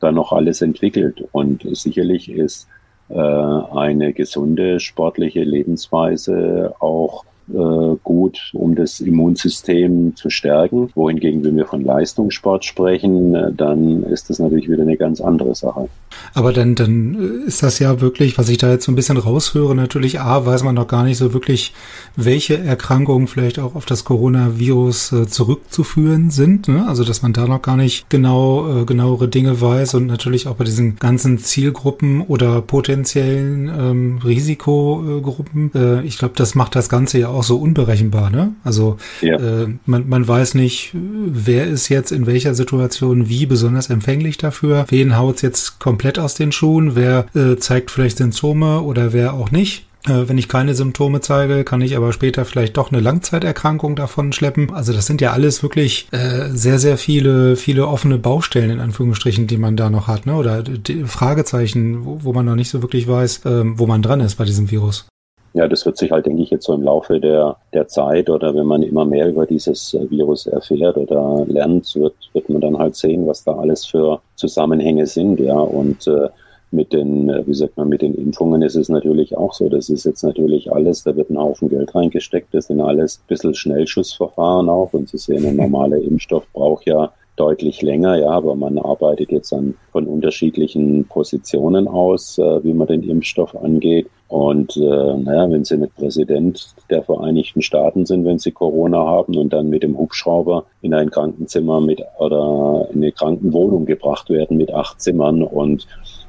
da 0.00 0.12
noch 0.12 0.32
alles 0.32 0.62
entwickelt. 0.62 1.24
Und 1.32 1.66
sicherlich 1.76 2.30
ist 2.30 2.68
äh, 3.08 3.14
eine 3.14 4.12
gesunde 4.12 4.80
sportliche 4.80 5.42
Lebensweise 5.42 6.74
auch 6.78 7.24
äh, 7.48 7.96
gut, 8.02 8.50
um 8.54 8.74
das 8.74 9.00
Immunsystem 9.00 10.14
zu 10.16 10.30
stärken. 10.30 10.90
Wohingegen, 10.94 11.44
wenn 11.44 11.56
wir 11.56 11.66
von 11.66 11.82
Leistungssport 11.82 12.64
sprechen, 12.64 13.34
äh, 13.34 13.52
dann 13.52 14.02
ist 14.04 14.30
das 14.30 14.38
natürlich 14.38 14.68
wieder 14.68 14.82
eine 14.82 14.96
ganz 14.96 15.20
andere 15.20 15.54
Sache. 15.54 15.88
Aber 16.34 16.52
dann, 16.52 16.74
dann 16.74 17.44
ist 17.46 17.62
das 17.62 17.78
ja 17.78 18.00
wirklich, 18.00 18.38
was 18.38 18.48
ich 18.48 18.58
da 18.58 18.70
jetzt 18.70 18.84
so 18.84 18.92
ein 18.92 18.96
bisschen 18.96 19.16
raushöre, 19.16 19.74
natürlich 19.74 20.20
A, 20.20 20.46
weiß 20.46 20.62
man 20.62 20.74
noch 20.74 20.86
gar 20.86 21.04
nicht 21.04 21.18
so 21.18 21.32
wirklich, 21.32 21.72
welche 22.16 22.58
Erkrankungen 22.58 23.26
vielleicht 23.26 23.58
auch 23.58 23.74
auf 23.74 23.86
das 23.86 24.04
Coronavirus 24.04 25.12
äh, 25.12 25.26
zurückzuführen 25.26 26.30
sind. 26.30 26.68
Ne? 26.68 26.86
Also, 26.86 27.04
dass 27.04 27.22
man 27.22 27.32
da 27.32 27.46
noch 27.46 27.62
gar 27.62 27.76
nicht 27.76 28.08
genau, 28.08 28.82
äh, 28.82 28.84
genauere 28.84 29.28
Dinge 29.28 29.60
weiß 29.60 29.94
und 29.94 30.06
natürlich 30.06 30.46
auch 30.46 30.56
bei 30.56 30.64
diesen 30.64 30.96
ganzen 30.96 31.38
Zielgruppen 31.38 32.22
oder 32.22 32.62
potenziellen 32.62 33.68
ähm, 33.68 34.20
Risikogruppen. 34.24 35.70
Äh, 35.74 36.02
ich 36.02 36.18
glaube, 36.18 36.34
das 36.36 36.54
macht 36.54 36.76
das 36.76 36.88
Ganze 36.88 37.18
ja 37.18 37.28
auch 37.32 37.42
so 37.42 37.56
unberechenbar, 37.56 38.30
ne? 38.30 38.54
Also 38.64 38.98
ja. 39.20 39.36
äh, 39.36 39.68
man, 39.86 40.08
man 40.08 40.26
weiß 40.26 40.54
nicht, 40.54 40.92
wer 40.94 41.66
ist 41.66 41.88
jetzt 41.88 42.12
in 42.12 42.26
welcher 42.26 42.54
Situation 42.54 43.28
wie 43.28 43.46
besonders 43.46 43.90
empfänglich 43.90 44.38
dafür, 44.38 44.86
wen 44.88 45.16
haut 45.16 45.42
jetzt 45.42 45.78
komplett 45.78 46.18
aus 46.18 46.34
den 46.34 46.52
Schuhen, 46.52 46.94
wer 46.94 47.26
äh, 47.34 47.56
zeigt 47.56 47.90
vielleicht 47.90 48.18
Symptome 48.18 48.82
oder 48.82 49.12
wer 49.12 49.34
auch 49.34 49.50
nicht. 49.50 49.86
Äh, 50.06 50.28
wenn 50.28 50.38
ich 50.38 50.48
keine 50.48 50.74
Symptome 50.74 51.20
zeige, 51.20 51.64
kann 51.64 51.80
ich 51.80 51.96
aber 51.96 52.12
später 52.12 52.44
vielleicht 52.44 52.76
doch 52.76 52.90
eine 52.90 53.00
Langzeiterkrankung 53.00 53.94
davon 53.94 54.32
schleppen. 54.32 54.72
Also 54.72 54.92
das 54.92 55.06
sind 55.06 55.20
ja 55.20 55.32
alles 55.32 55.62
wirklich 55.62 56.08
äh, 56.10 56.48
sehr, 56.50 56.78
sehr 56.78 56.98
viele, 56.98 57.56
viele 57.56 57.86
offene 57.86 58.18
Baustellen 58.18 58.70
in 58.70 58.80
Anführungsstrichen, 58.80 59.46
die 59.46 59.58
man 59.58 59.76
da 59.76 59.90
noch 59.90 60.08
hat, 60.08 60.26
ne? 60.26 60.34
Oder 60.34 60.64
Fragezeichen, 61.06 62.04
wo, 62.04 62.24
wo 62.24 62.32
man 62.32 62.46
noch 62.46 62.56
nicht 62.56 62.70
so 62.70 62.82
wirklich 62.82 63.06
weiß, 63.06 63.44
äh, 63.44 63.62
wo 63.64 63.86
man 63.86 64.02
dran 64.02 64.20
ist 64.20 64.36
bei 64.36 64.44
diesem 64.44 64.70
Virus. 64.70 65.06
Ja, 65.54 65.68
das 65.68 65.84
wird 65.84 65.98
sich 65.98 66.10
halt, 66.10 66.24
denke 66.24 66.42
ich, 66.42 66.50
jetzt 66.50 66.64
so 66.64 66.72
im 66.72 66.82
Laufe 66.82 67.20
der, 67.20 67.56
der 67.74 67.86
Zeit 67.86 68.30
oder 68.30 68.54
wenn 68.54 68.66
man 68.66 68.82
immer 68.82 69.04
mehr 69.04 69.28
über 69.28 69.44
dieses 69.44 69.92
äh, 69.92 70.10
Virus 70.10 70.46
erfährt 70.46 70.96
oder 70.96 71.44
lernt, 71.46 71.94
wird, 71.94 72.14
wird 72.32 72.48
man 72.48 72.62
dann 72.62 72.78
halt 72.78 72.96
sehen, 72.96 73.26
was 73.26 73.44
da 73.44 73.56
alles 73.56 73.84
für 73.84 74.20
Zusammenhänge 74.36 75.06
sind, 75.06 75.40
ja. 75.40 75.58
Und 75.58 76.06
äh, 76.06 76.28
mit 76.72 76.92
den, 76.92 77.28
äh, 77.28 77.46
wie 77.46 77.54
sagt 77.54 77.76
man, 77.76 77.88
mit 77.88 78.02
den 78.02 78.14
Impfungen 78.14 78.62
ist 78.62 78.76
es 78.76 78.88
natürlich 78.88 79.36
auch 79.36 79.52
so. 79.52 79.68
Das 79.68 79.90
ist 79.90 80.04
jetzt 80.04 80.22
natürlich 80.22 80.72
alles, 80.72 81.04
da 81.04 81.14
wird 81.14 81.30
ein 81.30 81.38
Haufen 81.38 81.68
Geld 81.68 81.94
reingesteckt. 81.94 82.52
Das 82.52 82.66
sind 82.66 82.80
alles 82.80 83.18
ein 83.18 83.28
bisschen 83.28 83.54
Schnellschussverfahren 83.54 84.68
auch. 84.68 84.92
Und 84.92 85.10
Sie 85.10 85.18
sehen, 85.18 85.46
ein 85.46 85.56
normaler 85.56 85.98
Impfstoff 85.98 86.46
braucht 86.52 86.86
ja 86.86 87.12
deutlich 87.36 87.80
länger, 87.80 88.16
ja, 88.16 88.30
aber 88.30 88.54
man 88.54 88.78
arbeitet 88.78 89.32
jetzt 89.32 89.52
an 89.52 89.74
von 89.90 90.06
unterschiedlichen 90.06 91.06
Positionen 91.06 91.88
aus, 91.88 92.38
äh, 92.38 92.64
wie 92.64 92.74
man 92.74 92.88
den 92.88 93.02
Impfstoff 93.02 93.56
angeht. 93.56 94.08
Und 94.28 94.76
äh, 94.76 94.80
naja, 94.80 95.50
wenn 95.50 95.64
Sie 95.64 95.76
mit 95.76 95.94
Präsident 95.94 96.74
der 96.90 97.02
Vereinigten 97.02 97.62
Staaten 97.62 98.06
sind, 98.06 98.24
wenn 98.24 98.38
Sie 98.38 98.50
Corona 98.50 98.98
haben 98.98 99.36
und 99.36 99.52
dann 99.52 99.70
mit 99.70 99.82
dem 99.82 99.96
Hubschrauber 99.96 100.64
in 100.82 100.94
ein 100.94 101.10
Krankenzimmer 101.10 101.80
mit 101.80 102.02
oder 102.18 102.88
in 102.92 103.02
eine 103.02 103.12
Krankenwohnung 103.12 103.86
gebracht 103.86 104.28
werden 104.30 104.56
mit 104.56 104.72
acht 104.72 105.00
Zimmern 105.00 105.42
und 105.42 105.86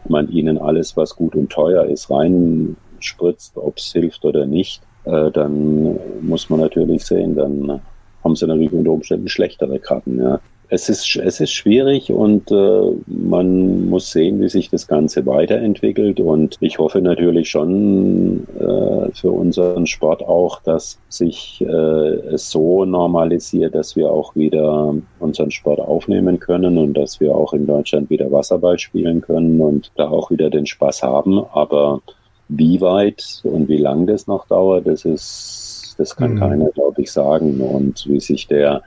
man 0.08 0.30
ihnen 0.30 0.58
alles, 0.58 0.96
was 0.98 1.16
gut 1.16 1.36
und 1.36 1.50
teuer 1.50 1.86
ist, 1.86 2.10
reinspritzt, 2.10 3.58
ob 3.58 3.78
es 3.78 3.92
hilft 3.92 4.26
oder 4.26 4.46
nicht, 4.46 4.82
äh, 5.06 5.32
dann 5.32 6.00
muss 6.22 6.50
man 6.50 6.60
natürlich 6.62 7.06
sehen, 7.06 7.36
dann 7.36 7.82
haben 8.24 8.36
sie 8.36 8.48
natürlich 8.48 8.72
unter 8.72 8.92
Umständen 8.92 9.28
schlechtere 9.28 9.80
Karten. 9.80 10.20
Ja 10.20 10.40
es 10.74 10.90
ist, 10.90 11.16
es 11.18 11.40
ist 11.40 11.52
schwierig 11.52 12.12
und 12.12 12.52
äh, 12.52 12.82
man 13.06 13.90
muss 13.90 14.10
sehen, 14.10 14.42
wie 14.42 14.50
sich 14.50 14.72
das 14.72 14.88
Ganze 14.88 15.24
weiterentwickelt. 15.28 16.20
Und 16.20 16.58
ich 16.62 16.80
hoffe 16.80 17.00
natürlich 17.00 17.50
schon 17.50 18.48
äh, 18.60 19.12
für 19.14 19.32
unseren 19.32 19.86
Sport 19.86 20.24
auch, 20.24 20.62
dass 20.64 20.98
sich 21.10 21.62
äh, 21.62 22.34
es 22.34 22.50
so 22.50 22.86
normalisiert, 22.86 23.76
dass 23.76 23.96
wir 23.96 24.10
auch 24.10 24.36
wieder 24.36 24.96
unseren 25.20 25.52
Sport 25.52 25.80
aufnehmen 25.80 26.40
können 26.40 26.80
und 26.80 26.96
dass 26.96 27.20
wir 27.20 27.36
auch 27.36 27.54
in 27.54 27.68
Deutschland 27.68 28.10
wieder 28.10 28.32
Wasserball 28.32 28.80
spielen 28.80 29.22
können 29.22 29.62
und 29.62 29.92
da 29.96 30.08
auch 30.10 30.32
wieder 30.32 30.50
den 30.50 30.66
Spaß 30.66 31.04
haben. 31.04 31.46
Aber 31.54 32.02
wie 32.48 32.82
weit 32.82 33.42
und 33.44 33.68
wie 33.70 33.78
lang 33.78 34.08
das 34.08 34.26
noch 34.26 34.48
dauert, 34.48 34.88
das 34.88 35.06
ist, 35.06 35.96
das 36.00 36.16
kann 36.16 36.34
mhm. 36.34 36.40
keiner, 36.40 36.70
glaube 36.72 37.04
ich, 37.04 37.12
sagen. 37.12 37.62
Und 37.62 38.08
wie 38.08 38.20
sich 38.20 38.48
der 38.48 38.82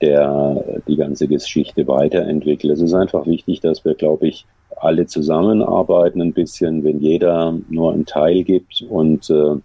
der 0.00 0.82
die 0.88 0.96
ganze 0.96 1.28
Geschichte 1.28 1.86
weiterentwickelt. 1.86 2.72
Es 2.72 2.80
ist 2.80 2.94
einfach 2.94 3.26
wichtig, 3.26 3.60
dass 3.60 3.84
wir, 3.84 3.94
glaube 3.94 4.28
ich, 4.28 4.46
alle 4.76 5.06
zusammenarbeiten 5.06 6.22
ein 6.22 6.32
bisschen, 6.32 6.84
wenn 6.84 7.00
jeder 7.00 7.54
nur 7.68 7.92
einen 7.92 8.06
Teil 8.06 8.42
gibt 8.44 8.82
und 8.88 9.28
äh, 9.30 9.56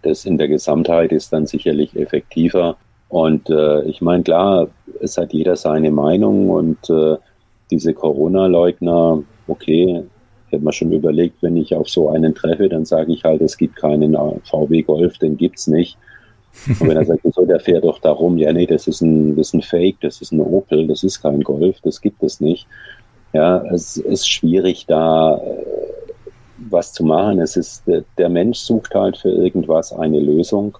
das 0.00 0.24
in 0.24 0.38
der 0.38 0.48
Gesamtheit 0.48 1.12
ist 1.12 1.32
dann 1.32 1.46
sicherlich 1.46 1.94
effektiver. 1.96 2.76
Und 3.08 3.50
äh, 3.50 3.82
ich 3.82 4.00
meine, 4.00 4.22
klar, 4.22 4.68
es 5.00 5.18
hat 5.18 5.34
jeder 5.34 5.56
seine 5.56 5.90
Meinung 5.90 6.48
und 6.48 6.88
äh, 6.88 7.16
diese 7.70 7.92
Corona-Leugner, 7.92 9.22
okay, 9.48 10.02
ich 10.46 10.52
habe 10.54 10.64
mir 10.64 10.72
schon 10.72 10.92
überlegt, 10.92 11.42
wenn 11.42 11.56
ich 11.56 11.74
auf 11.74 11.88
so 11.88 12.08
einen 12.08 12.34
treffe, 12.34 12.68
dann 12.68 12.86
sage 12.86 13.12
ich 13.12 13.24
halt, 13.24 13.42
es 13.42 13.56
gibt 13.56 13.76
keinen 13.76 14.16
VW 14.44 14.82
Golf, 14.82 15.18
den 15.18 15.36
gibt's 15.36 15.66
nicht. 15.66 15.98
Und 16.66 16.88
wenn 16.88 16.96
er 16.96 17.04
sagt, 17.04 17.22
so, 17.32 17.44
der 17.44 17.60
fährt 17.60 17.84
doch 17.84 17.98
darum, 17.98 18.38
ja, 18.38 18.52
nee, 18.52 18.66
das 18.66 18.86
ist 18.86 19.00
ein, 19.00 19.36
das 19.36 19.48
ist 19.48 19.54
ein 19.54 19.62
Fake, 19.62 20.00
das 20.00 20.20
ist 20.20 20.32
ein 20.32 20.40
Opel, 20.40 20.86
das 20.86 21.02
ist 21.02 21.20
kein 21.22 21.42
Golf, 21.42 21.80
das 21.82 22.00
gibt 22.00 22.22
es 22.22 22.40
nicht. 22.40 22.66
Ja, 23.32 23.64
es 23.72 23.96
ist 23.96 24.28
schwierig, 24.28 24.86
da 24.86 25.38
äh, 25.38 25.64
was 26.70 26.92
zu 26.92 27.04
machen. 27.04 27.40
Es 27.40 27.56
ist, 27.56 27.84
der 27.86 28.28
Mensch 28.28 28.58
sucht 28.58 28.94
halt 28.94 29.16
für 29.16 29.30
irgendwas 29.30 29.92
eine 29.92 30.20
Lösung. 30.20 30.76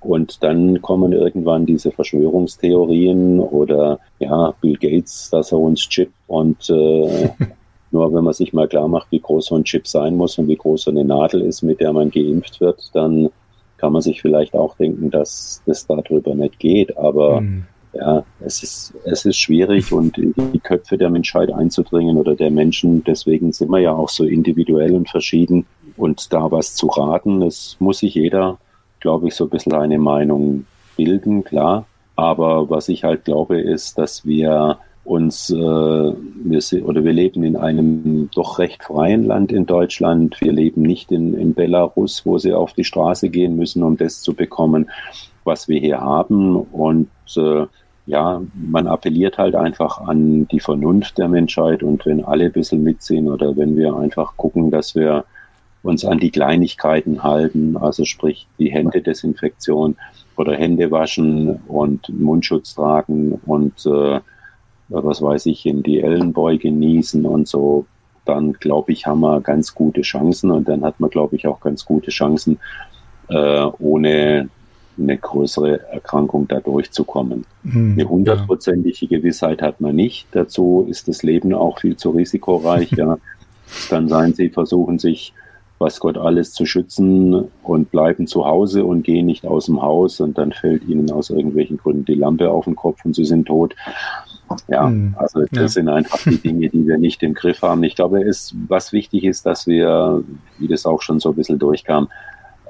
Und 0.00 0.42
dann 0.42 0.80
kommen 0.82 1.12
irgendwann 1.12 1.66
diese 1.66 1.90
Verschwörungstheorien 1.90 3.40
oder 3.40 3.98
ja, 4.20 4.54
Bill 4.60 4.76
Gates, 4.76 5.30
dass 5.30 5.50
er 5.50 5.58
uns 5.58 5.80
chippt 5.80 6.12
und 6.28 6.70
äh, 6.70 7.30
nur 7.90 8.12
wenn 8.12 8.24
man 8.24 8.34
sich 8.34 8.52
mal 8.52 8.68
klar 8.68 8.86
macht, 8.86 9.10
wie 9.10 9.20
groß 9.20 9.46
so 9.46 9.56
ein 9.56 9.64
Chip 9.64 9.88
sein 9.88 10.16
muss 10.16 10.38
und 10.38 10.48
wie 10.48 10.56
groß 10.56 10.82
so 10.82 10.90
eine 10.90 11.04
Nadel 11.04 11.40
ist, 11.42 11.62
mit 11.62 11.80
der 11.80 11.92
man 11.92 12.10
geimpft 12.10 12.60
wird, 12.60 12.90
dann 12.94 13.30
kann 13.78 13.92
man 13.92 14.02
sich 14.02 14.22
vielleicht 14.22 14.54
auch 14.54 14.76
denken, 14.76 15.10
dass 15.10 15.62
das 15.66 15.86
darüber 15.86 16.34
nicht 16.34 16.58
geht. 16.58 16.96
Aber 16.96 17.40
mhm. 17.40 17.64
ja, 17.92 18.24
es 18.40 18.62
ist, 18.62 18.94
es 19.04 19.24
ist 19.24 19.38
schwierig 19.38 19.92
und 19.92 20.18
in 20.18 20.34
die 20.52 20.60
Köpfe 20.60 20.96
der 20.98 21.10
Menschheit 21.10 21.52
einzudringen 21.52 22.16
oder 22.16 22.34
der 22.34 22.50
Menschen. 22.50 23.04
Deswegen 23.04 23.52
sind 23.52 23.70
wir 23.70 23.80
ja 23.80 23.92
auch 23.92 24.08
so 24.08 24.24
individuell 24.24 24.94
und 24.94 25.08
verschieden. 25.08 25.66
Und 25.96 26.32
da 26.32 26.50
was 26.50 26.74
zu 26.74 26.88
raten, 26.88 27.42
es 27.42 27.76
muss 27.78 27.98
sich 27.98 28.14
jeder, 28.14 28.58
glaube 29.00 29.28
ich, 29.28 29.34
so 29.34 29.44
ein 29.44 29.50
bisschen 29.50 29.74
eine 29.74 29.98
Meinung 29.98 30.66
bilden, 30.96 31.44
klar. 31.44 31.86
Aber 32.16 32.70
was 32.70 32.88
ich 32.88 33.04
halt 33.04 33.24
glaube, 33.24 33.60
ist, 33.60 33.98
dass 33.98 34.24
wir 34.24 34.78
uns, 35.06 35.50
äh, 35.50 35.56
wir 35.56 36.86
oder 36.86 37.04
wir 37.04 37.12
leben 37.12 37.44
in 37.44 37.56
einem 37.56 38.28
doch 38.34 38.58
recht 38.58 38.82
freien 38.82 39.24
Land 39.24 39.52
in 39.52 39.64
Deutschland. 39.64 40.40
Wir 40.40 40.52
leben 40.52 40.82
nicht 40.82 41.12
in, 41.12 41.34
in 41.34 41.54
Belarus, 41.54 42.26
wo 42.26 42.38
sie 42.38 42.52
auf 42.52 42.72
die 42.72 42.84
Straße 42.84 43.28
gehen 43.28 43.56
müssen, 43.56 43.82
um 43.82 43.96
das 43.96 44.20
zu 44.20 44.34
bekommen, 44.34 44.90
was 45.44 45.68
wir 45.68 45.80
hier 45.80 46.00
haben. 46.00 46.56
Und 46.56 47.08
äh, 47.36 47.66
ja, 48.06 48.42
man 48.54 48.86
appelliert 48.86 49.38
halt 49.38 49.54
einfach 49.54 50.00
an 50.00 50.46
die 50.48 50.60
Vernunft 50.60 51.18
der 51.18 51.28
Menschheit 51.28 51.82
und 51.82 52.04
wenn 52.06 52.24
alle 52.24 52.46
ein 52.46 52.52
bisschen 52.52 52.82
mitziehen 52.82 53.28
oder 53.28 53.56
wenn 53.56 53.76
wir 53.76 53.96
einfach 53.96 54.36
gucken, 54.36 54.70
dass 54.70 54.94
wir 54.94 55.24
uns 55.82 56.04
an 56.04 56.18
die 56.18 56.30
Kleinigkeiten 56.30 57.22
halten, 57.22 57.76
also 57.76 58.04
sprich 58.04 58.46
die 58.58 58.72
Händedesinfektion 58.72 59.96
oder 60.36 60.54
Hände 60.54 60.90
waschen 60.90 61.60
und 61.68 62.08
Mundschutz 62.08 62.74
tragen 62.74 63.40
und 63.46 63.86
äh, 63.86 64.20
was 64.88 65.22
weiß 65.22 65.46
ich, 65.46 65.66
in 65.66 65.82
die 65.82 66.00
Ellenbeuge 66.00 66.70
niesen 66.70 67.26
und 67.26 67.48
so, 67.48 67.86
dann 68.24 68.52
glaube 68.54 68.92
ich, 68.92 69.06
haben 69.06 69.20
wir 69.20 69.40
ganz 69.40 69.74
gute 69.74 70.02
Chancen 70.02 70.50
und 70.50 70.68
dann 70.68 70.84
hat 70.84 71.00
man, 71.00 71.10
glaube 71.10 71.36
ich, 71.36 71.46
auch 71.46 71.60
ganz 71.60 71.84
gute 71.84 72.10
Chancen, 72.10 72.58
äh, 73.28 73.66
ohne 73.78 74.48
eine 74.98 75.18
größere 75.18 75.90
Erkrankung 75.90 76.48
da 76.48 76.60
durchzukommen. 76.60 77.44
Mhm, 77.62 77.92
eine 77.92 78.08
hundertprozentige 78.08 79.06
Gewissheit 79.06 79.62
hat 79.62 79.80
man 79.80 79.94
nicht. 79.94 80.26
Dazu 80.32 80.86
ist 80.88 81.08
das 81.08 81.22
Leben 81.22 81.52
auch 81.54 81.80
viel 81.80 81.96
zu 81.96 82.10
risikoreich. 82.10 82.90
ja. 82.92 83.18
Es 83.68 83.88
kann 83.88 84.08
sein, 84.08 84.32
sie 84.32 84.48
versuchen 84.48 85.00
sich, 85.00 85.32
was 85.80 85.98
Gott 85.98 86.16
alles 86.16 86.52
zu 86.52 86.66
schützen 86.66 87.48
und 87.64 87.90
bleiben 87.90 88.28
zu 88.28 88.46
Hause 88.46 88.84
und 88.84 89.02
gehen 89.02 89.26
nicht 89.26 89.44
aus 89.44 89.66
dem 89.66 89.82
Haus 89.82 90.20
und 90.20 90.38
dann 90.38 90.52
fällt 90.52 90.84
ihnen 90.84 91.10
aus 91.10 91.30
irgendwelchen 91.30 91.76
Gründen 91.76 92.04
die 92.04 92.14
Lampe 92.14 92.48
auf 92.48 92.64
den 92.64 92.76
Kopf 92.76 93.04
und 93.04 93.16
sie 93.16 93.24
sind 93.24 93.46
tot. 93.46 93.74
Ja, 94.68 94.88
mhm. 94.88 95.14
also 95.16 95.40
das 95.50 95.50
ja. 95.50 95.68
sind 95.68 95.88
einfach 95.88 96.18
die 96.24 96.38
Dinge, 96.38 96.68
die 96.68 96.86
wir 96.86 96.98
nicht 96.98 97.22
im 97.22 97.34
Griff 97.34 97.62
haben. 97.62 97.82
Ich 97.82 97.96
glaube, 97.96 98.22
es, 98.22 98.54
was 98.68 98.92
wichtig 98.92 99.24
ist, 99.24 99.46
dass 99.46 99.66
wir, 99.66 100.22
wie 100.58 100.68
das 100.68 100.86
auch 100.86 101.02
schon 101.02 101.20
so 101.20 101.30
ein 101.30 101.34
bisschen 101.34 101.58
durchkam, 101.58 102.08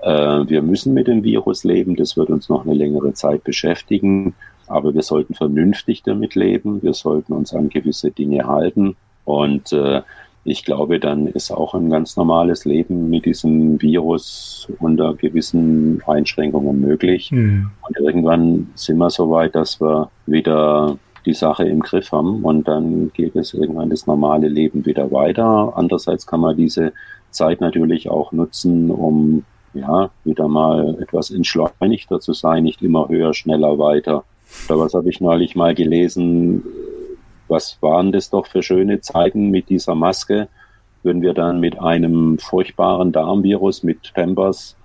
äh, 0.03 0.49
wir 0.49 0.63
müssen 0.63 0.95
mit 0.95 1.07
dem 1.07 1.25
Virus 1.25 1.65
leben. 1.65 1.97
Das 1.97 2.17
wird 2.17 2.31
uns 2.31 2.49
noch 2.49 2.65
eine 2.65 2.75
längere 2.75 3.13
Zeit 3.13 3.45
beschäftigen. 3.45 4.35
Aber 4.69 4.95
wir 4.95 5.03
sollten 5.03 5.35
vernünftig 5.35 6.03
damit 6.03 6.35
leben. 6.35 6.83
Wir 6.83 6.93
sollten 6.93 7.33
uns 7.33 7.55
an 7.55 7.69
gewisse 7.69 8.11
Dinge 8.11 8.47
halten. 8.47 8.97
Und 9.25 9.73
äh, 9.73 10.03
ich 10.45 10.65
glaube, 10.65 11.01
dann 11.01 11.27
ist 11.27 11.51
auch 11.51 11.75
ein 11.75 11.91
ganz 11.91 12.17
normales 12.17 12.65
Leben 12.65 13.11
mit 13.11 13.27
diesem 13.27 13.83
Virus 13.83 14.69
unter 14.79 15.15
gewissen 15.15 16.01
Einschränkungen 16.07 16.81
möglich. 16.81 17.33
Mhm. 17.33 17.71
Und 17.87 17.99
irgendwann 17.99 18.69
sind 18.77 18.99
wir 18.99 19.11
so 19.11 19.29
weit, 19.31 19.57
dass 19.57 19.81
wir 19.81 20.09
wieder 20.27 20.99
die 21.27 21.35
Sache 21.35 21.65
im 21.65 21.81
Griff 21.81 22.13
haben 22.13 22.45
und 22.45 22.69
dann 22.69 23.11
geht 23.13 23.37
es 23.37 23.53
irgendwann 23.53 23.91
das 23.91 24.07
normale 24.07 24.49
Leben 24.49 24.87
wieder 24.87 25.11
weiter. 25.11 25.73
Andererseits 25.77 26.27
kann 26.27 26.41
man 26.41 26.57
diese 26.57 26.93
Zeit 27.31 27.61
natürlich 27.61 28.09
auch 28.09 28.33
nutzen, 28.33 28.91
um 28.91 29.45
ja, 29.75 30.11
wieder 30.25 30.49
mal 30.49 30.97
etwas 31.01 31.31
entschleunigter 31.31 32.21
zu 32.21 32.33
sein, 32.33 32.65
nicht 32.65 32.81
immer 32.81 33.09
höher, 33.09 33.35
schneller, 33.35 33.79
weiter. 33.79 34.25
Da 34.69 34.79
was 34.79 34.95
habe 34.95 35.11
ich 35.11 35.21
neulich 35.21 35.57
mal 35.57 35.75
gelesen, 35.75 36.63
was 37.49 37.79
waren 37.81 38.13
das 38.13 38.31
doch 38.31 38.47
für 38.47 38.63
schöne 38.63 39.01
Zeiten 39.01 39.51
mit 39.51 39.69
dieser 39.69 39.95
Maske, 39.95 40.49
wenn 41.03 41.21
wir 41.21 41.35
dann 41.35 41.61
mit 41.61 41.79
einem 41.81 42.39
furchtbaren 42.39 43.13
Darmvirus 43.13 43.83
mit 43.83 44.13
Pampers 44.15 44.77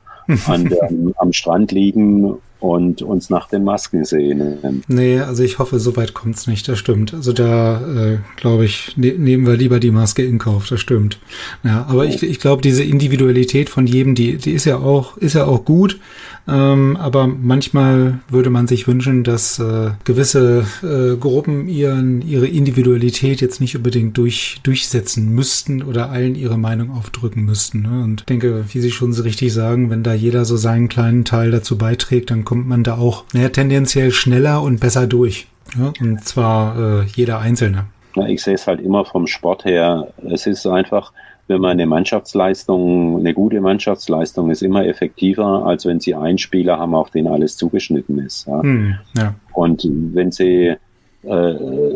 an 0.47 0.65
der, 0.69 0.89
am 1.18 1.31
Strand 1.31 1.72
liegen 1.72 2.38
und 2.61 3.01
uns 3.01 3.29
nach 3.29 3.49
den 3.49 3.63
Masken 3.63 4.05
sehen. 4.05 4.83
Nee, 4.88 5.19
also 5.19 5.43
ich 5.43 5.59
hoffe, 5.59 5.79
so 5.79 5.97
weit 5.97 6.13
kommt's 6.13 6.45
nicht, 6.45 6.67
das 6.67 6.77
stimmt. 6.77 7.13
Also 7.13 7.33
da, 7.33 7.81
äh, 7.81 8.17
glaube 8.38 8.65
ich, 8.65 8.95
ne 8.95 9.13
nehmen 9.17 9.47
wir 9.47 9.57
lieber 9.57 9.79
die 9.79 9.91
Maske 9.91 10.23
in 10.23 10.38
Kauf, 10.38 10.67
das 10.69 10.79
stimmt. 10.79 11.19
Ja, 11.63 11.85
aber 11.89 12.05
ich, 12.05 12.21
ich 12.21 12.39
glaube, 12.39 12.61
diese 12.61 12.83
Individualität 12.83 13.69
von 13.69 13.88
jedem, 13.88 14.13
die, 14.13 14.38
die 14.38 14.51
ist 14.51 14.65
ja 14.65 14.77
auch, 14.77 15.17
ist 15.17 15.33
ja 15.33 15.45
auch 15.45 15.65
gut. 15.65 15.99
Ähm, 16.47 16.97
aber 16.97 17.27
manchmal 17.27 18.19
würde 18.30 18.49
man 18.49 18.68
sich 18.68 18.88
wünschen, 18.88 19.23
dass 19.23 19.59
äh, 19.59 19.91
gewisse 20.03 20.65
äh, 20.84 21.15
Gruppen 21.18 21.68
ihren, 21.68 22.22
ihre 22.22 22.47
Individualität 22.47 23.41
jetzt 23.41 23.61
nicht 23.61 23.76
unbedingt 23.76 24.18
durch, 24.18 24.59
durchsetzen 24.63 25.34
müssten 25.34 25.84
oder 25.84 26.09
allen 26.09 26.35
ihre 26.35 26.57
Meinung 26.57 26.91
aufdrücken 26.91 27.43
müssten. 27.43 27.84
Ne? 27.84 28.03
Und 28.03 28.22
ich 28.22 28.26
denke, 28.26 28.65
wie 28.69 28.80
Sie 28.80 28.91
schon 28.91 29.13
so 29.13 29.23
richtig 29.23 29.53
sagen, 29.53 29.89
wenn 29.89 30.03
da 30.03 30.13
jeder 30.13 30.45
so 30.45 30.57
seinen 30.57 30.89
kleinen 30.89 31.26
Teil 31.26 31.51
dazu 31.51 31.77
beiträgt, 31.77 32.31
dann 32.31 32.45
kommt 32.45 32.68
man 32.68 32.84
da 32.84 32.97
auch 32.97 33.23
naja, 33.34 33.49
tendenziell 33.49 34.11
schneller 34.11 34.61
und 34.61 34.80
besser 34.80 35.07
durch. 35.07 35.47
Ja? 35.77 35.93
Und 35.99 36.23
zwar 36.26 37.01
äh, 37.01 37.05
jeder 37.15 37.39
Einzelne. 37.39 37.85
Ja, 38.15 38.27
ich 38.27 38.41
sehe 38.41 38.55
es 38.55 38.68
halt 38.68 38.81
immer 38.81 39.05
vom 39.05 39.27
Sport 39.27 39.65
her. 39.65 40.07
Es 40.30 40.45
ist 40.45 40.65
einfach, 40.68 41.13
wenn 41.52 41.61
man 41.61 41.72
eine 41.72 41.86
Mannschaftsleistung, 41.86 43.19
eine 43.19 43.34
gute 43.34 43.60
Mannschaftsleistung 43.60 44.49
ist 44.49 44.64
immer 44.64 44.86
effektiver, 44.86 45.65
als 45.65 45.86
wenn 45.86 45.99
sie 45.99 46.15
einen 46.15 46.38
Spieler 46.38 46.80
haben, 46.80 46.95
auf 46.95 47.10
den 47.10 47.28
alles 47.28 47.57
zugeschnitten 47.57 48.19
ist. 48.19 48.48
Ja. 48.48 48.64
Hm, 48.64 48.95
ja. 49.18 49.36
Und 49.52 49.86
wenn 50.14 50.32
sie, 50.32 50.76
äh, 51.23 51.28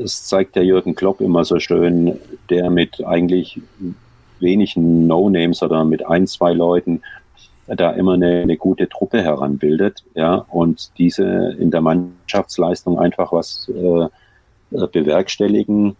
es 0.03 0.25
zeigt 0.25 0.57
der 0.57 0.65
Jürgen 0.65 0.93
Klopp 0.93 1.21
immer 1.21 1.45
so 1.45 1.57
schön, 1.59 2.19
der 2.49 2.69
mit 2.69 3.03
eigentlich 3.05 3.61
wenigen 4.41 5.07
No-Names 5.07 5.63
oder 5.63 5.85
mit 5.85 6.05
ein, 6.05 6.27
zwei 6.27 6.51
Leuten 6.51 7.01
da 7.67 7.91
immer 7.91 8.13
eine, 8.13 8.41
eine 8.41 8.57
gute 8.57 8.89
Truppe 8.89 9.23
heranbildet, 9.23 10.03
ja, 10.15 10.45
und 10.49 10.91
diese 10.97 11.55
in 11.57 11.71
der 11.71 11.81
Mannschaftsleistung 11.81 12.99
einfach 12.99 13.31
was 13.31 13.71
äh, 13.73 14.87
bewerkstelligen, 14.91 15.95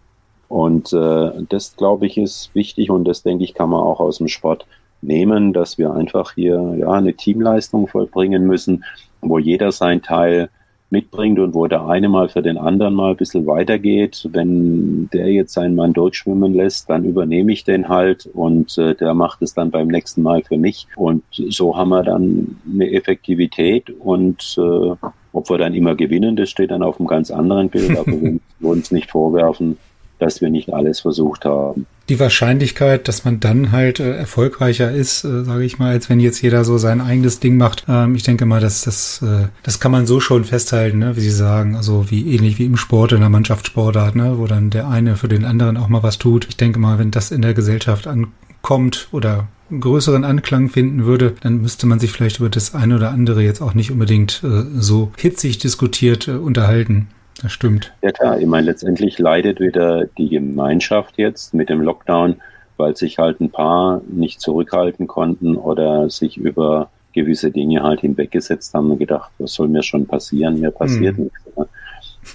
und 0.48 0.92
äh, 0.92 1.30
das, 1.48 1.76
glaube 1.76 2.06
ich, 2.06 2.18
ist 2.18 2.54
wichtig 2.54 2.90
und 2.90 3.04
das, 3.04 3.22
denke 3.22 3.44
ich, 3.44 3.54
kann 3.54 3.70
man 3.70 3.80
auch 3.80 4.00
aus 4.00 4.18
dem 4.18 4.28
Sport 4.28 4.66
nehmen, 5.02 5.52
dass 5.52 5.78
wir 5.78 5.92
einfach 5.94 6.34
hier 6.34 6.76
ja 6.78 6.90
eine 6.90 7.14
Teamleistung 7.14 7.88
vollbringen 7.88 8.46
müssen, 8.46 8.84
wo 9.20 9.38
jeder 9.38 9.72
sein 9.72 10.02
Teil 10.02 10.50
mitbringt 10.90 11.38
und 11.40 11.54
wo 11.54 11.66
der 11.66 11.86
eine 11.86 12.08
mal 12.08 12.28
für 12.28 12.42
den 12.42 12.58
anderen 12.58 12.94
mal 12.94 13.10
ein 13.10 13.16
bisschen 13.16 13.46
weitergeht. 13.46 14.28
Wenn 14.32 15.08
der 15.12 15.32
jetzt 15.32 15.54
seinen 15.54 15.74
Mann 15.74 15.92
durchschwimmen 15.92 16.54
lässt, 16.54 16.88
dann 16.88 17.04
übernehme 17.04 17.52
ich 17.52 17.64
den 17.64 17.88
halt 17.88 18.26
und 18.26 18.78
äh, 18.78 18.94
der 18.94 19.14
macht 19.14 19.42
es 19.42 19.54
dann 19.54 19.70
beim 19.70 19.88
nächsten 19.88 20.22
Mal 20.22 20.42
für 20.44 20.56
mich. 20.56 20.86
Und 20.94 21.24
so 21.30 21.76
haben 21.76 21.88
wir 21.88 22.04
dann 22.04 22.58
eine 22.72 22.92
Effektivität 22.92 23.90
und 23.90 24.56
äh, 24.58 25.08
ob 25.32 25.50
wir 25.50 25.58
dann 25.58 25.74
immer 25.74 25.96
gewinnen, 25.96 26.36
das 26.36 26.50
steht 26.50 26.70
dann 26.70 26.82
auf 26.82 26.98
einem 27.00 27.08
ganz 27.08 27.30
anderen 27.30 27.68
Bild, 27.68 27.98
aber 27.98 28.12
wir 28.12 28.38
uns 28.60 28.90
nicht 28.92 29.10
vorwerfen, 29.10 29.76
dass 30.18 30.40
wir 30.40 30.50
nicht 30.50 30.72
alles 30.72 31.00
versucht 31.00 31.44
haben. 31.44 31.86
Die 32.08 32.20
Wahrscheinlichkeit, 32.20 33.08
dass 33.08 33.24
man 33.24 33.40
dann 33.40 33.72
halt 33.72 33.98
äh, 33.98 34.16
erfolgreicher 34.16 34.92
ist, 34.92 35.24
äh, 35.24 35.42
sage 35.42 35.64
ich 35.64 35.78
mal, 35.78 35.90
als 35.90 36.08
wenn 36.08 36.20
jetzt 36.20 36.40
jeder 36.40 36.64
so 36.64 36.78
sein 36.78 37.00
eigenes 37.00 37.40
Ding 37.40 37.56
macht. 37.56 37.84
Ähm, 37.88 38.14
ich 38.14 38.22
denke 38.22 38.46
mal, 38.46 38.60
dass 38.60 38.82
das, 38.82 39.22
äh, 39.22 39.48
das 39.64 39.80
kann 39.80 39.92
man 39.92 40.06
so 40.06 40.20
schon 40.20 40.44
festhalten, 40.44 41.00
ne, 41.00 41.16
wie 41.16 41.20
Sie 41.20 41.30
sagen. 41.30 41.74
Also 41.74 42.10
wie 42.10 42.34
ähnlich 42.34 42.58
wie 42.58 42.66
im 42.66 42.76
Sport, 42.76 43.12
in 43.12 43.20
der 43.20 43.28
Mannschaftssportart, 43.28 44.14
ne, 44.14 44.38
wo 44.38 44.46
dann 44.46 44.70
der 44.70 44.88
eine 44.88 45.16
für 45.16 45.28
den 45.28 45.44
anderen 45.44 45.76
auch 45.76 45.88
mal 45.88 46.02
was 46.02 46.18
tut. 46.18 46.46
Ich 46.48 46.56
denke 46.56 46.78
mal, 46.78 46.98
wenn 46.98 47.10
das 47.10 47.32
in 47.32 47.42
der 47.42 47.54
Gesellschaft 47.54 48.06
ankommt 48.06 49.08
oder 49.10 49.48
größeren 49.70 50.24
Anklang 50.24 50.68
finden 50.68 51.04
würde, 51.04 51.34
dann 51.40 51.60
müsste 51.60 51.86
man 51.86 51.98
sich 51.98 52.12
vielleicht 52.12 52.38
über 52.38 52.48
das 52.48 52.74
eine 52.74 52.96
oder 52.96 53.10
andere 53.10 53.42
jetzt 53.42 53.60
auch 53.60 53.74
nicht 53.74 53.90
unbedingt 53.90 54.42
äh, 54.44 54.62
so 54.78 55.10
hitzig 55.16 55.58
diskutiert 55.58 56.28
äh, 56.28 56.32
unterhalten. 56.32 57.08
Das 57.42 57.52
stimmt. 57.52 57.92
Ja 58.02 58.12
klar, 58.12 58.38
ich 58.38 58.46
meine, 58.46 58.66
letztendlich 58.66 59.18
leidet 59.18 59.60
wieder 59.60 60.06
die 60.06 60.30
Gemeinschaft 60.30 61.18
jetzt 61.18 61.54
mit 61.54 61.68
dem 61.68 61.80
Lockdown, 61.80 62.36
weil 62.76 62.96
sich 62.96 63.18
halt 63.18 63.40
ein 63.40 63.50
paar 63.50 64.00
nicht 64.08 64.40
zurückhalten 64.40 65.06
konnten 65.06 65.56
oder 65.56 66.08
sich 66.08 66.38
über 66.38 66.90
gewisse 67.12 67.50
Dinge 67.50 67.82
halt 67.82 68.00
hinweggesetzt 68.00 68.74
haben 68.74 68.90
und 68.90 68.98
gedacht, 68.98 69.30
was 69.38 69.54
soll 69.54 69.68
mir 69.68 69.82
schon 69.82 70.06
passieren? 70.06 70.60
Mir 70.60 70.70
passiert 70.70 71.16
hm. 71.16 71.24
nichts. 71.24 71.40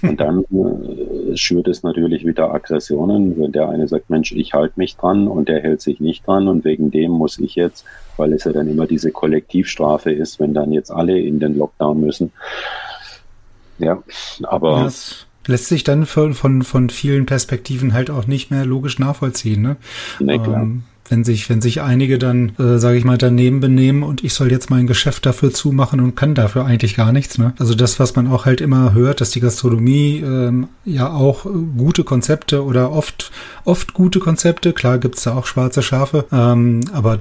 Und 0.00 0.20
dann 0.20 0.44
äh, 0.44 1.36
schürt 1.36 1.68
es 1.68 1.82
natürlich 1.82 2.26
wieder 2.26 2.52
Aggressionen, 2.52 3.38
wenn 3.38 3.52
der 3.52 3.68
eine 3.68 3.86
sagt, 3.88 4.08
Mensch, 4.08 4.32
ich 4.32 4.54
halte 4.54 4.74
mich 4.76 4.96
dran 4.96 5.28
und 5.28 5.48
der 5.48 5.60
hält 5.60 5.82
sich 5.82 6.00
nicht 6.00 6.26
dran 6.26 6.48
und 6.48 6.64
wegen 6.64 6.90
dem 6.90 7.12
muss 7.12 7.38
ich 7.38 7.54
jetzt, 7.56 7.84
weil 8.16 8.32
es 8.32 8.44
ja 8.44 8.52
dann 8.52 8.68
immer 8.68 8.86
diese 8.86 9.12
Kollektivstrafe 9.12 10.10
ist, 10.10 10.40
wenn 10.40 10.54
dann 10.54 10.72
jetzt 10.72 10.90
alle 10.90 11.18
in 11.18 11.40
den 11.40 11.58
Lockdown 11.58 12.00
müssen, 12.00 12.32
ja, 13.78 14.02
aber. 14.42 14.84
Das 14.84 15.26
lässt 15.46 15.66
sich 15.66 15.84
dann 15.84 16.06
von, 16.06 16.34
von, 16.34 16.62
von 16.62 16.90
vielen 16.90 17.26
Perspektiven 17.26 17.92
halt 17.92 18.10
auch 18.10 18.26
nicht 18.26 18.50
mehr 18.50 18.64
logisch 18.64 18.98
nachvollziehen. 18.98 19.62
Ne? 19.62 19.76
Nee, 20.20 20.38
klar. 20.38 20.62
Ähm, 20.62 20.84
wenn 21.08 21.24
sich, 21.24 21.50
wenn 21.50 21.60
sich 21.60 21.82
einige 21.82 22.18
dann, 22.18 22.52
äh, 22.58 22.78
sage 22.78 22.96
ich 22.96 23.04
mal, 23.04 23.18
daneben 23.18 23.60
benehmen 23.60 24.02
und 24.02 24.24
ich 24.24 24.34
soll 24.34 24.50
jetzt 24.50 24.70
mein 24.70 24.86
Geschäft 24.86 25.26
dafür 25.26 25.52
zumachen 25.52 26.00
und 26.00 26.14
kann 26.16 26.34
dafür 26.34 26.64
eigentlich 26.64 26.96
gar 26.96 27.12
nichts. 27.12 27.38
Ne? 27.38 27.52
Also 27.58 27.74
das, 27.74 27.98
was 28.00 28.16
man 28.16 28.28
auch 28.28 28.46
halt 28.46 28.60
immer 28.60 28.94
hört, 28.94 29.20
dass 29.20 29.30
die 29.30 29.40
Gastronomie 29.40 30.22
ähm, 30.24 30.68
ja 30.84 31.12
auch 31.12 31.44
gute 31.76 32.04
Konzepte 32.04 32.64
oder 32.64 32.92
oft, 32.92 33.32
oft 33.64 33.92
gute 33.94 34.20
Konzepte, 34.20 34.72
klar 34.72 34.98
gibt's 34.98 35.24
da 35.24 35.34
auch 35.34 35.46
schwarze 35.46 35.82
Schafe, 35.82 36.24
ähm, 36.32 36.80
aber 36.92 37.18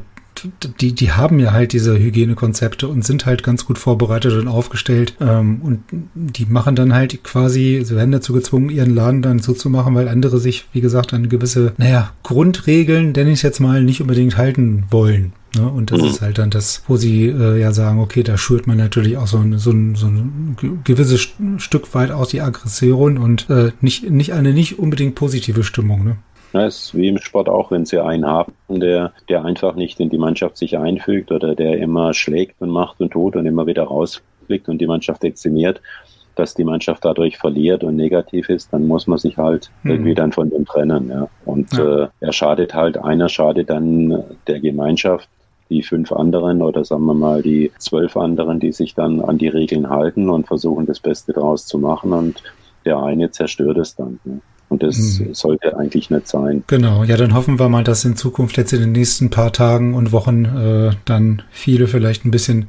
die, 0.79 0.93
die 0.93 1.11
haben 1.11 1.39
ja 1.39 1.51
halt 1.51 1.73
diese 1.73 1.97
Hygienekonzepte 1.97 2.87
und 2.87 3.05
sind 3.05 3.25
halt 3.25 3.43
ganz 3.43 3.65
gut 3.65 3.77
vorbereitet 3.77 4.33
und 4.33 4.47
aufgestellt. 4.47 5.15
Ähm, 5.19 5.61
und 5.61 5.83
die 6.13 6.45
machen 6.45 6.75
dann 6.75 6.93
halt 6.93 7.23
quasi, 7.23 7.81
sie 7.83 7.95
werden 7.95 8.11
dazu 8.11 8.33
gezwungen, 8.33 8.69
ihren 8.69 8.93
Laden 8.93 9.21
dann 9.21 9.39
so 9.39 9.53
zu 9.53 9.69
machen, 9.69 9.95
weil 9.95 10.07
andere 10.07 10.39
sich, 10.39 10.65
wie 10.73 10.81
gesagt, 10.81 11.13
an 11.13 11.29
gewisse, 11.29 11.73
naja, 11.77 12.11
Grundregeln, 12.23 13.13
denn 13.13 13.27
ich 13.27 13.43
jetzt 13.43 13.59
mal, 13.59 13.83
nicht 13.83 14.01
unbedingt 14.01 14.37
halten 14.37 14.85
wollen. 14.89 15.33
Ne? 15.55 15.69
Und 15.69 15.91
das 15.91 16.01
mhm. 16.01 16.07
ist 16.07 16.21
halt 16.21 16.37
dann 16.37 16.49
das, 16.49 16.83
wo 16.87 16.95
sie 16.95 17.27
äh, 17.27 17.59
ja 17.59 17.73
sagen, 17.73 17.99
okay, 17.99 18.23
da 18.23 18.37
schürt 18.37 18.67
man 18.67 18.77
natürlich 18.77 19.17
auch 19.17 19.27
so 19.27 19.37
ein, 19.37 19.57
so 19.57 19.71
ein, 19.71 19.95
so 19.95 20.07
ein 20.07 20.55
gewisses 20.83 21.27
Stück 21.57 21.93
weit 21.93 22.11
aus 22.11 22.29
die 22.29 22.41
Aggression 22.41 23.17
und 23.17 23.49
äh, 23.49 23.71
nicht, 23.81 24.09
nicht 24.09 24.33
eine 24.33 24.53
nicht 24.53 24.79
unbedingt 24.79 25.15
positive 25.15 25.63
Stimmung. 25.63 26.05
Ne? 26.05 26.17
Ja, 26.53 26.65
ist 26.65 26.95
wie 26.95 27.07
im 27.07 27.17
Sport 27.17 27.47
auch, 27.47 27.71
wenn 27.71 27.85
sie 27.85 27.99
einen 27.99 28.25
haben, 28.25 28.53
der, 28.67 29.13
der 29.29 29.45
einfach 29.45 29.75
nicht 29.75 29.99
in 29.99 30.09
die 30.09 30.17
Mannschaft 30.17 30.57
sich 30.57 30.77
einfügt 30.77 31.31
oder 31.31 31.55
der 31.55 31.77
immer 31.77 32.13
schlägt 32.13 32.61
und 32.61 32.69
macht 32.69 32.99
und 32.99 33.11
tut 33.11 33.35
und 33.35 33.45
immer 33.45 33.67
wieder 33.67 33.83
rausfliegt 33.83 34.67
und 34.67 34.79
die 34.79 34.87
Mannschaft 34.87 35.23
dezimiert, 35.23 35.81
dass 36.35 36.53
die 36.53 36.63
Mannschaft 36.63 37.05
dadurch 37.05 37.37
verliert 37.37 37.83
und 37.83 37.95
negativ 37.95 38.49
ist, 38.49 38.73
dann 38.73 38.87
muss 38.87 39.07
man 39.07 39.17
sich 39.17 39.37
halt 39.37 39.71
mhm. 39.83 39.91
irgendwie 39.91 40.15
dann 40.15 40.31
von 40.31 40.49
dem 40.49 40.65
trennen. 40.65 41.09
Ja. 41.09 41.27
Und 41.45 41.71
ja. 41.73 42.03
Äh, 42.03 42.07
er 42.19 42.33
schadet 42.33 42.73
halt, 42.73 42.97
einer 42.97 43.29
schadet 43.29 43.69
dann 43.69 44.23
der 44.47 44.59
Gemeinschaft, 44.59 45.29
die 45.69 45.83
fünf 45.83 46.11
anderen 46.11 46.61
oder 46.61 46.83
sagen 46.83 47.05
wir 47.05 47.13
mal 47.13 47.41
die 47.41 47.71
zwölf 47.77 48.17
anderen, 48.17 48.59
die 48.59 48.73
sich 48.73 48.93
dann 48.93 49.21
an 49.21 49.37
die 49.37 49.47
Regeln 49.47 49.89
halten 49.89 50.29
und 50.29 50.47
versuchen, 50.47 50.85
das 50.85 50.99
Beste 50.99 51.31
daraus 51.31 51.65
zu 51.65 51.79
machen 51.79 52.11
und 52.11 52.43
der 52.83 53.01
eine 53.01 53.31
zerstört 53.31 53.77
es 53.77 53.95
dann. 53.95 54.19
Ne? 54.25 54.41
Und 54.71 54.83
das 54.83 55.19
mhm. 55.19 55.33
sollte 55.33 55.77
eigentlich 55.77 56.09
nicht 56.09 56.29
sein. 56.29 56.63
Genau, 56.67 57.03
ja, 57.03 57.17
dann 57.17 57.33
hoffen 57.33 57.59
wir 57.59 57.67
mal, 57.67 57.83
dass 57.83 58.05
in 58.05 58.15
Zukunft 58.15 58.55
jetzt 58.55 58.71
in 58.71 58.79
den 58.79 58.93
nächsten 58.93 59.29
paar 59.29 59.51
Tagen 59.51 59.93
und 59.95 60.13
Wochen 60.13 60.45
äh, 60.45 60.91
dann 61.03 61.41
viele 61.51 61.87
vielleicht 61.87 62.23
ein 62.23 62.31
bisschen, 62.31 62.67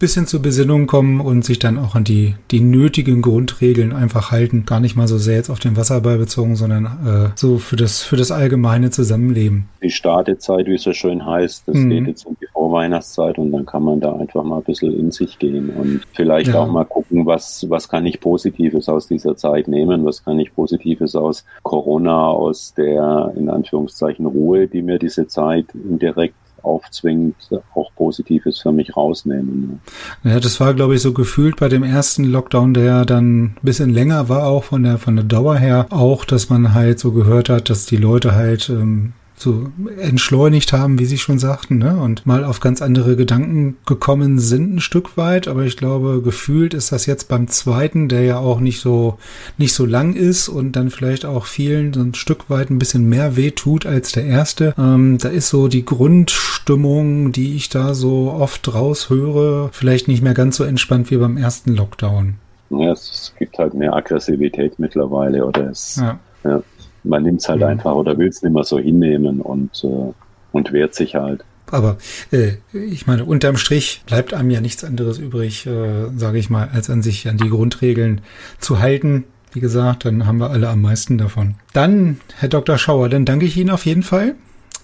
bisschen 0.00 0.26
zur 0.26 0.42
Besinnung 0.42 0.88
kommen 0.88 1.20
und 1.20 1.44
sich 1.44 1.60
dann 1.60 1.78
auch 1.78 1.94
an 1.94 2.02
die, 2.02 2.34
die 2.50 2.58
nötigen 2.58 3.22
Grundregeln 3.22 3.92
einfach 3.92 4.32
halten. 4.32 4.64
Gar 4.66 4.80
nicht 4.80 4.96
mal 4.96 5.06
so 5.06 5.16
sehr 5.16 5.36
jetzt 5.36 5.48
auf 5.48 5.60
den 5.60 5.76
Wasserball 5.76 6.18
bezogen, 6.18 6.56
sondern 6.56 6.86
äh, 6.86 7.30
so 7.36 7.58
für 7.58 7.76
das, 7.76 8.02
für 8.02 8.16
das 8.16 8.32
allgemeine 8.32 8.90
Zusammenleben. 8.90 9.68
Die 9.80 9.90
Startezeit, 9.90 10.66
wie 10.66 10.74
es 10.74 10.82
so 10.82 10.92
schön 10.92 11.24
heißt, 11.24 11.68
das 11.68 11.76
mhm. 11.76 11.90
geht 11.90 12.06
jetzt 12.08 12.26
um 12.26 12.36
die 12.40 12.48
Vorweihnachtszeit 12.52 13.38
und 13.38 13.52
dann 13.52 13.64
kann 13.64 13.84
man 13.84 14.00
da 14.00 14.12
einfach 14.16 14.42
mal 14.42 14.56
ein 14.56 14.64
bisschen 14.64 14.98
in 14.98 15.12
sich 15.12 15.38
gehen 15.38 15.70
und 15.70 16.00
vielleicht 16.14 16.48
ja. 16.48 16.60
auch 16.60 16.66
mal 16.66 16.84
gucken, 16.84 17.26
was, 17.26 17.64
was 17.68 17.88
kann 17.88 18.04
ich 18.06 18.18
Positives 18.18 18.88
aus 18.88 19.06
dieser 19.06 19.36
Zeit 19.36 19.68
nehmen, 19.68 20.04
was 20.04 20.24
kann 20.24 20.40
ich 20.40 20.52
Positives 20.52 21.14
aus 21.14 21.43
Corona, 21.62 22.28
aus 22.28 22.74
der 22.74 23.32
in 23.36 23.48
Anführungszeichen 23.48 24.26
Ruhe, 24.26 24.68
die 24.68 24.82
mir 24.82 24.98
diese 24.98 25.26
Zeit 25.26 25.66
indirekt 25.74 26.34
aufzwingt, 26.62 27.36
auch 27.74 27.90
Positives 27.94 28.58
für 28.58 28.72
mich 28.72 28.96
rausnehmen. 28.96 29.80
Ja, 30.22 30.40
das 30.40 30.60
war, 30.60 30.74
glaube 30.74 30.94
ich, 30.94 31.02
so 31.02 31.12
gefühlt 31.12 31.56
bei 31.56 31.68
dem 31.68 31.82
ersten 31.82 32.24
Lockdown, 32.24 32.74
der 32.74 33.04
dann 33.04 33.44
ein 33.44 33.56
bisschen 33.62 33.90
länger 33.90 34.28
war, 34.28 34.46
auch 34.46 34.64
von 34.64 34.82
der 34.82 34.98
von 34.98 35.16
der 35.16 35.24
Dauer 35.24 35.56
her, 35.56 35.86
auch, 35.90 36.24
dass 36.24 36.50
man 36.50 36.74
halt 36.74 36.98
so 36.98 37.12
gehört 37.12 37.48
hat, 37.48 37.70
dass 37.70 37.86
die 37.86 37.96
Leute 37.96 38.34
halt 38.34 38.68
ähm, 38.70 39.12
so 39.36 39.66
entschleunigt 39.98 40.72
haben, 40.72 40.98
wie 40.98 41.04
Sie 41.04 41.18
schon 41.18 41.38
sagten, 41.38 41.78
ne? 41.78 41.96
und 41.96 42.24
mal 42.24 42.44
auf 42.44 42.60
ganz 42.60 42.80
andere 42.80 43.16
Gedanken 43.16 43.76
gekommen 43.84 44.38
sind 44.38 44.76
ein 44.76 44.80
Stück 44.80 45.16
weit. 45.16 45.48
Aber 45.48 45.64
ich 45.64 45.76
glaube, 45.76 46.22
gefühlt 46.22 46.72
ist 46.72 46.92
das 46.92 47.06
jetzt 47.06 47.28
beim 47.28 47.48
zweiten, 47.48 48.08
der 48.08 48.22
ja 48.22 48.38
auch 48.38 48.60
nicht 48.60 48.80
so 48.80 49.18
nicht 49.58 49.74
so 49.74 49.86
lang 49.86 50.14
ist 50.14 50.48
und 50.48 50.72
dann 50.76 50.90
vielleicht 50.90 51.24
auch 51.24 51.46
vielen 51.46 51.92
so 51.92 52.00
ein 52.00 52.14
Stück 52.14 52.48
weit 52.48 52.70
ein 52.70 52.78
bisschen 52.78 53.08
mehr 53.08 53.36
weh 53.36 53.50
tut 53.50 53.86
als 53.86 54.12
der 54.12 54.24
erste. 54.24 54.74
Ähm, 54.78 55.18
da 55.18 55.28
ist 55.28 55.48
so 55.48 55.68
die 55.68 55.84
Grundstimmung, 55.84 57.32
die 57.32 57.56
ich 57.56 57.68
da 57.68 57.94
so 57.94 58.30
oft 58.30 58.72
raushöre, 58.72 59.70
vielleicht 59.72 60.08
nicht 60.08 60.22
mehr 60.22 60.34
ganz 60.34 60.56
so 60.56 60.64
entspannt 60.64 61.10
wie 61.10 61.16
beim 61.16 61.36
ersten 61.36 61.74
Lockdown. 61.74 62.34
Ja, 62.70 62.92
es 62.92 63.34
gibt 63.38 63.58
halt 63.58 63.74
mehr 63.74 63.94
Aggressivität 63.94 64.78
mittlerweile 64.78 65.44
oder 65.44 65.70
es 65.70 65.96
ja. 65.96 66.18
ja 66.44 66.62
man 67.04 67.22
nimmt 67.22 67.40
es 67.40 67.48
halt 67.48 67.60
mhm. 67.60 67.66
einfach 67.66 67.94
oder 67.94 68.18
will 68.18 68.28
es 68.28 68.42
nicht 68.42 68.52
mehr 68.52 68.64
so 68.64 68.78
hinnehmen 68.78 69.40
und, 69.40 69.84
äh, 69.84 70.12
und 70.52 70.72
wehrt 70.72 70.94
sich 70.94 71.14
halt. 71.14 71.44
Aber 71.70 71.96
äh, 72.30 72.52
ich 72.72 73.06
meine, 73.06 73.24
unterm 73.24 73.56
Strich 73.56 74.02
bleibt 74.06 74.34
einem 74.34 74.50
ja 74.50 74.60
nichts 74.60 74.84
anderes 74.84 75.18
übrig, 75.18 75.66
äh, 75.66 76.08
sage 76.16 76.38
ich 76.38 76.50
mal, 76.50 76.68
als 76.72 76.90
an 76.90 77.02
sich 77.02 77.28
an 77.28 77.38
die 77.38 77.48
Grundregeln 77.48 78.20
zu 78.58 78.80
halten. 78.80 79.24
Wie 79.52 79.60
gesagt, 79.60 80.04
dann 80.04 80.26
haben 80.26 80.38
wir 80.38 80.50
alle 80.50 80.68
am 80.68 80.82
meisten 80.82 81.16
davon. 81.16 81.54
Dann, 81.72 82.20
Herr 82.38 82.48
Dr. 82.48 82.76
Schauer, 82.76 83.08
dann 83.08 83.24
danke 83.24 83.46
ich 83.46 83.56
Ihnen 83.56 83.70
auf 83.70 83.86
jeden 83.86 84.02
Fall 84.02 84.34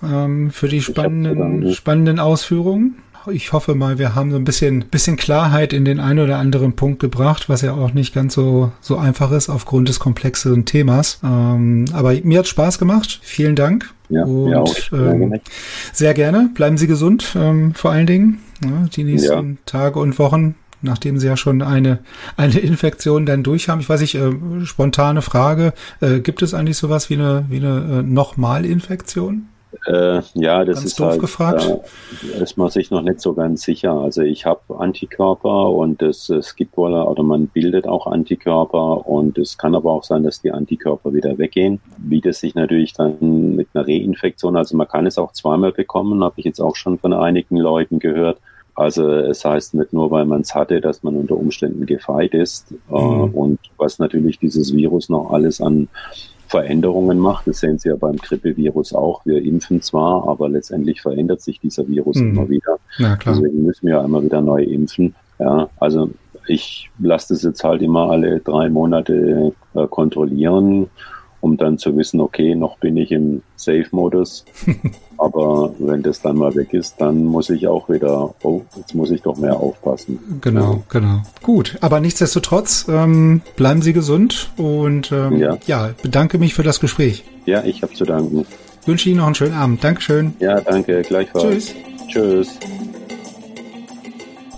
ähm, 0.03 0.51
für 0.51 0.69
die 0.69 0.81
spannenden, 0.81 1.73
spannenden 1.75 2.19
Ausführungen 2.19 2.97
ich 3.27 3.53
hoffe 3.53 3.75
mal, 3.75 3.99
wir 3.99 4.15
haben 4.15 4.31
so 4.31 4.37
ein 4.37 4.45
bisschen, 4.45 4.87
bisschen 4.91 5.17
Klarheit 5.17 5.73
in 5.73 5.85
den 5.85 6.01
einen 6.01 6.21
oder 6.21 6.39
anderen 6.39 6.75
Punkt 6.75 7.01
gebracht, 7.01 7.49
was 7.49 7.63
ja 7.63 7.75
auch 7.75 7.93
nicht 7.93 8.15
ganz 8.15 8.35
so, 8.35 8.73
so 8.81 8.97
einfach 8.97 9.31
ist 9.33 9.49
aufgrund 9.49 9.89
des 9.89 10.01
komplexen 10.01 10.65
Themas. 10.65 11.21
Ähm, 11.23 11.87
aber 11.93 12.15
mir 12.23 12.41
hat 12.41 12.49
Spaß 12.49 12.79
gemacht. 12.79 13.21
Vielen 13.23 13.57
Dank. 13.57 13.93
Ja, 14.09 14.25
und, 14.25 14.51
ja 14.51 14.61
auch. 14.61 14.75
Ähm, 14.93 15.41
sehr 15.93 16.15
gerne. 16.15 16.51
Bleiben 16.55 16.79
Sie 16.79 16.87
gesund, 16.87 17.35
ähm, 17.37 17.75
vor 17.75 17.91
allen 17.91 18.07
Dingen. 18.07 18.41
Ja, 18.65 18.89
die 18.95 19.05
nächsten 19.05 19.51
ja. 19.51 19.57
Tage 19.67 19.99
und 19.99 20.19
Wochen 20.19 20.55
nachdem 20.83 21.19
sie 21.19 21.27
ja 21.27 21.37
schon 21.37 21.63
eine, 21.63 21.99
eine 22.37 22.59
Infektion 22.59 23.27
dann 23.27 23.43
durch 23.43 23.69
haben. 23.69 23.81
Ich 23.81 23.89
weiß 23.89 24.01
nicht, 24.01 24.15
äh, 24.15 24.33
spontane 24.65 25.23
Frage, 25.23 25.75
äh, 26.01 26.21
gibt 26.21 26.43
es 26.43 26.55
eigentlich 26.55 26.79
sowas 26.79 27.11
wie 27.11 27.15
eine, 27.15 27.45
wie 27.49 27.59
eine 27.59 27.99
äh, 27.99 28.03
Nochmalinfektion? 28.03 29.49
Äh, 29.87 30.21
ja, 30.35 30.65
das 30.65 30.77
ganz 30.77 30.85
ist 30.85 31.01
halt, 31.01 31.21
gefragt. 31.21 31.81
Da 32.23 32.43
ist 32.43 32.57
man 32.59 32.71
sich 32.71 32.91
noch 32.91 33.03
nicht 33.03 33.21
so 33.21 33.33
ganz 33.33 33.63
sicher. 33.63 33.93
Also 33.93 34.23
ich 34.23 34.45
habe 34.45 34.61
Antikörper 34.79 35.71
und 35.71 36.03
es, 36.03 36.29
es 36.29 36.55
gibt 36.55 36.77
wohl, 36.77 36.93
oder 36.93 37.23
man 37.23 37.47
bildet 37.47 37.87
auch 37.87 38.07
Antikörper 38.07 39.07
und 39.07 39.39
es 39.39 39.57
kann 39.57 39.75
aber 39.75 39.93
auch 39.93 40.05
sein, 40.05 40.23
dass 40.23 40.43
die 40.43 40.53
Antikörper 40.53 41.15
wieder 41.15 41.39
weggehen. 41.39 41.81
Wie 41.97 42.21
das 42.21 42.41
sich 42.41 42.55
natürlich 42.55 42.93
dann 42.93 43.57
mit 43.57 43.69
einer 43.73 43.87
Reinfektion, 43.87 44.57
also 44.57 44.77
man 44.77 44.89
kann 44.89 45.07
es 45.07 45.19
auch 45.19 45.33
zweimal 45.33 45.73
bekommen, 45.73 46.23
habe 46.23 46.35
ich 46.37 46.45
jetzt 46.45 46.61
auch 46.61 46.77
schon 46.77 46.99
von 46.99 47.13
einigen 47.13 47.57
Leuten 47.57 47.99
gehört. 47.99 48.39
Also 48.75 49.11
es 49.11 49.45
heißt 49.45 49.75
nicht 49.75 49.93
nur, 49.93 50.11
weil 50.11 50.25
man 50.25 50.43
es 50.43 50.55
hatte, 50.55 50.81
dass 50.81 51.03
man 51.03 51.17
unter 51.17 51.37
Umständen 51.37 51.87
gefeit 51.87 52.35
ist. 52.35 52.73
Äh, 52.91 52.95
mhm. 52.95 53.35
und 53.35 53.59
was 53.77 53.99
natürlich 53.99 54.39
dieses 54.39 54.75
Virus 54.75 55.09
noch 55.09 55.33
alles 55.33 55.61
an 55.61 55.89
Veränderungen 56.51 57.19
macht. 57.19 57.47
Das 57.47 57.61
sehen 57.61 57.79
Sie 57.79 57.89
ja 57.89 57.97
beim 57.97 58.17
Grippevirus 58.17 58.93
auch. 58.93 59.25
Wir 59.25 59.41
impfen 59.43 59.81
zwar, 59.83 60.29
aber 60.29 60.49
letztendlich 60.49 61.01
verändert 61.01 61.41
sich 61.41 61.61
dieser 61.61 61.87
Virus 61.87 62.17
mhm. 62.17 62.31
immer 62.31 62.49
wieder. 62.49 62.79
Ja, 62.99 63.17
Deswegen 63.25 63.65
müssen 63.65 63.87
wir 63.87 63.95
ja 63.95 64.05
immer 64.05 64.23
wieder 64.23 64.41
neu 64.41 64.65
impfen. 64.65 65.15
Ja, 65.39 65.69
also 65.79 66.11
ich 66.49 66.91
lasse 66.99 67.35
das 67.35 67.45
jetzt 67.45 67.63
halt 67.63 67.83
immer 67.83 68.11
alle 68.11 68.41
drei 68.41 68.69
Monate 68.69 69.53
äh, 69.75 69.87
kontrollieren 69.87 70.91
um 71.41 71.57
dann 71.57 71.79
zu 71.79 71.97
wissen, 71.97 72.21
okay, 72.21 72.55
noch 72.55 72.79
bin 72.79 72.97
ich 72.97 73.11
im 73.13 73.43
Safe-Modus. 73.57 74.45
Aber 75.19 75.75
wenn 75.79 76.03
das 76.03 76.23
dann 76.23 76.37
mal 76.37 76.55
weg 76.55 76.73
ist, 76.73 76.95
dann 76.99 77.27
muss 77.27 77.51
ich 77.51 77.67
auch 77.67 77.91
wieder, 77.91 78.35
oh, 78.43 78.63
jetzt 78.77 78.95
muss 78.95 79.11
ich 79.11 79.21
doch 79.21 79.37
mehr 79.37 79.57
aufpassen. 79.57 80.19
Genau, 80.41 80.83
genau. 80.89 81.23
Gut, 81.43 81.77
aber 81.83 82.01
nichtsdestotrotz, 82.01 82.87
ähm, 82.89 83.43
bleiben 83.55 83.83
Sie 83.83 83.93
gesund 83.93 84.51
und 84.57 85.13
ähm, 85.13 85.37
ja. 85.37 85.59
ja, 85.67 85.91
bedanke 86.03 86.39
mich 86.39 86.55
für 86.55 86.63
das 86.63 86.81
Gespräch. 86.81 87.23
Ja, 87.45 87.63
ich 87.65 87.83
habe 87.83 87.93
zu 87.93 88.07
danken. 88.07 88.47
Wünsche 88.87 89.11
Ihnen 89.11 89.19
noch 89.19 89.27
einen 89.27 89.35
schönen 89.35 89.55
Abend. 89.55 89.85
Dankeschön. 89.85 90.33
Ja, 90.41 90.59
danke, 90.63 91.03
gleichfalls. 91.03 91.75
Tschüss. 91.75 91.75
Tschüss. 92.09 92.59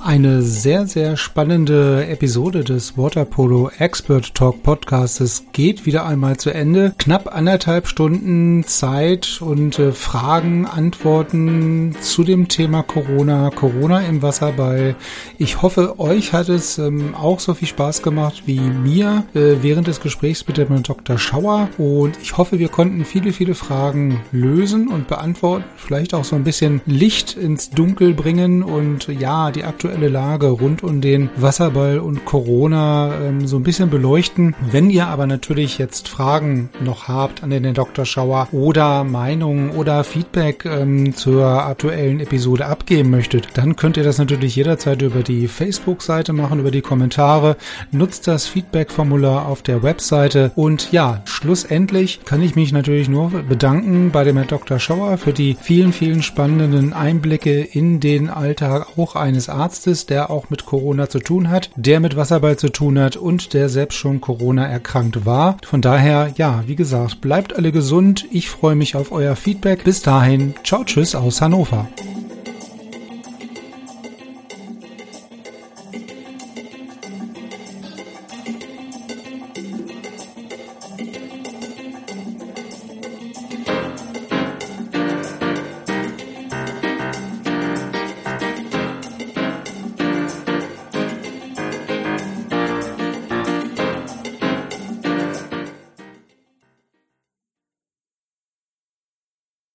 Eine 0.04 0.42
sehr, 0.42 0.88
sehr 0.88 1.16
spannende 1.16 2.08
Episode 2.08 2.64
des 2.64 2.98
Waterpolo 2.98 3.70
Expert 3.78 4.34
Talk 4.34 4.64
Podcastes 4.64 5.44
geht 5.52 5.86
wieder 5.86 6.04
einmal 6.04 6.38
zu 6.38 6.52
Ende. 6.52 6.92
Knapp 6.98 7.32
anderthalb 7.32 7.86
Stunden 7.86 8.64
Zeit 8.64 9.40
und 9.40 9.78
äh, 9.78 9.92
Fragen, 9.92 10.66
Antworten 10.66 11.94
zu 12.00 12.24
dem 12.24 12.48
Thema 12.48 12.82
Corona, 12.82 13.50
Corona 13.50 14.00
im 14.00 14.22
Wasserball. 14.22 14.96
Ich 15.38 15.62
hoffe, 15.62 16.00
euch 16.00 16.32
hat 16.32 16.48
es 16.48 16.78
ähm, 16.78 17.14
auch 17.14 17.38
so 17.38 17.54
viel 17.54 17.68
Spaß 17.68 18.02
gemacht 18.02 18.42
wie 18.44 18.58
mir 18.58 19.22
äh, 19.34 19.62
während 19.62 19.86
des 19.86 20.00
Gesprächs 20.00 20.44
mit 20.48 20.56
dem 20.56 20.82
Dr. 20.82 21.16
Schauer. 21.16 21.68
Und 21.78 22.18
ich 22.20 22.36
hoffe, 22.36 22.58
wir 22.58 22.70
konnten 22.70 23.04
viele, 23.04 23.32
viele 23.32 23.54
Fragen 23.54 24.20
lösen 24.32 24.88
und 24.88 25.06
beantworten. 25.06 25.64
Vielleicht 25.76 26.12
auch 26.12 26.24
so 26.24 26.34
ein 26.34 26.42
bisschen 26.42 26.80
Licht 26.86 27.36
ins 27.36 27.70
Dunkel 27.70 28.14
bringen 28.14 28.64
und 28.64 29.06
ja, 29.06 29.52
die 29.52 29.62
aktuelle 29.62 29.91
aktuelle 29.93 30.09
Lage 30.09 30.47
rund 30.47 30.82
um 30.82 31.02
den 31.02 31.28
Wasserball 31.36 31.98
und 31.98 32.24
Corona 32.24 33.12
ähm, 33.20 33.47
so 33.47 33.59
ein 33.59 33.62
bisschen 33.62 33.90
beleuchten. 33.90 34.55
Wenn 34.70 34.89
ihr 34.89 35.09
aber 35.09 35.27
natürlich 35.27 35.77
jetzt 35.77 36.09
Fragen 36.09 36.70
noch 36.82 37.09
habt 37.09 37.43
an 37.43 37.51
den 37.51 37.74
Dr. 37.74 38.06
Schauer 38.06 38.48
oder 38.52 39.05
Meinungen 39.05 39.69
oder 39.70 40.02
Feedback 40.02 40.64
ähm, 40.64 41.14
zur 41.14 41.44
aktuellen 41.44 42.20
Episode 42.20 42.66
abgeben 42.66 43.10
möchtet, 43.10 43.48
dann 43.52 43.77
könnt 43.77 43.98
ihr 43.98 44.02
das 44.02 44.16
natürlich 44.16 44.56
jederzeit 44.56 45.02
über 45.02 45.23
die 45.23 45.47
Facebook-Seite 45.47 46.32
machen, 46.32 46.60
über 46.60 46.70
die 46.70 46.81
Kommentare. 46.81 47.59
Nutzt 47.90 48.27
das 48.27 48.47
Feedback-Formular 48.47 49.47
auf 49.47 49.60
der 49.60 49.82
Webseite 49.82 50.52
und 50.55 50.90
ja, 50.90 51.20
schlussendlich 51.27 52.20
kann 52.24 52.40
ich 52.40 52.56
mich 52.56 52.73
natürlich 52.73 53.10
nur 53.10 53.28
bedanken 53.28 54.10
bei 54.10 54.24
dem 54.24 54.39
Herrn 54.39 54.48
Dr. 54.48 54.78
Schauer 54.78 55.19
für 55.19 55.35
die 55.35 55.55
vielen, 55.60 55.93
vielen 55.93 56.23
spannenden 56.23 56.94
Einblicke 56.94 57.60
in 57.60 58.01
den 58.01 58.31
Alltag 58.31 58.86
auch 58.97 59.16
eines 59.16 59.51
Arztes 59.51 59.81
Arztes, 59.82 60.06
der 60.06 60.30
auch 60.30 60.48
mit 60.48 60.64
Corona 60.64 61.09
zu 61.09 61.18
tun 61.18 61.50
hat, 61.50 61.70
der 61.74 61.98
mit 61.98 62.14
Wasserball 62.14 62.56
zu 62.56 62.68
tun 62.68 63.00
hat 63.00 63.16
und 63.16 63.52
der 63.52 63.68
selbst 63.68 63.96
schon 63.96 64.20
Corona 64.20 64.64
erkrankt 64.64 65.26
war. 65.26 65.56
Von 65.64 65.82
daher, 65.82 66.32
ja, 66.36 66.62
wie 66.68 66.76
gesagt, 66.76 67.20
bleibt 67.20 67.56
alle 67.56 67.72
gesund. 67.72 68.24
Ich 68.30 68.48
freue 68.48 68.76
mich 68.76 68.94
auf 68.94 69.10
euer 69.10 69.34
Feedback. 69.34 69.82
Bis 69.82 70.00
dahin, 70.00 70.54
ciao, 70.62 70.84
tschüss 70.84 71.16
aus 71.16 71.40
Hannover. 71.40 71.88